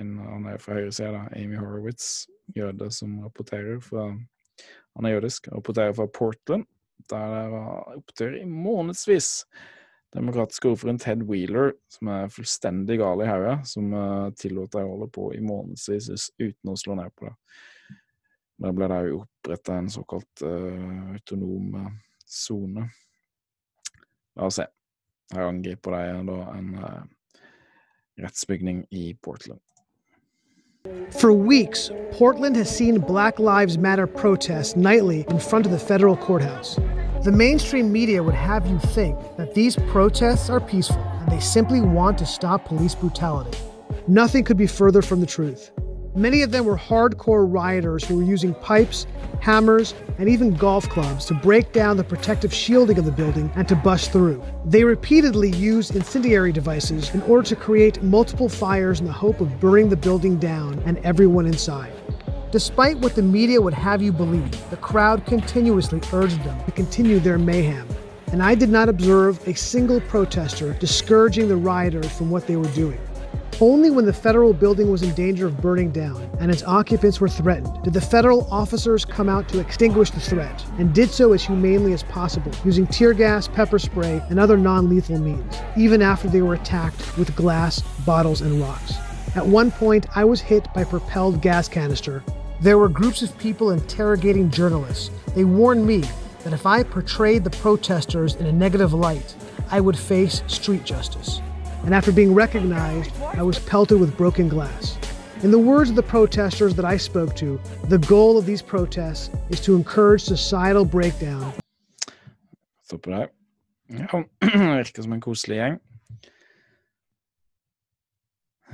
en, 0.00 0.14
Han 0.18 0.46
er 0.48 0.60
fra 0.62 0.78
høyresida, 0.78 1.26
Amy 1.36 1.58
Horowitz, 1.60 2.26
jøde, 2.56 2.90
som 2.92 3.18
rapporterer 3.24 3.80
fra 3.84 4.08
Han 4.10 5.06
er 5.06 5.16
jødisk, 5.16 5.48
rapporterer 5.52 5.92
fra 5.96 6.06
Portland, 6.06 6.64
der 7.10 7.34
det 7.34 7.44
var 7.52 7.92
opptøyer 7.96 8.40
i 8.40 8.44
månedsvis. 8.48 9.44
Demokratiske 10.14 10.68
ordføreren 10.68 10.98
Ted 10.98 11.22
Wheeler, 11.22 11.72
som 11.88 12.08
er 12.10 12.32
fullstendig 12.34 12.98
gal 12.98 13.22
i 13.22 13.28
hodet, 13.28 13.60
som 13.70 13.92
uh, 13.94 14.32
tillot 14.34 14.72
deg 14.74 14.82
å 14.82 14.96
holde 14.96 15.06
på 15.14 15.28
i 15.36 15.42
månedsvis 15.44 16.32
uten 16.40 16.72
å 16.72 16.74
slå 16.76 16.96
ned 16.98 17.14
på 17.14 17.28
det. 17.28 17.36
Der 18.60 18.74
ble 18.76 18.88
det 18.90 18.98
jo 19.06 19.20
oppretta 19.22 19.78
en 19.78 19.92
såkalt 19.92 20.42
uh, 20.42 21.14
autonom 21.14 21.78
eh, 21.78 21.94
sone. 22.26 22.88
Uh, 22.90 22.98
La 24.36 24.46
oss 24.46 24.60
se. 24.60 24.66
Angriper 25.34 25.90
da 25.90 26.52
en 26.56 26.74
eh, 26.74 27.02
rettsbygning 28.22 28.86
i 28.90 29.14
Portland. 29.22 29.60
For 31.10 31.32
weeks, 31.32 31.90
Portland 32.12 32.56
has 32.56 32.74
seen 32.74 33.00
Black 33.00 33.38
Lives 33.38 33.76
Matter 33.76 34.06
protests 34.06 34.76
nightly 34.76 35.26
in 35.28 35.38
front 35.38 35.66
of 35.66 35.72
the 35.72 35.78
federal 35.78 36.16
courthouse. 36.16 36.78
The 37.22 37.32
mainstream 37.32 37.92
media 37.92 38.22
would 38.22 38.34
have 38.34 38.66
you 38.66 38.78
think 38.78 39.18
that 39.36 39.54
these 39.54 39.76
protests 39.90 40.48
are 40.48 40.60
peaceful 40.60 41.02
and 41.02 41.30
they 41.30 41.40
simply 41.40 41.82
want 41.82 42.16
to 42.18 42.26
stop 42.26 42.64
police 42.64 42.94
brutality. 42.94 43.58
Nothing 44.08 44.42
could 44.42 44.56
be 44.56 44.66
further 44.66 45.02
from 45.02 45.20
the 45.20 45.26
truth. 45.26 45.70
Many 46.16 46.42
of 46.42 46.50
them 46.50 46.64
were 46.64 46.76
hardcore 46.76 47.46
rioters 47.48 48.04
who 48.04 48.16
were 48.16 48.24
using 48.24 48.52
pipes, 48.52 49.06
hammers, 49.40 49.94
and 50.18 50.28
even 50.28 50.54
golf 50.54 50.88
clubs 50.88 51.24
to 51.26 51.34
break 51.34 51.72
down 51.72 51.96
the 51.96 52.02
protective 52.02 52.52
shielding 52.52 52.98
of 52.98 53.04
the 53.04 53.12
building 53.12 53.48
and 53.54 53.68
to 53.68 53.76
bust 53.76 54.10
through. 54.10 54.42
They 54.64 54.82
repeatedly 54.82 55.50
used 55.50 55.94
incendiary 55.94 56.50
devices 56.50 57.14
in 57.14 57.22
order 57.22 57.46
to 57.48 57.54
create 57.54 58.02
multiple 58.02 58.48
fires 58.48 58.98
in 58.98 59.06
the 59.06 59.12
hope 59.12 59.40
of 59.40 59.60
burning 59.60 59.88
the 59.88 59.96
building 59.96 60.36
down 60.36 60.82
and 60.84 60.98
everyone 60.98 61.46
inside. 61.46 61.92
Despite 62.50 62.98
what 62.98 63.14
the 63.14 63.22
media 63.22 63.60
would 63.60 63.74
have 63.74 64.02
you 64.02 64.10
believe, 64.10 64.70
the 64.70 64.78
crowd 64.78 65.24
continuously 65.26 66.00
urged 66.12 66.42
them 66.42 66.58
to 66.64 66.72
continue 66.72 67.20
their 67.20 67.38
mayhem. 67.38 67.86
And 68.32 68.42
I 68.42 68.56
did 68.56 68.68
not 68.68 68.88
observe 68.88 69.46
a 69.46 69.54
single 69.54 70.00
protester 70.00 70.72
discouraging 70.74 71.46
the 71.46 71.56
rioters 71.56 72.10
from 72.10 72.30
what 72.30 72.48
they 72.48 72.56
were 72.56 72.68
doing. 72.70 72.98
Only 73.62 73.90
when 73.90 74.06
the 74.06 74.12
federal 74.14 74.54
building 74.54 74.90
was 74.90 75.02
in 75.02 75.12
danger 75.12 75.46
of 75.46 75.60
burning 75.60 75.90
down 75.90 76.30
and 76.40 76.50
its 76.50 76.62
occupants 76.62 77.20
were 77.20 77.28
threatened 77.28 77.82
did 77.82 77.92
the 77.92 78.00
federal 78.00 78.48
officers 78.50 79.04
come 79.04 79.28
out 79.28 79.50
to 79.50 79.60
extinguish 79.60 80.10
the 80.10 80.18
threat, 80.18 80.64
and 80.78 80.94
did 80.94 81.10
so 81.10 81.34
as 81.34 81.44
humanely 81.44 81.92
as 81.92 82.02
possible, 82.04 82.52
using 82.64 82.86
tear 82.86 83.12
gas, 83.12 83.48
pepper 83.48 83.78
spray, 83.78 84.22
and 84.30 84.40
other 84.40 84.56
non 84.56 84.88
lethal 84.88 85.18
means, 85.18 85.54
even 85.76 86.00
after 86.00 86.26
they 86.26 86.40
were 86.40 86.54
attacked 86.54 87.18
with 87.18 87.36
glass, 87.36 87.82
bottles, 88.06 88.40
and 88.40 88.58
rocks. 88.62 88.94
At 89.36 89.46
one 89.46 89.70
point, 89.70 90.06
I 90.16 90.24
was 90.24 90.40
hit 90.40 90.66
by 90.72 90.80
a 90.80 90.86
propelled 90.86 91.42
gas 91.42 91.68
canister. 91.68 92.24
There 92.62 92.78
were 92.78 92.88
groups 92.88 93.20
of 93.20 93.36
people 93.36 93.72
interrogating 93.72 94.50
journalists. 94.50 95.10
They 95.34 95.44
warned 95.44 95.86
me 95.86 96.02
that 96.44 96.54
if 96.54 96.64
I 96.64 96.82
portrayed 96.82 97.44
the 97.44 97.50
protesters 97.50 98.36
in 98.36 98.46
a 98.46 98.52
negative 98.52 98.94
light, 98.94 99.34
I 99.70 99.82
would 99.82 99.98
face 99.98 100.42
street 100.46 100.84
justice 100.84 101.42
and 101.84 101.94
after 101.94 102.12
being 102.12 102.34
recognized, 102.34 103.12
I 103.34 103.42
was 103.42 103.58
pelted 103.58 104.00
with 104.00 104.16
broken 104.16 104.48
glass. 104.48 104.98
In 105.42 105.50
the 105.50 105.58
words 105.58 105.90
of 105.90 105.96
the 105.96 106.02
protesters 106.02 106.74
that 106.74 106.84
I 106.84 106.98
spoke 106.98 107.34
to, 107.36 107.58
the 107.88 107.98
goal 107.98 108.36
of 108.36 108.44
these 108.44 108.62
protests 108.62 109.30
is 109.48 109.60
to 109.62 109.74
encourage 109.74 110.22
societal 110.22 110.84
breakdown. 110.84 111.52
Stopper 112.82 113.10
der. 113.10 113.28
Ja, 113.88 114.24
virker 114.76 115.02
som 115.02 115.12
en 115.12 115.20
koselig 115.20 115.56
gjeng. 115.56 115.80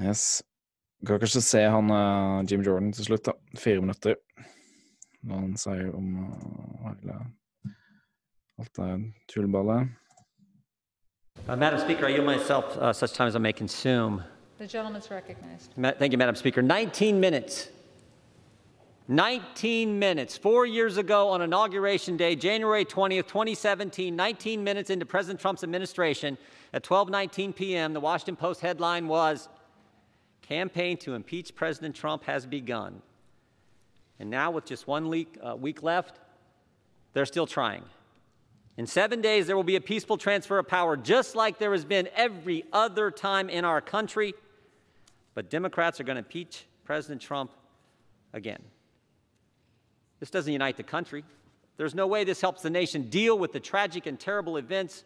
Yes. 0.02 0.42
Kan 1.06 1.18
kanskje 1.18 1.40
se 1.40 1.62
han 1.62 1.90
uh, 1.90 2.44
Jim 2.50 2.62
Jordan 2.62 2.92
til 2.92 3.04
slutt, 3.04 3.24
da. 3.26 3.32
Fire 3.58 3.80
minutter. 3.80 4.16
Hva 5.22 5.40
han 5.40 5.56
sier 5.56 5.94
om 5.94 6.16
uh, 6.18 6.90
hele 6.90 7.20
alt 8.58 8.76
det 8.76 8.90
tullballet. 9.32 9.88
Uh, 11.48 11.54
Madam 11.54 11.78
Speaker, 11.78 12.06
I 12.06 12.08
yield 12.08 12.26
myself 12.26 12.76
uh, 12.76 12.92
such 12.92 13.12
time 13.12 13.28
as 13.28 13.36
I 13.36 13.38
may 13.38 13.52
consume. 13.52 14.24
The 14.58 14.66
gentleman's 14.66 15.08
recognized. 15.12 15.78
Ma 15.78 15.92
thank 15.96 16.10
you, 16.10 16.18
Madam 16.18 16.34
Speaker. 16.34 16.60
19 16.60 17.20
minutes. 17.20 17.68
19 19.06 19.96
minutes. 19.96 20.36
Four 20.36 20.66
years 20.66 20.96
ago 20.96 21.28
on 21.28 21.42
Inauguration 21.42 22.16
Day, 22.16 22.34
January 22.34 22.84
20th, 22.84 23.28
2017, 23.28 24.16
19 24.16 24.64
minutes 24.64 24.90
into 24.90 25.06
President 25.06 25.38
Trump's 25.38 25.62
administration, 25.62 26.36
at 26.72 26.82
12:19 26.82 27.54
p.m., 27.54 27.92
the 27.92 28.00
Washington 28.00 28.34
Post 28.34 28.60
headline 28.60 29.06
was 29.06 29.48
"Campaign 30.42 30.96
to 30.98 31.14
impeach 31.14 31.54
President 31.54 31.94
Trump 31.94 32.24
has 32.24 32.44
begun." 32.44 33.00
And 34.18 34.28
now, 34.30 34.50
with 34.50 34.64
just 34.64 34.88
one 34.88 35.08
week, 35.08 35.38
uh, 35.40 35.54
week 35.54 35.84
left, 35.84 36.18
they're 37.12 37.24
still 37.24 37.46
trying. 37.46 37.84
In 38.76 38.86
seven 38.86 39.22
days, 39.22 39.46
there 39.46 39.56
will 39.56 39.64
be 39.64 39.76
a 39.76 39.80
peaceful 39.80 40.18
transfer 40.18 40.58
of 40.58 40.68
power, 40.68 40.96
just 40.96 41.34
like 41.34 41.58
there 41.58 41.72
has 41.72 41.84
been 41.84 42.08
every 42.14 42.64
other 42.72 43.10
time 43.10 43.48
in 43.48 43.64
our 43.64 43.80
country. 43.80 44.34
But 45.34 45.48
Democrats 45.48 45.98
are 45.98 46.04
going 46.04 46.16
to 46.16 46.20
impeach 46.20 46.66
President 46.84 47.22
Trump 47.22 47.50
again. 48.32 48.62
This 50.20 50.30
doesn't 50.30 50.52
unite 50.52 50.76
the 50.76 50.82
country. 50.82 51.24
There's 51.78 51.94
no 51.94 52.06
way 52.06 52.24
this 52.24 52.40
helps 52.40 52.62
the 52.62 52.70
nation 52.70 53.08
deal 53.08 53.38
with 53.38 53.52
the 53.52 53.60
tragic 53.60 54.06
and 54.06 54.18
terrible 54.18 54.56
events 54.56 55.04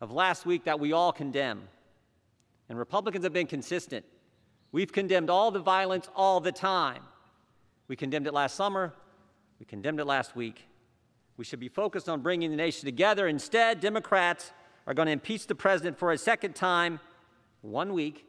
of 0.00 0.10
last 0.10 0.46
week 0.46 0.64
that 0.64 0.80
we 0.80 0.92
all 0.92 1.12
condemn. 1.12 1.62
And 2.68 2.78
Republicans 2.78 3.24
have 3.24 3.32
been 3.32 3.46
consistent. 3.46 4.04
We've 4.72 4.92
condemned 4.92 5.30
all 5.30 5.50
the 5.50 5.58
violence 5.58 6.08
all 6.14 6.40
the 6.40 6.52
time. 6.52 7.02
We 7.88 7.96
condemned 7.96 8.26
it 8.26 8.34
last 8.34 8.54
summer, 8.54 8.94
we 9.58 9.66
condemned 9.66 10.00
it 10.00 10.04
last 10.06 10.36
week. 10.36 10.64
We 11.36 11.44
should 11.44 11.60
be 11.60 11.68
focused 11.68 12.08
on 12.08 12.20
bringing 12.20 12.50
the 12.50 12.56
nation 12.56 12.86
together. 12.86 13.26
Instead, 13.26 13.80
Democrats 13.80 14.52
are 14.86 14.94
going 14.94 15.06
to 15.06 15.12
impeach 15.12 15.46
the 15.46 15.54
president 15.54 15.98
for 15.98 16.12
a 16.12 16.18
second 16.18 16.54
time 16.54 17.00
one 17.62 17.92
week, 17.92 18.26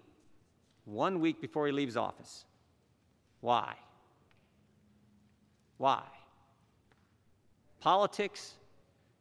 one 0.86 1.20
week 1.20 1.42
before 1.42 1.66
he 1.66 1.72
leaves 1.72 1.98
office. 1.98 2.46
Why? 3.42 3.76
Why? 5.78 6.04
Politics 7.80 8.54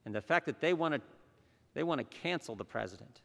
and 0.04 0.14
the 0.14 0.20
fact 0.20 0.46
that 0.46 0.60
they 0.60 0.72
want 0.72 0.94
to 0.94 1.00
they 1.72 1.82
want 1.84 1.98
to 1.98 2.18
cancel 2.18 2.56
the 2.56 2.64
president. 2.64 3.20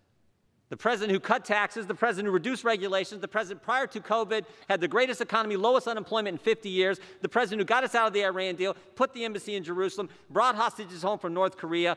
The 0.69 0.77
president 0.77 1.11
who 1.11 1.19
cut 1.19 1.45
taxes, 1.45 1.85
the 1.85 1.93
president 1.93 2.27
who 2.27 2.33
reduced 2.33 2.63
regulations, 2.63 3.21
the 3.21 3.27
president 3.27 3.61
prior 3.61 3.85
to 3.87 3.99
COVID 3.99 4.45
had 4.67 4.81
the 4.81 4.87
greatest 4.87 5.21
economy, 5.21 5.55
lowest 5.57 5.87
unemployment 5.87 6.39
in 6.39 6.43
50 6.43 6.69
years, 6.69 6.99
the 7.21 7.29
president 7.29 7.61
who 7.61 7.65
got 7.65 7.83
us 7.83 7.93
out 7.93 8.07
of 8.07 8.13
the 8.13 8.25
Iran 8.25 8.55
deal, 8.55 8.75
put 8.95 9.13
the 9.13 9.25
embassy 9.25 9.55
in 9.55 9.63
Jerusalem, 9.63 10.09
brought 10.29 10.55
hostages 10.55 11.03
home 11.03 11.19
from 11.19 11.35
North 11.35 11.55
Korea, 11.55 11.95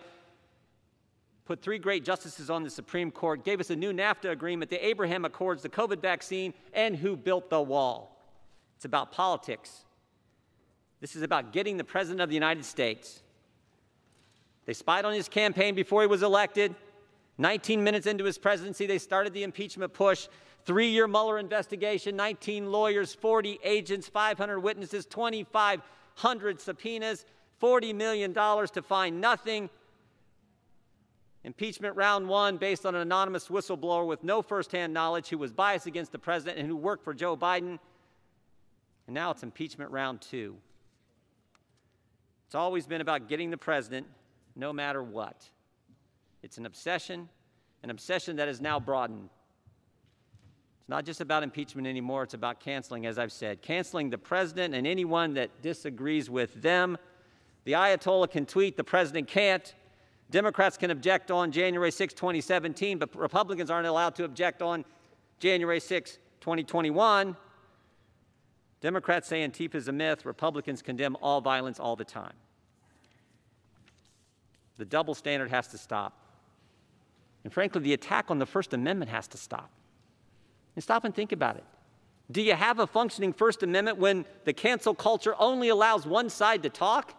put 1.47 1.62
three 1.62 1.78
great 1.78 2.05
justices 2.05 2.51
on 2.51 2.62
the 2.62 2.69
Supreme 2.69 3.11
Court, 3.11 3.43
gave 3.43 3.59
us 3.59 3.70
a 3.70 3.77
new 3.77 3.90
NAFTA 3.90 4.31
agreement, 4.31 4.70
the 4.70 4.86
Abraham 4.86 5.24
Accords, 5.24 5.62
the 5.62 5.70
COVID 5.70 6.03
vaccine, 6.03 6.53
and 6.74 6.95
who 6.95 7.16
built 7.16 7.49
the 7.49 7.62
wall. 7.62 8.20
It's 8.77 8.85
about 8.85 9.12
politics. 9.12 9.86
This 11.01 11.16
is 11.16 11.23
about 11.23 11.53
getting 11.53 11.78
the 11.78 11.85
president 11.85 12.20
of 12.20 12.28
the 12.28 12.35
United 12.35 12.66
States. 12.66 13.23
They 14.66 14.74
spied 14.74 15.07
on 15.07 15.15
his 15.15 15.27
campaign 15.27 15.74
before 15.74 16.03
he 16.03 16.07
was 16.07 16.23
elected. 16.23 16.74
19 17.39 17.82
minutes 17.85 18.06
into 18.06 18.24
his 18.24 18.36
presidency, 18.36 18.86
they 18.86 18.98
started 18.98 19.32
the 19.32 19.44
impeachment 19.44 19.93
push. 19.93 20.28
Three 20.65 20.89
year 20.89 21.06
Mueller 21.06 21.39
investigation, 21.39 22.16
19 22.16 22.70
lawyers, 22.70 23.15
40 23.15 23.60
agents, 23.65 24.09
500 24.09 24.60
witnesses, 24.60 25.06
2,500 25.06 26.60
subpoenas, 26.60 27.24
$40 27.62 27.94
million 27.94 28.35
to 28.35 28.82
find 28.82 29.20
nothing. 29.20 29.70
Impeachment 31.44 31.97
round 31.97 32.28
one 32.28 32.56
based 32.56 32.85
on 32.85 32.94
an 32.94 33.01
anonymous 33.01 33.48
whistleblower 33.48 34.06
with 34.06 34.24
no 34.24 34.43
firsthand 34.43 34.93
knowledge 34.93 35.28
who 35.28 35.39
was 35.39 35.52
biased 35.52 35.86
against 35.86 36.12
the 36.12 36.19
president 36.19 36.59
and 36.59 36.66
who 36.66 36.77
worked 36.77 37.05
for 37.05 37.15
Joe 37.15 37.36
Biden. 37.36 37.78
And 39.06 39.15
now 39.15 39.31
it's 39.31 39.44
impeachment 39.44 39.90
round 39.93 40.20
two. 40.20 40.56
It's 42.47 42.56
always 42.56 42.86
been 42.86 43.01
about 43.01 43.28
getting 43.28 43.51
the 43.51 43.56
president 43.56 44.06
no 44.56 44.73
matter 44.73 45.02
what. 45.02 45.48
It's 46.43 46.59
an 46.59 46.66
obsession, 46.66 47.28
an 47.82 47.90
obsession 47.90 48.36
that 48.36 48.48
is 48.48 48.60
now 48.60 48.78
broadened. 48.78 49.28
It's 50.81 50.89
not 50.89 51.05
just 51.05 51.20
about 51.20 51.43
impeachment 51.43 51.86
anymore, 51.86 52.23
it's 52.23 52.35
about 52.35 52.60
canceling, 52.60 53.06
as 53.06 53.19
I've 53.19 53.32
said. 53.32 53.62
Canceling 53.62 54.10
the 54.10 54.19
president 54.19 54.74
and 54.74 54.86
anyone 54.86 55.35
that 55.35 55.62
disagrees 55.62 56.31
with 56.31 56.62
them. 56.62 56.97
The 57.65 57.73
Ayatollah 57.73 58.31
can 58.31 58.47
tweet, 58.47 58.77
the 58.77 58.85
president 58.85 59.28
can't. 59.28 59.74
Democrats 60.31 60.77
can 60.77 60.90
object 60.90 61.31
on 61.31 61.51
January 61.51 61.90
6, 61.90 62.15
2017, 62.15 62.98
but 62.98 63.15
Republicans 63.16 63.70
aren't 63.70 63.86
allowed 63.86 64.15
to 64.15 64.24
object 64.24 64.62
on 64.62 64.85
January 65.40 65.81
6, 65.81 66.19
2021. 66.40 67.36
Democrats 68.81 69.27
say 69.27 69.47
Antifa 69.47 69.74
is 69.74 69.89
a 69.89 69.93
myth. 69.93 70.24
Republicans 70.24 70.82
condemn 70.82 71.16
all 71.20 71.40
violence 71.40 71.81
all 71.81 71.97
the 71.97 72.05
time. 72.05 72.35
The 74.77 74.85
double 74.85 75.15
standard 75.15 75.51
has 75.51 75.69
to 75.69 75.78
stop. 75.78 76.27
And 77.49 77.53
frankly, 77.55 77.81
the 77.81 77.95
attack 77.95 78.27
on 78.31 78.39
the 78.39 78.45
First 78.45 78.75
Amendment 78.75 79.11
has 79.11 79.27
to 79.29 79.39
stop. 79.39 79.70
And 80.77 80.85
stop 80.85 81.07
and 81.07 81.15
think 81.15 81.33
about 81.33 81.57
it. 81.57 81.65
Do 82.31 82.43
you 82.43 82.53
have 82.53 82.79
a 82.79 82.87
functioning 82.87 83.33
First 83.33 83.62
Amendment 83.62 83.97
when 83.97 84.27
the 84.45 84.53
cancel 84.53 84.95
culture 84.95 85.35
only 85.39 85.70
allows 85.70 86.07
one 86.07 86.29
side 86.29 86.62
to 86.65 86.69
talk? 86.69 87.15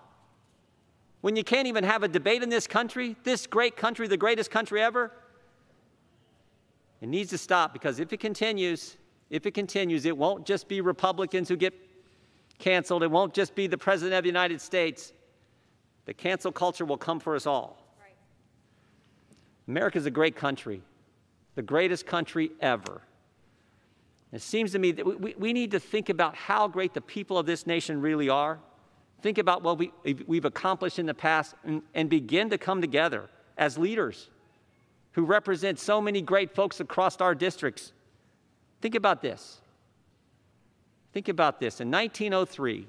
When 1.22 1.36
you 1.36 1.44
can't 1.44 1.68
even 1.68 1.84
have 1.84 2.04
a 2.04 2.08
debate 2.08 2.44
in 2.44 2.50
this 2.50 2.68
country, 2.68 3.16
this 3.24 3.48
great 3.48 3.76
country, 3.76 4.08
the 4.08 4.18
greatest 4.18 4.52
country 4.52 4.84
ever? 4.84 5.12
It 7.02 7.10
needs 7.10 7.32
to 7.32 7.40
stop 7.40 7.74
because 7.74 8.00
if 8.00 8.14
it 8.14 8.20
continues, 8.20 8.98
if 9.32 9.48
it 9.48 9.56
continues, 9.56 10.06
it 10.06 10.16
won't 10.16 10.46
just 10.46 10.68
be 10.68 10.80
Republicans 10.80 11.50
who 11.50 11.58
get 11.58 11.74
canceled. 12.60 13.02
It 13.02 13.10
won't 13.10 13.34
just 13.34 13.56
be 13.56 13.66
the 13.66 13.80
President 13.80 14.16
of 14.16 14.26
the 14.26 14.30
United 14.30 14.62
States. 14.62 15.12
The 16.06 16.14
cancel 16.14 16.52
culture 16.52 16.86
will 16.86 16.98
come 16.98 17.20
for 17.20 17.36
us 17.36 17.48
all. 17.48 17.89
Right. 19.70 19.78
America 19.78 19.98
is 20.00 20.06
a 20.06 20.12
great 20.12 20.36
country, 20.36 20.82
the 21.56 21.62
greatest 21.62 22.06
country 22.06 22.52
ever. 22.60 23.02
It 24.32 24.42
seems 24.42 24.72
to 24.72 24.80
me 24.80 24.92
that 24.94 25.06
we, 25.06 25.36
we 25.38 25.54
need 25.54 25.72
to 25.72 25.80
think 25.80 26.10
about 26.10 26.36
how 26.36 26.68
great 26.68 26.94
the 26.94 27.02
people 27.02 27.38
of 27.38 27.46
this 27.46 27.66
nation 27.66 28.02
really 28.02 28.30
are. 28.30 28.60
Think 29.22 29.38
about 29.38 29.64
what 29.64 29.78
we, 29.78 29.92
we've 30.28 30.46
accomplished 30.46 31.00
in 31.00 31.06
the 31.06 31.14
past 31.14 31.56
and, 31.64 31.82
and 31.94 32.10
begin 32.10 32.50
to 32.52 32.58
come 32.58 32.82
together 32.82 33.30
as 33.58 33.78
leaders 33.78 34.30
who 35.14 35.26
represent 35.26 35.80
so 35.80 36.00
many 36.00 36.22
great 36.22 36.56
folks 36.56 36.80
across 36.80 37.20
our 37.20 37.36
districts. 37.36 37.92
Think 38.82 38.96
about 38.96 39.22
this. 39.22 39.60
Think 41.12 41.28
about 41.28 41.60
this. 41.60 41.82
In 41.82 41.90
1903, 41.92 42.78
in 42.78 42.88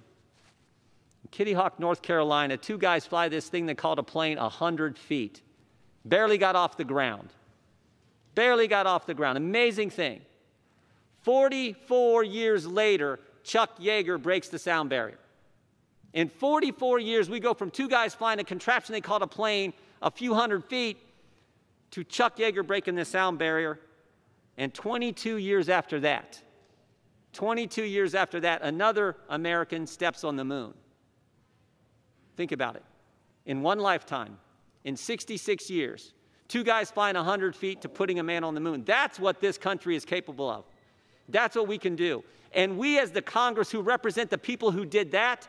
Kitty 1.30 1.54
Hawk, 1.54 1.80
North 1.80 2.02
Carolina, 2.02 2.56
two 2.56 2.78
guys 2.78 3.06
fly 3.06 3.28
this 3.28 3.48
thing 3.48 3.66
they 3.66 3.74
called 3.74 3.98
a 3.98 4.02
plane 4.02 4.38
100 4.38 4.98
feet. 4.98 5.40
Barely 6.04 6.38
got 6.38 6.56
off 6.56 6.76
the 6.76 6.84
ground. 6.84 7.28
Barely 8.34 8.68
got 8.68 8.86
off 8.86 9.06
the 9.06 9.14
ground. 9.14 9.36
Amazing 9.36 9.90
thing. 9.90 10.22
44 11.22 12.24
years 12.24 12.66
later, 12.66 13.20
Chuck 13.44 13.78
Yeager 13.78 14.20
breaks 14.20 14.48
the 14.48 14.58
sound 14.58 14.88
barrier. 14.90 15.18
In 16.12 16.28
44 16.28 16.98
years, 16.98 17.30
we 17.30 17.38
go 17.40 17.54
from 17.54 17.70
two 17.70 17.88
guys 17.88 18.14
flying 18.14 18.40
a 18.40 18.44
contraption 18.44 18.92
they 18.92 19.00
called 19.00 19.22
a 19.22 19.26
plane 19.26 19.72
a 20.02 20.10
few 20.10 20.34
hundred 20.34 20.64
feet 20.64 20.98
to 21.92 22.04
Chuck 22.04 22.36
Yeager 22.36 22.66
breaking 22.66 22.94
the 22.94 23.04
sound 23.04 23.38
barrier. 23.38 23.78
And 24.56 24.72
22 24.74 25.36
years 25.36 25.68
after 25.68 26.00
that, 26.00 26.42
22 27.32 27.84
years 27.84 28.14
after 28.14 28.40
that, 28.40 28.62
another 28.62 29.16
American 29.28 29.86
steps 29.86 30.24
on 30.24 30.36
the 30.36 30.44
moon. 30.44 30.74
Think 32.36 32.52
about 32.52 32.76
it. 32.76 32.84
In 33.46 33.62
one 33.62 33.78
lifetime, 33.78 34.38
in 34.84 34.96
66 34.96 35.70
years, 35.70 36.12
two 36.48 36.64
guys 36.64 36.90
flying 36.90 37.16
100 37.16 37.54
feet 37.54 37.82
to 37.82 37.88
putting 37.88 38.18
a 38.18 38.22
man 38.22 38.44
on 38.44 38.54
the 38.54 38.60
moon. 38.60 38.84
That's 38.84 39.18
what 39.18 39.40
this 39.40 39.58
country 39.58 39.96
is 39.96 40.04
capable 40.04 40.50
of. 40.50 40.64
That's 41.28 41.56
what 41.56 41.68
we 41.68 41.78
can 41.78 41.96
do. 41.96 42.24
And 42.52 42.78
we, 42.78 42.98
as 42.98 43.12
the 43.12 43.22
Congress 43.22 43.70
who 43.70 43.80
represent 43.80 44.30
the 44.30 44.38
people 44.38 44.70
who 44.70 44.84
did 44.84 45.12
that, 45.12 45.46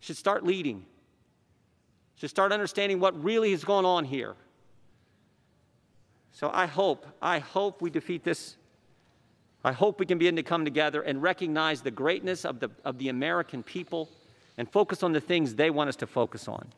should 0.00 0.16
start 0.16 0.44
leading, 0.44 0.86
should 2.16 2.30
start 2.30 2.52
understanding 2.52 3.00
what 3.00 3.22
really 3.22 3.52
is 3.52 3.64
going 3.64 3.84
on 3.84 4.04
here. 4.04 4.34
So 6.32 6.50
I 6.52 6.66
hope, 6.66 7.06
I 7.20 7.40
hope 7.40 7.82
we 7.82 7.90
defeat 7.90 8.22
this. 8.22 8.56
I 9.64 9.72
hope 9.72 9.98
we 9.98 10.06
can 10.06 10.18
begin 10.18 10.36
to 10.36 10.42
come 10.42 10.64
together 10.64 11.02
and 11.02 11.20
recognize 11.20 11.82
the 11.82 11.90
greatness 11.90 12.44
of 12.44 12.60
the, 12.60 12.70
of 12.84 12.96
the 12.98 13.08
American 13.08 13.62
people 13.62 14.08
and 14.56 14.70
focus 14.70 15.02
on 15.02 15.12
the 15.12 15.20
things 15.20 15.56
they 15.56 15.70
want 15.70 15.88
us 15.88 15.96
to 15.96 16.06
focus 16.06 16.46
on. 16.46 16.68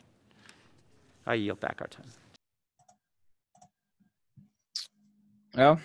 I 1.30 1.38
yield 1.38 1.60
back 1.60 1.80
our 1.80 1.88
time. 1.88 2.10
Ja. 5.54 5.78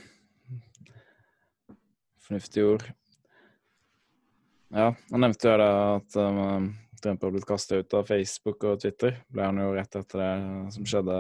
Fornuftige 2.28 2.66
ord. 2.66 2.84
Ja, 4.74 4.96
han 5.12 5.22
nevnte 5.22 5.52
jo 5.52 5.58
det 5.62 5.68
at 5.70 6.18
um, 6.18 6.72
Trump 7.04 7.22
har 7.22 7.34
blitt 7.36 7.48
kasta 7.48 7.78
ut 7.80 7.94
av 7.94 8.08
Facebook 8.10 8.66
og 8.66 8.82
Twitter. 8.82 9.20
Ble 9.30 9.46
han 9.46 9.62
jo 9.62 9.70
rett 9.76 10.00
etter 10.00 10.24
det 10.24 10.74
som 10.74 10.90
skjedde, 10.90 11.20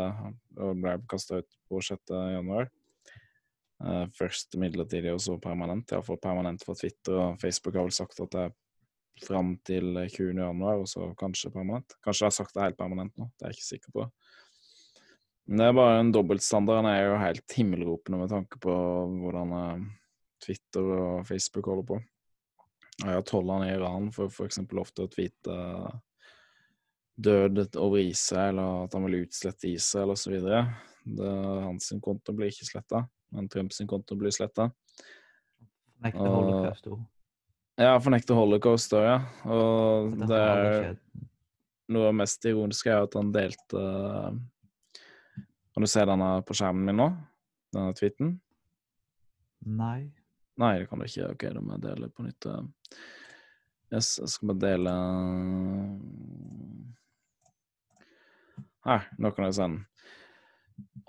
og 0.57 0.81
ble 0.81 0.97
kasta 1.11 1.43
ut 1.43 1.57
på 1.69 1.81
6. 1.85 2.15
januar. 2.35 2.71
Uh, 3.83 4.05
først 4.17 4.57
midlertidig 4.57 5.13
og 5.13 5.21
så 5.21 5.37
permanent. 5.41 5.93
Iallfall 5.93 6.19
permanent 6.21 6.65
for 6.65 6.79
Twitter, 6.79 7.13
og 7.19 7.41
Facebook 7.41 7.77
har 7.77 7.85
vel 7.85 7.95
sagt 7.95 8.21
at 8.25 8.33
det 8.33 8.47
er 8.47 8.55
fram 9.23 9.53
til 9.67 9.93
20. 10.11 10.33
januar, 10.35 10.81
og 10.81 10.89
så 10.91 11.11
kanskje 11.19 11.53
permanent. 11.53 11.95
Kanskje 12.03 12.25
jeg 12.25 12.31
har 12.31 12.35
sagt 12.39 12.55
det 12.55 12.65
helt 12.65 12.79
permanent 12.79 13.13
nå, 13.15 13.29
det 13.35 13.45
er 13.45 13.53
jeg 13.53 13.59
ikke 13.59 13.69
sikker 13.69 13.95
på. 13.95 14.07
Men 15.45 15.61
det 15.61 15.67
er 15.69 15.77
bare 15.77 15.99
en 16.01 16.11
dobbeltstandard. 16.13 16.81
Den 16.81 16.89
er 16.89 17.03
jo 17.05 17.21
helt 17.21 17.55
himmelropende 17.57 18.19
med 18.23 18.31
tanke 18.33 18.59
på 18.61 18.73
hvordan 19.21 19.53
uh, 19.53 19.85
Twitter 20.41 20.89
og 20.95 21.27
Facebook 21.27 21.69
holder 21.69 21.87
på. 21.91 21.99
Jeg 23.03 23.11
har 23.11 23.25
tollerne 23.27 23.69
i 23.69 23.75
Iran 23.75 24.09
for 24.15 24.31
f.eks. 24.31 24.61
til 24.65 24.79
å 24.81 25.09
tweete 25.11 25.55
død 27.15 27.77
over 27.79 27.99
Israel, 28.01 28.59
og 28.59 28.85
at 28.85 28.95
han 28.95 29.05
vil 29.07 29.21
utslette 29.25 29.69
Israel 29.69 30.15
osv. 30.15 30.35
Hans 31.65 31.91
konto 32.03 32.35
blir 32.35 32.51
ikke 32.51 32.67
sletta, 32.71 33.03
men 33.35 33.51
Trumps 33.51 33.83
konto 33.87 34.17
blir 34.19 34.33
sletta. 34.35 34.69
Fornekter 35.95 36.31
holocaust 36.31 36.89
òg. 36.91 37.03
Ja, 37.75 37.97
fornekte 37.99 38.35
holocaust 38.37 38.93
òg, 38.95 39.03
ja. 39.03 39.15
Og 39.51 40.13
det, 40.21 40.29
det 40.31 40.39
er 40.39 40.93
noe 41.91 42.07
av 42.07 42.13
det 42.13 42.19
mest 42.21 42.47
ironiske 42.47 42.91
er 42.91 43.05
at 43.05 43.17
han 43.19 43.33
delte 43.35 43.81
Kan 45.75 45.83
du 45.83 45.89
se 45.91 46.05
denne 46.07 46.29
på 46.47 46.55
skjermen 46.55 46.87
min 46.87 47.01
nå? 47.01 47.09
Denne 47.75 47.95
tweeten? 47.97 48.37
Nei. 49.65 50.07
Nei, 50.61 50.71
det 50.79 50.87
kan 50.87 51.01
du 51.01 51.07
ikke. 51.07 51.33
Ok, 51.33 51.43
da 51.51 51.61
må 51.61 51.75
jeg 51.75 51.83
dele 51.83 52.09
på 52.15 52.23
nytt. 52.23 52.47
Yes, 53.91 54.15
jeg 54.21 54.31
skal 54.31 54.53
bare 54.53 54.61
dele 54.63 54.93
Her, 58.85 59.09
nå 59.19 59.33
kan 59.35 59.49
jeg 59.49 59.57
se 59.57 59.67
den. 59.67 59.77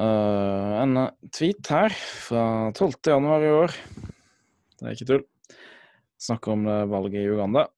Uh, 0.01 0.73
en 0.83 0.99
tweet 1.33 1.71
her 1.71 1.95
fra 1.95 2.43
12. 2.73 2.99
januar 3.07 3.45
i 3.45 3.55
år. 3.55 3.75
Det 4.77 4.83
er 4.87 4.97
ikke 4.97 5.09
tull. 5.13 5.25
Snakker 6.27 6.53
om 6.53 6.65
valget 6.91 7.21
i 7.23 7.29
Uganda. 7.31 7.69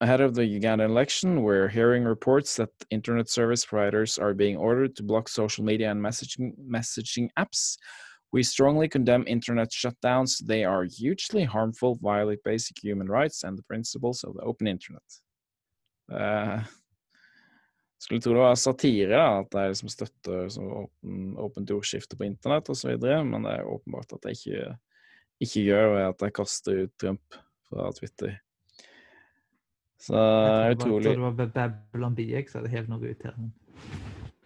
Ahead 0.00 0.20
of 0.20 0.34
the 0.34 0.42
Ugandan 0.42 0.90
election, 0.90 1.42
we're 1.42 1.68
hearing 1.68 2.04
reports 2.04 2.56
that 2.56 2.70
internet 2.90 3.28
service 3.28 3.66
providers 3.66 4.18
are 4.18 4.32
being 4.32 4.56
ordered 4.56 4.94
to 4.96 5.02
block 5.02 5.28
social 5.28 5.64
media 5.64 5.90
and 5.90 6.00
messaging, 6.00 6.54
messaging 6.58 7.28
apps 7.36 7.76
We 8.30 8.42
strongly 8.42 8.88
condemn 8.88 9.24
internet 9.26 9.70
shutdowns. 9.70 10.38
They 10.46 10.64
are 10.64 10.84
hugely 10.84 11.44
harmful, 11.44 11.98
violate 12.02 12.42
basic 12.44 12.76
human 12.82 13.08
rights 13.08 13.44
and 13.44 13.56
the 13.56 13.62
principles 13.62 14.24
of 14.24 14.34
the 14.34 14.42
open 14.42 14.66
internet. 14.66 15.02
Uh, 16.12 16.60
skulle 17.98 18.20
tro 18.20 18.32
det 18.32 18.40
var 18.40 18.54
satire, 18.54 19.08
da, 19.08 19.40
at 19.40 19.50
de 19.50 19.74
som 19.74 19.88
støtter 19.88 20.48
så 20.48 20.62
åpen, 20.62 21.36
åpent 21.36 21.70
ordskifte 21.70 22.16
på 22.16 22.24
internett 22.24 22.68
osv., 22.70 22.94
men 23.00 23.42
det 23.42 23.56
er 23.56 23.66
åpenbart 23.66 24.12
at 24.12 24.22
de 24.22 24.36
ikke, 24.36 24.76
ikke 25.40 25.64
gjør 25.64 25.88
ved 25.94 26.04
at 26.04 26.20
de 26.20 26.30
kaster 26.30 26.84
ut 26.84 26.94
Trump 27.00 27.40
fra 27.68 27.88
Twitter. 27.96 28.38
Så 29.98 30.14
jeg 30.14 30.78
utrolig 30.78 31.10
Jeg 31.10 31.18
tror 31.18 31.32
det 31.32 31.40
var 31.40 31.54
Babylon 31.56 32.14
BX 32.18 32.54
som 32.54 32.66
det 32.66 32.74
helt 32.76 32.90
noe 32.92 33.10
ut 33.10 33.26
her. 33.26 33.40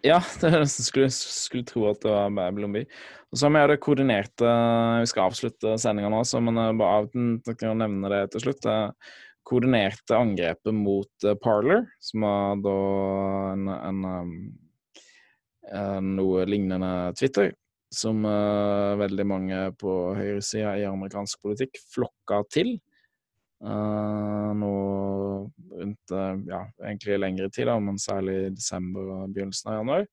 Ja, 0.02 0.18
det 0.40 0.48
er 0.48 0.62
nesten 0.64 0.86
skulle, 0.86 1.10
skulle 1.14 1.66
tro 1.68 1.86
at 1.90 2.00
det 2.02 2.10
var 2.10 2.32
Babylon 2.34 2.74
Bee. 2.74 2.88
Og 3.32 3.38
så 3.38 3.48
har 3.48 3.54
vi 3.54 3.72
det 3.72 3.82
koordinerte 3.84 4.54
Vi 5.00 5.10
skal 5.10 5.30
avslutte 5.30 5.76
sendinga 5.80 6.10
nå, 6.12 6.22
så 6.28 6.40
men 6.42 6.58
eh, 6.58 6.72
bare 6.76 7.04
av 7.04 7.54
kan 7.60 7.78
nevne 7.80 8.10
det 8.12 8.24
til 8.32 8.46
slutt. 8.46 8.64
Det 8.64 8.78
koordinerte 9.48 10.18
angrepet 10.18 10.74
mot 10.74 11.26
uh, 11.26 11.34
Parler, 11.42 11.86
som 11.98 12.22
var 12.22 12.60
da 12.62 12.74
en, 13.52 13.72
en, 13.74 14.04
um, 14.06 14.36
en 15.74 16.12
noe 16.14 16.44
lignende 16.46 16.92
Twitter, 17.18 17.50
som 17.92 18.22
veldig 18.22 19.24
mange 19.28 19.58
på 19.76 19.96
høyresida 20.16 20.76
i 20.80 20.86
amerikansk 20.88 21.42
politikk 21.44 21.76
flokka 21.92 22.38
til. 22.54 22.76
Uh, 23.62 24.50
nå 24.58 24.72
rundt 25.72 26.14
ja, 26.48 26.64
egentlig 26.82 27.18
lengre 27.22 27.48
tid, 27.50 27.68
da, 27.70 27.76
men 27.78 27.98
særlig 28.00 28.34
i 28.46 28.54
desember 28.56 29.10
og 29.16 29.34
begynnelsen 29.34 29.70
av 29.70 29.80
januar. 29.80 30.06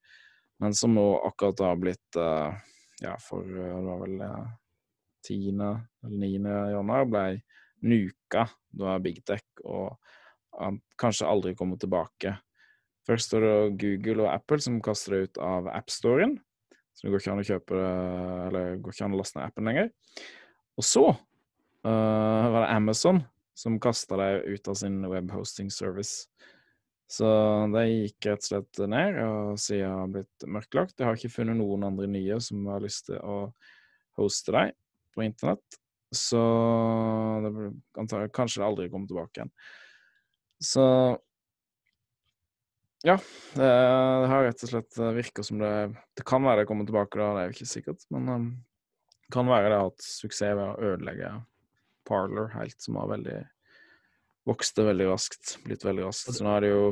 Men 0.60 0.76
som 0.78 0.94
nå 0.94 1.06
akkurat 1.28 1.64
har 1.66 1.80
blitt 1.82 2.20
uh, 2.20 2.54
ja, 3.02 3.16
for 3.24 3.48
det 3.48 3.72
var 3.86 4.04
vel 4.04 4.22
10. 5.26 5.50
eller 5.56 5.82
9. 6.04 6.54
januar 6.76 7.08
ble 7.10 7.26
nuka 7.88 8.46
da 8.76 8.98
Big 9.00 9.22
Tech 9.28 9.46
og 9.64 9.96
han 10.60 10.80
kanskje 11.00 11.28
aldri 11.30 11.56
kommer 11.56 11.80
tilbake. 11.80 12.36
Først 13.08 13.30
står 13.30 13.46
det 13.46 13.56
Google 13.82 14.26
og 14.26 14.34
Apple 14.34 14.60
som 14.62 14.82
kaster 14.84 15.16
det 15.16 15.22
ut 15.24 15.42
av 15.44 15.70
AppStoren. 15.72 16.36
Så 16.94 17.06
det 17.06 17.14
går 17.14 17.22
ikke 17.22 17.34
an 17.34 17.42
å 17.42 17.48
kjøpe 17.48 17.78
det, 17.80 17.90
eller 18.50 18.80
går 18.84 18.96
ikke 18.96 19.08
an 19.08 19.16
å 19.16 19.20
laste 19.22 19.40
ned 19.40 19.48
appen 19.48 19.70
lenger. 19.70 19.92
Og 20.80 20.86
så 20.86 21.06
uh, 21.08 21.88
var 21.88 22.60
det 22.66 22.74
Amazon 22.76 23.22
som 23.60 23.80
kasta 23.84 24.18
deg 24.20 24.48
ut 24.56 24.72
av 24.72 24.78
sin 24.80 25.02
webhosting 25.12 25.72
service. 25.74 26.30
Så 27.10 27.28
det 27.74 27.88
gikk 27.90 28.30
rett 28.30 28.44
og 28.44 28.48
slett 28.52 28.82
ned, 28.92 29.18
og 29.26 29.60
siden 29.60 29.96
har 29.98 30.12
blitt 30.14 30.46
mørklagt. 30.46 30.96
Jeg 31.00 31.08
har 31.10 31.18
ikke 31.18 31.40
funnet 31.40 31.58
noen 31.58 31.88
andre 31.88 32.08
nye 32.12 32.38
som 32.44 32.68
har 32.70 32.84
lyst 32.86 33.08
til 33.10 33.18
å 33.20 33.40
hoste 34.20 34.54
deg 34.54 34.76
på 35.16 35.26
internett. 35.26 35.80
Så 36.14 36.40
det 37.44 37.52
blir 37.56 38.30
kanskje 38.34 38.62
det 38.62 38.68
aldri 38.68 38.88
kommer 38.94 39.10
tilbake 39.10 39.42
igjen. 39.42 39.52
Så 40.62 40.86
ja, 43.08 43.16
det, 43.56 43.64
det, 43.64 44.30
har 44.30 44.44
rett 44.44 44.64
og 44.66 44.72
slett 44.74 44.98
virka 45.16 45.44
som 45.46 45.62
det 45.62 45.72
Det 46.20 46.26
kan 46.28 46.44
være 46.44 46.62
det 46.62 46.70
kommer 46.70 46.86
tilbake, 46.86 47.16
da, 47.16 47.30
det 47.36 47.42
er 47.42 47.50
jo 47.52 47.58
ikke 47.58 47.74
sikkert. 47.74 48.06
Men 48.14 48.30
um, 48.30 48.50
det 49.26 49.34
kan 49.34 49.50
være 49.50 49.70
det 49.70 49.78
har 49.80 49.90
hatt 49.90 50.06
suksess 50.06 50.58
ved 50.60 50.66
å 50.66 50.94
ødelegge 50.94 51.32
Parlor 52.10 52.52
helt, 52.58 52.78
som 52.82 52.98
har 53.00 53.14
veldig 53.14 53.40
vokste 54.50 54.86
veldig 54.88 55.08
raskt. 55.12 55.58
Blitt 55.66 55.86
veldig 55.86 56.08
raskt. 56.10 56.34
Så 56.34 56.46
nå 56.46 56.54
er 56.56 56.66
det 56.66 56.72
jo 56.72 56.86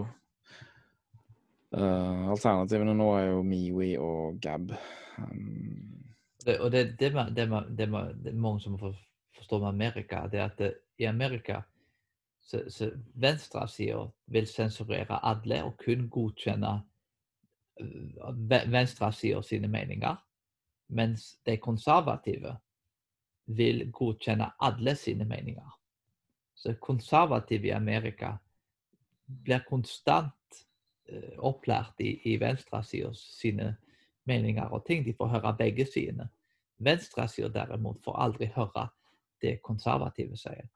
uh, 1.78 2.28
Alternativene 2.34 2.96
nå 2.98 3.12
er 3.18 3.32
jo 3.32 3.46
Miwi 3.48 3.94
og 4.02 4.40
Gab. 4.44 4.74
Um, 5.18 6.04
det, 6.46 6.60
og 6.62 6.72
det, 6.72 6.84
det, 7.00 7.12
det, 7.36 7.48
det, 7.50 7.88
det, 7.88 8.32
er 8.32 8.38
mange 8.38 8.62
som 8.64 8.78
må 8.78 8.94
forstå 9.38 9.60
med 9.64 9.74
Amerika, 9.74 10.28
det 10.32 10.40
er 10.40 10.46
at 10.52 10.62
det, 10.62 10.76
i 10.98 11.10
Amerika 11.10 11.62
så, 12.48 12.62
så 12.72 12.92
venstresida 13.20 14.06
vil 14.32 14.48
sensurere 14.48 15.20
alle 15.28 15.60
og 15.68 15.76
kun 15.82 16.08
godkjenne 16.10 16.78
venstresida 18.72 19.42
sine 19.44 19.68
meninger. 19.68 20.16
Mens 20.88 21.34
de 21.46 21.58
konservative 21.60 22.56
vil 23.48 23.86
godkjenne 23.92 24.52
alle 24.60 24.96
sine 24.96 25.26
meninger. 25.26 25.70
Så 26.56 26.74
konservative 26.82 27.68
i 27.68 27.76
Amerika 27.76 28.38
blir 29.28 29.64
konstant 29.68 30.62
uh, 31.12 31.36
opplært 31.38 32.02
i, 32.04 32.18
i 32.32 32.38
venstresida 32.42 33.14
sine 33.16 33.76
meninger 34.28 34.74
og 34.74 34.86
ting. 34.86 35.06
De 35.06 35.16
får 35.16 35.38
høre 35.38 35.56
begge 35.60 35.86
sidene. 35.86 36.30
Venstresida 36.78 37.50
derimot 37.54 38.02
får 38.04 38.20
aldri 38.26 38.50
høre 38.56 38.88
det 39.42 39.60
konservative 39.64 40.38
sier. 40.38 40.68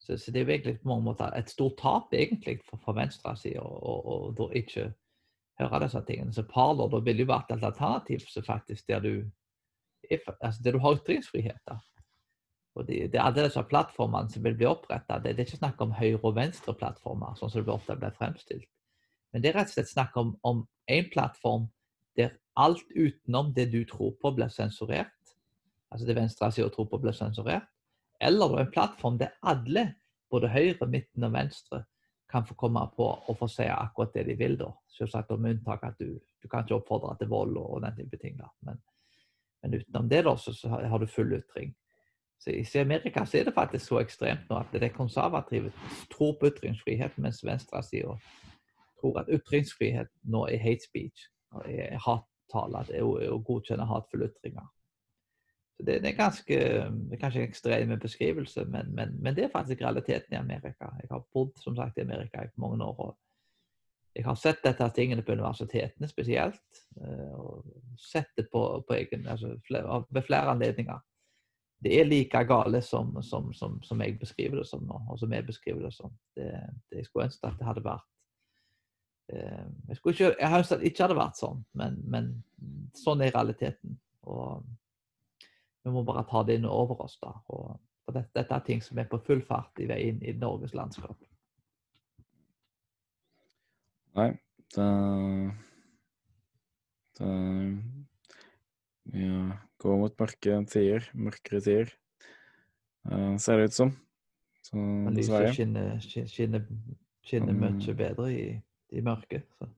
Så, 0.00 0.16
så, 0.16 0.32
det 0.32 0.40
er 0.40 0.50
egentlig 0.54 0.78
på 0.80 0.88
mange 0.88 1.04
måter 1.04 1.34
et 1.36 1.50
stort 1.50 1.76
tap 1.78 2.14
egentlig 2.16 2.60
for, 2.64 2.80
for 2.80 2.96
venstresida 2.96 3.60
å 3.60 4.48
ikke 4.56 4.88
høre 5.60 5.82
disse 5.84 6.00
tingene. 6.08 6.32
Så 6.32 6.46
Parler 6.48 6.88
da 6.90 7.02
vil 7.04 7.20
jo 7.20 7.28
vært 7.28 7.52
alternativ 7.52 8.24
så 8.28 8.42
faktisk 8.42 8.88
der 8.88 9.04
du, 9.04 9.12
altså 10.10 10.62
det 10.62 10.74
du 10.74 10.80
har 10.82 10.98
ytringsfrihet. 10.98 11.60
da. 11.68 11.78
Og 12.78 12.86
det 12.86 13.14
er 13.14 13.22
alle 13.22 13.46
disse 13.46 13.62
plattformene 13.66 14.30
som 14.30 14.44
vil 14.44 14.56
bli 14.58 14.68
oppretta. 14.68 15.18
Det, 15.18 15.34
det, 15.36 15.42
er 15.42 15.48
ikke 15.48 15.62
snakk 15.64 15.80
om 15.82 15.94
høyre- 15.96 16.22
og 16.22 16.36
venstreplattformer, 16.36 17.34
sånn 17.38 17.50
som 17.50 17.64
det 17.66 17.74
ofte 17.74 17.96
blir 17.98 18.14
fremstilt. 18.16 18.68
Men 19.32 19.42
det 19.42 19.50
er 19.50 19.60
rett 19.60 19.72
og 19.72 19.76
slett 19.76 19.90
snakk 19.90 20.16
om, 20.20 20.64
én 20.90 21.10
plattform 21.12 21.68
der 22.18 22.32
alt 22.58 22.86
utenom 22.94 23.52
det 23.54 23.68
du 23.70 23.84
tror 23.86 24.14
på, 24.22 24.32
blir 24.34 24.50
sensurert. 24.50 25.34
Altså 25.90 26.06
det 26.06 26.16
venstresida 26.18 26.70
tror 26.70 26.88
på, 26.90 26.98
blir 27.02 27.14
sensurert. 27.14 27.68
Eller 28.20 28.58
en 28.60 28.70
plattform 28.70 29.18
der 29.18 29.34
alle, 29.42 29.94
både 30.30 30.50
høyre, 30.50 30.86
midten 30.86 31.26
og 31.26 31.34
venstre, 31.34 31.84
kan 32.30 32.46
få 32.46 32.54
komme 32.54 32.82
på 32.94 33.06
og 33.06 33.38
få 33.38 33.48
si 33.50 33.66
akkurat 33.66 34.14
det 34.14 34.26
de 34.28 34.36
vil. 34.38 34.56
da. 34.58 34.70
Selvsagt 34.94 35.30
med 35.38 35.56
unntak 35.56 35.82
at 35.88 35.98
du, 35.98 36.18
du 36.42 36.48
kan 36.48 36.62
ikke 36.62 36.78
oppfordre 36.78 37.16
til 37.18 37.30
vold 37.30 37.56
og 37.58 37.80
den 37.82 37.96
type 37.96 38.20
ting. 38.22 38.36
da. 38.38 38.50
Men, 38.66 38.78
men 39.62 39.74
utenom 39.74 40.08
det 40.08 40.24
da, 40.24 40.36
så, 40.36 40.68
har 40.68 40.98
du 40.98 41.06
full 41.06 41.32
ytring. 41.36 41.74
I 42.46 42.78
Amerika 42.80 43.26
så 43.26 43.38
er 43.38 43.44
det 43.44 43.54
faktisk 43.54 43.86
så 43.86 43.98
ekstremt 44.00 44.48
nå 44.48 44.56
at 44.62 44.70
det 44.72 44.82
er 44.82 44.94
konservative 44.94 45.72
tror 46.12 46.38
på 46.40 46.48
ytringsfrihet, 46.48 47.18
mens 47.20 47.44
venstresida 47.44 48.16
tror 49.00 49.20
at 49.20 49.28
ytringsfrihet 49.32 50.08
nå 50.22 50.46
er 50.48 50.62
hate 50.62 50.86
speech, 50.86 51.26
er 51.68 52.00
hattale, 52.00 52.84
å, 53.04 53.40
godkjenne 53.44 53.88
hatefulle 53.88 54.30
ytringer. 54.30 54.68
Så 55.76 55.86
det, 55.86 56.00
er 56.04 56.16
ganske 56.16 56.56
kanskje 57.20 57.42
en 57.42 57.48
ekstrem 57.48 57.92
beskrivelse, 58.00 58.64
men, 58.68 58.94
men, 58.96 59.16
men, 59.20 59.36
det 59.36 59.46
er 59.46 59.52
faktisk 59.52 59.80
realiteten 59.84 60.34
i 60.34 60.40
Amerika. 60.40 60.90
Jeg 61.00 61.08
har 61.10 61.24
bodd 61.32 61.52
som 61.60 61.76
sagt 61.76 61.98
i 61.98 62.04
Amerika 62.04 62.44
i 62.44 62.52
mange 62.60 62.84
år. 62.84 63.00
og 63.00 63.18
Jeg 64.14 64.26
har 64.26 64.38
sett 64.38 64.64
dette 64.64 64.88
tingene 64.96 65.22
på 65.22 65.36
universitetene 65.36 66.08
spesielt. 66.10 66.82
Eh, 67.00 67.34
og 67.38 67.98
sett 68.00 68.32
det 68.36 68.48
på, 68.52 68.64
på 68.86 68.96
egen, 68.96 69.28
altså, 69.30 69.54
ved 70.10 70.26
flere 70.26 70.56
anledninger 70.56 70.98
det 71.80 72.00
er 72.00 72.04
like 72.04 72.44
gale 72.44 72.82
som, 72.82 73.22
som, 73.22 73.52
som, 73.52 73.82
som, 73.82 74.00
jeg 74.00 74.18
beskriver 74.20 74.60
det 74.60 74.66
som 74.68 74.82
nå, 74.84 75.00
og 75.08 75.18
som 75.18 75.32
jeg 75.32 75.46
beskriver 75.46 75.86
det 75.86 75.94
som. 75.94 76.12
Det, 76.36 76.50
det 76.90 77.00
jeg 77.00 77.08
skulle 77.08 77.24
ønske 77.30 77.48
at 77.48 77.56
det 77.58 77.68
hadde 77.68 77.84
vært 77.84 78.08
eh, 79.32 79.70
Jeg 79.88 79.96
ikke, 79.96 80.34
jeg 80.40 80.48
har 80.48 80.58
ønsket 80.58 80.76
at 80.76 80.82
det 80.82 80.90
ikke 80.90 81.06
hadde 81.06 81.20
vært 81.20 81.40
sånn, 81.40 81.62
men, 81.80 81.96
men, 82.04 82.28
sånn 82.96 83.24
er 83.24 83.32
realiteten. 83.32 83.96
Og 84.28 84.66
vi 85.84 85.94
må 85.94 86.04
bare 86.04 86.26
ta 86.28 86.44
det 86.44 86.58
inn 86.60 86.68
over 86.68 87.00
oss. 87.06 87.16
da. 87.22 87.32
Og, 87.48 87.80
og 87.80 88.12
dette, 88.12 88.34
dette, 88.36 88.54
er 88.58 88.66
ting 88.66 88.84
som 88.84 89.00
er 89.00 89.08
på 89.08 89.22
full 89.24 89.40
fart 89.48 89.80
i 89.80 89.88
vei 89.88 90.02
inn 90.10 90.20
i 90.20 90.36
Norges 90.36 90.76
landskap. 90.76 91.16
Nei, 94.18 94.30
det, 94.74 94.86
det 97.20 97.30
ja, 99.20 99.42
går 99.82 100.00
mot 100.00 100.16
mørke 100.22 100.56
tider. 100.70 101.06
Mørkere 101.14 101.60
tider, 101.64 101.92
uh, 103.10 103.36
ser 103.42 103.60
det 103.60 103.70
ut 103.70 103.76
som. 103.76 103.92
Så, 104.66 104.80
Lyset 105.14 105.54
skinner, 105.54 105.92
skinner, 106.02 106.66
skinner 107.26 107.54
um, 107.54 107.62
mye 107.78 107.94
bedre 107.96 108.26
i, 108.34 108.42
i 108.94 109.04
mørket. 109.04 109.46
Så, 109.58 109.70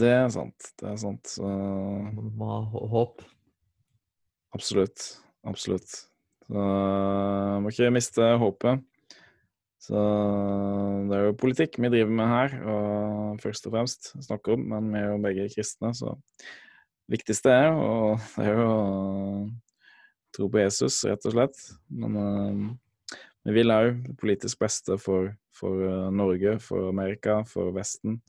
det 0.00 0.10
er 0.12 0.26
sant. 0.32 0.72
Det 0.80 0.88
er 0.90 0.98
sant. 1.00 1.36
Så 1.36 1.44
må 1.44 2.50
ha 2.50 2.88
håp. 2.96 3.22
Absolutt. 4.56 5.06
Absolutt. 5.44 5.92
Så 6.44 6.66
må 7.60 7.72
ikke 7.72 7.92
miste 7.94 8.34
håpet. 8.40 8.84
Så 9.84 10.00
det 11.10 11.16
er 11.16 11.26
jo 11.26 11.36
politikk 11.36 11.76
vi 11.82 11.90
driver 11.92 12.12
med 12.16 12.30
her, 12.30 12.54
og 12.72 13.42
først 13.42 13.66
og 13.68 13.74
fremst 13.74 14.12
snakker 14.24 14.54
om, 14.56 14.62
men 14.70 14.86
vi 14.94 15.00
er 15.00 15.10
jo 15.10 15.18
begge 15.20 15.48
kristne, 15.52 15.90
så 15.96 16.14
det 16.14 17.18
viktigste 17.18 17.52
er, 17.52 17.74
og 17.76 18.22
det 18.38 18.46
er 18.46 18.62
jo 18.62 18.68
å 18.70 18.78
tro 20.34 20.48
på 20.48 20.62
Jesus, 20.62 21.02
rett 21.04 21.26
og 21.28 21.34
slett. 21.36 21.60
Men 21.92 22.16
uh, 22.16 23.18
vi 23.44 23.56
vil 23.58 23.74
òg 23.74 24.00
det 24.06 24.16
politisk 24.22 24.62
beste 24.64 24.96
for, 25.02 25.34
for 25.54 25.84
uh, 25.84 26.08
Norge, 26.14 26.56
for 26.64 26.88
Amerika, 26.88 27.42
for 27.48 27.74
Vesten. 27.76 28.22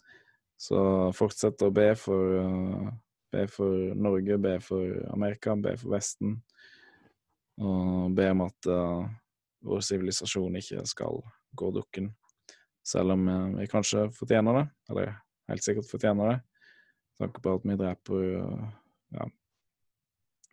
Så 0.59 0.77
fortsett 1.15 1.63
å 1.63 1.71
be 1.75 1.87
for, 1.99 2.35
uh, 2.43 2.91
be 3.31 3.47
for 3.51 3.95
Norge, 3.95 4.41
be 4.43 4.57
for 4.63 4.99
Amerika, 5.15 5.55
be 5.55 5.77
for 5.79 5.95
Vesten. 5.95 6.35
Og 7.63 8.11
be 8.11 8.27
om 8.33 8.43
at 8.43 8.67
vår 9.63 9.83
sivilisasjon 9.87 10.57
ikke 10.59 10.81
skal 10.91 11.21
gå 11.57 11.71
dukken. 11.75 12.11
Selv 12.85 13.15
om 13.15 13.25
vi 13.55 13.65
kanskje 13.71 14.09
fortjener 14.13 14.59
det, 14.59 14.65
eller 14.91 15.15
helt 15.49 15.65
sikkert 15.65 15.89
fortjener 15.89 16.33
det 16.33 16.37
tanke 17.19 17.41
på 17.43 17.55
at 17.57 17.65
vi 17.67 17.77
dreper 17.79 18.25
ja, 19.15 19.27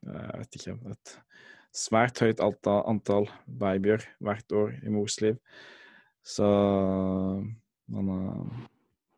jeg 0.02 0.40
vet 0.42 0.58
ikke 0.58 0.76
et 0.92 1.14
svært 1.72 2.20
høyt 2.22 2.42
antall 2.42 3.28
babyer 3.46 4.04
hvert 4.22 4.54
år 4.54 4.74
i 4.82 4.92
mors 4.92 5.18
liv. 5.22 5.38
Så 6.22 6.46
man 7.92 8.66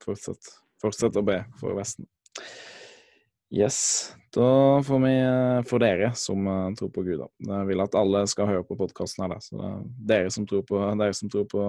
fortsett, 0.05 0.53
fortsett 0.81 1.19
å 1.19 1.25
be 1.27 1.41
for 1.61 1.77
Vesten. 1.77 2.09
Yes. 3.55 3.79
Da 4.35 4.83
får 4.83 4.99
vi 5.05 5.13
for 5.71 5.83
dere 5.83 6.09
som 6.19 6.49
tror 6.75 6.91
på 6.91 7.05
Gud, 7.07 7.21
da. 7.21 7.29
Jeg 7.53 7.69
vil 7.69 7.85
at 7.85 7.95
alle 7.95 8.25
skal 8.27 8.51
høre 8.51 8.67
på 8.67 8.75
podkasten 8.81 9.23
her, 9.23 9.37
da. 9.37 9.39
Så 9.45 9.55
det 9.55 10.17
er 10.17 10.25
dere 10.25 10.35
som 10.35 10.49
tror 10.51 10.65
på, 10.67 10.81
dere 10.99 11.15
som 11.15 11.31
tror 11.31 11.47
på 11.53 11.63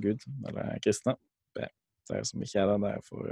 Gud, 0.00 0.24
eller 0.48 0.80
kristne, 0.84 1.18
be. 1.56 1.68
Dere 2.08 2.24
som 2.24 2.40
ikke 2.44 2.62
er 2.62 2.72
det, 2.72 2.80
dere 2.86 3.04
får 3.04 3.28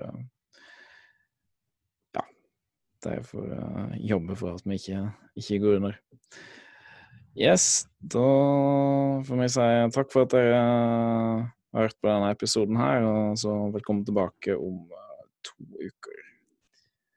jeg 3.11 3.24
får 3.27 3.49
uh, 3.51 3.94
jobbe 3.99 4.36
for 4.39 4.55
at 4.55 4.66
vi 4.66 4.78
ikke, 4.78 5.01
ikke, 5.36 5.59
går 5.59 5.78
under. 5.81 5.97
Yes, 7.39 7.86
da 7.99 8.28
får 9.27 9.40
vi 9.40 9.49
si 9.51 9.69
takk 9.97 10.12
for 10.12 10.27
at 10.27 10.35
dere 10.35 10.59
har 10.61 11.86
hørt 11.86 11.97
på 11.99 12.11
denne 12.11 12.32
episoden 12.35 12.78
her, 12.78 13.07
og 13.09 13.39
så 13.40 13.55
velkommen 13.73 14.05
tilbake 14.07 14.57
om 14.59 14.85
to 15.47 15.57
uker. 15.81 16.12